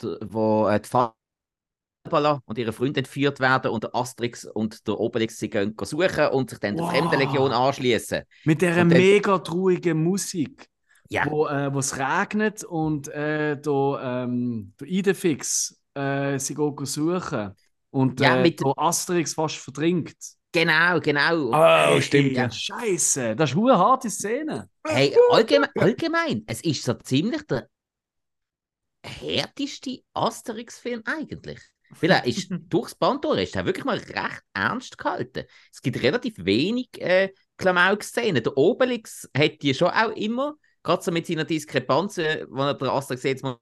der- 0.00 0.18
wo 0.22 0.68
äh, 0.68 0.80
die 0.80 0.88
Fabala 0.88 2.40
und 2.44 2.58
ihre 2.58 2.72
Freunde 2.72 3.00
entführt 3.00 3.40
werden 3.40 3.70
und 3.70 3.84
der 3.84 3.94
Asterix 3.94 4.44
und 4.44 4.86
der 4.86 4.98
Obelix 4.98 5.38
sie 5.38 5.50
gehen 5.50 5.74
suchen 5.82 6.28
und 6.28 6.50
sich 6.50 6.58
dann 6.58 6.76
der 6.76 6.86
Wow. 6.86 6.92
Fremdenlegion 6.92 7.52
anschließen. 7.52 8.22
Mit 8.44 8.62
dieser 8.62 8.76
dann- 8.76 8.88
mega 8.88 9.38
traurigen 9.38 10.02
Musik, 10.02 10.66
Ja. 11.08 11.26
wo, 11.30 11.46
äh, 11.46 11.72
wo 11.72 11.78
es 11.78 11.96
regnet 11.98 12.64
und 12.64 13.08
äh, 13.08 13.60
der, 13.60 14.00
ähm, 14.02 14.74
der 14.80 14.88
Idefix 14.88 15.78
äh, 15.94 16.38
sie 16.38 16.54
geht 16.54 16.86
suchen 16.86 17.52
und 17.90 18.20
Ja, 18.20 18.36
äh, 18.36 18.42
mit- 18.42 18.60
der 18.60 18.72
Asterix 18.76 19.34
fast 19.34 19.56
verdringt. 19.56 20.16
Genau, 20.52 21.00
genau. 21.00 21.50
Oh, 21.50 22.00
stimmt, 22.00 22.32
ja. 22.32 22.50
Scheiße, 22.50 23.34
das 23.34 23.50
ist 23.50 23.56
eine 23.56 23.78
harte 23.78 24.10
Szene. 24.10 24.68
Hey, 24.86 25.16
allgemein, 25.30 25.70
allgemein, 25.76 26.44
es 26.46 26.62
ist 26.62 26.82
so 26.84 26.92
ziemlich 26.94 27.42
der 27.46 27.68
härteste 29.04 30.02
Asterix-Film 30.12 31.02
eigentlich. 31.06 31.60
Weil 32.00 32.10
er 32.10 32.24
ist 32.24 32.48
durchs 32.68 32.94
Band 32.94 33.24
durch, 33.24 33.42
ist 33.42 33.56
er 33.56 33.66
wirklich 33.66 33.84
mal 33.84 33.98
recht 33.98 34.42
ernst 34.54 34.98
gehalten. 34.98 35.44
Es 35.70 35.82
gibt 35.82 36.02
relativ 36.02 36.34
wenig 36.38 36.88
äh, 37.00 37.30
Klamauk-Szenen. 37.56 38.42
Der 38.42 38.56
Obelix 38.56 39.28
hat 39.36 39.62
die 39.62 39.74
schon 39.74 39.90
auch 39.90 40.10
immer, 40.10 40.54
gerade 40.82 41.02
so 41.02 41.10
mit 41.12 41.26
seiner 41.26 41.44
Diskrepanz, 41.44 42.18
äh, 42.18 42.46
wo 42.48 42.62
er 42.62 42.74
der 42.74 42.92
Asterix 42.92 43.22
jetzt 43.22 43.42
mal 43.42 43.56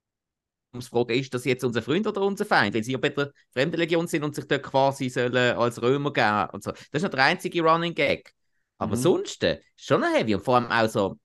fragen, 0.91 1.11
ist 1.19 1.35
das 1.35 1.45
jetzt 1.45 1.65
unser 1.65 1.83
Freund 1.83 2.07
oder 2.07 2.23
unser 2.23 2.45
Feind? 2.47 2.75
Weil 2.75 2.85
sie 2.85 2.93
ja 2.93 2.99
bei 2.99 3.09
der 3.11 3.33
Fremdenlegion 3.53 4.07
sind 4.07 4.25
und 4.25 4.35
sich 4.35 4.47
dort 4.47 4.63
quasi 4.63 5.09
sollen 5.09 5.57
als 5.57 5.83
Römer 5.83 6.13
geben 6.13 6.49
und 6.53 6.63
so. 6.63 6.71
Das 6.73 6.81
ist 6.93 7.03
noch 7.03 7.11
der 7.11 7.25
einzige 7.25 7.63
Running 7.63 7.95
Gag. 7.95 8.33
Aber 8.79 8.97
Mhm. 8.97 8.97
sonst 8.97 9.43
äh, 9.45 9.61
schon 9.77 10.01
noch 10.01 10.13
heavy 10.13 10.35
und 10.35 10.43
vor 10.45 10.57
allem 10.57 10.71
auch 10.71 10.89
so 10.89 11.19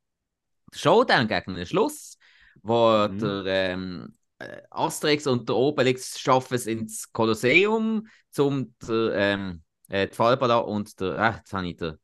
der 0.73 0.79
Showdown 0.79 1.27
gegen 1.27 1.55
den 1.55 1.65
Schluss, 1.65 2.17
wo 2.63 3.07
Mhm. 3.07 3.17
der 3.21 3.45
ähm, 3.45 4.15
äh, 4.39 4.61
Asterix 4.71 5.27
und 5.27 5.47
der 5.49 5.55
Obelix 5.55 6.19
schaffen 6.19 6.55
es 6.55 6.67
ins 6.67 7.11
Kolosseum, 7.11 8.07
zum 8.31 8.75
der, 8.87 9.13
ähm, 9.15 9.63
äh, 9.89 10.07
die 10.07 10.15
Falbala 10.15 10.57
und 10.59 10.99
der, 10.99 11.17
äh, 11.17 11.31
jetzt 11.37 11.53
habe 11.53 11.67
ich 11.67 11.77
den, 11.77 11.97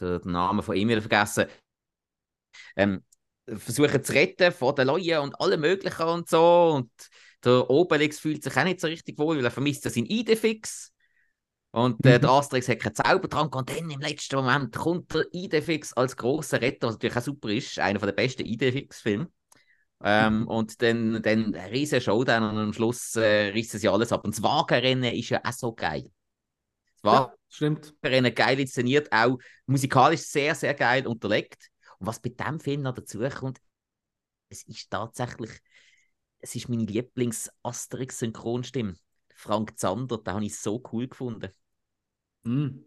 den, 0.00 0.20
den 0.20 0.32
Namen 0.32 0.62
von 0.62 0.76
ihm 0.76 0.88
wieder 0.88 1.00
vergessen, 1.02 1.46
ähm, 2.76 3.02
versuchen 3.56 4.04
zu 4.04 4.12
retten 4.12 4.52
von 4.52 4.74
den 4.74 4.86
Leuten 4.86 5.18
und 5.18 5.40
allem 5.40 5.60
Möglichen 5.60 6.02
und 6.08 6.28
so 6.28 6.72
und 6.76 6.90
der 7.44 7.68
Obelix 7.70 8.20
fühlt 8.20 8.42
sich 8.44 8.56
auch 8.56 8.64
nicht 8.64 8.80
so 8.80 8.86
richtig 8.86 9.18
wohl, 9.18 9.36
weil 9.38 9.44
er 9.44 9.50
vermisst 9.50 9.82
seinen 9.82 10.06
Idefix. 10.06 10.92
Und 11.70 12.04
äh, 12.06 12.20
Mhm. 12.20 12.20
der 12.20 12.30
Asterix 12.30 12.68
hat 12.68 12.80
keinen 12.80 12.94
Zaubertrank 12.94 13.54
und 13.56 13.70
dann 13.70 13.90
im 13.90 14.00
letzten 14.00 14.36
Moment 14.36 14.74
kommt 14.76 15.12
der 15.14 15.24
Idefix 15.32 15.92
als 15.94 16.16
grosser 16.16 16.60
Retter, 16.60 16.88
was 16.88 16.94
natürlich 16.96 17.16
auch 17.16 17.22
super 17.22 17.48
ist, 17.50 17.78
einer 17.78 17.98
der 17.98 18.12
besten 18.12 18.44
Idefix-Filme. 18.44 19.28
Ähm, 20.04 20.48
Und 20.48 20.82
dann, 20.82 21.22
dann 21.22 21.54
ein 21.54 21.70
riesen 21.72 22.00
Showdown 22.00 22.42
und 22.44 22.58
am 22.58 22.72
Schluss 22.74 23.16
äh, 23.16 23.48
rissen 23.50 23.80
sie 23.80 23.88
alles 23.88 24.12
ab. 24.12 24.24
Und 24.24 24.34
das 24.36 24.42
Wagenrennen 24.42 25.14
ist 25.14 25.30
ja 25.30 25.40
auch 25.44 25.52
so 25.52 25.72
geil. 25.74 26.10
Das 27.02 27.04
Ja, 27.08 27.32
stimmt. 27.48 27.94
Wagenrennen 28.02 28.34
geil 28.34 28.60
inszeniert, 28.60 29.12
auch 29.12 29.38
musikalisch 29.66 30.22
sehr, 30.22 30.54
sehr 30.54 30.74
geil 30.74 31.06
unterlegt. 31.06 31.70
Was 32.04 32.20
bei 32.20 32.30
diesem 32.30 32.58
Film 32.58 32.82
noch 32.82 32.94
dazu 32.94 33.20
kommt, 33.20 33.60
es 34.48 34.64
ist 34.64 34.90
tatsächlich, 34.90 35.52
es 36.40 36.56
ist 36.56 36.68
meine 36.68 36.82
Lieblings-Asterix-Synchronstimme. 36.84 38.96
Frank 39.34 39.78
Zander, 39.78 40.18
den 40.18 40.34
habe 40.34 40.44
ich 40.44 40.58
so 40.58 40.82
cool 40.92 41.06
gefunden. 41.08 41.52
Hm. 42.44 42.84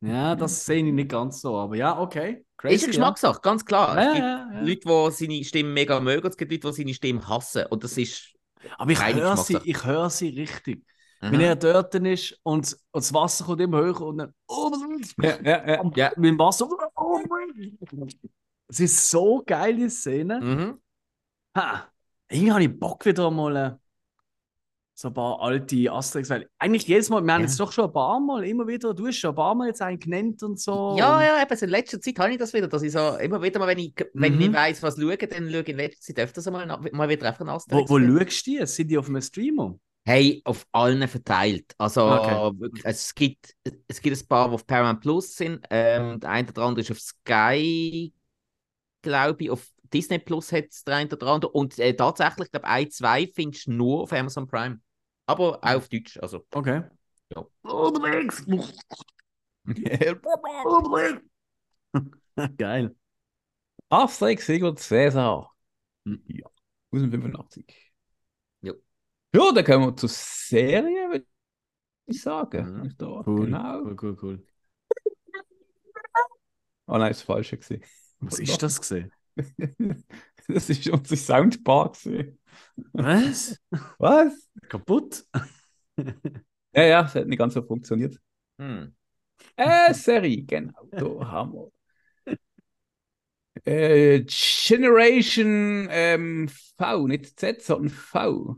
Ja, 0.00 0.34
das 0.34 0.66
sehe 0.66 0.84
ich 0.84 0.92
nicht 0.92 1.10
ganz 1.10 1.40
so, 1.40 1.56
aber 1.56 1.76
ja, 1.76 1.96
okay. 1.98 2.44
Crazy, 2.56 2.74
ist 2.74 2.82
eine 2.82 2.90
Geschmackssache, 2.92 3.40
ganz 3.40 3.64
klar. 3.64 3.96
Ja, 3.96 4.00
es 4.00 4.06
ja, 4.06 4.12
gibt 4.12 4.24
ja, 4.24 4.50
ja. 4.52 4.60
Leute, 4.60 4.80
die 4.80 5.10
seine 5.26 5.44
Stimme 5.44 5.70
mega 5.70 6.00
mögen, 6.00 6.26
es 6.26 6.36
gibt 6.36 6.50
Leute, 6.52 6.68
die 6.68 6.76
seine 6.76 6.92
Stimme 6.94 7.26
hassen. 7.28 7.66
Und 7.66 7.84
das 7.84 7.96
ist. 7.96 8.34
Aber 8.76 8.90
ich 8.90 9.00
höre 9.00 9.36
sie, 9.36 9.60
ich 9.64 9.84
höre 9.84 10.10
sie 10.10 10.30
richtig. 10.30 10.84
Aha. 11.20 11.32
Wenn 11.32 11.40
er 11.40 11.56
dort 11.56 11.94
ist 11.94 12.38
und, 12.42 12.72
und 12.92 13.02
das 13.04 13.12
Wasser 13.14 13.44
kommt 13.46 13.60
immer 13.60 13.78
höher 13.78 14.00
und 14.02 14.18
dann. 14.18 14.34
Oh, 14.48 14.70
Ja, 15.22 15.36
ja, 15.42 15.66
ja. 15.66 15.90
Ja. 15.94 16.12
Mit 16.16 16.30
dem 16.30 16.38
Wasser. 16.38 16.68
Es 18.68 18.80
ist 18.80 19.10
so 19.10 19.42
geile 19.46 19.88
Szene. 19.90 20.40
Mhm. 20.40 20.80
Ha. 21.56 21.88
Irgendwie 22.28 22.52
habe 22.52 22.64
ich 22.64 22.78
Bock 22.78 23.06
wieder 23.06 23.30
mal 23.30 23.56
äh, 23.56 23.72
so 24.98 25.08
ein 25.08 25.14
paar 25.14 25.40
alte 25.40 25.90
Asterix, 25.92 26.28
weil 26.30 26.48
eigentlich 26.58 26.86
jedes 26.88 27.08
Mal, 27.08 27.22
wir 27.22 27.32
haben 27.32 27.42
jetzt 27.42 27.60
doch 27.60 27.70
schon 27.70 27.84
ein 27.84 27.92
paar 27.92 28.18
Mal 28.18 28.44
immer 28.44 28.66
wieder, 28.66 28.92
du 28.94 29.06
hast 29.06 29.16
schon 29.18 29.30
ein 29.30 29.36
paar 29.36 29.54
Mal 29.54 29.68
jetzt 29.68 29.80
einen 29.82 29.98
genannt 30.00 30.42
und 30.42 30.58
so. 30.58 30.96
Ja, 30.98 31.22
ja, 31.22 31.42
eben, 31.42 31.58
in 31.58 31.68
letzter 31.68 32.00
Zeit 32.00 32.18
habe 32.18 32.32
ich 32.32 32.38
das 32.38 32.52
wieder, 32.52 32.66
dass 32.66 32.82
ich 32.82 32.92
so 32.92 33.16
immer 33.16 33.40
wieder 33.42 33.58
mal, 33.60 33.68
wenn 33.68 33.78
ich, 33.78 33.94
wenn 34.14 34.32
ich 34.32 34.38
Mhm. 34.38 34.38
nicht 34.38 34.54
weiss, 34.54 34.82
was 34.82 34.96
schaue, 34.98 35.16
dann 35.16 35.50
schaue 35.50 35.60
ich 35.60 35.68
in 35.68 35.76
letzter 35.76 36.00
Zeit 36.14 36.18
öfters 36.24 36.50
mal, 36.50 36.66
mal 36.66 37.08
wieder 37.08 37.28
einfach 37.28 37.40
einen 37.40 37.50
Wo, 37.50 37.54
Asterix. 37.54 37.90
wo 37.90 37.98
schaust 38.00 38.46
du 38.46 38.50
die? 38.50 38.66
Sind 38.66 38.88
die 38.90 38.98
auf 38.98 39.08
einem 39.08 39.22
Streamer? 39.22 39.78
Hey, 40.06 40.40
auf 40.44 40.66
allen 40.72 41.06
verteilt. 41.08 41.74
Also 41.78 42.02
Okay. 42.04 42.80
es 42.84 43.14
gibt, 43.14 43.54
es 43.88 44.00
gibt 44.00 44.16
ein 44.16 44.28
paar, 44.28 44.48
die 44.48 44.54
auf 44.54 44.66
Paramount 44.66 45.00
Plus 45.00 45.36
sind. 45.36 45.66
Ähm, 45.70 46.20
der 46.20 46.30
eine 46.30 46.48
oder 46.48 46.62
andere 46.62 46.82
ist 46.82 46.90
auf 46.92 47.00
Sky, 47.00 48.12
glaube 49.02 49.44
ich, 49.44 49.50
auf 49.50 49.66
Disney 49.92 50.18
Plus 50.18 50.52
hat 50.52 50.66
es 50.70 50.84
der 50.84 50.96
eine 50.96 51.10
oder 51.10 51.26
andere. 51.28 51.50
Und 51.52 51.78
äh, 51.78 51.94
tatsächlich, 51.94 52.50
glaube 52.50 52.66
ein, 52.68 52.90
zwei 52.90 53.30
findest 53.34 53.66
du 53.66 53.72
nur 53.72 54.02
auf 54.02 54.12
Amazon 54.12 54.46
Prime. 54.46 54.80
Aber 55.26 55.58
auch 55.62 55.74
auf 55.76 55.88
Deutsch. 55.88 56.18
Also, 56.22 56.44
Okay. 56.52 56.82
Ja. 57.34 57.44
Geil. 62.58 62.94
Asterix 63.90 64.48
über 64.48 64.74
Cäsar. 64.76 65.50
Hm. 66.06 66.22
Ja. 66.28 66.46
1085. 66.92 67.85
Ja. 69.36 69.52
Dann 69.52 69.64
kommen 69.64 69.86
wir 69.86 69.96
zur 69.96 70.08
Serie, 70.08 71.08
würde 71.10 71.26
ich 72.06 72.22
sagen. 72.22 72.82
Mhm. 72.82 72.94
Da, 72.96 73.22
Cool. 73.26 73.46
Genau. 73.46 73.82
Cool, 73.82 73.96
cool, 74.02 74.16
cool. 74.22 74.46
Oh 76.86 76.92
nein, 76.98 77.08
das 77.08 77.22
falsche 77.22 77.56
gesehen. 77.56 77.82
Was 78.20 78.38
ist 78.38 78.62
das 78.62 78.80
gesehen? 78.80 79.10
das 80.48 80.70
ist 80.70 80.88
unser 80.88 81.16
Soundbar 81.16 81.92
gewesen. 81.92 82.38
Was? 82.92 83.60
Was? 83.98 84.50
Kaputt? 84.68 85.24
Ja, 86.74 86.82
ja, 86.82 87.04
es 87.04 87.14
hat 87.14 87.26
nicht 87.26 87.38
ganz 87.38 87.54
so 87.54 87.62
funktioniert. 87.62 88.18
hm. 88.58 88.94
Äh, 89.56 89.92
Serie, 89.92 90.42
genau. 90.44 90.88
Da 90.90 91.30
haben 91.30 91.52
wir. 91.52 91.70
Äh, 93.64 94.24
Generation 94.26 95.88
ähm, 95.90 96.48
V, 96.78 97.06
nicht 97.06 97.38
Z, 97.38 97.62
sondern 97.62 97.90
V. 97.90 98.56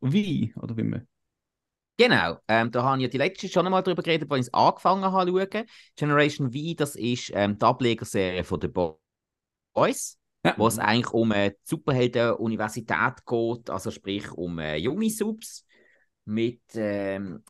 Wie? 0.00 0.54
Oder 0.56 0.76
wie 0.76 0.82
man. 0.82 1.06
Genau, 1.96 2.38
ähm, 2.46 2.70
da 2.70 2.84
habe 2.84 2.98
ich 2.98 3.02
ja 3.02 3.08
die 3.08 3.18
letzte 3.18 3.48
schon 3.48 3.66
einmal 3.66 3.82
darüber 3.82 4.02
geredet, 4.02 4.30
als 4.30 4.46
ich 4.46 4.52
es 4.52 4.54
angefangen 4.54 5.04
habe 5.04 5.30
zu 5.32 5.36
schauen. 5.38 5.66
Generation 5.96 6.52
V, 6.52 6.58
das 6.76 6.94
ist 6.94 7.32
ähm, 7.34 7.58
die 7.58 7.64
Ablegerserie 7.64 8.44
von 8.44 8.60
The 8.60 8.68
Boys, 8.68 10.16
Ja. 10.44 10.54
wo 10.56 10.68
es 10.68 10.78
eigentlich 10.78 11.12
um 11.12 11.32
eine 11.32 11.56
Superhelden-Universität 11.64 13.26
geht, 13.26 13.70
also 13.70 13.90
sprich 13.90 14.30
um 14.30 14.58
äh, 14.60 14.76
junge 14.76 15.10
Subs 15.10 15.64
mit 16.24 16.60
ähm, 16.74 17.42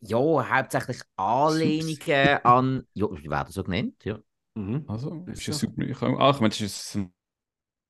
ja, 0.00 0.18
hauptsächlich 0.18 1.00
Anlehnungen 1.16 1.98
an, 2.44 2.86
ja, 2.94 3.06
wie 3.10 3.28
werden 3.28 3.52
so 3.52 3.64
genannt, 3.64 4.04
ja. 4.04 4.20
Mhm. 4.54 4.84
Also, 4.86 5.24
Ist 5.26 5.48
ist 5.48 5.62
ja. 5.62 5.68
Ich, 5.84 6.00
ach, 6.00 6.34
ich 6.36 6.40
meine, 6.40 6.50
das 6.50 6.60
ist 6.60 6.94
ein 6.96 7.12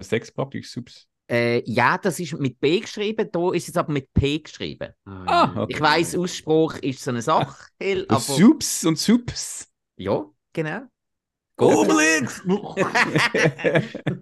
Sexpack, 0.02 0.54
ist 0.54 0.72
super. 0.72 0.92
Äh, 1.30 1.62
ja, 1.64 1.96
das 1.96 2.18
ist 2.18 2.36
mit 2.40 2.58
B 2.58 2.80
geschrieben, 2.80 3.28
da 3.30 3.52
ist 3.52 3.68
es 3.68 3.76
aber 3.76 3.92
mit 3.92 4.12
P 4.12 4.40
geschrieben. 4.40 4.92
Ah, 5.04 5.62
okay. 5.62 5.74
Ich 5.74 5.80
weiss, 5.80 6.16
Ausspruch 6.16 6.74
ist 6.78 7.04
so 7.04 7.12
eine 7.12 7.22
Sache, 7.22 7.68
Hill, 7.80 8.04
aber 8.08 8.20
Subs 8.20 8.84
und 8.84 8.98
Subs. 8.98 9.68
ja, 9.96 10.24
genau. 10.52 10.80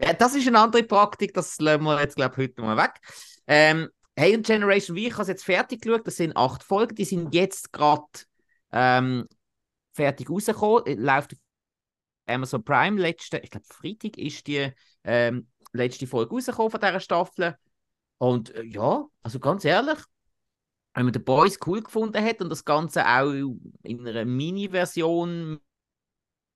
Ja, 0.02 0.12
das 0.12 0.34
ist 0.34 0.48
eine 0.48 0.58
andere 0.58 0.82
Praktik, 0.82 1.32
das 1.32 1.58
lassen 1.60 1.84
wir 1.84 2.00
jetzt, 2.00 2.16
glaube 2.16 2.34
ich, 2.34 2.48
heute 2.48 2.60
mal 2.60 2.76
weg. 2.76 2.94
Ähm, 3.46 3.88
hey, 4.16 4.36
und 4.36 4.44
Generation 4.44 4.96
V, 4.96 5.02
ich 5.02 5.12
habe 5.12 5.22
es 5.22 5.28
jetzt 5.28 5.44
fertig 5.44 5.80
geschaut, 5.80 6.06
das 6.06 6.16
sind 6.16 6.36
acht 6.36 6.62
Folgen, 6.62 6.94
die 6.94 7.04
sind 7.04 7.34
jetzt 7.34 7.72
gerade 7.72 8.04
ähm, 8.72 9.26
fertig 9.94 10.28
rausgekommen, 10.28 10.86
Äh, 10.86 10.94
läuft 10.94 11.32
auf 11.32 11.38
Amazon 12.26 12.62
Prime, 12.62 13.00
letzte, 13.00 13.38
ich 13.38 13.50
glaube 13.50 13.66
Freitag 13.70 14.18
ist 14.18 14.46
die 14.46 14.70
ähm, 15.04 15.48
letzte 15.78 16.06
Folge 16.06 16.34
rausgekommen 16.34 16.70
von 16.70 16.80
dieser 16.80 17.00
Staffel. 17.00 17.56
Und 18.18 18.54
äh, 18.54 18.62
ja, 18.64 19.06
also 19.22 19.38
ganz 19.38 19.64
ehrlich, 19.64 19.98
wenn 20.94 21.04
man 21.04 21.14
The 21.14 21.20
Boys 21.20 21.58
cool 21.66 21.82
gefunden 21.82 22.22
hat 22.22 22.40
und 22.40 22.50
das 22.50 22.64
Ganze 22.64 23.06
auch 23.06 23.30
in 23.30 24.06
einer 24.06 24.24
Mini-Version 24.24 25.60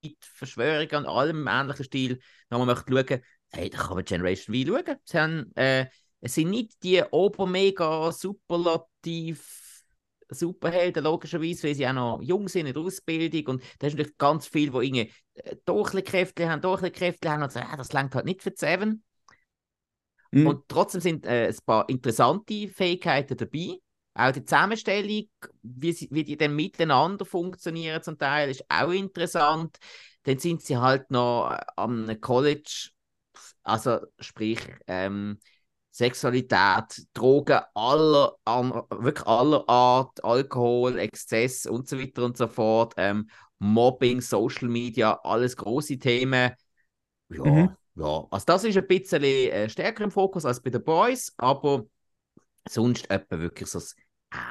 mit 0.02 0.16
Verschwörungen 0.20 1.04
und 1.04 1.06
allem 1.06 1.42
im 1.42 1.48
ähnlichen 1.48 1.84
Stil 1.84 2.20
nochmal 2.50 2.66
möchte 2.66 2.92
schauen, 2.92 3.22
hey, 3.52 3.70
da 3.70 3.78
kann 3.78 3.94
man 3.94 4.04
Generation 4.04 4.56
V 4.56 4.66
schauen. 4.66 4.96
Sie 5.04 5.18
haben, 5.18 5.56
äh, 5.56 5.86
es 6.20 6.34
sind 6.34 6.50
nicht 6.50 6.82
die 6.82 7.02
obermega 7.10 8.10
superlativ 8.10 9.62
Superhelden, 10.34 11.04
logischerweise, 11.04 11.68
weil 11.68 11.74
sie 11.74 11.86
auch 11.86 11.92
noch 11.92 12.22
jung 12.22 12.48
sind 12.48 12.66
in 12.66 12.74
der 12.74 12.82
Ausbildung 12.82 13.54
und 13.54 13.62
da 13.78 13.86
ist 13.86 13.94
natürlich 13.94 14.16
ganz 14.16 14.46
viel, 14.46 14.70
die 14.70 14.76
irgendwie 14.76 15.12
äh, 15.34 15.56
Durchkräfte 15.64 16.50
haben, 16.50 16.62
Durchkräfte 16.62 17.30
haben 17.30 17.42
und 17.42 17.52
sagen, 17.52 17.68
ah, 17.70 17.76
das 17.76 17.92
langt 17.92 18.14
halt 18.14 18.24
nicht 18.24 18.42
für 18.42 18.52
Seven. 18.54 19.02
Mhm. 20.32 20.46
Und 20.48 20.68
trotzdem 20.68 21.00
sind 21.00 21.26
äh, 21.26 21.48
ein 21.48 21.56
paar 21.66 21.88
interessante 21.88 22.68
Fähigkeiten 22.68 23.36
dabei. 23.36 23.78
Auch 24.14 24.32
die 24.32 24.44
Zusammenstellung, 24.44 25.26
wie, 25.62 25.92
sie, 25.92 26.08
wie 26.10 26.24
die 26.24 26.36
dann 26.36 26.54
miteinander 26.54 27.24
funktionieren 27.24 28.02
zum 28.02 28.18
Teil, 28.18 28.50
ist 28.50 28.64
auch 28.68 28.90
interessant. 28.90 29.78
Dann 30.24 30.38
sind 30.38 30.62
sie 30.62 30.76
halt 30.76 31.10
noch 31.10 31.50
äh, 31.50 31.60
am 31.76 32.20
College, 32.20 32.90
also 33.62 34.00
sprich 34.18 34.60
ähm, 34.86 35.38
Sexualität, 35.90 37.06
Drogen 37.14 37.60
aller, 37.74 38.34
an, 38.44 38.72
wirklich 38.90 39.26
aller 39.26 39.68
Art, 39.68 40.24
Alkohol, 40.24 40.98
Exzess 40.98 41.66
und 41.66 41.88
so 41.88 41.98
weiter 41.98 42.24
und 42.24 42.36
so 42.36 42.48
fort, 42.48 42.94
ähm, 42.96 43.28
Mobbing, 43.58 44.20
Social 44.20 44.68
Media, 44.68 45.20
alles 45.22 45.56
große 45.56 45.98
Themen. 45.98 46.52
Ja, 47.30 47.44
Mhm. 47.44 47.76
Ja. 47.94 48.26
Also 48.30 48.46
das 48.46 48.64
ist 48.64 48.76
ein 48.76 48.86
bisschen 48.86 49.22
äh, 49.22 49.68
stärker 49.68 50.04
im 50.04 50.10
Fokus 50.10 50.44
als 50.44 50.62
bei 50.62 50.70
den 50.70 50.82
Boys, 50.82 51.32
aber 51.36 51.84
sonst 52.68 53.10
etwa 53.10 53.38
wirklich 53.38 53.68
so 53.68 53.78
das 53.78 53.94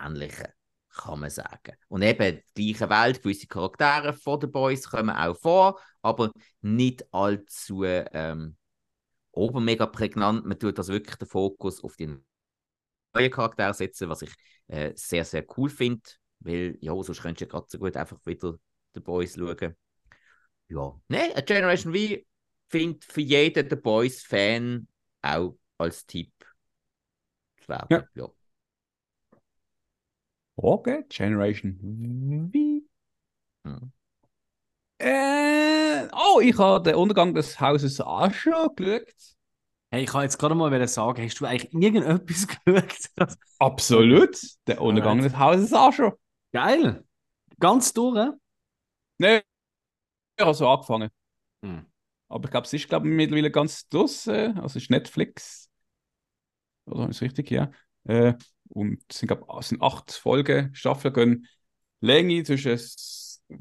Ähnliche, 0.05 0.53
kann 0.89 1.19
man 1.19 1.29
sagen. 1.29 1.75
Und 1.87 2.01
eben 2.01 2.41
die 2.57 2.73
gleiche 2.73 2.89
Welt, 2.89 3.21
gewisse 3.21 3.47
Charaktere 3.47 4.13
von 4.13 4.39
den 4.39 4.51
Boys 4.51 4.89
kommen 4.89 5.15
auch 5.15 5.37
vor, 5.37 5.79
aber 6.01 6.31
nicht 6.61 7.05
allzu 7.13 7.83
ähm, 7.83 8.57
obermega 9.31 9.85
prägnant. 9.85 10.45
Man 10.45 10.59
tut 10.59 10.77
also 10.77 10.93
wirklich 10.93 11.15
den 11.15 11.27
Fokus 11.27 11.83
auf 11.83 11.95
die 11.95 12.15
neuen 13.13 13.31
Charaktere 13.31 13.73
setzen, 13.73 14.09
was 14.09 14.21
ich 14.21 14.33
äh, 14.67 14.91
sehr, 14.95 15.25
sehr 15.25 15.45
cool 15.57 15.69
finde, 15.69 16.01
weil 16.39 16.77
ja, 16.81 16.93
sonst 17.01 17.21
könntest 17.21 17.41
du 17.41 17.47
gerade 17.47 17.67
so 17.69 17.79
gut 17.79 17.95
einfach 17.95 18.19
wieder 18.25 18.55
die 18.95 18.99
Boys 18.99 19.35
schauen. 19.35 19.75
Ja, 20.67 21.01
ne, 21.07 21.33
Generation 21.45 21.93
V 21.93 22.30
finde 22.71 22.99
für 23.05 23.21
jeden 23.21 23.69
The 23.69 23.75
Boys-Fan 23.75 24.87
auch 25.21 25.57
als 25.77 26.05
Tipp 26.05 26.31
zu 27.61 27.67
werden. 27.67 27.87
Ja. 27.89 28.03
ja. 28.15 28.29
Okay, 30.55 31.03
Generation 31.09 31.77
V. 32.53 33.69
Mhm. 33.69 33.91
Äh, 34.99 36.07
oh, 36.13 36.39
ich 36.41 36.57
habe 36.57 36.83
den 36.83 36.95
Untergang 36.95 37.33
des 37.33 37.59
Hauses 37.59 37.99
Asher 37.99 38.69
geschaut. 38.75 39.35
Hey, 39.89 40.03
ich 40.03 40.09
kann 40.09 40.21
jetzt 40.21 40.37
gerade 40.37 40.55
mal 40.55 40.87
sagen, 40.87 41.23
hast 41.23 41.39
du 41.39 41.45
eigentlich 41.45 41.73
irgendetwas 41.73 42.47
geschaut? 42.65 43.37
Absolut. 43.59 44.37
Der 44.67 44.81
Untergang 44.81 45.17
Alright. 45.17 45.33
des 45.33 45.39
Hauses 45.39 45.73
Asher. 45.73 46.13
Geil. 46.53 47.03
Ganz 47.59 47.93
durch. 47.93 48.31
Ne, 49.17 49.43
ich 50.37 50.45
habe 50.45 50.53
so 50.53 50.67
angefangen. 50.67 51.09
Hm. 51.63 51.90
Aber 52.31 52.45
ich 52.45 52.51
glaube, 52.51 52.65
es 52.65 52.73
ist 52.73 52.87
glaube 52.87 53.07
ich, 53.07 53.13
mittlerweile 53.13 53.51
ganz. 53.51 53.87
Äh, 53.93 54.53
also 54.55 54.65
es 54.65 54.75
ist 54.77 54.89
Netflix. 54.89 55.69
Oder 56.85 57.09
ist 57.09 57.21
richtig, 57.21 57.51
ja. 57.51 57.71
Äh, 58.05 58.33
und 58.69 59.03
es 59.09 59.19
sind, 59.19 59.27
glaub, 59.27 59.47
es 59.59 59.69
sind 59.69 59.81
acht 59.81 60.11
Folgen. 60.11 60.73
Staffeln 60.73 61.13
gehen 61.13 61.47
Länge 61.99 62.43
zwischen 62.43 62.79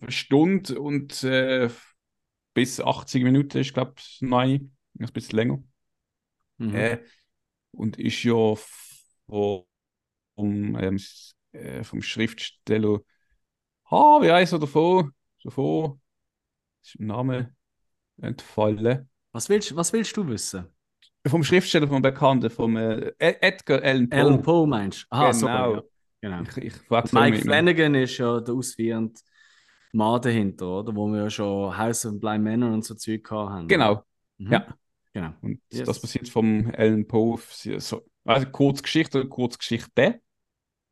Stunde 0.08 0.80
und 0.80 1.24
äh, 1.24 1.68
bis 2.54 2.80
80 2.80 3.24
Minuten 3.24 3.58
ist, 3.58 3.74
glaube 3.74 3.94
ich, 3.98 4.18
nein. 4.20 4.76
Ein 4.98 5.06
bisschen 5.12 5.36
länger. 5.36 5.62
Mhm. 6.58 6.74
Äh, 6.74 6.98
und 7.72 7.98
ist 7.98 8.22
ja 8.22 8.54
vom, 9.26 9.66
ähm, 10.36 10.98
äh, 11.52 11.82
vom 11.84 12.02
Schriftsteller. 12.02 13.00
Ah, 13.84 14.20
wie 14.22 14.30
heißt 14.30 14.52
er 14.52 14.58
davon? 14.60 15.12
Davon 15.42 16.00
ist 16.82 17.00
Name 17.00 17.54
entfallen. 18.22 19.08
Was, 19.32 19.48
willst, 19.48 19.74
was 19.76 19.92
willst 19.92 20.16
du 20.16 20.26
wissen? 20.28 20.66
Vom 21.26 21.44
Schriftsteller, 21.44 21.86
vom 21.86 22.00
Bekannten, 22.02 22.48
vom 22.50 22.76
äh, 22.76 23.12
Ed- 23.18 23.38
Edgar 23.42 23.82
Allan 23.82 24.08
Poe. 24.08 24.18
Alan 24.20 24.42
Poe 24.42 24.66
meinst 24.66 25.02
du? 25.02 25.06
Aha, 25.10 25.32
so, 25.32 25.46
Genau. 25.46 25.74
ja. 25.74 25.82
genau. 26.22 26.42
Ich, 26.42 26.56
ich 26.56 26.90
Mike 27.12 27.30
mit- 27.36 27.40
Flanagan 27.42 27.94
ist 27.94 28.16
ja 28.18 28.40
der 28.40 28.54
ausführende 28.54 29.20
Mann 29.92 30.20
dahinter, 30.22 30.66
oder? 30.66 30.94
Wo 30.96 31.06
wir 31.08 31.24
ja 31.24 31.30
schon 31.30 31.76
House 31.76 32.06
of 32.06 32.18
Blind 32.20 32.44
Manor 32.44 32.72
und 32.72 32.84
so 32.84 32.94
Zeug 32.94 33.30
haben. 33.30 33.68
Genau, 33.68 34.02
Mhm. 34.38 34.52
ja. 34.52 34.66
Genau. 35.12 35.34
Und 35.42 35.60
Yes. 35.72 35.86
das 35.86 36.00
passiert 36.00 36.28
vom 36.28 36.72
Alan 36.76 37.06
Poe. 37.06 37.38
So, 37.78 38.06
also 38.24 38.46
Kurzgeschichte 38.48 39.18
oder 39.20 39.28
Kurzgeschichte. 39.28 40.20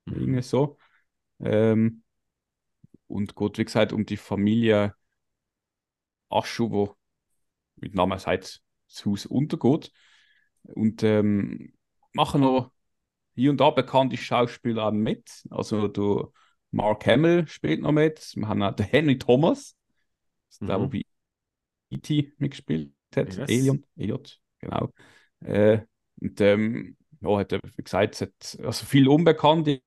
Mhm. 0.05 0.15
Irgendwie 0.15 0.43
so. 0.43 0.77
Ähm, 1.41 2.03
und 3.07 3.35
geht, 3.35 3.59
wie 3.59 3.65
gesagt, 3.65 3.93
um 3.93 4.05
die 4.05 4.17
Familie 4.19 4.95
Aschu, 6.31 6.71
wo 6.71 6.95
mit 7.81 7.95
Namen 7.95 8.19
sagt, 8.19 8.63
das 8.89 9.05
Haus 9.07 9.27
untergeht. 9.27 9.93
Und 10.63 11.03
ähm, 11.03 11.75
machen 12.13 12.41
noch 12.43 12.73
hier 13.35 13.51
und 13.51 13.59
da 13.59 13.71
bekannte 13.71 14.17
Schauspieler 14.17 14.89
auch 14.89 14.93
mit. 14.93 15.45
Also 15.51 15.89
der 15.89 16.29
Mark 16.71 17.07
Hamill 17.07 17.47
spielt 17.47 17.81
noch 17.83 17.93
mit. 17.93 18.33
Wir 18.37 18.49
haben 18.49 18.63
auch 18.63 18.75
den 18.75 18.87
Henry 18.87 19.19
Thomas, 19.19 19.77
der, 20.61 20.79
der 20.79 20.79
Mhm. 20.79 20.91
bei 20.91 21.03
E.T. 21.91 22.33
mitgespielt 22.39 22.93
hat. 23.15 23.37
Yes. 23.37 23.49
Alien, 23.49 23.87
Elliot, 23.97 24.41
genau. 24.59 24.93
Äh, 25.41 25.81
und 26.21 26.41
ähm, 26.41 26.97
ja, 27.21 27.39
hat, 27.39 27.53
er, 27.53 27.61
wie 27.77 27.83
gesagt, 27.83 28.15
es 28.15 28.21
hat 28.23 28.67
also 28.67 28.85
viele 28.87 29.11
Unbekannte, 29.11 29.81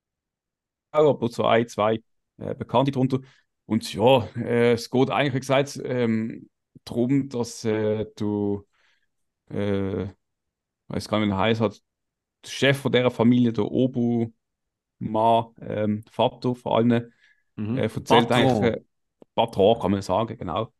aber 0.90 1.28
so 1.28 1.44
ein, 1.44 1.68
zwei 1.68 2.02
äh, 2.38 2.54
Bekannte 2.54 2.90
drunter. 2.92 3.20
Und 3.66 3.92
ja, 3.94 4.26
äh, 4.36 4.72
es 4.72 4.90
geht 4.90 5.10
eigentlich, 5.10 5.34
wie 5.34 5.40
gesagt, 5.40 5.80
ähm, 5.84 6.48
darum, 6.84 7.28
dass 7.28 7.64
äh, 7.64 8.06
du, 8.16 8.66
äh, 9.50 10.08
weiß 10.88 11.08
gar 11.08 11.20
nicht, 11.20 11.28
wie 11.28 11.32
er 11.32 11.38
heißt, 11.38 11.60
hat, 11.62 11.82
der 12.44 12.50
Chef 12.50 12.78
von 12.78 12.92
dieser 12.92 13.10
Familie, 13.10 13.52
der 13.54 13.64
Obu 13.66 14.28
Mann, 15.00 15.48
ähm, 15.60 16.04
Vater 16.10 16.56
vor 16.56 16.78
allem, 16.78 16.92
Mhm. 17.56 17.74
äh, 17.74 17.82
erzählt 17.88 18.08
Patron. 18.08 18.32
eigentlich, 18.32 18.62
äh, 18.62 18.80
Patron 19.34 19.78
kann 19.80 19.90
man 19.92 20.02
sagen, 20.02 20.36
genau. 20.38 20.72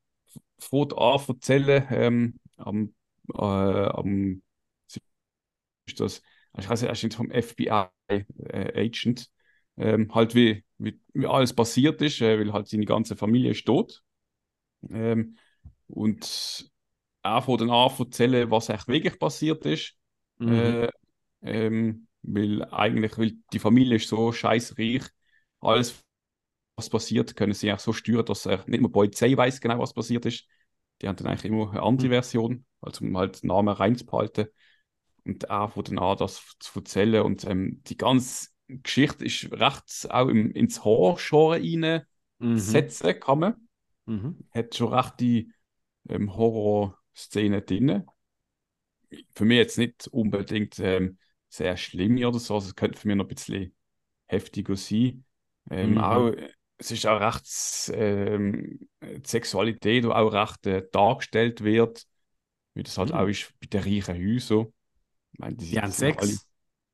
Fängt 0.58 0.96
an 0.98 1.20
erzählen, 1.28 1.86
ähm, 1.90 2.40
am, 2.58 2.94
äh, 3.34 3.38
am, 3.40 4.42
ist 5.86 6.00
das, 6.00 6.22
ich 6.58 6.68
weiß 6.68 6.82
nicht, 6.82 7.14
vom 7.14 7.30
FBI-Agent, 7.30 9.30
ähm, 9.76 10.14
halt 10.14 10.34
wie, 10.34 10.64
wie, 10.78 11.00
wie 11.14 11.26
alles 11.26 11.54
passiert 11.54 12.00
ist, 12.02 12.20
äh, 12.20 12.38
weil 12.38 12.52
halt 12.52 12.68
seine 12.68 12.84
ganze 12.86 13.16
Familie 13.16 13.52
ist 13.52 13.64
tot. 13.66 14.02
Ähm, 14.90 15.36
und 15.92 16.70
er 17.22 17.42
fängt 17.42 17.60
dann 17.60 17.70
an 17.70 17.92
erzählen, 17.98 18.50
was 18.50 18.68
echt 18.68 18.88
wirklich 18.88 19.18
passiert 19.18 19.64
ist. 19.66 19.94
Mhm. 20.40 20.82
Äh, 20.82 20.88
ähm, 21.42 22.08
weil 22.22 22.64
eigentlich, 22.72 23.18
weil 23.18 23.34
die 23.52 23.58
Familie 23.58 23.96
ist 23.96 24.08
so 24.08 24.32
scheißreich, 24.32 25.02
alles, 25.60 25.96
was 26.76 26.90
passiert, 26.90 27.36
können 27.36 27.54
sie 27.54 27.72
auch 27.72 27.78
so 27.80 27.92
steuern, 27.92 28.24
dass 28.26 28.46
er 28.46 28.58
nicht 28.68 28.80
mal 28.80 28.88
die 28.88 28.92
Polizei 28.92 29.36
weiß 29.36 29.60
genau, 29.60 29.78
was 29.80 29.94
passiert 29.94 30.26
ist. 30.26 30.46
Die 31.02 31.08
haben 31.08 31.16
dann 31.16 31.28
eigentlich 31.28 31.46
immer 31.46 31.70
eine 31.70 31.82
andere 31.82 32.08
Version, 32.10 32.64
also 32.80 33.04
um 33.04 33.16
halt 33.18 33.42
den 33.42 33.48
Namen 33.48 33.74
reinzubehalten. 33.74 34.46
Und 35.24 35.44
er 35.44 35.68
fängt 35.68 35.88
dann 35.88 35.98
an, 35.98 36.16
das 36.18 36.42
zu 36.60 36.80
erzählen. 36.80 37.22
Und 37.22 37.44
ähm, 37.44 37.82
die 37.86 37.96
ganze 37.96 38.48
Geschichte 38.68 39.24
ist 39.24 39.52
recht 39.52 40.10
auch 40.10 40.28
im, 40.28 40.52
ins 40.52 40.84
Horror-Genre 40.84 42.06
Mhm. 42.40 42.90
reinsetzen, 42.90 43.20
kann 43.20 43.38
man. 43.40 43.68
Mhm. 44.06 44.42
Hat 44.54 44.74
schon 44.74 44.92
recht 44.92 45.20
die 45.20 45.52
ähm, 46.08 46.34
Horror-Szene 46.36 47.62
drin. 47.62 48.04
Für 49.34 49.44
mich 49.44 49.58
jetzt 49.58 49.78
nicht 49.78 50.08
unbedingt 50.08 50.78
ähm, 50.78 51.18
sehr 51.48 51.76
schlimm 51.76 52.16
oder 52.24 52.38
so, 52.38 52.54
also 52.54 52.68
es 52.68 52.74
könnte 52.76 52.98
für 52.98 53.08
mich 53.08 53.16
noch 53.16 53.24
ein 53.26 53.34
bisschen 53.34 53.74
heftiger 54.26 54.76
sein. 54.76 55.24
Ähm, 55.70 55.98
Mhm. 55.98 55.98
auch, 55.98 56.32
es 56.78 56.90
ist 56.90 57.06
auch 57.06 57.20
recht 57.20 57.92
ähm, 57.94 58.88
die 59.02 59.22
Sexualität, 59.28 60.04
die 60.04 60.08
auch 60.08 60.32
recht 60.32 60.66
äh, 60.66 60.84
dargestellt 60.92 61.62
wird, 61.62 62.06
wie 62.74 62.82
das 62.82 62.98
halt 62.98 63.12
Mhm. 63.12 63.14
auch 63.14 63.28
ist 63.28 63.52
bei 63.60 63.66
den 63.68 63.82
reichen 63.82 64.16
Häusern. 64.16 64.68
Ich 65.32 65.38
meine, 65.40 65.56
Die 65.70 65.78
haben 65.80 65.92
sind 65.92 66.16
alle- 66.18 66.40
Sex. 66.40 66.46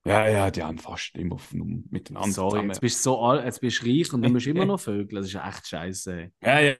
Ja, 0.07 0.29
ja, 0.29 0.51
die 0.51 0.63
haben 0.63 0.79
fast 0.79 1.17
immer 1.17 1.39
miteinander 1.53 2.35
Sorry, 2.35 2.47
zusammen. 2.49 2.69
jetzt 2.69 2.81
bist 2.81 2.99
du 3.07 3.11
so 3.11 3.19
alt, 3.21 3.45
jetzt 3.45 3.61
bist 3.61 3.83
du 3.83 3.87
reich 3.87 4.13
und 4.13 4.23
du 4.23 4.29
musst 4.31 4.47
immer 4.47 4.65
noch 4.65 4.79
Vögel. 4.81 5.21
Das 5.21 5.27
ist 5.29 5.35
echt 5.37 5.67
scheiße. 5.69 6.33
Ja, 6.41 6.61
ja. 6.61 6.75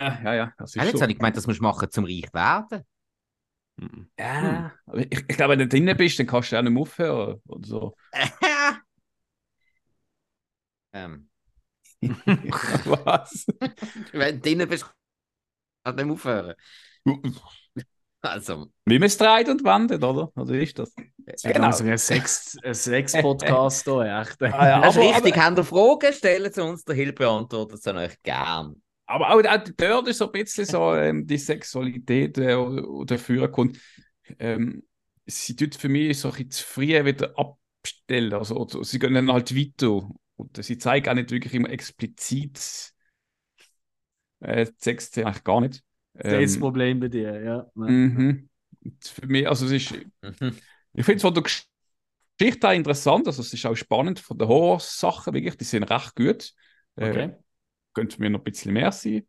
Ja, 0.00 0.20
ja, 0.24 0.34
ja, 0.34 0.52
das 0.58 0.74
ist 0.76 0.82
jetzt 0.82 0.92
so. 0.96 1.00
habe 1.02 1.12
ich 1.12 1.18
gemeint, 1.18 1.36
das 1.36 1.46
musst 1.46 1.58
du 1.60 1.62
machen, 1.64 1.90
zum 1.90 2.04
reich 2.04 2.32
werden. 2.32 2.82
Ja, 4.18 4.72
aber 4.86 4.98
ich, 5.00 5.12
ich 5.12 5.36
glaube, 5.36 5.52
wenn 5.52 5.58
du 5.60 5.68
drinnen 5.68 5.96
bist, 5.96 6.18
dann 6.18 6.26
kannst 6.26 6.50
du 6.52 6.58
auch 6.58 6.62
nicht 6.62 6.72
mehr 6.72 6.80
aufhören 6.82 7.40
oder 7.46 7.66
so. 7.68 7.96
ähm, 10.92 11.28
Was? 12.02 13.46
wenn 14.12 14.36
du 14.36 14.40
drinnen 14.40 14.68
bist, 14.68 14.84
kannst 15.84 15.98
du 16.00 16.04
nicht 16.04 16.06
mehr 16.06 16.14
aufhören. 16.14 16.54
Also, 18.22 18.72
Wie 18.86 18.98
man 18.98 19.06
es 19.06 19.16
dreht 19.16 19.48
und 19.48 19.62
wendet, 19.62 20.02
oder? 20.02 20.32
Oder 20.36 20.54
ist 20.54 20.78
das? 20.78 20.92
Ja, 21.42 21.52
genau. 21.52 21.66
Also 21.66 21.84
ein 21.84 21.96
Sex- 21.98 22.58
ein 22.62 22.74
Sex-Podcast 22.74 23.84
hier, 23.84 24.20
echt. 24.20 24.42
Ah, 24.42 24.68
ja, 24.68 24.88
ist 24.88 24.96
aber- 24.96 25.06
richtig. 25.06 25.36
Habt 25.36 25.58
ihr 25.58 25.64
Fragen, 25.64 26.12
stellen 26.12 26.52
Sie 26.52 26.62
uns, 26.62 26.84
der 26.84 26.94
Hill 26.96 27.12
beantwortet 27.12 27.82
sie 27.82 27.94
euch 27.94 28.20
gern. 28.22 28.82
Aber 29.06 29.30
auch, 29.30 29.44
auch 29.44 29.64
dort 29.76 30.08
ist 30.08 30.18
so 30.18 30.26
ein 30.26 30.32
bisschen 30.32 30.64
so 30.64 30.94
ähm, 30.94 31.26
die 31.26 31.38
Sexualität, 31.38 32.38
äh, 32.38 32.56
wo 32.58 33.04
dafür 33.04 33.48
kommt. 33.50 33.78
Ähm, 34.38 34.82
sie 35.26 35.54
tut 35.54 35.76
für 35.76 35.88
mich 35.88 36.18
so 36.18 36.28
ein 36.28 36.34
bisschen 36.34 36.50
zu 36.50 36.64
früh 36.64 37.04
wieder 37.04 37.34
abstellen. 37.38 38.32
Also, 38.32 38.60
also, 38.60 38.82
sie 38.82 38.98
gehen 38.98 39.14
dann 39.14 39.32
halt 39.32 39.54
weiter. 39.54 40.08
Und 40.36 40.62
sie 40.62 40.78
zeigen 40.78 41.08
auch 41.08 41.14
nicht 41.14 41.30
wirklich 41.30 41.54
immer 41.54 41.70
explizit 41.70 42.92
äh, 44.40 44.66
Sex, 44.78 45.16
eigentlich 45.18 45.44
gar 45.44 45.60
nicht. 45.60 45.82
Das 46.22 46.40
ist 46.42 46.54
das 46.56 46.58
Ähm, 46.58 46.60
Problem 46.60 47.00
bei 47.00 47.08
dir, 47.08 47.40
ja. 47.42 47.70
mhm. 47.84 48.48
Für 49.02 49.26
mich, 49.26 49.48
also 49.48 49.66
es 49.66 49.72
ist, 49.72 49.94
Mhm. 50.22 50.60
ich 50.94 51.04
finde 51.04 51.16
es 51.16 51.22
von 51.22 51.34
der 51.34 51.42
Gesch- 51.44 51.66
Geschichte 52.38 52.68
auch 52.68 52.72
interessant, 52.74 53.26
also 53.28 53.42
es 53.42 53.52
ist 53.52 53.66
auch 53.66 53.76
spannend 53.76 54.20
von 54.20 54.38
den 54.38 54.48
Horrorsachen, 54.48 55.34
wirklich, 55.34 55.56
die 55.56 55.64
sind 55.64 55.84
recht 55.84 56.16
gut. 56.16 56.52
Äh, 56.96 57.28
Könnte 57.96 58.20
mir 58.22 58.30
noch 58.30 58.40
ein 58.40 58.44
bisschen 58.44 58.74
mehr 58.74 58.92
sein. 58.92 59.26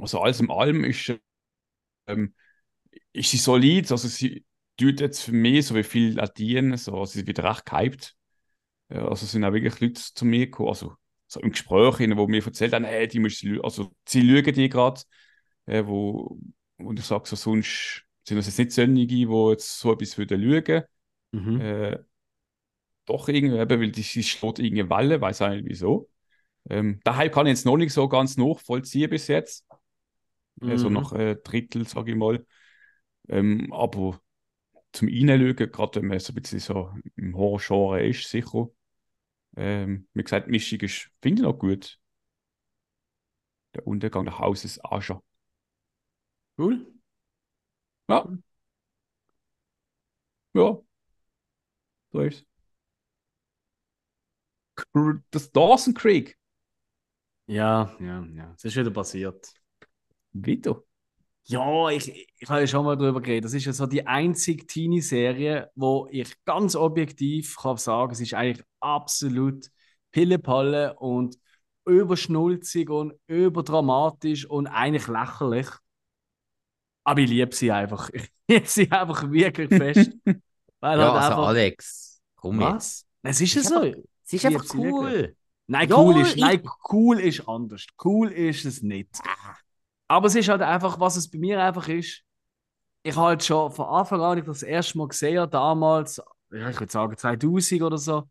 Also 0.00 0.20
alles 0.20 0.40
in 0.40 0.50
allem 0.50 0.84
ist, 0.84 1.14
ähm, 2.06 2.34
ist 3.12 3.30
sie 3.30 3.38
solid, 3.38 3.90
also 3.92 4.08
sie 4.08 4.44
tut 4.78 5.00
jetzt 5.00 5.22
für 5.24 5.32
mich 5.32 5.66
so 5.66 5.74
wie 5.76 5.82
viel 5.84 6.16
dienen, 6.38 6.76
so, 6.78 6.92
also 6.98 7.12
sie 7.14 7.26
wird 7.26 7.40
recht 7.40 7.66
gehypt. 7.66 8.16
Ja, 8.90 9.08
also 9.08 9.26
sind 9.26 9.44
auch 9.44 9.52
wirklich 9.52 9.80
Leute 9.80 10.02
zu 10.14 10.24
mir 10.26 10.46
gekommen, 10.46 10.70
also 10.70 10.96
so 11.28 11.40
im 11.40 11.50
Gespräch, 11.52 11.98
hinein, 11.98 12.18
wo 12.18 12.28
mir 12.28 12.44
erzählt 12.44 12.74
haben, 12.74 12.84
hey, 12.84 13.08
die 13.08 13.20
lü- 13.20 13.60
also 13.62 13.92
sie 14.08 14.22
lügen 14.22 14.54
die 14.54 14.68
gerade, 14.68 15.02
äh, 15.66 15.84
wo, 15.86 16.38
und 16.78 16.98
ich 16.98 17.06
sage 17.06 17.28
so, 17.28 17.36
sonst 17.36 18.04
sind 18.28 18.38
das 18.38 18.46
jetzt 18.48 18.58
nicht 18.58 18.72
solche, 18.72 18.92
die 19.06 19.22
jetzt 19.50 19.80
so 19.80 19.92
etwas 19.94 20.18
würden 20.18 20.40
lügen. 20.40 20.84
Mhm. 21.32 21.60
Äh, 21.60 21.98
doch 23.06 23.28
irgendwie, 23.28 23.58
weil 23.58 23.90
die, 23.92 24.02
sie 24.02 24.22
schlägt 24.22 24.58
irgendwie 24.58 24.88
Welle, 24.90 25.20
weiß 25.20 25.42
auch 25.42 25.50
nicht 25.50 25.66
wieso. 25.66 26.08
Ähm, 26.70 27.00
Hype 27.16 27.32
kann 27.34 27.46
ich 27.46 27.52
jetzt 27.52 27.66
noch 27.66 27.76
nicht 27.76 27.92
so 27.92 28.08
ganz 28.08 28.36
nachvollziehen 28.36 29.10
bis 29.10 29.28
jetzt. 29.28 29.66
Äh, 30.64 30.76
so 30.78 30.88
Mhm. 30.88 30.94
nach 30.94 31.12
äh, 31.12 31.36
Drittel, 31.36 31.86
sage 31.86 32.12
ich 32.12 32.16
mal. 32.16 32.44
Ähm, 33.28 33.72
aber 33.72 34.20
zum 34.92 35.08
Reinschauen, 35.08 35.56
gerade 35.72 36.00
wenn 36.02 36.08
man 36.08 36.20
so 36.20 36.32
ein 36.32 36.36
bisschen 36.36 36.60
so 36.60 36.92
im 37.16 37.36
Horror-Genre 37.36 38.06
ist, 38.06 38.28
sicher. 38.28 38.68
Ähm, 39.56 40.08
wie 40.14 40.22
gesagt, 40.24 40.48
Mischung 40.48 40.80
ist, 40.80 41.10
finde 41.22 41.42
ich 41.42 41.46
noch 41.48 41.58
gut. 41.58 42.00
Der 43.74 43.86
Untergang 43.86 44.24
des 44.24 44.38
Hauses 44.38 44.82
Ascher. 44.82 45.22
Cool. 46.56 46.86
Ja. 48.08 48.26
Ja. 50.54 50.82
So 52.12 52.20
ist 52.22 52.46
Das 55.30 55.50
Dawson 55.52 55.94
Creek. 55.94 56.36
Ja, 57.52 57.94
ja, 58.00 58.24
ja. 58.34 58.54
Es 58.56 58.64
ist 58.64 58.76
wieder 58.76 58.90
passiert. 58.90 59.52
Wieder. 60.32 60.82
Ja, 61.44 61.88
ich, 61.90 62.28
ich 62.38 62.48
habe 62.48 62.60
ja 62.60 62.66
schon 62.66 62.84
mal 62.84 62.96
darüber 62.96 63.20
geredet. 63.20 63.44
Das 63.44 63.52
ist 63.54 63.64
ja 63.66 63.72
so 63.72 63.86
die 63.86 64.06
einzige 64.06 64.64
Teenie-Serie, 64.66 65.70
wo 65.74 66.08
ich 66.10 66.32
ganz 66.44 66.74
objektiv 66.76 67.56
kann 67.56 67.76
sagen, 67.76 68.12
es 68.12 68.20
ist 68.20 68.32
eigentlich 68.34 68.64
absolut 68.80 69.66
Pillepalle 70.12 70.94
und 70.98 71.36
überschnulzig 71.84 72.88
und 72.88 73.12
überdramatisch 73.26 74.46
und 74.46 74.66
eigentlich 74.68 75.08
lächerlich. 75.08 75.66
Aber 77.04 77.20
ich 77.20 77.28
liebe 77.28 77.54
sie 77.54 77.70
einfach. 77.72 78.08
Ich 78.12 78.30
liebe 78.48 78.66
sie 78.66 78.90
einfach 78.90 79.30
wirklich 79.30 79.68
fest. 79.68 80.12
Weil 80.80 80.98
Ja, 80.98 81.04
halt 81.12 81.14
also 81.22 81.28
einfach. 81.32 81.48
Alex, 81.48 82.22
komm 82.36 82.60
jetzt. 82.60 82.72
Was? 82.72 83.06
Es 83.24 83.40
ist 83.40 83.54
ja 83.54 83.62
so. 83.62 83.80
einfach- 83.80 84.00
Es 84.24 84.32
ist 84.32 84.46
einfach 84.46 84.64
sie 84.64 84.78
cool. 84.78 85.36
Nein, 85.66 85.88
Ja, 85.88 85.96
cool 85.98 86.18
ist, 86.20 86.34
ich- 86.36 86.42
nein, 86.42 86.62
cool 86.92 87.18
ist 87.20 87.48
anders. 87.48 87.86
Cool 88.02 88.28
ist 88.30 88.64
es 88.64 88.82
nicht. 88.82 89.08
Aber 90.08 90.26
es 90.26 90.34
ist 90.34 90.48
halt 90.48 90.62
einfach, 90.62 91.00
was 91.00 91.16
es 91.16 91.30
bei 91.30 91.38
mir 91.38 91.62
einfach 91.62 91.88
ist. 91.88 92.22
Ich 93.02 93.16
habe 93.16 93.28
halt 93.28 93.44
schon 93.44 93.72
von 93.72 93.86
Anfang 93.86 94.20
an, 94.20 94.38
ich 94.38 94.44
das 94.44 94.62
erste 94.62 94.98
Mal 94.98 95.08
gesehen 95.08 95.48
damals, 95.50 96.18
ich 96.50 96.60
würde 96.80 96.90
sagen 96.92 97.16
2000 97.16 97.82
oder 97.82 97.98
so, 97.98 98.28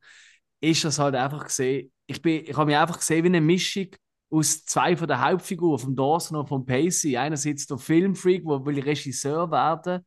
ist 0.62 0.84
das 0.86 1.00
halt 1.00 1.16
einfach 1.16 1.46
gesehen. 1.46 1.92
Ich, 2.08 2.22
bin, 2.22 2.44
ich 2.46 2.56
habe 2.56 2.68
mich 2.68 2.78
einfach 2.78 3.00
gesehen 3.00 3.24
wie 3.24 3.30
eine 3.30 3.42
Mischung 3.42 3.88
aus 4.30 4.64
zwei 4.66 4.96
von 4.96 5.08
der 5.08 5.22
Hauptfiguren, 5.22 5.80
von 5.80 5.96
Dawson 5.96 6.38
und 6.38 6.48
von 6.48 6.66
Pacey. 6.66 7.18
Einerseits 7.18 7.68
der 7.68 7.78
Filmfreak, 7.78 8.46
der 8.48 8.66
will 8.66 8.80
Regisseur 8.80 9.52
werden 9.52 10.06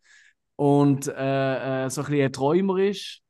und 0.56 1.08
äh, 1.08 1.86
äh, 1.86 1.90
so 1.90 2.02
ein 2.02 2.06
bisschen 2.06 2.24
ein 2.26 2.32
Träumer 2.32 2.78
ist. 2.78 3.20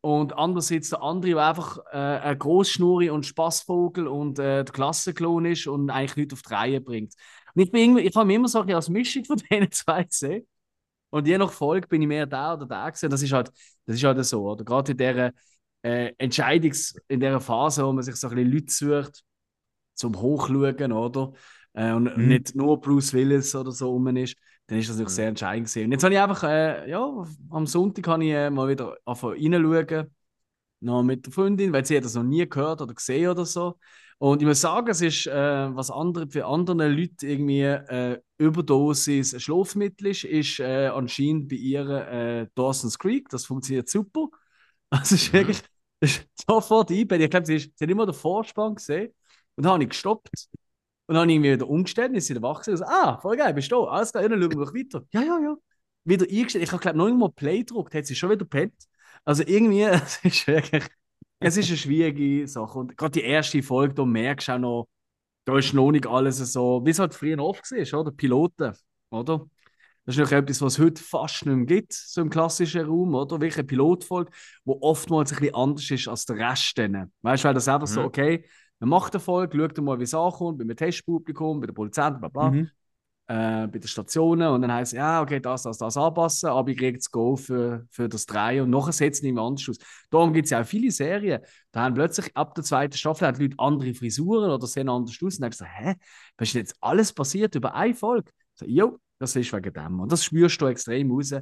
Und 0.00 0.32
andererseits 0.36 0.90
der 0.90 1.02
andere, 1.02 1.32
der 1.32 1.46
einfach 1.48 1.78
äh, 1.92 1.96
ein 1.96 2.38
Großschnurri 2.38 3.10
und 3.10 3.26
Spaßvogel 3.26 4.06
und 4.06 4.38
äh, 4.38 4.64
der 4.64 4.72
Klassenklon 4.72 5.44
ist 5.46 5.66
und 5.66 5.90
eigentlich 5.90 6.16
nichts 6.16 6.34
auf 6.34 6.42
die 6.42 6.54
Reihe 6.54 6.80
bringt. 6.80 7.14
Und 7.54 7.62
ich, 7.62 7.70
bin 7.72 7.80
irgendwie, 7.82 8.02
ich 8.02 8.14
habe 8.14 8.26
mich 8.26 8.36
immer 8.36 8.48
so 8.48 8.60
ein 8.60 8.66
bisschen 8.66 8.76
als 8.76 8.88
Mischung 8.88 9.24
von 9.24 9.36
denen 9.50 9.70
zwei 9.72 10.04
gesehen. 10.04 10.46
Und 11.10 11.26
je 11.26 11.38
nach 11.38 11.52
Folge 11.52 11.88
bin 11.88 12.02
ich 12.02 12.08
mehr 12.08 12.26
da 12.26 12.54
oder 12.54 12.66
da 12.66 12.90
gesehen. 12.90 13.10
Das 13.10 13.22
ist 13.22 13.32
halt, 13.32 13.50
das 13.86 13.96
ist 13.96 14.04
halt 14.04 14.24
so. 14.24 14.50
Oder? 14.50 14.64
Gerade 14.64 14.92
in 14.92 14.98
dieser 14.98 15.32
äh, 15.82 16.12
Entscheidungs-, 16.18 16.96
in 17.08 17.20
dieser 17.20 17.40
Phase, 17.40 17.84
wo 17.86 17.92
man 17.92 18.02
sich 18.04 18.16
so 18.16 18.28
ein 18.28 18.34
bisschen 18.36 18.52
Leute 18.52 18.72
sucht, 18.72 19.24
zum 19.94 20.20
Hochschauen, 20.20 20.92
oder? 20.92 21.32
Äh, 21.74 21.92
und 21.92 22.16
Mhm. 22.16 22.28
nicht 22.28 22.54
nur 22.54 22.80
Bruce 22.80 23.12
Willis 23.12 23.54
oder 23.54 23.72
so 23.72 23.90
rum 23.90 24.08
ist, 24.16 24.36
dann 24.68 24.78
ist 24.80 24.90
das 24.90 24.96
natürlich 24.98 25.12
Mhm. 25.12 25.16
sehr 25.16 25.28
entscheidend 25.28 25.68
gewesen. 25.68 25.86
Und 25.86 25.92
jetzt 25.92 26.04
habe 26.04 26.14
ich 26.14 26.20
einfach, 26.20 26.44
äh, 26.44 26.90
ja, 26.90 27.26
am 27.50 27.66
Sonntag 27.68 28.08
habe 28.08 28.24
ich 28.24 28.32
äh, 28.32 28.50
mal 28.50 28.68
wieder 28.68 28.96
reinschauen, 29.06 30.14
noch 30.80 31.02
mit 31.02 31.26
der 31.26 31.32
Freundin, 31.32 31.72
weil 31.72 31.84
sie 31.84 31.96
hat 31.96 32.04
das 32.04 32.14
noch 32.14 32.22
nie 32.22 32.48
gehört 32.48 32.80
oder 32.80 32.94
gesehen 32.94 33.28
oder 33.30 33.44
so. 33.44 33.78
Und 34.18 34.42
ich 34.42 34.48
muss 34.48 34.60
sagen, 34.60 34.88
es 34.90 35.00
ist, 35.00 35.26
äh, 35.26 35.32
was 35.76 35.90
andere, 35.90 36.28
für 36.28 36.46
andere 36.46 36.88
Leute 36.88 37.26
irgendwie 37.26 37.62
äh, 37.62 38.20
Überdosis 38.38 39.40
Schlafmittel 39.42 40.08
ist, 40.08 40.24
ist 40.24 40.60
äh, 40.60 40.88
anscheinend 40.88 41.48
bei 41.48 41.56
ihr 41.56 41.88
äh, 41.88 42.46
Dawson's 42.54 42.98
Creek. 42.98 43.28
Das 43.30 43.46
funktioniert 43.46 43.88
super. 43.88 44.28
Also 44.90 45.16
es 45.16 45.22
ist 45.24 45.32
Mhm. 45.32 45.38
wirklich 45.38 45.62
ist 46.00 46.26
sofort 46.48 46.90
eingebettet. 46.90 47.24
Ich 47.26 47.30
glaube, 47.30 47.46
sie, 47.46 47.56
ist- 47.56 47.72
sie 47.78 47.84
hat 47.84 47.90
immer 47.90 48.06
den 48.06 48.14
Vorspann 48.14 48.74
gesehen 48.76 49.12
und 49.56 49.64
dann 49.64 49.72
habe 49.74 49.82
ich 49.84 49.90
gestoppt. 49.90 50.30
Und 51.08 51.14
dann 51.14 51.22
habe 51.22 51.30
ich 51.32 51.36
irgendwie 51.36 51.52
wieder 51.54 51.68
umgestellt, 51.68 52.12
ist 52.14 52.30
wieder 52.30 52.42
wach 52.42 52.60
gewesen. 52.62 52.82
und 52.84 52.88
so, 52.88 52.94
Ah, 52.94 53.18
voll 53.20 53.36
geil, 53.36 53.54
bist 53.54 53.72
du 53.72 53.76
da? 53.84 53.90
Alles 53.92 54.12
klar, 54.12 54.22
ja, 54.22 54.28
dann 54.28 54.40
schauen 54.42 54.50
wir 54.58 54.64
doch 54.66 54.74
weiter. 54.74 55.04
Ja, 55.12 55.22
ja, 55.22 55.40
ja. 55.40 55.56
Wieder 56.04 56.26
eingestellt. 56.30 56.64
Ich 56.64 56.72
habe, 56.72 56.80
glaube 56.82 56.98
noch 56.98 57.06
nicht 57.08 57.18
mal 57.18 57.30
Play 57.30 57.58
gedrückt, 57.60 57.94
hat 57.94 58.06
sie 58.06 58.14
schon 58.14 58.30
wieder 58.30 58.44
pennt. 58.44 58.74
Also 59.24 59.42
irgendwie, 59.46 59.82
es 59.84 60.20
ist 60.24 60.46
wirklich, 60.46 60.84
es 61.40 61.56
ist 61.56 61.68
eine 61.68 61.76
schwierige 61.78 62.46
Sache. 62.48 62.78
Und 62.78 62.96
gerade 62.96 63.12
die 63.12 63.22
erste 63.22 63.62
Folge, 63.62 63.94
da 63.94 64.04
merkst 64.04 64.48
du 64.48 64.52
auch 64.52 64.58
noch, 64.58 64.88
da 65.46 65.58
ist 65.58 65.72
noch 65.74 65.90
nicht 65.92 66.06
alles 66.06 66.38
so, 66.38 66.82
wie 66.84 66.90
es 66.90 66.98
halt 67.00 67.14
früher 67.14 67.38
oft 67.42 67.70
war, 67.72 68.00
oder? 68.00 68.12
Piloten, 68.12 68.74
oder? 69.10 69.46
Das 70.04 70.14
ist 70.14 70.20
natürlich 70.20 70.42
etwas, 70.44 70.62
was 70.62 70.72
es 70.74 70.78
heute 70.78 71.02
fast 71.02 71.44
nicht 71.46 71.54
mehr 71.56 71.66
gibt, 71.66 71.92
so 71.92 72.22
im 72.22 72.30
klassischen 72.30 72.86
Raum, 72.86 73.14
oder? 73.14 73.36
Eine 73.36 73.64
Pilotfolge, 73.64 74.30
die 74.64 74.70
oftmals 74.80 75.32
ein 75.32 75.38
bisschen 75.38 75.54
anders 75.54 75.90
ist 75.90 76.08
als 76.08 76.24
der 76.26 76.36
Rest. 76.36 76.78
Dann. 76.78 77.12
Weißt 77.22 77.44
du, 77.44 77.48
weil 77.48 77.54
das 77.54 77.68
einfach 77.68 77.86
so, 77.86 78.00
Mhm. 78.00 78.06
okay, 78.06 78.44
man 78.80 78.88
macht 78.90 79.14
eine 79.14 79.20
Folge, 79.20 79.58
schaut 79.58 79.78
mal, 79.78 79.98
wie 79.98 80.04
es 80.04 80.14
ankommt, 80.14 80.58
beim 80.58 80.74
Testpublikum, 80.76 81.60
bei 81.60 81.66
den 81.66 81.74
Produzenten, 81.74 82.20
bla 82.20 82.28
bla, 82.28 82.50
Mhm. 82.50 82.70
äh, 83.26 83.66
bei 83.68 83.78
den 83.78 83.88
Stationen 83.88 84.48
und 84.48 84.62
dann 84.62 84.72
heißt 84.72 84.92
es, 84.92 84.96
ja, 84.96 85.20
okay, 85.22 85.40
das, 85.40 85.62
das, 85.64 85.78
das 85.78 85.96
anpassen, 85.96 86.48
aber 86.50 86.70
ich 86.70 86.78
kriege 86.78 86.98
das 86.98 87.10
Go 87.10 87.36
für, 87.36 87.86
für 87.90 88.08
das 88.08 88.26
Drei 88.26 88.62
und 88.62 88.70
nachher 88.70 88.92
setzt 88.92 89.22
es 89.24 89.30
anders 89.36 89.68
aus. 89.68 89.76
Darum 90.10 90.32
gibt 90.32 90.46
es 90.46 90.50
ja 90.50 90.62
auch 90.62 90.66
viele 90.66 90.90
Serien, 90.90 91.40
da 91.72 91.82
haben 91.82 91.94
plötzlich 91.94 92.34
ab 92.36 92.54
der 92.54 92.64
zweiten 92.64 92.96
Staffel 92.96 93.26
haben 93.28 93.38
die 93.38 93.44
Leute 93.44 93.56
andere 93.58 93.94
Frisuren 93.94 94.50
oder 94.50 94.66
sehen 94.66 94.88
anders 94.88 95.16
aus 95.22 95.36
und 95.38 95.42
dann 95.42 95.50
du, 95.50 95.64
hä, 95.64 95.94
was 96.38 96.48
ist 96.48 96.54
jetzt 96.54 96.76
alles 96.80 97.12
passiert 97.12 97.54
über 97.54 97.74
eine 97.74 97.94
Folge? 97.94 98.30
So, 98.54 98.64
jo, 98.66 98.98
das 99.18 99.36
ist 99.36 99.52
wegen 99.52 99.72
dem 99.72 100.00
und 100.00 100.10
das 100.12 100.24
spürst 100.24 100.60
du 100.60 100.66
extrem 100.66 101.10
raus. 101.10 101.32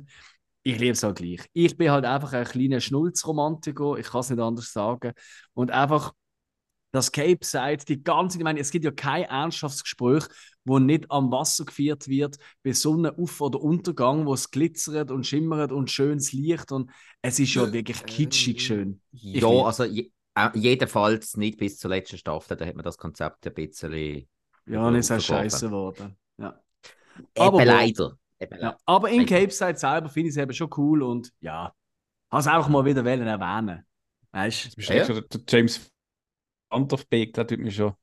Ich 0.63 0.79
liebe 0.81 0.93
es 0.93 1.05
auch 1.05 1.15
gleich. 1.15 1.41
Ich 1.53 1.77
bin 1.77 1.91
halt 1.93 2.05
einfach 2.05 2.33
ein 2.33 2.45
kleiner 2.45 2.81
Schnulzromantiker, 2.81 3.97
ich 3.99 4.09
kann 4.09 4.21
es 4.21 4.31
nicht 4.31 4.41
anders 4.41 4.73
sagen. 4.73 5.13
Und 5.55 5.71
einfach 5.71 6.13
das 6.97 7.13
Cape 7.13 7.45
Side, 7.45 7.85
die 7.87 8.03
ganze, 8.03 8.39
ich 8.39 8.45
meine, 8.45 8.59
es 8.59 8.71
gibt 8.71 8.85
ja 8.85 8.91
kein 8.91 9.25
ernsthaftes 9.25 9.85
Gespräch, 9.85 10.25
wo 10.65 10.79
nicht 10.81 11.11
am 11.11 11.31
Wasser 11.31 11.65
geführt 11.65 12.09
wird, 12.09 12.37
bei 12.65 12.73
Sonnenauf- 12.73 13.41
oder 13.41 13.61
Untergang, 13.61 14.27
wo 14.27 14.35
es 14.35 14.51
glitzert 14.51 15.13
und 15.13 15.27
schimmert 15.27 15.71
und 15.71 15.91
schönes 15.91 16.33
Licht 16.33 16.73
und 16.73 16.91
es 17.23 17.39
ist 17.39 17.55
ja 17.55 17.73
wirklich 17.73 18.05
kitschig 18.05 18.61
schön. 18.61 19.01
Ja, 19.13 19.49
liebe- 19.49 19.65
also 19.65 19.85
je, 19.85 20.11
äh, 20.35 20.49
jedenfalls 20.55 21.37
nicht 21.37 21.59
bis 21.59 21.79
zur 21.79 21.91
letzten 21.91 22.19
Staffel, 22.19 22.57
da 22.57 22.67
hat 22.67 22.75
man 22.75 22.85
das 22.85 22.99
Konzept 22.99 23.47
ein 23.47 23.55
bisschen. 23.55 24.29
Ja, 24.67 24.89
und 24.89 24.97
ist 24.97 25.13
auch 25.13 25.21
scheiße 25.21 25.67
geworden. 25.67 26.17
Ja. 26.39 26.61
Eben 27.19 27.25
Aber 27.35 27.65
leider. 27.65 28.19
Eben. 28.39 28.61
Ja. 28.61 28.77
Aber 28.85 29.09
in. 29.09 29.25
Cape 29.25 29.51
Side 29.51 29.77
selber 29.77 30.09
finde 30.09 30.29
ich 30.29 30.37
es 30.37 30.43
eben 30.43 30.53
schon 30.53 30.69
cool 30.77 31.03
und 31.03 31.33
ja, 31.41 31.73
habe 32.31 32.41
es 32.41 32.47
einfach 32.47 32.69
mal 32.69 32.85
wieder 32.85 33.05
erwähnen. 33.05 33.85
Weißt 34.33 34.77
du? 34.77 34.83
Der 34.83 35.41
James 35.49 35.91
Van 36.77 36.89
der 36.89 36.99
Beek, 37.11 37.35
der 37.35 37.47
tut 37.47 37.59
mir 37.61 37.71
schon. 37.73 37.95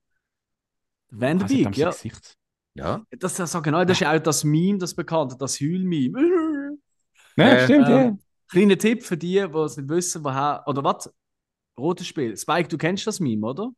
Van 1.12 1.38
der 1.40 1.46
Also, 1.46 1.56
Beek, 1.56 1.78
ja. 1.78 1.90
Gesicht. 1.90 2.38
Ja. 2.76 3.06
Das, 3.20 3.36
das, 3.36 3.54
genau, 3.62 3.86
das 3.86 4.02
ist 4.02 4.08
auch 4.08 4.20
das 4.20 4.44
Meme, 4.44 4.80
das 4.80 4.96
bekannte, 4.96 5.38
das 5.38 5.60
Heul-Meme. 5.60 6.78
Ja, 7.38 7.46
Äh, 7.46 7.64
stimmt, 7.66 7.88
ja. 7.90 8.02
Ähm, 8.04 8.20
kleiner 8.48 8.78
Tipp 8.78 9.04
für 9.04 9.18
die, 9.18 9.34
die 9.36 9.58
es 9.58 9.78
nicht 9.78 9.90
wissen, 9.90 10.24
woher. 10.24 10.64
Oder 10.68 10.84
was? 10.84 11.12
Rotes 11.78 12.08
Spiel. 12.08 12.38
Spike, 12.38 12.70
du 12.70 12.78
kennst 12.78 13.08
das 13.08 13.20
Meme, 13.20 13.48
oder? 13.48 13.72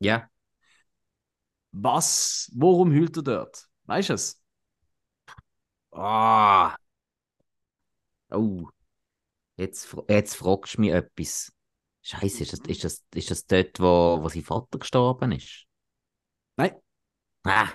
Ja. 0.00 0.30
Was? 1.72 2.50
Worum 2.54 2.90
hüllt 2.92 3.16
er 3.18 3.22
dort? 3.22 3.68
Weißt 3.84 4.08
du 4.10 4.14
es? 4.14 4.42
Ah. 5.92 6.76
Oh. 8.30 8.68
Jetzt, 9.58 9.96
jetzt 10.08 10.36
fragst 10.36 10.76
du 10.78 10.82
mich 10.82 10.92
etwas. 10.92 11.52
Scheiße, 12.06 12.44
ist 12.44 12.52
das, 12.52 12.60
ist 12.60 12.84
das, 12.84 13.04
ist 13.14 13.30
das 13.32 13.46
dort, 13.46 13.80
wo, 13.80 14.18
wo 14.22 14.28
sein 14.28 14.42
Vater 14.42 14.78
gestorben 14.78 15.32
ist? 15.32 15.66
Nein. 16.56 16.72
Ah, 17.44 17.68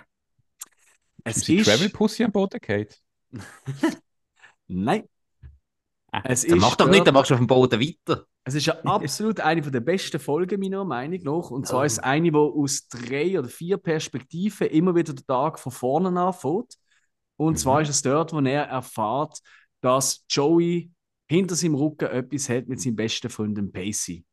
Es 1.23 1.37
Ist 1.37 1.47
die 1.49 1.57
ist. 1.57 1.65
Travel 1.67 1.89
Pussy 1.89 2.23
am 2.23 2.31
Boden 2.31 2.59
geht. 2.61 2.97
Nein. 4.67 5.03
Ah, 6.13 6.21
Es 6.25 6.41
dann 6.45 6.57
ist 6.57 6.61
mach 6.61 6.75
doch 6.75 6.87
nicht, 6.89 7.05
dann 7.05 7.13
machst 7.13 7.29
du 7.29 7.33
auf 7.35 7.39
dem 7.39 7.47
Boden 7.47 7.79
weiter. 7.79 8.25
Es 8.45 8.55
ist 8.55 8.65
ja 8.65 8.73
absolut 8.85 9.39
eine 9.41 9.61
der 9.61 9.79
besten 9.81 10.19
Folgen, 10.19 10.61
meiner 10.61 10.85
Meinung 10.85 11.21
nach. 11.23 11.51
Und 11.51 11.67
zwar 11.67 11.85
ist 11.85 11.93
es 11.93 11.99
eine, 11.99 12.31
die 12.31 12.37
aus 12.37 12.87
drei 12.87 13.37
oder 13.37 13.49
vier 13.49 13.77
Perspektiven 13.77 14.67
immer 14.67 14.95
wieder 14.95 15.13
den 15.13 15.25
Tag 15.25 15.59
von 15.59 15.71
vorne 15.73 16.17
anfängt. 16.19 16.77
Und 17.37 17.57
zwar 17.59 17.81
ist 17.81 17.89
es 17.89 18.01
dort, 18.01 18.33
wo 18.33 18.39
er 18.39 18.63
erfährt, 18.63 19.39
dass 19.81 20.23
Joey 20.29 20.91
hinter 21.31 21.55
seinem 21.55 21.75
Rücken 21.75 22.09
etwas 22.09 22.49
hat 22.49 22.67
mit 22.67 22.81
seinem 22.81 22.97
besten 22.97 23.29
Freund 23.29 23.71
Pacey. 23.71 24.25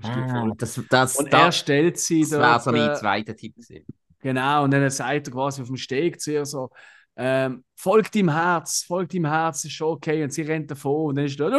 Ah, 0.00 0.48
das 0.56 0.80
das, 0.88 1.16
und 1.16 1.26
er 1.26 1.46
das, 1.46 1.58
stellt 1.58 1.98
sie 1.98 2.20
das 2.20 2.30
dort, 2.30 2.62
so 2.62 2.70
mein 2.70 2.94
zweiter 2.94 3.34
Tipp 3.34 3.56
gewesen. 3.56 3.84
Genau, 4.20 4.62
und 4.62 4.70
dann 4.70 4.88
sagt 4.88 5.26
er 5.26 5.32
quasi 5.32 5.62
auf 5.62 5.66
dem 5.66 5.76
Steg 5.76 6.20
zu 6.20 6.32
ihr 6.32 6.46
so, 6.46 6.70
ähm, 7.16 7.64
folgt 7.74 8.14
ihm 8.14 8.30
Herz, 8.30 8.84
folgt 8.84 9.14
ihm 9.14 9.26
Herz, 9.26 9.64
ist 9.64 9.72
schon 9.72 9.88
okay. 9.88 10.22
Und 10.22 10.32
sie 10.32 10.42
rennt 10.42 10.70
davon 10.70 11.08
und 11.08 11.14
dann 11.16 11.24
ist 11.24 11.38
dort. 11.38 11.54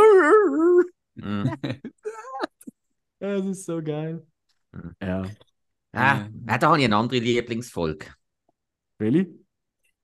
Mhm. 1.15 1.53
Das 3.21 3.45
ist 3.45 3.65
so 3.65 3.83
geil. 3.83 4.25
Mhm. 4.71 4.95
Ja. 5.01 5.23
Ah, 5.91 6.29
ja, 6.47 6.57
da 6.57 6.67
habe 6.67 6.79
ich 6.79 6.85
eine 6.85 6.95
andere 6.95 7.19
Lieblingsfolge. 7.19 8.05
Really? 8.97 9.45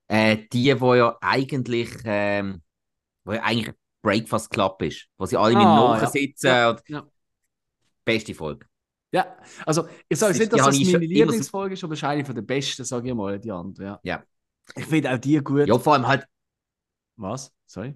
Äh, 0.10 0.39
die, 0.52 0.81
wo 0.81 0.95
ja 0.95 1.18
eigentlich, 1.22 1.91
ähm, 2.03 2.61
wo 3.23 3.31
ja 3.31 3.41
eigentlich 3.41 3.73
Breakfast 4.06 4.49
Club 4.52 4.82
ist, 4.82 5.07
wo 5.18 5.26
sie 5.26 5.38
alle 5.38 5.56
Ah, 5.56 5.60
mit 5.60 5.64
ja. 5.68 5.76
nachsitzen. 6.03 6.48
Ja, 6.48 6.69
und 6.72 6.82
ja. 6.88 7.07
Beste 8.06 8.34
Folge. 8.36 8.68
Ja, 9.11 9.38
also 9.65 9.88
ich 10.10 10.19
sage 10.19 10.38
nicht, 10.38 10.52
dass 10.52 10.61
das 10.65 10.77
meine 10.77 10.86
schon 10.91 11.02
Lieblingsfolge 11.02 11.73
ist, 11.73 11.84
aber 11.84 11.91
wahrscheinlich 11.91 12.26
von 12.26 12.36
der 12.36 12.41
besten, 12.41 12.84
sage 12.84 13.07
ich 13.10 13.15
mal, 13.15 13.40
die 13.40 13.52
andere. 13.52 13.86
Ja. 13.86 13.99
Ja. 14.03 14.23
Ich 14.76 14.86
finde 14.86 15.14
auch 15.14 15.18
die 15.18 15.38
gut. 15.44 15.68
Ja, 15.68 15.77
vor 15.80 15.94
allem 15.94 16.07
halt, 16.07 16.26
Was? 17.18 17.53
Sorry? 17.65 17.95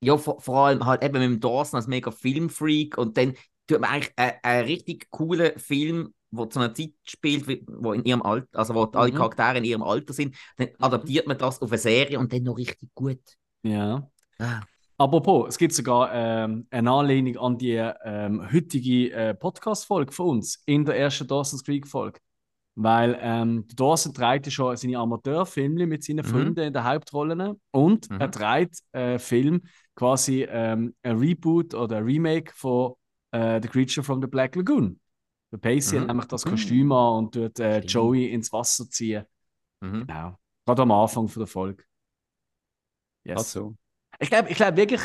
ja, 0.00 0.16
vor, 0.16 0.40
vor 0.40 0.66
allem 0.66 0.84
halt 0.86 1.02
eben 1.02 1.14
mit 1.14 1.22
dem 1.22 1.40
Dawson 1.40 1.76
als 1.78 1.86
mega 1.86 2.10
Filmfreak 2.10 2.96
und 2.98 3.16
dann 3.16 3.34
tut 3.66 3.80
man 3.80 3.90
eigentlich 3.90 4.12
einen, 4.16 4.32
einen 4.42 4.64
richtig 4.66 5.10
coolen 5.10 5.58
Film, 5.58 6.14
wo 6.30 6.46
zu 6.46 6.58
einer 6.60 6.74
Zeit 6.74 6.92
spielt, 7.04 7.46
wo 7.68 7.92
in 7.92 8.04
ihrem 8.04 8.22
Alter, 8.22 8.46
also 8.58 8.74
wo 8.74 8.84
alle 8.84 9.12
Mhm. 9.12 9.16
Charaktere 9.16 9.58
in 9.58 9.64
ihrem 9.64 9.82
Alter 9.82 10.12
sind, 10.12 10.36
dann 10.56 10.68
adaptiert 10.78 11.26
man 11.26 11.38
das 11.38 11.60
auf 11.60 11.70
eine 11.70 11.78
Serie 11.78 12.18
und 12.18 12.32
dann 12.32 12.42
noch 12.42 12.56
richtig 12.56 12.88
gut. 12.94 13.20
Ja. 13.62 14.08
Ah. 14.38 14.60
Apropos, 15.00 15.46
es 15.48 15.58
gibt 15.58 15.72
sogar 15.74 16.12
ähm, 16.12 16.66
eine 16.70 16.90
Anlehnung 16.90 17.36
an 17.38 17.56
die 17.56 17.74
ähm, 17.76 18.42
heutige 18.52 19.12
äh, 19.12 19.32
Podcast-Folge 19.34 20.10
von 20.12 20.30
uns 20.38 20.60
in 20.66 20.84
der 20.84 20.98
ersten 20.98 21.26
Dawson's 21.26 21.62
Creek-Folge. 21.62 22.18
Weil 22.74 23.16
ähm, 23.20 23.66
der 23.68 23.76
Dawson 23.76 24.12
trägt 24.14 24.46
ja 24.46 24.52
schon 24.52 24.76
seine 24.76 24.98
Amateurfilme 24.98 25.86
mit 25.86 26.02
seinen 26.04 26.24
Mhm. 26.26 26.30
Freunden 26.30 26.60
in 26.60 26.72
den 26.72 26.84
Hauptrollen 26.84 27.60
und 27.70 28.10
Mhm. 28.10 28.20
er 28.20 28.30
trägt 28.30 28.78
äh, 28.92 29.18
Film 29.18 29.62
quasi 29.94 30.46
ähm, 30.48 30.94
ein 31.02 31.16
Reboot 31.18 31.74
oder 31.74 31.98
ein 31.98 32.04
Remake 32.04 32.52
von 32.54 32.94
äh, 33.32 33.60
The 33.62 33.68
Creature 33.68 34.04
from 34.04 34.20
the 34.20 34.28
Black 34.28 34.54
Lagoon. 34.56 34.98
Der 35.52 35.58
Pacey 35.58 35.96
Mhm. 35.96 36.00
hat 36.00 36.06
nämlich 36.08 36.26
das 36.26 36.44
Mhm. 36.44 36.50
Kostüm 36.50 36.92
an 36.92 37.14
und 37.24 37.34
tut 37.34 37.58
äh. 37.60 37.80
Joey 37.80 38.26
ins 38.32 38.52
Wasser 38.52 38.88
ziehen. 38.88 39.24
Mhm. 39.80 40.06
Genau. 40.06 40.36
Gerade 40.66 40.82
am 40.82 40.90
Anfang 40.92 41.28
von 41.28 41.40
der 41.40 41.46
Folge. 41.48 41.84
Yes. 43.24 43.38
Also. 43.38 43.74
Ich 44.18 44.28
glaube 44.30 44.50
ich 44.50 44.56
glaub 44.56 44.76
wirklich. 44.76 45.00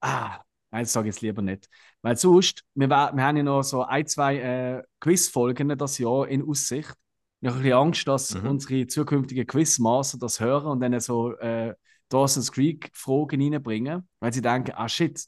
Ah, 0.00 0.40
nein, 0.70 0.84
das 0.84 0.92
sage 0.92 1.08
ich 1.08 1.14
jetzt 1.16 1.22
lieber 1.22 1.42
nicht. 1.42 1.68
Weil 2.02 2.16
sonst, 2.16 2.64
wir, 2.74 2.88
wir 2.88 2.96
haben 2.98 3.36
ja 3.36 3.42
noch 3.42 3.62
so 3.62 3.84
ein, 3.84 4.06
zwei 4.06 4.38
äh, 4.38 4.82
Quizfolgen 5.00 5.76
das 5.78 5.98
Jahr 5.98 6.28
in 6.28 6.48
Aussicht. 6.48 6.94
Ich 7.40 7.48
habe 7.48 7.58
ein 7.58 7.62
bisschen 7.62 7.78
Angst, 7.78 8.08
dass 8.08 8.34
Mhm. 8.34 8.48
unsere 8.50 8.86
zukünftigen 8.86 9.46
Quizmaster 9.46 10.18
das 10.18 10.40
hören 10.40 10.66
und 10.66 10.80
dann 10.80 10.98
so 11.00 11.32
äh, 11.38 11.74
Dawson's 12.08 12.52
Creek-Fragen 12.52 13.40
reinbringen, 13.54 14.08
weil 14.20 14.32
sie 14.32 14.42
denken, 14.42 14.72
ah 14.76 14.88
shit, 14.88 15.24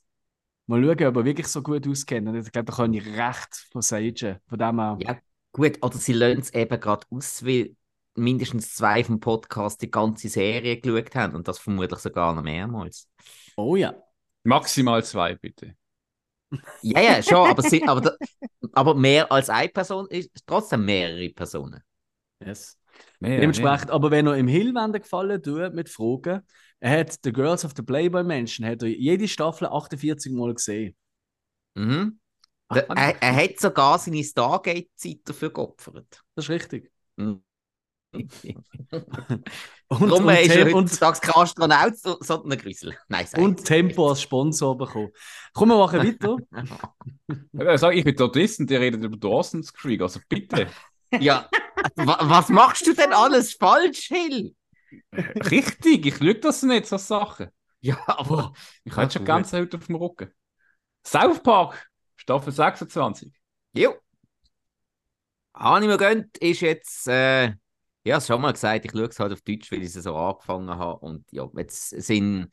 mal 0.66 0.82
schauen, 0.82 1.06
ob 1.08 1.16
er 1.16 1.24
wirklich 1.24 1.46
so 1.48 1.62
gut 1.62 1.86
auskennt. 1.86 2.28
Und 2.28 2.36
ich 2.36 2.52
glaube, 2.52 2.66
da 2.66 2.72
kann 2.76 2.92
ich 2.94 3.06
recht 3.06 3.54
versagen. 3.70 4.38
Von 4.48 4.58
dem 4.58 4.80
her. 4.80 4.98
Ja, 5.00 5.18
gut, 5.52 5.78
oder 5.82 5.96
sie 5.96 6.12
lassen 6.12 6.40
es 6.40 6.52
eben 6.54 6.80
gerade 6.80 7.06
aus, 7.10 7.44
weil 7.44 7.75
mindestens 8.16 8.74
zwei 8.74 9.04
vom 9.04 9.20
Podcast 9.20 9.80
die 9.82 9.90
ganze 9.90 10.28
Serie 10.28 10.80
geschaut 10.80 11.14
haben 11.14 11.34
und 11.34 11.48
das 11.48 11.58
vermutlich 11.58 11.98
sogar 12.00 12.34
noch 12.34 12.42
mehrmals. 12.42 13.08
Oh 13.56 13.76
ja. 13.76 13.94
Maximal 14.44 15.04
zwei, 15.04 15.34
bitte. 15.34 15.74
Ja, 16.82 17.00
ja, 17.00 17.22
schon, 17.22 17.48
aber, 17.48 17.62
sie, 17.62 17.82
aber, 17.86 18.00
da- 18.00 18.16
aber 18.72 18.94
mehr 18.94 19.30
als 19.30 19.50
eine 19.50 19.68
Person 19.68 20.06
ist 20.08 20.30
trotzdem 20.46 20.84
mehrere 20.84 21.28
Personen. 21.30 21.82
Yes. 22.44 22.78
Mehr, 23.20 23.40
Dementsprechend, 23.40 23.90
aber 23.90 24.10
wenn 24.10 24.26
er 24.26 24.36
im 24.36 24.48
Hill 24.48 24.74
wollen 24.74 24.92
gefallen 24.92 25.42
tut 25.42 25.74
mit 25.74 25.88
Fragen, 25.88 26.42
er 26.80 27.00
hat 27.00 27.18
The 27.22 27.32
Girls 27.32 27.64
of 27.64 27.72
the 27.76 27.82
Playboy 27.82 28.22
Mansion, 28.22 28.66
hat 28.66 28.82
er 28.82 28.88
jede 28.88 29.28
Staffel 29.28 29.66
48 29.66 30.32
Mal 30.32 30.54
gesehen. 30.54 30.96
Mhm. 31.74 32.18
Ach, 32.68 32.76
er, 32.76 33.22
er 33.22 33.36
hat 33.36 33.60
sogar 33.60 33.98
seine 33.98 34.24
Stargate-Zeit 34.24 35.20
dafür 35.24 35.52
geopfert. 35.52 36.22
Das 36.34 36.46
ist 36.46 36.50
richtig. 36.50 36.90
Mhm. 37.16 37.42
Und, 39.88 40.10
Darum 40.10 40.26
und, 40.26 40.34
ist 40.34 40.50
er 40.50 40.64
Tem 40.64 40.74
und, 40.74 40.84
heutzutage 40.86 41.20
kein 41.20 41.42
Astronaut, 41.42 41.96
so- 41.96 42.18
sondern 42.20 42.52
ein 42.52 42.58
Grüssel. 42.58 42.96
Nein, 43.08 43.26
und 43.36 43.64
Tempo 43.64 44.08
als 44.08 44.20
Sponsor 44.22 44.76
bekommen. 44.76 45.10
Komm, 45.54 45.68
wir 45.68 45.78
machen 45.78 46.00
weiter. 46.00 46.36
Ich 47.72 47.80
sage, 47.80 47.96
ich 47.96 48.04
bin 48.04 48.16
Dodist 48.16 48.60
und 48.60 48.70
der 48.70 48.80
redet 48.80 49.02
über 49.04 49.16
Dawson's 49.16 49.72
Creek, 49.72 50.00
also 50.02 50.20
bitte. 50.28 50.68
Ja, 51.20 51.48
wa 51.94 52.18
was 52.22 52.48
machst 52.48 52.84
du 52.86 52.92
denn 52.92 53.12
alles 53.12 53.54
falsch, 53.54 54.08
Hill? 54.08 54.54
Richtig, 55.12 56.04
ich 56.04 56.18
lüge 56.18 56.40
das 56.40 56.62
nicht, 56.64 56.86
so 56.86 56.96
Sachen. 56.96 57.48
Ja, 57.80 57.96
aber 58.06 58.52
Ich 58.84 58.92
habe 58.92 59.02
jetzt 59.02 59.12
schon 59.14 59.22
gut. 59.22 59.26
ganz 59.28 59.52
heute 59.52 59.76
auf 59.76 59.86
dem 59.86 59.94
Rücken. 59.96 60.32
South 61.06 61.42
Park, 61.44 61.88
Staffel 62.16 62.52
26. 62.52 63.32
Jo. 63.72 63.94
Habe 65.54 65.80
ich 65.80 65.86
mir 65.86 65.96
gönnt, 65.96 66.36
ist 66.38 66.60
jetzt, 66.60 67.06
äh, 67.08 67.54
ja, 68.06 68.20
schon 68.20 68.40
mal 68.40 68.52
gesagt, 68.52 68.84
ich 68.84 68.92
schaue 68.92 69.06
es 69.06 69.18
halt 69.18 69.32
auf 69.32 69.42
Deutsch, 69.42 69.70
weil 69.72 69.82
ich 69.82 69.94
es 69.94 70.04
so 70.04 70.14
angefangen 70.14 70.70
habe. 70.70 70.98
Und 71.04 71.24
ja, 71.32 71.48
jetzt 71.56 71.90
sind 71.90 72.48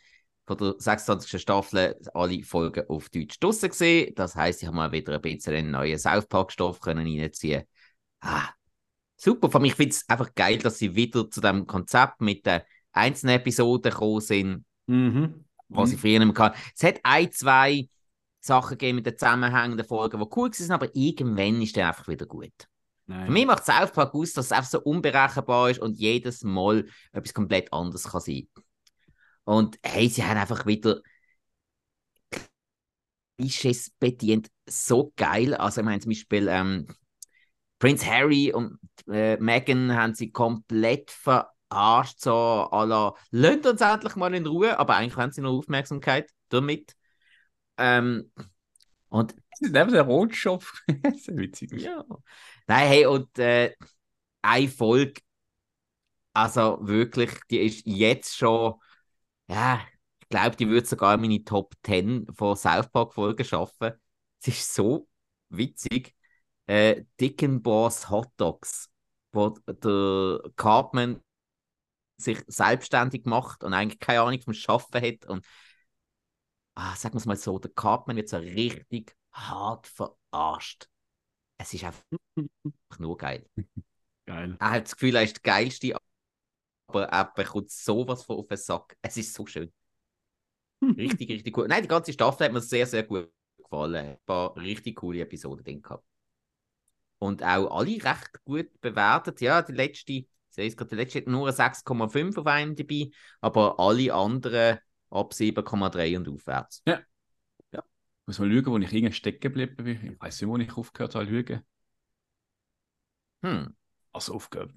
von 0.46 0.58
der 0.58 0.76
26. 0.78 1.40
Staffel 1.40 1.96
alle 2.14 2.44
Folgen 2.44 2.84
auf 2.90 3.10
Deutsch 3.10 3.40
draussen 3.40 3.70
gesehen. 3.70 4.14
Das 4.16 4.36
heisst, 4.36 4.62
ich 4.62 4.68
habe 4.68 4.76
mal 4.76 4.92
wieder 4.92 5.14
ein 5.14 5.22
bisschen 5.22 5.54
einen 5.56 5.72
neuen 5.72 6.00
South 6.00 6.28
Park-Stoff 6.28 6.80
können 6.80 7.06
reinziehen. 7.06 7.64
Ah, 8.20 8.50
super. 9.16 9.60
Mich 9.60 9.76
finde 9.76 9.92
ich 9.92 10.02
es 10.02 10.10
einfach 10.10 10.34
geil, 10.34 10.58
dass 10.58 10.80
sie 10.80 10.96
wieder 10.96 11.30
zu 11.30 11.40
dem 11.40 11.68
Konzept 11.68 12.20
mit 12.22 12.46
den 12.46 12.62
einzelnen 12.92 13.36
Episoden 13.36 13.92
gekommen 13.92 14.22
sind 14.22 14.66
Mhm. 14.86 15.46
was 15.70 15.92
ich 15.94 16.00
früher 16.00 16.20
nicht 16.20 16.28
mehr 16.28 16.34
kann. 16.34 16.54
Es 16.76 16.84
hat 16.84 17.00
ein, 17.04 17.32
zwei 17.32 17.88
Sachen 18.42 18.72
gegeben 18.78 18.98
mit 18.98 19.06
den 19.06 19.18
zusammenhängenden 19.18 19.88
Folgen, 19.88 20.20
die 20.20 20.28
cool 20.36 20.52
waren, 20.52 20.72
aber 20.72 20.90
irgendwann 20.94 21.62
ist 21.62 21.76
der 21.76 21.88
einfach 21.88 22.08
wieder 22.08 22.26
gut. 22.26 22.52
Nein. 23.06 23.26
Für 23.26 23.32
mich 23.32 23.46
macht 23.46 23.66
South 23.66 23.92
Park 23.92 24.14
aus, 24.16 24.34
dass 24.34 24.46
es 24.46 24.52
einfach 24.52 24.70
so 24.70 24.82
unberechenbar 24.82 25.70
ist 25.70 25.80
und 25.80 25.98
jedes 25.98 26.44
Mal 26.44 26.88
etwas 27.12 27.34
komplett 27.34 27.72
anderes 27.74 28.04
kann 28.04 28.22
sein. 28.22 28.48
Und 29.44 29.78
hey, 29.84 30.08
sie 30.08 30.24
haben 30.24 30.38
einfach 30.38 30.66
wieder 30.66 31.02
Klischees 33.38 33.92
bedient. 34.00 34.50
So 34.66 35.12
geil. 35.16 35.54
Also, 35.56 35.82
ich 35.82 35.86
meine, 35.86 36.00
zum 36.00 36.12
Beispiel 36.12 36.48
ähm, 36.48 36.88
Prince 37.80 38.06
Harry 38.06 38.54
und 38.54 38.80
äh, 39.12 39.38
Meghan 39.38 39.94
haben 39.94 40.14
sie 40.14 40.32
komplett 40.32 41.12
verarscht, 41.12 42.22
so 42.22 42.32
à 42.32 42.86
la, 42.86 43.14
lasst 43.32 43.66
uns 43.66 43.82
endlich 43.82 44.16
mal 44.16 44.34
in 44.34 44.46
Ruhe, 44.46 44.80
aber 44.80 44.96
eigentlich 44.96 45.18
haben 45.18 45.32
sie 45.32 45.42
noch 45.42 45.58
Aufmerksamkeit 45.58 46.32
damit. 46.50 46.96
Ähm, 47.78 48.32
und 49.10 49.36
Das 49.60 49.70
ist 49.70 49.76
einfach 49.78 49.94
der 49.94 50.02
Rotschopf. 50.04 50.74
Sehr 51.16 51.38
witzig. 51.38 51.72
ja. 51.74 52.04
Nein, 52.68 52.88
hey, 52.88 53.06
und 53.06 53.38
äh, 53.40 53.76
eine 54.42 54.70
Folge, 54.70 55.22
also 56.34 56.80
wirklich, 56.82 57.32
die 57.50 57.60
ist 57.60 57.86
jetzt 57.86 58.36
schon, 58.38 58.76
ja, 59.48 59.82
ich 60.22 60.30
glaube, 60.30 60.56
die 60.56 60.68
würde 60.70 60.88
sogar 60.88 61.18
meine 61.18 61.44
Top 61.44 61.76
10 61.84 62.28
von 62.34 62.56
South 62.58 62.90
Park 62.92 63.14
Folgen 63.14 63.46
schaffen. 63.46 63.94
Es 64.42 64.48
ist 64.50 64.74
so 64.76 65.08
witzig. 65.50 66.16
Äh, 66.68 67.04
Dick 67.20 67.44
and 67.44 67.64
Boss 67.64 68.10
Hot 68.10 68.30
Dogs, 68.38 68.90
wo 69.34 69.50
der 69.68 70.42
Cartman 70.56 71.22
sich 72.18 72.40
selbstständig 72.48 73.26
macht 73.26 73.64
und 73.64 73.74
eigentlich 73.74 74.00
keine 74.00 74.22
Ahnung 74.22 74.42
vom 74.42 74.54
Schaffen 74.54 75.02
hat 75.02 75.26
und 75.28 75.46
ah, 76.76 76.96
sagen 76.96 77.16
wir 77.16 77.20
es 77.20 77.26
mal 77.26 77.36
so, 77.38 77.58
der 77.60 77.72
Cartman 77.72 78.16
wird 78.18 78.30
so 78.30 78.38
richtig 78.38 79.16
hart 79.32 79.88
verarscht. 79.88 80.88
Es 81.64 81.74
ist 81.74 81.86
einfach 81.86 82.04
nur 83.00 83.18
geil. 83.18 83.46
Geil. 84.26 84.56
Er 84.60 84.72
hat 84.72 84.84
das 84.86 84.96
Gefühl, 84.96 85.16
er 85.16 85.24
ist 85.24 85.36
der 85.36 85.42
Geilste, 85.44 85.98
aber 86.88 87.06
er 87.06 87.26
bekommt 87.34 87.72
sowas 87.72 88.24
von 88.24 88.38
auf 88.38 88.48
den 88.48 88.58
Sack. 88.58 88.98
Es 89.02 89.18
ist 89.18 89.34
so 89.34 89.46
schön. 89.46 89.72
Richtig, 90.82 91.30
richtig 91.30 91.54
gut. 91.54 91.68
Nein, 91.68 91.82
die 91.82 91.88
ganze 91.88 92.14
Staffel 92.14 92.46
hat 92.46 92.54
mir 92.54 92.62
sehr, 92.62 92.86
sehr 92.86 93.04
gut 93.04 93.30
gefallen. 93.58 93.96
Ein 93.96 94.18
paar 94.26 94.56
richtig 94.58 94.98
coole 94.98 95.22
Episoden 95.22 95.64
drin 95.64 95.82
gehabt. 95.82 96.06
Und 97.20 97.44
auch 97.44 97.78
alle 97.78 98.04
recht 98.04 98.44
gut 98.44 98.70
bewertet. 98.82 99.40
Ja, 99.40 99.62
die 99.62 99.72
letzte, 99.72 100.12
ich 100.14 100.28
sehe 100.50 100.68
es 100.68 100.76
gerade, 100.76 100.90
die 100.90 100.96
letzte 100.96 101.20
hat 101.20 101.28
nur 101.28 101.44
eine 101.44 101.54
6,5 101.54 102.38
auf 102.38 102.48
einem 102.48 102.76
dabei, 102.76 103.10
aber 103.40 103.80
alle 103.80 104.14
anderen 104.14 104.80
ab 105.10 105.34
7,3 105.34 106.18
und 106.18 106.28
aufwärts. 106.28 106.82
Ich 106.86 106.94
muss 108.26 108.40
mal 108.40 108.52
schauen, 108.52 108.66
wo 108.66 108.78
ich 108.78 108.94
irgendwie 108.94 109.14
stecken 109.14 109.40
geblieben 109.42 109.76
bin. 109.78 110.14
Ich 110.14 110.22
weiß 110.22 110.42
nicht, 110.42 110.50
wo 110.50 110.58
ich 110.58 110.78
aufgehört 110.78 111.16
habe 111.16 111.28
zu 111.28 111.32
schauen. 111.48 111.64
Hm. 113.44 113.76
Also 114.12 114.34
aufgehört. 114.34 114.72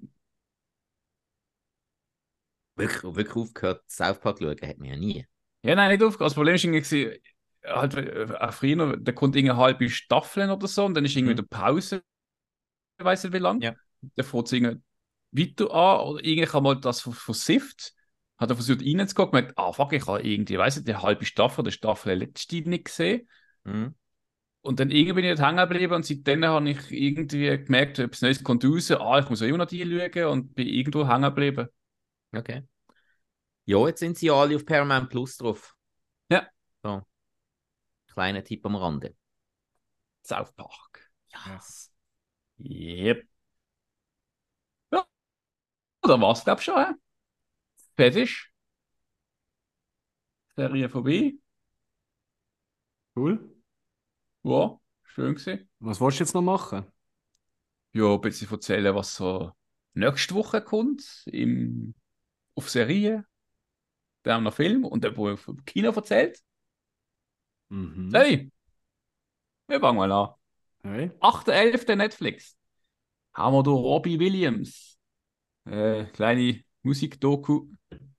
Wirklich, 2.74 3.02
wirklich 3.05 3.36
aufgehört, 3.36 3.82
South 3.90 4.20
Park 4.20 4.39
zu 4.39 4.44
schauen, 4.44 4.56
hat 4.68 4.78
man 4.78 4.89
ja 4.89 4.97
nie. 4.97 5.27
Ja, 5.62 5.74
nein, 5.74 5.90
nicht 5.90 6.02
aufgehört. 6.02 6.31
Das 6.31 6.35
Problem 6.35 6.55
ist 6.55 6.64
irgendwie, 6.64 7.20
halt, 7.64 7.94
äh, 7.94 8.27
auch 8.39 8.52
früher, 8.52 8.97
da 8.97 9.12
kommt 9.12 9.36
eine 9.36 9.56
halbe 9.56 9.89
Staffeln 9.90 10.51
oder 10.51 10.68
so 10.68 10.85
und 10.85 10.94
dann 10.94 11.05
ist 11.05 11.16
irgendwie 11.16 11.32
Mhm. 11.35 11.39
eine 11.39 11.43
Pause. 11.47 12.02
Ich 12.98 13.05
weiß 13.05 13.24
nicht 13.24 13.32
wie 13.32 13.39
lange. 13.39 13.64
Ja. 13.64 13.74
Dann 14.16 14.27
fängt 14.27 14.47
es 14.47 14.52
irgendwie 14.52 14.82
weiter 15.32 15.73
an 15.74 16.01
oder 16.06 16.24
irgendwie 16.24 16.47
kann 16.51 16.62
man 16.62 16.81
das 16.81 17.01
von, 17.02 17.12
von 17.12 17.35
Sift. 17.35 17.94
Hat 18.38 18.50
er 18.50 18.56
versucht 18.56 18.82
reinzugucken, 18.82 19.32
gemerkt, 19.32 19.58
ah 19.58 19.72
fuck, 19.72 19.92
ich 19.92 20.06
habe 20.06 20.22
irgendwie, 20.22 20.58
weiß 20.58 20.76
nicht, 20.76 20.88
die 20.88 20.96
halbe 20.96 21.24
Staffel 21.24 21.60
oder 21.62 21.70
Staffel 21.70 22.14
letzte 22.14 22.68
nicht 22.68 22.84
gesehen. 22.84 23.28
Hm. 23.64 23.94
Und 24.60 24.80
dann 24.80 24.90
irgendwie 24.90 25.12
bin 25.14 25.24
ich 25.24 25.30
nicht 25.30 25.42
hängen 25.42 25.58
geblieben 25.58 25.94
und 25.94 26.04
seitdem 26.04 26.44
habe 26.44 26.68
ich 26.68 26.90
irgendwie 26.90 27.56
gemerkt, 27.56 27.98
etwas 27.98 28.22
Neues 28.22 28.42
kommt 28.42 28.64
raus, 28.64 28.90
ah, 28.90 29.18
ich 29.20 29.30
muss 29.30 29.40
auch 29.40 29.46
immer 29.46 29.58
noch 29.58 29.66
die 29.66 29.84
schauen 29.84 30.26
und 30.26 30.54
bin 30.54 30.66
irgendwo 30.66 31.06
hängen 31.06 31.22
geblieben. 31.22 31.68
Okay. 32.32 32.64
Ja, 33.64 33.86
jetzt 33.86 34.00
sind 34.00 34.18
sie 34.18 34.30
alle 34.30 34.56
auf 34.56 34.66
Paramount 34.66 35.08
Plus 35.08 35.36
drauf. 35.36 35.76
Ja. 36.30 36.46
So. 36.82 37.02
Kleiner 38.12 38.42
Tipp 38.44 38.66
am 38.66 38.76
Rande. 38.76 39.14
South 40.22 40.52
Park. 40.56 41.10
Yes. 41.46 41.92
Yep. 42.58 43.24
Ja, 44.90 45.04
da 46.02 46.20
war's, 46.20 46.44
glaub 46.44 46.58
ich, 46.58 46.64
schon. 46.64 46.76
hä? 46.76 46.94
Fertig. 47.97 48.52
Serie 50.56 50.89
vorbei. 50.89 51.39
Cool. 53.14 53.39
Ja, 54.43 54.78
schön 55.02 55.35
gewesen. 55.35 55.68
Was 55.81 56.01
willst 56.01 56.20
du 56.20 56.24
jetzt 56.24 56.35
noch 56.35 56.43
machen? 56.43 56.86
Ja, 57.93 58.14
ein 58.14 58.20
bisschen 58.20 58.51
erzählen, 58.51 58.94
was 58.94 59.16
so 59.16 59.52
nächste 59.94 60.35
Woche 60.35 60.60
kommt 60.60 61.23
im, 61.27 61.94
auf 62.55 62.68
Serie. 62.68 63.24
Dann 64.23 64.43
noch 64.43 64.55
Film 64.55 64.85
und 64.85 65.05
dann, 65.05 65.16
wo 65.16 65.35
vom 65.36 65.64
Kino 65.64 65.90
erzählt. 65.93 66.40
Mhm. 67.68 68.10
Hey, 68.12 68.51
wir 69.68 69.81
fangen 69.81 69.97
mal 69.98 70.12
an. 70.12 70.35
Hey. 70.82 71.10
8.11. 71.20 71.97
Netflix. 71.97 72.56
Haben 73.35 73.55
wir 73.55 73.62
da 73.62 73.70
Robbie 73.70 74.18
Williams. 74.18 74.98
Äh, 75.64 76.05
kleine 76.06 76.62
Musikdoku. 76.86 77.68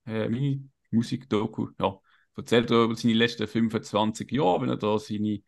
Äh, 0.06 0.28
mini 0.28 0.70
Musikdoku. 0.92 1.70
Ja. 1.80 2.00
Erzählt 2.36 2.70
er 2.70 2.84
über 2.84 2.96
seine 2.96 3.14
letzten 3.14 3.48
25 3.48 4.32
Jahre, 4.32 4.62
wenn 4.62 4.70
er 4.70 4.78
da 4.78 5.00
seine 5.00 5.42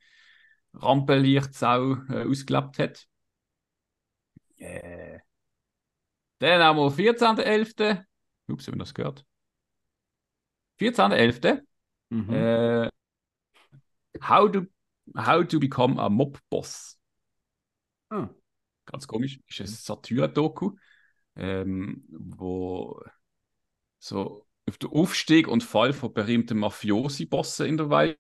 Rampenlichtsau 0.74 1.98
äh, 2.10 2.26
ausgelebt 2.28 2.80
hat. 2.80 3.08
Äh. 4.58 5.20
Dann 6.40 6.62
haben 6.64 6.78
wir 6.78 6.91
14.11. 6.91 8.04
Ups, 8.48 8.68
haben 8.68 8.76
wir 8.76 8.80
das 8.80 8.94
gehört? 8.94 9.26
14.11. 10.80 11.62
Mhm. 12.10 12.34
Äh, 12.34 12.90
how, 14.22 14.50
to, 14.50 14.62
how 15.16 15.46
to 15.46 15.60
become 15.60 16.00
a 16.00 16.10
Mob 16.10 16.40
Boss. 16.50 16.98
Ah. 18.10 18.30
Ganz 18.86 19.06
komisch. 19.06 19.40
Ist 19.48 19.60
ein 19.60 19.68
Satire-Doku, 19.68 20.76
ähm, 21.40 22.03
wo 22.10 23.02
so 23.98 24.45
auf 24.68 24.78
den 24.78 24.90
Aufstieg 24.90 25.48
und 25.48 25.64
Fall 25.64 25.94
von 25.94 26.14
berühmten 26.14 26.60
Mafiosi-Bossen 26.60 27.66
in 27.66 27.78
der 27.78 27.90
Welt 27.90 28.20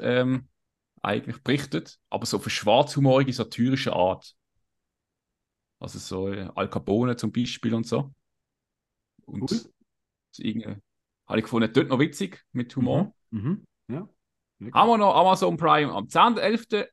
ähm, 0.00 0.48
eigentlich 1.00 1.42
berichtet, 1.42 1.98
aber 2.10 2.26
so 2.26 2.36
auf 2.36 2.44
eine 2.44 2.50
schwarzhumorige, 2.50 3.32
satirische 3.32 3.92
Art. 3.92 4.34
Also 5.78 5.98
so 5.98 6.28
äh, 6.28 6.48
Al 6.54 6.68
Capone 6.68 7.16
zum 7.16 7.32
Beispiel 7.32 7.74
und 7.74 7.86
so. 7.86 8.12
Und 9.24 9.50
Cool. 9.50 10.80
habe 11.26 11.38
ich 11.38 11.44
gefunden, 11.44 11.72
dort 11.72 11.88
noch 11.88 11.98
witzig 11.98 12.44
mit 12.52 12.74
Humor. 12.76 13.14
Mhm. 13.30 13.64
Ja. 13.88 14.08
Haben 14.72 14.90
wir 14.90 14.98
noch 14.98 15.14
Amazon 15.14 15.56
Prime 15.56 15.92
am 15.92 16.06
10.11. 16.06 16.86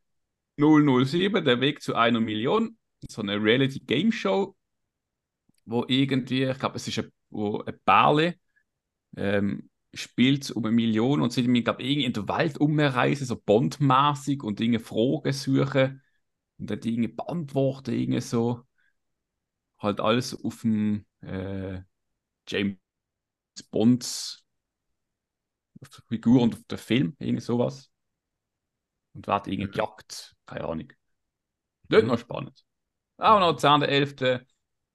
007, 0.57 1.45
der 1.45 1.61
Weg 1.61 1.81
zu 1.81 1.95
einer 1.95 2.19
Million. 2.19 2.77
So 3.07 3.21
eine 3.21 3.41
Reality 3.41 3.79
Game 3.79 4.11
Show, 4.11 4.55
wo 5.69 5.85
irgendwie, 5.87 6.43
ich 6.45 6.59
glaube, 6.59 6.75
es 6.77 6.87
ist 6.87 6.99
ein, 6.99 7.11
wo 7.29 7.61
ein 7.63 7.79
Bärle 7.85 8.35
ähm, 9.17 9.69
spielt 9.93 10.51
um 10.51 10.65
eine 10.65 10.75
Million 10.75 11.21
und 11.21 11.33
sie 11.33 11.41
ich 11.41 11.63
glaube 11.65 11.83
irgendwie 11.83 12.05
in 12.05 12.13
der 12.13 12.27
Welt 12.29 12.57
umreisen, 12.59 13.25
so 13.27 13.37
bondmäßig 13.41 14.43
und 14.43 14.59
Dinge 14.59 14.79
Fragen 14.79 15.33
suchen 15.33 16.01
und 16.59 16.69
dann 16.71 16.79
Dinge 16.81 17.09
beantworten, 17.09 17.93
irgendwie 17.93 18.21
so. 18.21 18.63
Halt 19.79 19.99
alles 20.01 20.43
auf 20.43 20.61
dem 20.61 21.05
äh, 21.21 21.81
James 22.47 22.77
Bonds 23.71 24.45
auf 25.81 25.89
der 25.89 26.03
Figur 26.07 26.41
und 26.41 26.53
auf 26.55 26.63
den 26.67 26.77
Film, 26.77 27.15
irgendwie 27.19 27.41
sowas. 27.41 27.91
Und 29.13 29.27
wird 29.27 29.47
irgendwie 29.47 29.71
gejagt, 29.71 30.35
keine 30.45 30.65
Ahnung. 30.65 30.87
Dort 31.89 32.05
noch 32.05 32.19
spannend. 32.19 32.65
Auch 33.17 33.39
noch 33.39 33.57
10.11. 33.57 34.45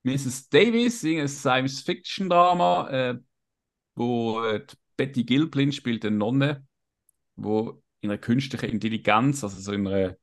Mrs. 0.05 0.49
Davis, 0.49 1.03
ein 1.03 1.27
Science-Fiction-Drama, 1.27 2.89
äh, 2.89 3.19
wo 3.95 4.43
äh, 4.43 4.65
Betty 4.97 5.23
Gilpin 5.23 5.71
spielt 5.71 6.05
eine 6.05 6.15
Nonne, 6.15 6.65
wo 7.35 7.81
in 8.01 8.11
einer 8.11 8.19
künstlichen 8.19 8.69
Intelligenz, 8.69 9.43
also 9.43 9.59
so 9.59 9.71
in 9.71 9.87
einer 9.87 10.15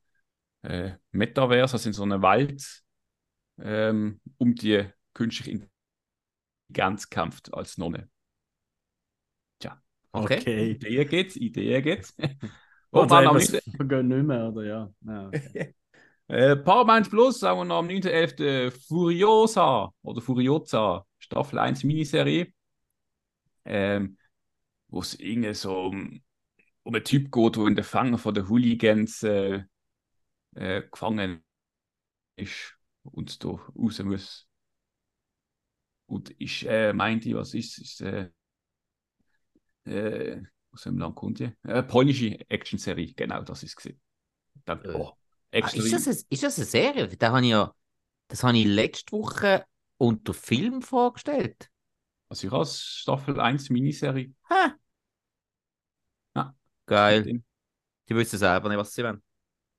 äh, 0.63 0.93
Metaverse, 1.11 1.75
also 1.75 1.89
in 1.89 1.93
so 1.93 2.05
einer 2.05 2.23
Welt, 2.23 2.83
ähm, 3.61 4.21
um 4.39 4.55
die 4.55 4.85
künstliche 5.15 5.51
Intelligenz 6.71 7.11
kämpft 7.11 7.53
als 7.53 7.77
Nonne. 7.77 8.09
Okay. 10.13 10.39
Okay. 10.39 10.71
Idee 10.73 11.05
geht's, 11.05 11.37
Idee 11.37 11.81
geht's. 11.83 12.15
Oh, 12.95 13.05
am 13.05 13.09
das 13.09 13.51
9. 13.51 13.61
vergehen 13.75 14.09
nicht 14.09 14.27
mehr, 14.27 14.49
oder 14.49 14.65
ja? 14.65 14.95
ja 15.07 15.29
okay. 15.29 15.75
Äh, 16.33 16.57
Paramount 16.57 17.11
Plus 17.11 17.41
sagen 17.41 17.59
wir 17.61 17.65
noch 17.67 17.81
am 17.81 17.89
9.11. 17.89 18.71
Furiosa 18.71 19.93
oder 20.01 20.23
Furiosa, 20.23 21.05
Staffel 21.19 21.59
1 21.59 21.85
Miniserie, 21.85 22.55
ähm, 23.67 24.17
wo 24.89 25.01
es 25.01 25.21
irgendwie 25.21 25.53
so 25.53 25.89
um, 25.89 26.23
um 26.85 26.95
einen 26.95 27.05
Typ 27.05 27.31
geht, 27.31 27.57
der 27.57 27.67
in 27.67 27.75
der 27.75 27.85
Fang 27.85 28.17
von 28.17 28.33
den 28.33 28.49
Hooligans 28.49 29.23
äh, 29.25 29.63
äh, 30.55 30.83
gefangen 30.91 31.45
ist 32.37 32.79
und 33.03 33.45
da 33.45 33.49
raus 33.49 33.99
muss. 34.03 34.49
Und 36.07 36.35
ich 36.39 36.67
äh, 36.67 36.95
meinte, 36.95 37.35
was 37.35 37.53
ist, 37.53 37.77
ist 37.77 38.01
äh, 38.01 38.31
äh, 39.85 40.41
aus 40.73 40.85
dem 40.85 40.97
Land 40.97 41.15
kommt 41.15 41.41
die? 41.41 41.53
Äh, 41.65 41.83
polnische 41.83 42.39
Action-Serie, 42.49 43.13
genau, 43.13 43.43
das 43.43 43.65
ist 43.65 43.77
gesehen. 43.77 44.01
Dann, 44.65 44.83
Äh. 44.83 45.22
Ah, 45.53 45.59
extra. 45.59 45.83
ist, 45.83 45.93
das 45.93 46.07
eine, 46.07 46.17
ist 46.29 46.43
das 46.43 46.59
eine 46.59 46.67
Serie? 46.67 47.09
Da 47.09 47.29
habe 47.29 47.43
ich 47.43 47.51
ja, 47.51 47.75
das 48.29 48.43
habe 48.43 48.57
ich 48.57 48.65
letzte 48.65 49.13
Woche 49.13 49.65
unter 49.99 50.35
Film 50.35 50.83
vorgestellt. 50.83 51.71
Also 52.29 52.47
ich 52.47 52.53
als 52.53 52.81
Staffel 52.81 53.39
1 53.39 53.71
Miniserie. 53.71 54.33
Ha. 54.49 54.75
Ja. 56.35 56.55
Geil. 56.87 57.43
Die 58.09 58.17
wissen 58.17 58.39
selber 58.39 58.69
nicht, 58.69 58.79
was 58.79 58.95
sie 58.95 59.05
wollen. 59.05 59.23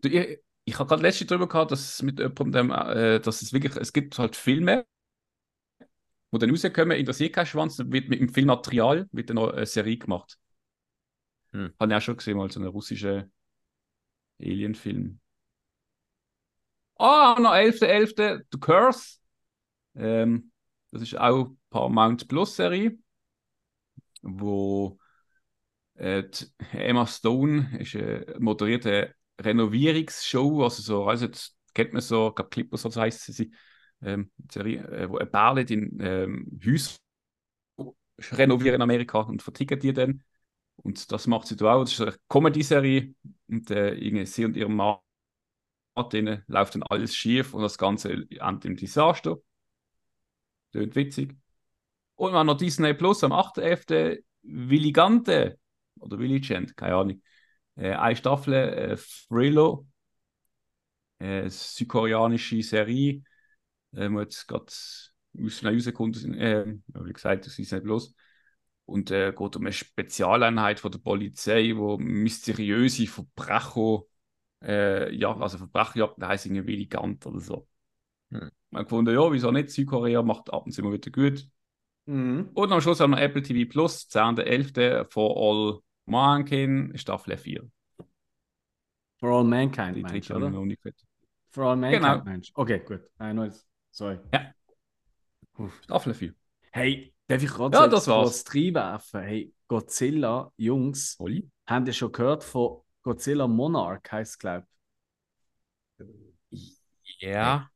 Du, 0.01 0.09
Ich, 0.09 0.39
ich 0.65 0.79
habe 0.79 0.87
gerade 0.87 1.01
letztens 1.01 1.29
darüber 1.29 1.47
gehabt, 1.47 1.71
dass 1.71 1.95
es 1.95 2.01
mit 2.01 2.19
jemandem, 2.19 2.71
äh, 2.71 3.19
dass 3.19 3.41
es 3.41 3.53
wirklich, 3.53 3.75
es 3.75 3.91
gibt 3.91 4.17
halt 4.17 4.35
Filme, 4.35 4.85
wo 6.31 6.37
dann 6.37 6.49
rauskommen, 6.49 6.97
interessiert 6.97 7.33
kein 7.33 7.45
Schwanz, 7.45 7.75
dann 7.77 7.91
wird 7.91 8.09
mit 8.09 8.19
dem 8.19 8.29
Filmmaterial 8.29 9.07
wird 9.11 9.29
dann 9.29 9.35
noch 9.35 9.51
eine 9.51 9.65
Serie 9.65 9.97
gemacht. 9.97 10.37
Hm. 11.51 11.73
Habe 11.79 11.91
ich 11.91 11.97
auch 11.97 12.01
schon 12.01 12.17
gesehen, 12.17 12.37
mal 12.37 12.49
so 12.51 12.59
einen 12.59 12.69
russischen 12.69 13.31
Alien-Film. 14.39 15.19
Ah, 16.97 17.35
noch 17.39 17.53
11.11. 17.55 18.45
The 18.51 18.59
Curse. 18.59 19.17
Ähm, 19.95 20.51
Das 20.91 21.03
ist 21.03 21.17
auch 21.17 21.45
eine 21.47 21.57
Paramount 21.69 22.27
Plus 22.27 22.55
Serie, 22.57 22.97
wo 24.21 24.97
äh, 25.95 26.23
Emma 26.73 27.07
Stone 27.07 27.77
ist 27.79 27.95
eine 27.95 28.25
moderierte 28.39 29.15
Renovierungsshow, 29.41 30.63
also 30.63 30.81
so, 30.83 31.05
also 31.05 31.25
jetzt 31.25 31.57
kennt 31.73 31.93
man 31.93 32.01
so, 32.01 32.29
ich 32.29 32.35
glaube 32.35 32.49
Clippers, 32.49 32.83
so 32.83 32.95
heißt 33.01 33.21
sie, 33.33 33.53
ähm, 34.01 34.31
Serie, 34.51 34.83
äh, 34.89 35.09
wo 35.09 35.17
ein 35.17 35.31
Bärlet 35.31 35.71
in 35.71 35.99
ähm, 36.01 36.59
Häuser 36.65 36.97
renovieren 38.31 38.75
in 38.75 38.81
Amerika 38.81 39.19
und 39.21 39.41
verticken 39.41 39.79
die 39.79 39.93
dann. 39.93 40.23
Und 40.77 41.11
das 41.11 41.27
macht 41.27 41.47
sie 41.47 41.55
da 41.55 41.75
auch. 41.75 41.83
Das 41.83 41.93
ist 41.93 42.01
eine 42.01 42.15
Comedy-Serie 42.29 43.13
und 43.49 43.71
äh, 43.71 44.25
sie 44.25 44.45
und 44.45 44.57
ihr 44.57 44.69
Mann 44.69 44.97
denen 45.95 46.43
läuft 46.47 46.75
dann 46.75 46.83
alles 46.83 47.15
schief 47.15 47.53
und 47.53 47.61
das 47.61 47.77
Ganze 47.77 48.11
endet 48.11 48.65
im 48.65 48.75
Desaster. 48.75 49.37
Tönt 50.71 50.95
witzig. 50.95 51.35
Und 52.15 52.33
wir 52.33 52.43
noch 52.43 52.57
Disney 52.57 52.93
Plus 52.93 53.23
am 53.23 53.31
8.11. 53.31 54.23
Willigante 54.43 55.59
oder 55.99 56.19
Willigent, 56.19 56.75
keine 56.75 56.95
Ahnung. 56.95 57.21
Äh, 57.75 57.93
eine 57.93 58.15
Staffel, 58.15 58.53
äh, 58.53 58.97
Thriller, 58.97 59.79
äh, 61.19 61.49
südkoreanische 61.49 62.61
Serie, 62.61 63.23
äh, 63.93 64.09
wo 64.09 64.21
jetzt 64.21 64.47
gerade 64.47 64.65
aus 64.65 65.63
rausgekommen 65.63 66.13
sind, 66.13 66.35
äh, 66.35 66.65
wie 66.87 67.13
gesagt, 67.13 67.45
das 67.45 67.57
ist 67.57 67.71
nicht 67.71 67.83
bloß. 67.83 68.13
Und 68.85 69.11
äh, 69.11 69.31
geht 69.31 69.55
um 69.55 69.63
eine 69.63 69.71
Spezialeinheit 69.71 70.79
von 70.79 70.91
der 70.91 70.99
Polizei, 70.99 71.73
wo 71.75 71.97
mysteriöse 71.97 73.07
Verbrecher, 73.07 74.03
äh, 74.63 75.13
ja, 75.15 75.35
also 75.37 75.57
Verbrecherjagd 75.57 76.21
heisst 76.23 76.45
irgendwie 76.45 76.65
Willigant 76.67 77.25
oder 77.25 77.39
so. 77.39 77.67
Hm. 78.31 78.49
Man 78.71 78.83
gefunden, 78.83 79.13
ja, 79.13 79.31
wieso 79.31 79.51
nicht? 79.51 79.69
Südkorea 79.69 80.21
macht 80.23 80.51
ab 80.51 80.65
und 80.65 80.71
zu 80.71 80.81
immer 80.81 80.91
wieder 80.93 81.11
gut. 81.11 81.47
Mhm. 82.05 82.49
Und 82.53 82.71
am 82.71 82.81
Schluss 82.81 82.99
haben 82.99 83.11
wir 83.11 83.21
Apple 83.21 83.41
TV 83.41 83.69
Plus, 83.69 84.07
10.11. 84.09 85.05
For 85.09 85.35
All 85.37 85.79
Mankind, 86.05 86.99
Staffel 86.99 87.37
4. 87.37 87.69
For 89.19 89.29
All 89.31 89.43
Mankind, 89.45 89.95
Die 89.97 90.03
dritte 90.03 90.35
oder? 90.35 90.49
noch 90.49 90.65
nicht 90.65 90.81
gehört. 90.81 91.01
For 91.51 91.65
All 91.65 91.75
Mankind, 91.77 92.03
Genau. 92.03 92.23
meinst 92.25 92.49
du? 92.49 92.61
Okay, 92.61 92.79
gut. 92.79 93.01
Nein, 93.19 93.35
no, 93.35 93.49
sorry. 93.91 94.19
Ja. 94.33 94.53
Uff. 95.57 95.79
Staffel 95.83 96.13
4. 96.13 96.33
Hey, 96.71 97.13
darf 97.27 97.43
ich 97.43 97.49
gerade 97.49 97.77
Ja, 97.77 97.83
so 97.85 97.89
das 97.91 98.07
war's. 98.07 98.43
Hey, 99.13 99.53
Godzilla, 99.67 100.51
Jungs, 100.57 101.15
Oli? 101.19 101.49
habt 101.67 101.87
ihr 101.87 101.93
schon 101.93 102.11
gehört 102.11 102.43
von 102.43 102.81
Godzilla 103.03 103.47
Monarch, 103.47 104.11
heisst 104.11 104.31
es, 104.31 104.39
glaube 104.39 104.67
Ja. 107.19 107.69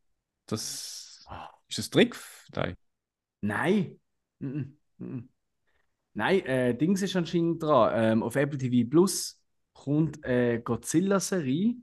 Das 0.45 1.25
ist 1.67 1.79
ein 1.79 1.91
Trick. 1.91 2.15
Nein. 2.53 2.75
Nein. 3.41 3.99
Nein, 6.13 6.45
äh, 6.45 6.75
Dings 6.75 7.01
ist 7.01 7.15
anscheinend 7.15 7.61
dran. 7.61 7.91
Ähm, 7.93 8.23
auf 8.23 8.35
Apple 8.35 8.57
TV 8.57 8.89
Plus 8.89 9.39
kommt 9.73 10.23
eine 10.25 10.61
Godzilla-Serie. 10.61 11.75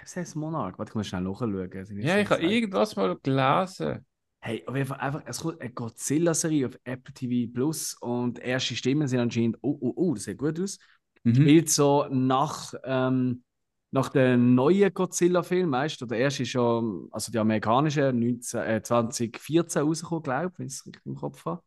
Das 0.00 0.16
heißt 0.16 0.36
Monarch. 0.36 0.78
Warte, 0.78 0.90
ich 0.90 0.94
muss 0.94 1.08
schnell 1.08 1.22
nachschauen. 1.22 1.70
Das 1.70 1.90
Ja, 1.90 2.18
ich 2.18 2.30
habe 2.30 2.42
irgendwas 2.42 2.94
mal 2.94 3.16
gelesen. 3.20 4.06
Hey, 4.40 4.62
auf 4.66 4.76
jeden 4.76 4.86
Fall 4.86 5.00
einfach, 5.00 5.22
es 5.26 5.40
kommt 5.40 5.60
eine 5.60 5.72
Godzilla-Serie 5.72 6.66
auf 6.66 6.78
Apple 6.84 7.12
TV 7.12 7.52
Plus 7.52 7.94
und 7.94 8.38
erste 8.38 8.76
Stimmen 8.76 9.08
sind 9.08 9.18
anscheinend, 9.18 9.56
oh, 9.62 9.76
oh, 9.80 9.92
oh, 9.96 10.14
das 10.14 10.24
sieht 10.24 10.38
gut 10.38 10.60
aus. 10.60 10.78
Mhm. 11.26 11.34
Spielt 11.34 11.70
so 11.70 12.06
nach, 12.10 12.72
ähm, 12.84 13.42
nach 13.90 14.10
dem 14.10 14.54
neuen 14.54 14.92
Godzilla-Film, 14.94 15.72
weißt 15.72 16.00
du? 16.00 16.06
Der 16.06 16.18
erste 16.18 16.42
ist 16.44 16.50
schon, 16.50 17.08
also 17.10 17.32
die 17.32 17.38
amerikanische, 17.38 18.12
19, 18.12 18.60
äh, 18.60 18.82
2014 18.82 19.82
rausgekommen, 19.82 20.22
glaube 20.22 20.52
ich, 20.52 20.58
wenn 20.58 20.66
ich 20.66 20.72
es 20.74 20.86
richtig 20.86 21.04
im 21.06 21.14
Kopf 21.16 21.44
habe. 21.44 21.62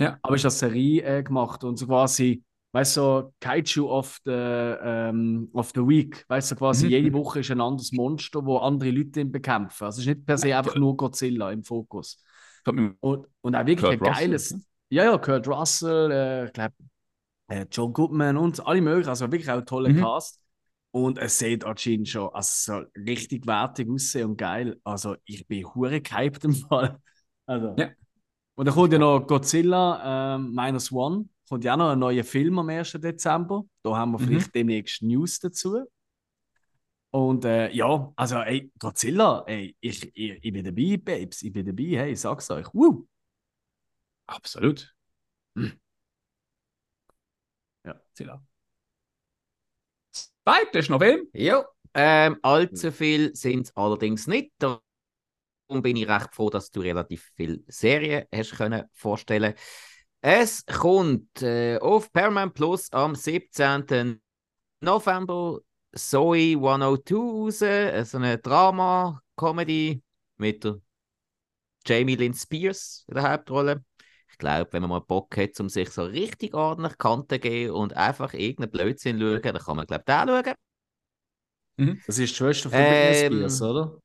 Ja. 0.00 0.18
Aber 0.22 0.36
ist 0.36 0.44
als 0.44 0.58
Serie 0.60 1.02
äh, 1.02 1.22
gemacht 1.22 1.64
und 1.64 1.76
so 1.76 1.86
quasi, 1.86 2.42
weißt 2.72 2.96
du, 2.96 3.00
so 3.00 3.34
Kaiju 3.40 3.88
of 3.90 4.18
the, 4.24 4.30
ähm, 4.32 5.48
of 5.52 5.72
the 5.74 5.80
Week. 5.80 6.24
Weißt 6.28 6.52
du, 6.52 6.56
quasi 6.56 6.86
Mhm. 6.86 6.90
jede 6.90 7.12
Woche 7.12 7.40
ist 7.40 7.50
ein 7.50 7.60
anderes 7.60 7.92
Monster, 7.92 8.44
wo 8.46 8.58
andere 8.58 8.90
Leute 8.90 9.20
ihn 9.20 9.32
bekämpfen. 9.32 9.84
Also 9.84 10.00
es 10.00 10.06
ist 10.06 10.14
nicht 10.14 10.26
per 10.26 10.38
se 10.38 10.56
einfach 10.56 10.76
nur 10.76 10.96
Godzilla 10.96 11.50
im 11.50 11.64
Fokus. 11.64 12.22
Und, 13.00 13.26
und 13.40 13.56
auch 13.56 13.66
wirklich 13.66 13.80
Kurt 13.80 13.92
ein 13.94 13.98
Russell, 14.08 14.28
geiles. 14.28 14.50
ne? 14.52 14.60
Ja, 14.90 15.04
ja, 15.04 15.18
Kurt 15.18 15.48
Russell, 15.48 16.10
äh, 16.10 16.44
ich 16.46 16.52
glaube, 16.52 16.74
äh, 17.50 17.66
John 17.70 17.92
Goodman 17.92 18.36
und 18.38 18.66
alle 18.66 18.80
möglichen. 18.80 19.10
Also 19.10 19.30
wirklich 19.30 19.50
auch 19.50 19.58
ein 19.58 19.66
toller 19.66 19.90
Mhm. 19.90 20.00
Cast. 20.00 20.40
Und 20.92 21.18
es 21.18 21.38
sieht 21.38 21.64
anscheinend 21.64 22.08
schon 22.08 22.30
also 22.34 22.82
richtig 22.96 23.46
wertig 23.46 23.88
aussehen 23.88 24.30
und 24.30 24.36
geil. 24.38 24.80
Also 24.84 25.16
ich 25.24 25.46
bin 25.46 25.64
hure 25.74 26.00
gehypt 26.00 26.44
im 26.44 26.54
Fall. 26.54 26.98
Also. 27.46 27.74
Ja. 27.78 27.90
Und 28.56 28.66
dann 28.66 28.74
kommt 28.74 28.92
ja 28.92 28.98
noch 28.98 29.26
Godzilla 29.26 30.36
ähm, 30.36 30.52
Minus 30.54 30.92
One. 30.92 31.28
Kommt 31.48 31.64
ja 31.64 31.74
auch 31.74 31.78
noch 31.78 31.90
ein 31.90 31.98
neuer 31.98 32.24
Film 32.24 32.58
am 32.58 32.68
1. 32.70 33.00
Dezember. 33.00 33.64
Da 33.82 33.96
haben 33.96 34.12
wir 34.12 34.18
Mhm. 34.20 34.24
vielleicht 34.26 34.54
demnächst 34.54 35.02
News 35.02 35.38
dazu. 35.40 35.78
Und 37.12 37.44
äh, 37.44 37.70
ja, 37.72 38.12
also 38.16 38.36
ey, 38.36 38.70
Godzilla, 38.78 39.42
ey, 39.46 39.76
ich, 39.80 40.04
ich, 40.14 40.38
ich 40.44 40.52
bin 40.52 40.64
dabei, 40.64 40.96
Babes. 40.96 41.42
Ich 41.42 41.52
bin 41.52 41.66
dabei, 41.66 41.84
hey, 41.98 42.12
ich 42.12 42.20
sag's 42.20 42.50
euch. 42.50 42.66
Woo! 42.72 43.06
Absolut. 44.28 44.94
Ja. 47.84 48.00
Zilla. 48.12 48.42
Zweite 50.44 50.78
ist 50.78 50.90
noch 50.90 50.98
Film. 50.98 51.28
Ja, 51.32 51.64
ähm, 51.94 52.38
allzu 52.42 52.92
viel 52.92 53.34
sind 53.34 53.66
es 53.66 53.76
allerdings 53.76 54.26
nicht. 54.26 54.52
Darum 54.58 54.80
bin 55.82 55.96
ich 55.96 56.08
recht 56.08 56.34
froh, 56.34 56.50
dass 56.50 56.70
du 56.70 56.80
relativ 56.80 57.30
viele 57.36 57.60
Serien 57.68 58.26
hast 58.34 58.56
können 58.56 58.84
vorstellen. 58.92 59.54
Es 60.20 60.64
kommt 60.66 61.42
äh, 61.42 61.78
auf 61.78 62.12
Paramount 62.12 62.54
Plus 62.54 62.92
am 62.92 63.14
17. 63.14 64.20
November 64.80 65.60
Zoe 65.94 66.56
102 66.56 67.14
raus, 67.16 67.62
äh, 67.62 68.04
so 68.04 68.18
eine 68.18 68.38
Drama-Comedy 68.38 70.02
mit 70.36 70.64
der 70.64 70.80
Jamie 71.86 72.16
Lynn 72.16 72.34
Spears 72.34 73.04
in 73.08 73.14
der 73.14 73.30
Hauptrolle. 73.30 73.84
Glaube, 74.40 74.72
wenn 74.74 74.82
man 74.82 74.90
mal 74.90 75.00
Bock 75.00 75.36
hat, 75.38 75.60
um 75.60 75.68
sich 75.70 75.90
so 75.90 76.04
richtig 76.04 76.54
ordentlich 76.54 76.98
Kanten 76.98 77.28
zu 77.30 77.40
geben 77.40 77.74
und 77.74 77.96
einfach 77.96 78.34
irgendeinen 78.34 78.72
Blödsinn 78.72 79.20
zu 79.20 79.32
schauen, 79.34 79.42
dann 79.42 79.58
kann 79.58 79.76
man, 79.76 79.86
glaube 79.86 80.04
ich, 80.08 80.14
den 80.14 80.28
schauen. 80.44 80.54
Das 82.06 82.18
ist 82.18 82.32
die 82.32 82.36
Schwester 82.36 82.70
von 82.70 82.86
Ähm, 82.86 82.86
Britney 82.86 83.14
Spears, 83.14 83.62
oder? 83.62 84.00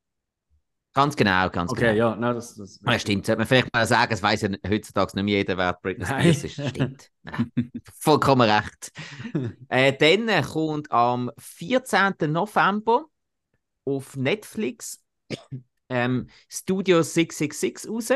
Ganz 0.94 1.16
genau, 1.16 1.50
ganz 1.50 1.74
Okay, 1.74 1.96
genau. 1.96 1.98
ja, 1.98 2.16
nein, 2.16 2.36
das, 2.36 2.56
das 2.56 2.80
Ja, 2.88 3.00
stimmt, 3.00 3.26
sollte 3.26 3.40
man 3.40 3.48
vielleicht 3.48 3.74
mal 3.74 3.88
sagen, 3.88 4.14
es 4.14 4.24
weiß 4.24 4.42
ja 4.44 4.50
heutzutage 4.68 5.16
nicht 5.16 5.26
mehr 5.26 5.38
jeder, 5.40 5.58
wer 5.58 5.74
Britney. 5.74 6.06
Spears 6.06 6.44
ist. 6.46 6.66
Stimmt. 6.66 7.12
Vollkommen 8.00 8.50
recht. 8.50 8.92
Äh, 9.70 9.94
dann 9.98 10.44
kommt 10.46 10.92
am 10.92 11.32
14. 11.38 12.28
November 12.28 13.06
auf 13.86 14.16
Netflix 14.18 15.04
ähm, 15.90 16.30
Studio 16.50 17.04
666 17.04 17.90
raus. 17.92 18.12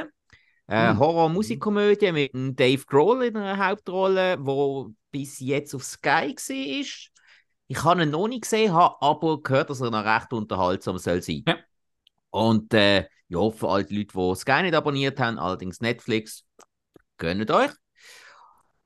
Äh, 0.70 0.90
Hm. 0.90 1.00
Horror-Musikkomödie 1.00 2.12
mit 2.12 2.32
Dave 2.60 2.84
Grohl 2.86 3.24
in 3.24 3.38
einer 3.38 3.68
Hauptrolle, 3.68 4.38
wo 4.40 4.92
bis 5.12 5.40
jetzt 5.40 5.74
auf 5.74 5.84
Sky 5.84 6.36
war. 6.36 6.86
Ich 7.72 7.84
habe 7.84 8.04
ihn 8.04 8.12
noch 8.12 8.28
nicht 8.28 8.44
gesehen, 8.44 8.74
habe 8.74 8.96
aber 9.02 9.42
gehört, 9.42 9.72
dass 9.72 9.82
er 9.82 9.90
noch 9.90 10.06
recht 10.06 10.32
unterhaltsam 10.32 11.00
soll 11.00 11.24
sein. 11.24 11.44
Ja. 11.48 11.58
Und 12.30 12.74
äh, 12.76 13.08
ja, 13.30 13.50
für 13.50 13.68
all 13.68 13.84
die 13.84 13.98
Leute, 13.98 14.14
die 14.16 14.36
Sky 14.36 14.62
nicht 14.62 14.76
abonniert 14.76 15.20
haben, 15.20 15.40
allerdings 15.40 15.82
Netflix, 15.82 16.46
gönnt 17.18 17.50
euch. 17.50 17.72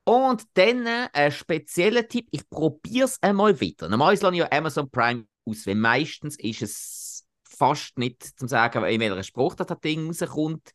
Und 0.04 0.44
dann 0.54 0.86
äh, 0.86 1.08
ein 1.12 1.32
spezieller 1.32 2.08
Tipp, 2.08 2.28
ich 2.30 2.48
probiere 2.48 3.06
es 3.06 3.22
einmal 3.22 3.60
wieder. 3.60 3.90
Normalerweise 3.90 4.22
lasse 4.22 4.34
ich 4.34 4.40
ja 4.40 4.52
Amazon 4.52 4.90
Prime 4.90 5.26
aus, 5.44 5.66
weil 5.66 5.74
meistens 5.74 6.38
ist 6.38 6.62
es 6.62 7.26
fast 7.42 7.98
nicht 7.98 8.22
zu 8.38 8.46
sagen, 8.46 8.84
in 8.84 9.00
welcher 9.00 9.22
Spruch 9.22 9.54
das 9.54 9.66
Ding 9.80 10.06
rauskommt. 10.06 10.72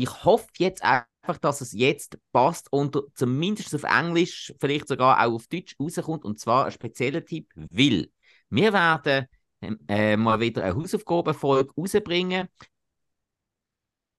Ich 0.00 0.24
hoffe 0.24 0.46
jetzt 0.58 0.84
einfach, 0.84 1.38
dass 1.40 1.60
es 1.60 1.72
jetzt 1.72 2.18
passt 2.30 2.72
und 2.72 2.96
zumindest 3.14 3.74
auf 3.74 3.82
Englisch, 3.82 4.54
vielleicht 4.60 4.86
sogar 4.86 5.18
auch 5.18 5.34
auf 5.34 5.48
Deutsch 5.48 5.74
rauskommt. 5.80 6.24
Und 6.24 6.38
zwar 6.38 6.66
ein 6.66 6.70
spezieller 6.70 7.24
Tipp, 7.24 7.50
weil 7.56 8.08
wir 8.48 8.72
werden 8.72 9.26
äh, 9.88 10.16
mal 10.16 10.38
wieder 10.38 10.62
eine 10.62 10.76
Hausaufgabenfolge 10.76 11.72
rausbringen. 11.76 12.46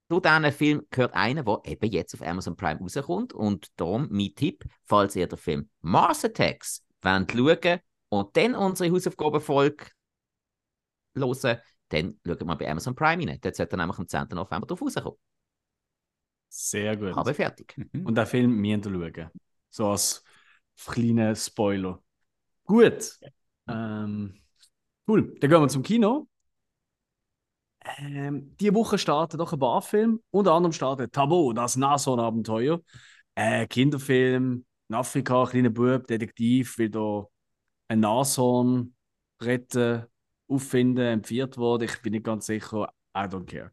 Zu 0.10 0.20
diesem 0.20 0.52
Film 0.52 0.88
gehört 0.90 1.14
einer, 1.14 1.44
der 1.44 1.62
eben 1.64 1.92
jetzt 1.92 2.14
auf 2.14 2.28
Amazon 2.28 2.58
Prime 2.58 2.82
rauskommt. 2.82 3.32
Und 3.32 3.68
darum 3.78 4.10
mein 4.12 4.36
Tipp, 4.36 4.66
falls 4.84 5.16
ihr 5.16 5.28
den 5.28 5.40
Film 5.40 5.70
Mars 5.80 6.26
Attacks 6.26 6.84
wollt 7.02 7.32
schauen 7.32 7.80
und 8.10 8.36
dann 8.36 8.54
unsere 8.54 8.92
Hausaufgabenfolge 8.92 9.86
hören, 11.16 11.58
dann 11.88 12.20
schaut 12.28 12.44
mal 12.44 12.56
bei 12.56 12.70
Amazon 12.70 12.96
Prime 12.96 13.26
rein. 13.26 13.40
Dort 13.40 13.56
sollte 13.56 13.76
er 13.76 13.78
nämlich 13.78 13.98
am 13.98 14.10
10. 14.10 14.28
November 14.32 14.68
drauf 14.68 14.82
rauskommen. 14.82 15.29
Sehr 16.50 16.98
gut. 16.98 17.16
Habe 17.16 17.34
fertig. 17.34 17.76
Mhm. 17.94 18.06
Und 18.06 18.16
den 18.16 18.26
Film 18.26 18.56
müssen 18.56 19.00
wir 19.00 19.12
schauen. 19.16 19.30
So 19.70 19.88
als 19.88 20.24
kleiner 20.86 21.36
Spoiler. 21.36 22.02
Gut. 22.66 23.20
Ähm, 23.68 24.42
cool. 25.08 25.36
Dann 25.40 25.50
gehen 25.50 25.62
wir 25.62 25.68
zum 25.68 25.84
Kino. 25.84 26.28
Ähm, 27.98 28.56
diese 28.60 28.74
Woche 28.74 28.98
startet 28.98 29.40
noch 29.40 29.54
ein 29.54 29.60
Barfilm. 29.60 30.22
Unter 30.32 30.54
anderem 30.54 30.74
startet 30.74 31.14
Tabo, 31.14 31.54
das 31.54 31.78
Nashorn-Abenteuer. 31.78 32.82
Äh, 33.36 33.68
Kinderfilm, 33.68 34.66
in 34.90 34.96
Afrika, 34.96 35.46
kleiner 35.46 35.70
Bub, 35.70 36.08
Detektiv, 36.08 36.78
will 36.78 36.90
da 36.90 37.26
ein 37.88 38.02
Nashorn 38.02 38.96
retten, 39.42 40.06
auffinden, 40.48 41.06
empfiehlt 41.06 41.58
worden. 41.58 41.84
Ich 41.84 42.02
bin 42.02 42.12
nicht 42.14 42.26
ganz 42.26 42.48
sicher, 42.48 42.92
I 43.16 43.22
don't 43.22 43.46
care. 43.46 43.72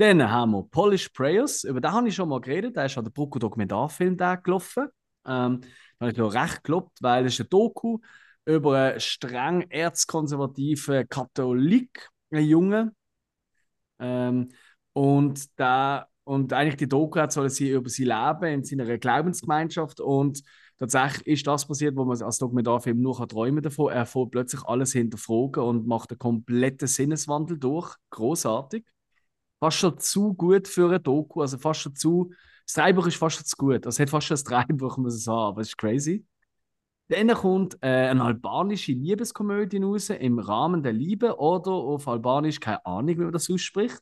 Dann 0.00 0.30
haben 0.30 0.52
wir 0.52 0.62
Polish 0.62 1.10
Prayers, 1.10 1.62
über 1.64 1.78
den 1.78 1.92
habe 1.92 2.08
ich 2.08 2.14
schon 2.14 2.30
mal 2.30 2.40
geredet. 2.40 2.74
Der 2.74 2.86
ist 2.86 2.96
an 2.96 3.04
der 3.04 3.10
Brucko 3.10 3.38
Dokumentarfilm 3.38 4.16
gelaufen. 4.16 4.88
Ähm, 5.26 5.60
da 5.60 6.06
habe 6.06 6.12
ich 6.12 6.16
noch 6.16 6.32
recht 6.32 6.64
gelobt, 6.64 6.96
weil 7.02 7.26
es 7.26 7.34
ist 7.34 7.40
ein 7.40 7.50
Doku 7.50 7.98
über 8.46 8.78
einen 8.78 9.00
streng 9.00 9.60
erzkonservativen 9.68 11.06
Katholik, 11.06 12.08
einen 12.30 12.46
Jungen. 12.46 12.96
Ähm, 13.98 14.48
und, 14.94 15.58
der, 15.58 16.08
und 16.24 16.50
eigentlich 16.54 16.76
die 16.76 16.88
Doku 16.88 17.20
hat 17.20 17.32
sollen 17.32 17.50
sie 17.50 17.68
über 17.68 17.90
sein 17.90 18.06
Leben 18.06 18.54
in 18.54 18.64
seiner 18.64 18.96
Glaubensgemeinschaft 18.96 20.00
und 20.00 20.42
tatsächlich 20.78 21.26
ist 21.26 21.46
das 21.46 21.68
passiert, 21.68 21.94
wo 21.94 22.06
man 22.06 22.22
als 22.22 22.38
Dokumentarfilm 22.38 23.02
nur 23.02 23.28
träumen 23.28 23.62
davon. 23.62 23.92
Er 23.92 24.06
fährt 24.06 24.30
plötzlich 24.30 24.62
alles 24.64 24.92
hinterfragen 24.92 25.62
und 25.62 25.86
macht 25.86 26.10
einen 26.10 26.18
kompletten 26.18 26.88
Sinneswandel 26.88 27.58
durch. 27.58 27.96
Großartig. 28.08 28.86
Fast 29.60 29.78
schon 29.78 29.98
zu 29.98 30.34
gut 30.34 30.66
für 30.66 30.88
eine 30.88 31.00
Doku, 31.00 31.42
also 31.42 31.58
fast 31.58 31.80
schon 31.80 31.94
zu. 31.94 32.32
Das 32.66 32.74
Drehbuch 32.74 33.06
ist 33.06 33.16
fast 33.16 33.36
schon 33.36 33.44
zu 33.44 33.56
gut. 33.56 33.86
Also, 33.86 33.90
es 33.90 34.00
hat 34.00 34.10
fast 34.10 34.26
schon 34.26 34.34
das 34.34 34.44
Drehbuch, 34.44 34.96
muss 34.98 35.16
ich 35.16 35.24
sagen, 35.24 35.38
aber 35.38 35.60
es 35.60 35.68
ist 35.68 35.78
crazy. 35.78 36.24
Dann 37.08 37.28
kommt 37.34 37.74
äh, 37.82 37.88
eine 37.88 38.22
albanische 38.22 38.92
Liebeskomödie 38.92 39.78
raus, 39.82 40.10
im 40.10 40.38
Rahmen 40.38 40.82
der 40.82 40.92
Liebe 40.92 41.38
oder 41.38 41.72
auf 41.72 42.06
Albanisch, 42.06 42.60
keine 42.60 42.86
Ahnung, 42.86 43.18
wie 43.18 43.22
man 43.22 43.32
das 43.32 43.50
ausspricht. 43.50 44.00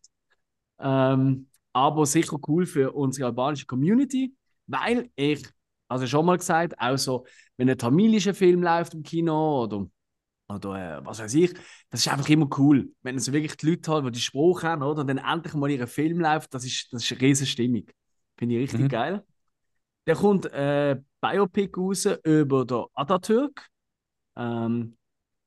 Ähm, 0.79 1.49
aber 1.73 2.07
sicher 2.07 2.39
cool 2.49 2.67
für 2.67 2.93
unsere 2.93 3.29
albanische 3.29 3.67
Community, 3.67 4.35
weil 4.67 5.11
ich, 5.17 5.47
also 5.89 6.07
schon 6.07 6.27
mal 6.27 6.37
gesagt, 6.37 6.75
auch 6.79 6.99
so, 6.99 7.27
wenn 7.57 7.71
ein 7.71 7.79
tamilischer 7.79 8.35
Film 8.35 8.63
läuft 8.63 8.95
im 8.95 9.03
Kino 9.03 9.63
oder, 9.63 9.87
oder 10.49 10.99
äh, 10.99 11.07
was 11.07 11.21
weiß 11.21 11.35
ich, 11.35 11.55
das 11.91 12.01
ist 12.01 12.09
einfach 12.09 12.29
immer 12.29 12.49
cool. 12.59 12.91
Wenn 13.03 13.17
es 13.17 13.31
wirklich 13.31 13.57
die 13.57 13.71
Leute 13.71 13.93
hat, 13.93 14.07
die 14.07 14.13
die 14.13 14.21
Spruch 14.21 14.63
haben, 14.63 14.83
oder, 14.83 15.03
und 15.03 15.07
dann 15.09 15.19
endlich 15.19 15.55
mal 15.55 15.71
ihr 15.71 15.87
Film 15.87 16.21
läuft, 16.21 16.55
das 16.55 16.65
ist, 16.65 16.93
das 16.93 17.05
ist 17.05 17.13
eine 17.13 17.21
riesige 17.21 17.51
Stimmung. 17.51 17.85
Finde 18.37 18.55
ich 18.55 18.63
richtig 18.63 18.81
mhm. 18.81 18.89
geil. 18.89 19.25
Der 20.07 20.17
kommt 20.17 20.47
äh, 20.47 20.97
Biopic 21.21 21.77
raus 21.77 22.09
über 22.25 22.65
den 22.65 22.85
Atatürk. 22.95 23.67
Ähm, 24.37 24.97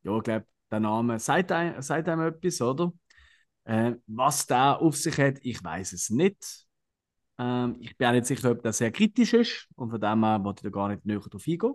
ja, 0.03 0.17
ich 0.17 0.23
glaube, 0.23 0.45
der 0.69 0.79
Name 0.79 1.19
sagt 1.19 1.51
einem, 1.51 1.81
sagt 1.81 2.07
einem 2.07 2.27
etwas, 2.27 2.61
oder? 2.61 2.93
Äh, 3.63 3.93
was 4.07 4.45
da 4.45 4.73
auf 4.73 4.95
sich 4.97 5.17
hat, 5.17 5.39
ich 5.41 5.63
weiß 5.63 5.93
es 5.93 6.09
nicht. 6.09 6.67
Ähm, 7.39 7.77
ich 7.79 7.97
bin 7.97 8.07
auch 8.07 8.11
nicht 8.11 8.25
sicher, 8.25 8.51
ob 8.51 8.61
das 8.61 8.77
sehr 8.77 8.91
kritisch 8.91 9.33
ist 9.33 9.67
und 9.75 9.89
von 9.89 9.99
dem 9.99 10.23
her 10.23 10.43
wollte 10.43 10.59
ich 10.59 10.71
da 10.71 10.77
gar 10.77 10.89
nicht 10.89 11.05
näher 11.05 11.19
drauf 11.19 11.43
eingehen. 11.47 11.73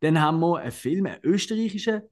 Dann 0.00 0.20
haben 0.20 0.40
wir 0.40 0.58
einen 0.58 0.72
Film, 0.72 1.06
einen 1.06 1.20
österreichischen, 1.22 2.02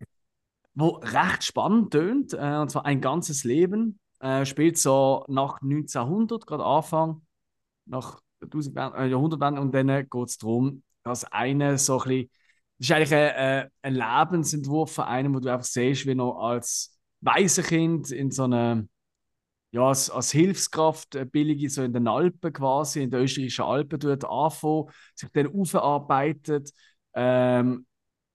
der 0.74 0.86
recht 1.02 1.44
spannend 1.44 1.92
tönt, 1.92 2.34
äh, 2.34 2.56
und 2.56 2.70
zwar 2.70 2.84
Ein 2.86 3.00
ganzes 3.00 3.44
Leben. 3.44 3.98
Äh, 4.20 4.44
spielt 4.44 4.78
so 4.78 5.24
nach 5.28 5.60
1900, 5.62 6.46
gerade 6.46 6.64
Anfang, 6.64 7.22
nach 7.86 8.20
1000 8.40 8.76
äh, 8.76 9.06
Jahrhundertwende, 9.06 9.60
und 9.60 9.72
dann 9.74 9.88
geht 9.88 10.28
es 10.28 10.38
darum, 10.38 10.82
dass 11.02 11.24
einer 11.24 11.78
so 11.78 12.00
ein 12.00 12.08
bisschen, 12.08 12.30
das 12.78 12.86
ist 12.88 12.92
eigentlich 12.92 13.14
ein, 13.14 13.70
ein 13.82 13.94
Lebensentwurf 13.94 14.92
von 14.92 15.04
einem, 15.04 15.34
wo 15.34 15.40
du 15.40 15.52
einfach 15.52 15.64
siehst, 15.64 16.06
wie 16.06 16.16
er 16.16 16.36
als 16.36 16.96
Waisenkind 17.20 18.10
in 18.10 18.30
so 18.30 18.44
einer, 18.44 18.84
ja, 19.72 19.82
als, 19.82 20.10
als 20.10 20.30
Hilfskraft 20.32 21.14
äh, 21.14 21.24
billige, 21.24 21.68
so 21.68 21.82
in 21.82 21.92
den 21.92 22.08
Alpen 22.08 22.52
quasi, 22.52 23.02
in 23.02 23.10
den 23.10 23.22
österreichischen 23.22 23.64
Alpen 23.64 23.98
dort 24.00 24.24
anfangen, 24.24 24.90
sich 25.14 25.28
dann 25.32 25.48
aufarbeitet, 25.54 26.70
ähm, 27.18 27.86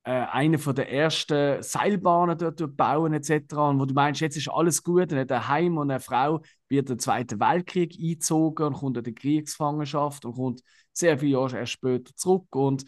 äh, 0.03 0.11
eine 0.11 0.59
von 0.59 0.75
der 0.75 0.91
ersten 0.91 1.63
Seilbahnen 1.63 2.37
dort 2.37 2.75
bauen 2.75 3.13
etc. 3.13 3.69
Und 3.69 3.79
wo 3.79 3.85
du 3.85 3.93
meinst, 3.93 4.19
jetzt 4.19 4.35
ist 4.35 4.49
alles 4.49 4.83
gut, 4.83 5.11
dann 5.11 5.19
hat 5.19 5.31
er 5.31 5.47
Heim 5.47 5.77
und 5.77 5.89
eine 5.89 6.01
Frau 6.01 6.41
wird 6.67 6.89
der 6.89 6.97
Zweite 6.97 7.39
Weltkrieg 7.39 7.95
eingezogen 7.97 8.67
und 8.67 8.73
kommt 8.73 8.97
in 8.97 9.03
die 9.05 9.15
Kriegsgefangenschaft 9.15 10.25
und 10.25 10.35
kommt 10.35 10.61
sehr 10.91 11.17
viele 11.17 11.33
Jahre 11.33 11.57
erst 11.57 11.73
später 11.73 12.13
zurück 12.15 12.53
und 12.55 12.83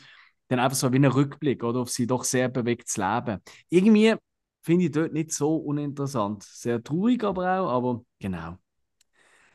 dann 0.49 0.59
einfach 0.59 0.77
so 0.77 0.91
wie 0.91 0.97
ein 0.97 1.05
Rückblick 1.05 1.63
oder 1.63 1.79
auf 1.79 1.89
sie 1.89 2.05
doch 2.05 2.23
sehr 2.25 2.49
bewegtes 2.49 2.97
Leben. 2.97 3.41
Irgendwie 3.69 4.15
finde 4.61 4.85
ich 4.85 4.91
dort 4.91 5.13
nicht 5.13 5.31
so 5.31 5.55
uninteressant. 5.55 6.43
Sehr 6.43 6.83
traurig 6.83 7.23
aber 7.23 7.59
auch, 7.59 7.69
aber 7.69 8.05
genau. 8.19 8.57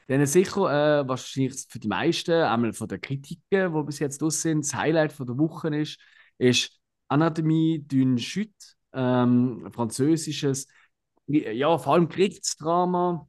Dann 0.08 0.24
sicher, 0.26 1.02
äh, 1.02 1.08
wahrscheinlich 1.08 1.66
für 1.68 1.78
die 1.78 1.86
meisten, 1.88 2.32
einmal 2.32 2.72
von 2.72 2.88
den 2.88 3.00
Kritiken, 3.00 3.74
die 3.74 3.82
bis 3.84 3.98
jetzt 4.00 4.22
aus 4.22 4.42
sind, 4.42 4.64
das 4.64 4.74
Highlight 4.74 5.12
von 5.12 5.26
der 5.26 5.38
Woche 5.38 5.68
ist, 5.76 6.00
ist 6.40 6.80
Anatomie 7.08 7.84
d'une 7.86 8.16
Chute, 8.16 8.52
ähm, 8.92 9.68
französisches, 9.72 10.66
ja, 11.26 11.78
vor 11.78 11.94
allem 11.94 12.08
Kriegsdrama 12.08 13.28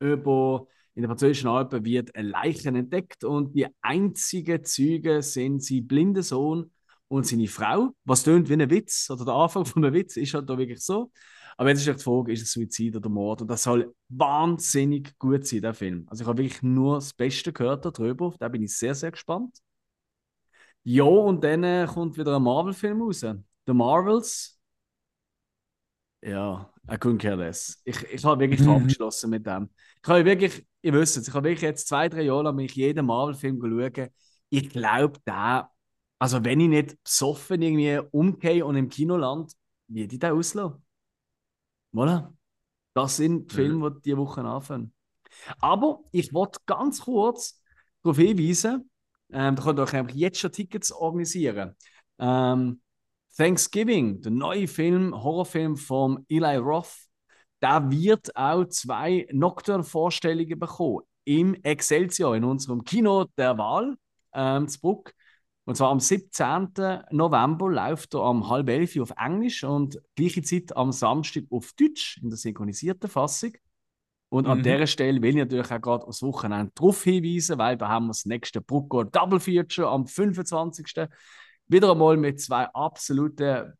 über 0.00 0.66
in 0.94 1.02
den 1.02 1.08
französischen 1.10 1.48
Alpen 1.48 1.84
wird 1.84 2.14
ein 2.16 2.26
Leichen 2.26 2.74
entdeckt 2.74 3.24
und 3.24 3.54
die 3.54 3.66
einzigen 3.82 4.64
Züge 4.64 5.22
sind 5.22 5.62
sein 5.62 5.86
blinder 5.86 6.22
Sohn 6.24 6.72
und 7.06 7.26
seine 7.26 7.46
Frau. 7.46 7.90
Was 8.04 8.24
tönt 8.24 8.48
wie 8.48 8.54
ein 8.54 8.70
Witz, 8.70 9.08
oder 9.08 9.24
der 9.24 9.34
Anfang 9.34 9.64
von 9.64 9.84
einem 9.84 9.94
Witz 9.94 10.16
ist 10.16 10.34
halt 10.34 10.50
da 10.50 10.58
wirklich 10.58 10.80
so. 10.80 11.12
Aber 11.56 11.70
jetzt 11.70 11.86
ist 11.86 11.98
die 11.98 12.02
Frage, 12.02 12.32
ist 12.32 12.42
es 12.42 12.52
Suizid 12.52 12.96
oder 12.96 13.08
Mord? 13.08 13.42
Und 13.42 13.48
das 13.48 13.62
soll 13.62 13.94
wahnsinnig 14.08 15.16
gut 15.18 15.46
sein, 15.46 15.62
der 15.62 15.74
Film. 15.74 16.04
Also 16.08 16.22
ich 16.22 16.28
habe 16.28 16.38
wirklich 16.42 16.62
nur 16.62 16.96
das 16.96 17.14
Beste 17.14 17.52
gehört 17.52 17.84
darüber. 17.84 18.34
Da 18.38 18.48
bin 18.48 18.62
ich 18.62 18.76
sehr, 18.76 18.94
sehr 18.94 19.12
gespannt. 19.12 19.58
Ja, 20.90 21.04
und 21.04 21.44
dann 21.44 21.64
äh, 21.64 21.86
kommt 21.86 22.16
wieder 22.16 22.36
ein 22.36 22.42
Marvel-Film 22.42 23.02
raus. 23.02 23.20
The 23.20 23.74
Marvels. 23.74 24.58
Ja, 26.22 26.72
I 26.90 26.94
couldn't 26.94 27.18
care 27.18 27.36
less. 27.36 27.80
Ich, 27.84 28.02
ich 28.04 28.24
habe 28.24 28.40
wirklich 28.40 28.66
abgeschlossen 28.66 29.30
mit 29.30 29.46
dem. 29.46 29.68
Ich 30.02 30.08
habe 30.08 30.24
wirklich, 30.24 30.66
ihr 30.80 30.92
wisst 30.94 31.18
es, 31.18 31.28
ich 31.28 31.34
habe 31.34 31.48
wirklich 31.48 31.62
jetzt 31.62 31.88
zwei, 31.88 32.08
drei 32.08 32.22
Jahre 32.22 32.44
lang 32.44 32.56
mich 32.56 32.74
jeden 32.74 33.04
Marvel-Film 33.04 33.60
schauen. 33.60 34.08
Ich 34.48 34.70
glaube, 34.70 35.18
der 35.26 35.70
also 36.18 36.44
wenn 36.44 36.60
ich 36.60 36.68
nicht 36.68 37.02
besoffen 37.04 37.62
irgendwie 37.62 38.00
umgehe 38.10 38.64
und 38.64 38.76
im 38.76 38.88
Kino 38.88 39.16
lande, 39.16 39.52
würde 39.86 40.14
ich 40.14 40.18
den 40.18 40.32
auslassen. 40.32 40.84
Voilà. 41.92 42.32
Das 42.94 43.16
sind 43.16 43.50
die 43.50 43.54
Filme, 43.54 43.92
die 43.92 44.00
diese 44.02 44.16
Woche 44.16 44.40
anfangen. 44.42 44.92
Aber 45.60 46.00
ich 46.10 46.32
wollte 46.34 46.58
ganz 46.66 47.02
kurz 47.02 47.62
darauf 48.02 48.16
hinweisen, 48.16 48.90
ähm, 49.32 49.56
da 49.56 49.62
könnt 49.62 49.78
ihr 49.78 49.82
euch 49.82 50.14
jetzt 50.14 50.38
schon 50.38 50.52
Tickets 50.52 50.92
organisieren. 50.92 51.74
Ähm, 52.18 52.80
Thanksgiving, 53.36 54.20
der 54.20 54.32
neue 54.32 54.66
Film, 54.66 55.14
Horrorfilm 55.14 55.76
von 55.76 56.24
Eli 56.28 56.56
Roth, 56.56 57.08
der 57.62 57.90
wird 57.90 58.34
auch 58.36 58.64
zwei 58.66 59.26
Nocturne-Vorstellungen 59.32 60.58
bekommen. 60.58 61.04
Im 61.24 61.54
Excelsior, 61.62 62.36
in 62.36 62.44
unserem 62.44 62.82
Kino 62.84 63.26
der 63.36 63.58
Wahl, 63.58 63.96
ähm, 64.32 64.66
Bruck. 64.80 65.12
Und 65.64 65.76
zwar 65.76 65.90
am 65.90 66.00
17. 66.00 67.02
November 67.10 67.68
läuft 67.68 68.14
er 68.14 68.22
um 68.22 68.48
halb 68.48 68.70
elf 68.70 68.96
auf 68.98 69.12
Englisch 69.18 69.64
und 69.64 70.00
gleiche 70.16 70.42
Zeit 70.42 70.74
am 70.74 70.92
Samstag 70.92 71.44
auf 71.50 71.74
Deutsch 71.74 72.18
in 72.22 72.30
der 72.30 72.38
synchronisierten 72.38 73.10
Fassung. 73.10 73.52
Und 74.30 74.44
mhm. 74.44 74.50
an 74.50 74.62
dieser 74.62 74.86
Stelle 74.86 75.22
will 75.22 75.30
ich 75.30 75.36
natürlich 75.36 75.70
auch 75.70 75.80
gerade 75.80 76.06
aufs 76.06 76.22
Wochenende 76.22 76.70
darauf 76.74 77.02
hinweisen, 77.02 77.58
weil 77.58 77.76
da 77.76 77.88
haben 77.88 78.06
wir 78.06 78.10
das 78.10 78.26
nächste 78.26 78.60
Brucko 78.60 79.04
Double 79.04 79.40
Feature 79.40 79.88
am 79.88 80.06
25. 80.06 81.08
Wieder 81.66 81.92
einmal 81.92 82.16
mit 82.16 82.40
zwei 82.40 82.66
absoluten 82.66 83.72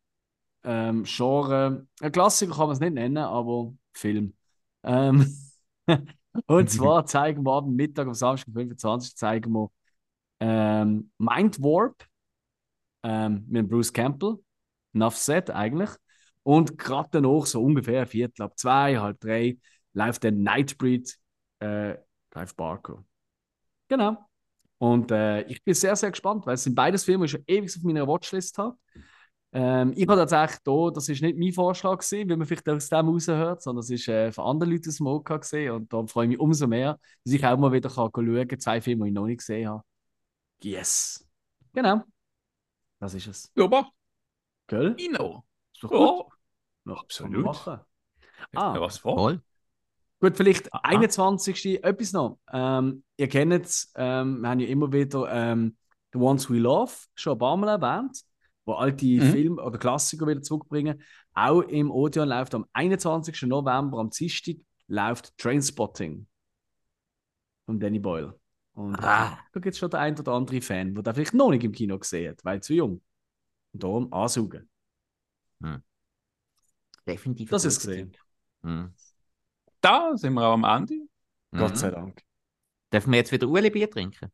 ähm, 0.65 1.05
Genre. 1.05 1.87
Ein 2.01 2.13
Klassiker 2.13 2.53
kann 2.53 2.67
man 2.67 2.73
es 2.73 2.81
nicht 2.81 2.95
nennen, 2.95 3.19
aber 3.19 3.73
Film. 3.93 4.35
Ähm 4.83 5.35
und 6.47 6.71
zwar 6.71 7.05
zeigen 7.07 7.43
wir 7.43 7.53
am 7.53 7.75
Mittag, 7.75 8.07
am 8.07 8.15
Samstag, 8.15 8.53
25. 8.55 9.17
zeigen 9.17 9.53
wir 9.53 9.71
ähm, 10.41 11.11
Mind 11.19 11.61
Warp 11.63 12.05
ähm, 13.03 13.45
mit 13.49 13.69
Bruce 13.69 13.93
Campbell. 13.93 14.37
Enough 14.95 15.17
said 15.17 15.51
eigentlich. 15.51 15.91
Und 16.43 16.79
gerade 16.79 17.09
danach, 17.13 17.45
so 17.45 17.63
ungefähr 17.63 18.07
Viertel 18.07 18.43
ab 18.43 18.59
zwei, 18.59 18.97
halb 18.97 19.21
drei, 19.21 19.59
läuft 19.93 20.23
der 20.23 20.33
Nightbreed 20.33 21.17
äh, 21.61 21.97
Clive 22.31 22.55
Barker. 22.57 23.05
Genau. 23.89 24.17
Und 24.79 25.11
äh, 25.11 25.43
ich 25.43 25.63
bin 25.65 25.75
sehr, 25.75 25.97
sehr 25.97 26.11
gespannt, 26.11 26.47
weil 26.47 26.55
es 26.55 26.63
sind 26.63 26.75
beides 26.75 27.05
Filme, 27.05 27.27
die 27.27 27.27
ich 27.27 27.31
schon 27.33 27.45
ewig 27.47 27.77
auf 27.77 27.83
meiner 27.83 28.07
Watchlist 28.07 28.59
habe. 28.59 28.77
Ähm, 29.51 29.93
ich 29.97 30.07
habe 30.07 30.17
tatsächlich 30.21 30.61
hier, 30.65 30.91
das 30.93 31.09
ist 31.09 31.23
nicht 31.23 31.39
mein 31.39 31.53
Vorschlag 31.53 31.99
gewesen, 31.99 32.29
wie 32.29 32.37
man 32.37 32.47
vielleicht 32.47 32.69
aus 32.69 32.89
dem 32.89 33.09
raushört, 33.09 33.63
sondern 33.63 33.81
es 33.81 33.91
ist 33.91 34.07
äh, 34.07 34.31
von 34.31 34.45
anderen 34.45 34.73
Leuten 34.73 34.91
aus 34.91 35.01
OK 35.01 35.41
gesehen 35.41 35.73
und 35.73 35.93
da 35.93 36.07
freue 36.07 36.27
ich 36.27 36.31
mich 36.31 36.39
umso 36.39 36.67
mehr, 36.67 36.99
dass 37.25 37.33
ich 37.33 37.45
auch 37.45 37.57
mal 37.57 37.73
wieder 37.73 37.89
kann 37.89 38.11
schauen 38.15 38.49
kann, 38.49 38.61
zwei 38.61 38.81
Filme, 38.81 39.05
die 39.05 39.09
ich 39.09 39.15
noch 39.15 39.27
nicht 39.27 39.39
gesehen 39.39 39.69
habe. 39.69 39.83
Yes. 40.63 41.27
Genau. 41.73 42.03
Das 43.01 43.15
ist 43.15 43.27
es. 43.27 43.53
Ja, 43.57 43.91
Gell? 44.67 44.95
Ino. 44.99 45.45
Ist 45.73 45.83
doch 45.83 45.91
gut. 45.91 46.33
Ja, 46.85 46.95
absolut. 46.95 47.67
Ah, 47.67 48.75
ja, 48.75 48.81
was 48.81 48.99
vor? 48.99 49.17
Voll. 49.17 49.43
Gut, 50.21 50.37
vielleicht 50.37 50.69
21. 50.73 51.83
etwas 51.83 52.13
noch. 52.13 52.39
Ähm, 52.53 53.05
ihr 53.17 53.29
kennt 53.29 53.53
es, 53.53 53.93
ähm, 53.95 54.41
wir 54.41 54.49
haben 54.49 54.61
ja 54.61 54.67
immer 54.67 54.93
wieder 54.93 55.29
ähm, 55.31 55.77
The 56.13 56.19
Ones 56.19 56.51
We 56.51 56.59
Love 56.59 56.93
schon 57.15 57.35
ein 57.35 57.39
paar 57.39 57.57
Mal 57.57 57.69
erwähnt, 57.81 58.23
wo 58.65 58.73
alte 58.75 59.07
Mhm. 59.07 59.21
Filme 59.31 59.63
oder 59.63 59.79
Klassiker 59.79 60.27
wieder 60.27 60.43
zurückbringen. 60.43 61.03
Auch 61.35 61.61
im 61.63 61.91
Odeon 61.91 62.29
läuft 62.29 62.55
am 62.55 62.67
21. 62.73 63.47
November, 63.49 63.99
am 63.99 64.11
Dienstag, 64.11 64.57
läuft 64.89 65.37
Trainspotting 65.39 66.27
von 67.67 67.79
Danny 67.79 68.01
Boyle. 68.01 68.35
Und 68.73 68.97
Ah. 68.97 69.39
da 69.53 69.61
gibt 69.61 69.75
es 69.75 69.79
schon 69.79 69.91
den 69.91 70.01
einen 70.01 70.19
oder 70.19 70.33
anderen 70.33 70.63
Fan, 70.63 70.95
der 70.95 71.15
vielleicht 71.15 71.35
noch 71.35 71.51
nicht 71.51 71.63
im 71.63 71.73
Kino 71.73 71.99
gesehen 71.99 72.31
hat, 72.33 72.45
weil 72.45 72.61
zu 72.61 72.75
jung. 72.75 73.03
Und 73.73 73.83
darum 73.83 74.13
ansaugen. 74.13 74.69
Definitiv. 77.07 77.51
Das 77.51 77.65
ein 77.65 77.69
ist 77.69 77.81
gesehen. 77.81 78.13
Tipp. 78.13 78.91
Da 79.81 80.17
sind 80.17 80.35
wir 80.35 80.47
auch 80.47 80.55
am 80.55 80.65
Ende. 80.65 80.95
Gott 81.53 81.73
Mhm. 81.73 81.77
sei 81.77 81.91
Dank. 81.91 82.21
Dürfen 82.93 83.13
wir 83.13 83.19
jetzt 83.19 83.33
wieder 83.33 83.49
Ueli 83.49 83.71
Bier 83.71 83.91
trinken? 83.91 84.31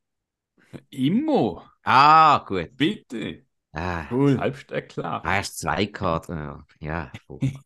Immer. 0.90 1.70
Ah, 1.82 2.38
gut. 2.46 2.76
Bitte. 2.76 3.44
Ah, 3.72 4.06
Cool. 4.10 4.38
Selbst 4.38 4.70
erklärt. 4.70 5.24
ah, 5.24 5.36
hast 5.38 5.58
zwei 5.58 5.86
Karten. 5.86 6.36
Ja, 6.36 6.64
ja. 6.80 7.12
furchtbar. 7.26 7.62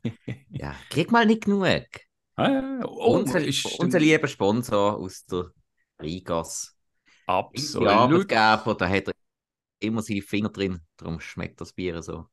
ja. 0.51 0.75
Krieg 0.91 1.11
mal 1.13 1.27
nicht 1.27 1.45
genug. 1.45 1.65
Ah, 2.37 2.51
ja. 2.51 2.81
oh, 2.85 3.17
unser, 3.19 3.41
unser 3.79 3.99
lieber 4.01 4.29
Sponsor 4.29 4.97
aus 4.97 5.25
der 5.27 5.51
Rigas. 6.01 6.77
absolut. 7.27 7.89
Ja, 7.89 7.99
Arbeitgeber, 7.99 8.75
da 8.79 8.89
hat 8.89 9.09
er 9.09 9.15
immer 9.81 10.03
seine 10.03 10.23
Finger 10.23 10.49
drin. 10.51 10.81
Darum 10.97 11.21
schmeckt 11.21 11.61
das 11.61 11.73
Bier 11.73 12.03
so. 12.03 12.27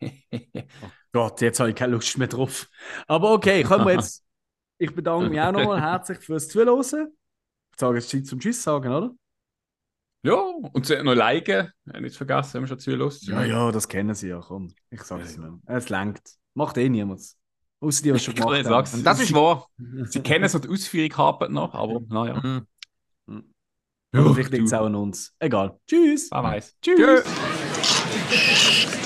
Gott, 1.12 1.40
jetzt 1.40 1.60
habe 1.60 1.70
ich 1.70 1.76
keine 1.76 1.92
Lust 1.92 2.16
mehr 2.18 2.28
drauf. 2.28 2.68
Aber 3.06 3.32
okay, 3.32 3.62
können 3.62 3.84
wir 3.86 3.94
jetzt. 3.94 4.24
Ich 4.78 4.94
bedanke 4.94 5.30
mich 5.30 5.40
auch 5.40 5.52
nochmal 5.52 5.80
herzlich 5.80 6.18
fürs 6.18 6.48
Zuhören. 6.48 6.80
Ich 6.80 7.80
sage 7.80 7.96
jetzt 7.96 8.10
Zeit 8.10 8.26
zum 8.26 8.40
Tschüss 8.40 8.62
sagen, 8.62 8.92
oder? 8.92 9.14
Ja, 10.22 10.34
und 10.34 10.86
sie 10.86 11.02
noch 11.02 11.14
liken. 11.14 11.70
Nicht 12.00 12.16
vergessen, 12.16 12.54
haben 12.54 12.62
wir 12.64 12.68
schon 12.68 12.78
zu 12.78 12.90
Lust. 12.96 13.26
Ja, 13.28 13.44
ja, 13.44 13.70
das 13.70 13.86
kennen 13.86 14.14
sie 14.14 14.28
ja. 14.28 14.40
Komm, 14.40 14.74
ich 14.90 15.02
sage 15.02 15.22
es 15.22 15.36
nicht. 15.36 15.52
Es 15.66 15.88
langt. 15.88 16.20
Macht 16.54 16.76
eh 16.78 16.88
niemand. 16.88 17.22
Außer 17.80 18.02
die, 18.02 18.12
was 18.12 18.24
schon 18.24 18.34
gemacht 18.34 18.64
haben. 18.64 18.98
Und 18.98 19.04
das 19.04 19.20
ist 19.20 19.32
wahr. 19.34 19.68
Sie 20.06 20.20
kennen 20.20 20.48
so 20.48 20.58
die 20.58 20.68
Ausführung 20.68 21.16
haben 21.16 21.52
noch, 21.52 21.74
aber 21.74 22.00
naja. 22.08 22.64
Mhm. 23.26 23.52
Vielleicht 24.12 24.50
liegt 24.50 24.64
es 24.64 24.72
auch 24.72 24.86
an 24.86 24.94
uns. 24.94 25.34
Egal. 25.38 25.78
Tschüss. 25.86 26.30
Wer 26.30 26.42
weiß. 26.42 26.76
Tschüss. 26.80 27.24
Tschüss. 28.30 29.05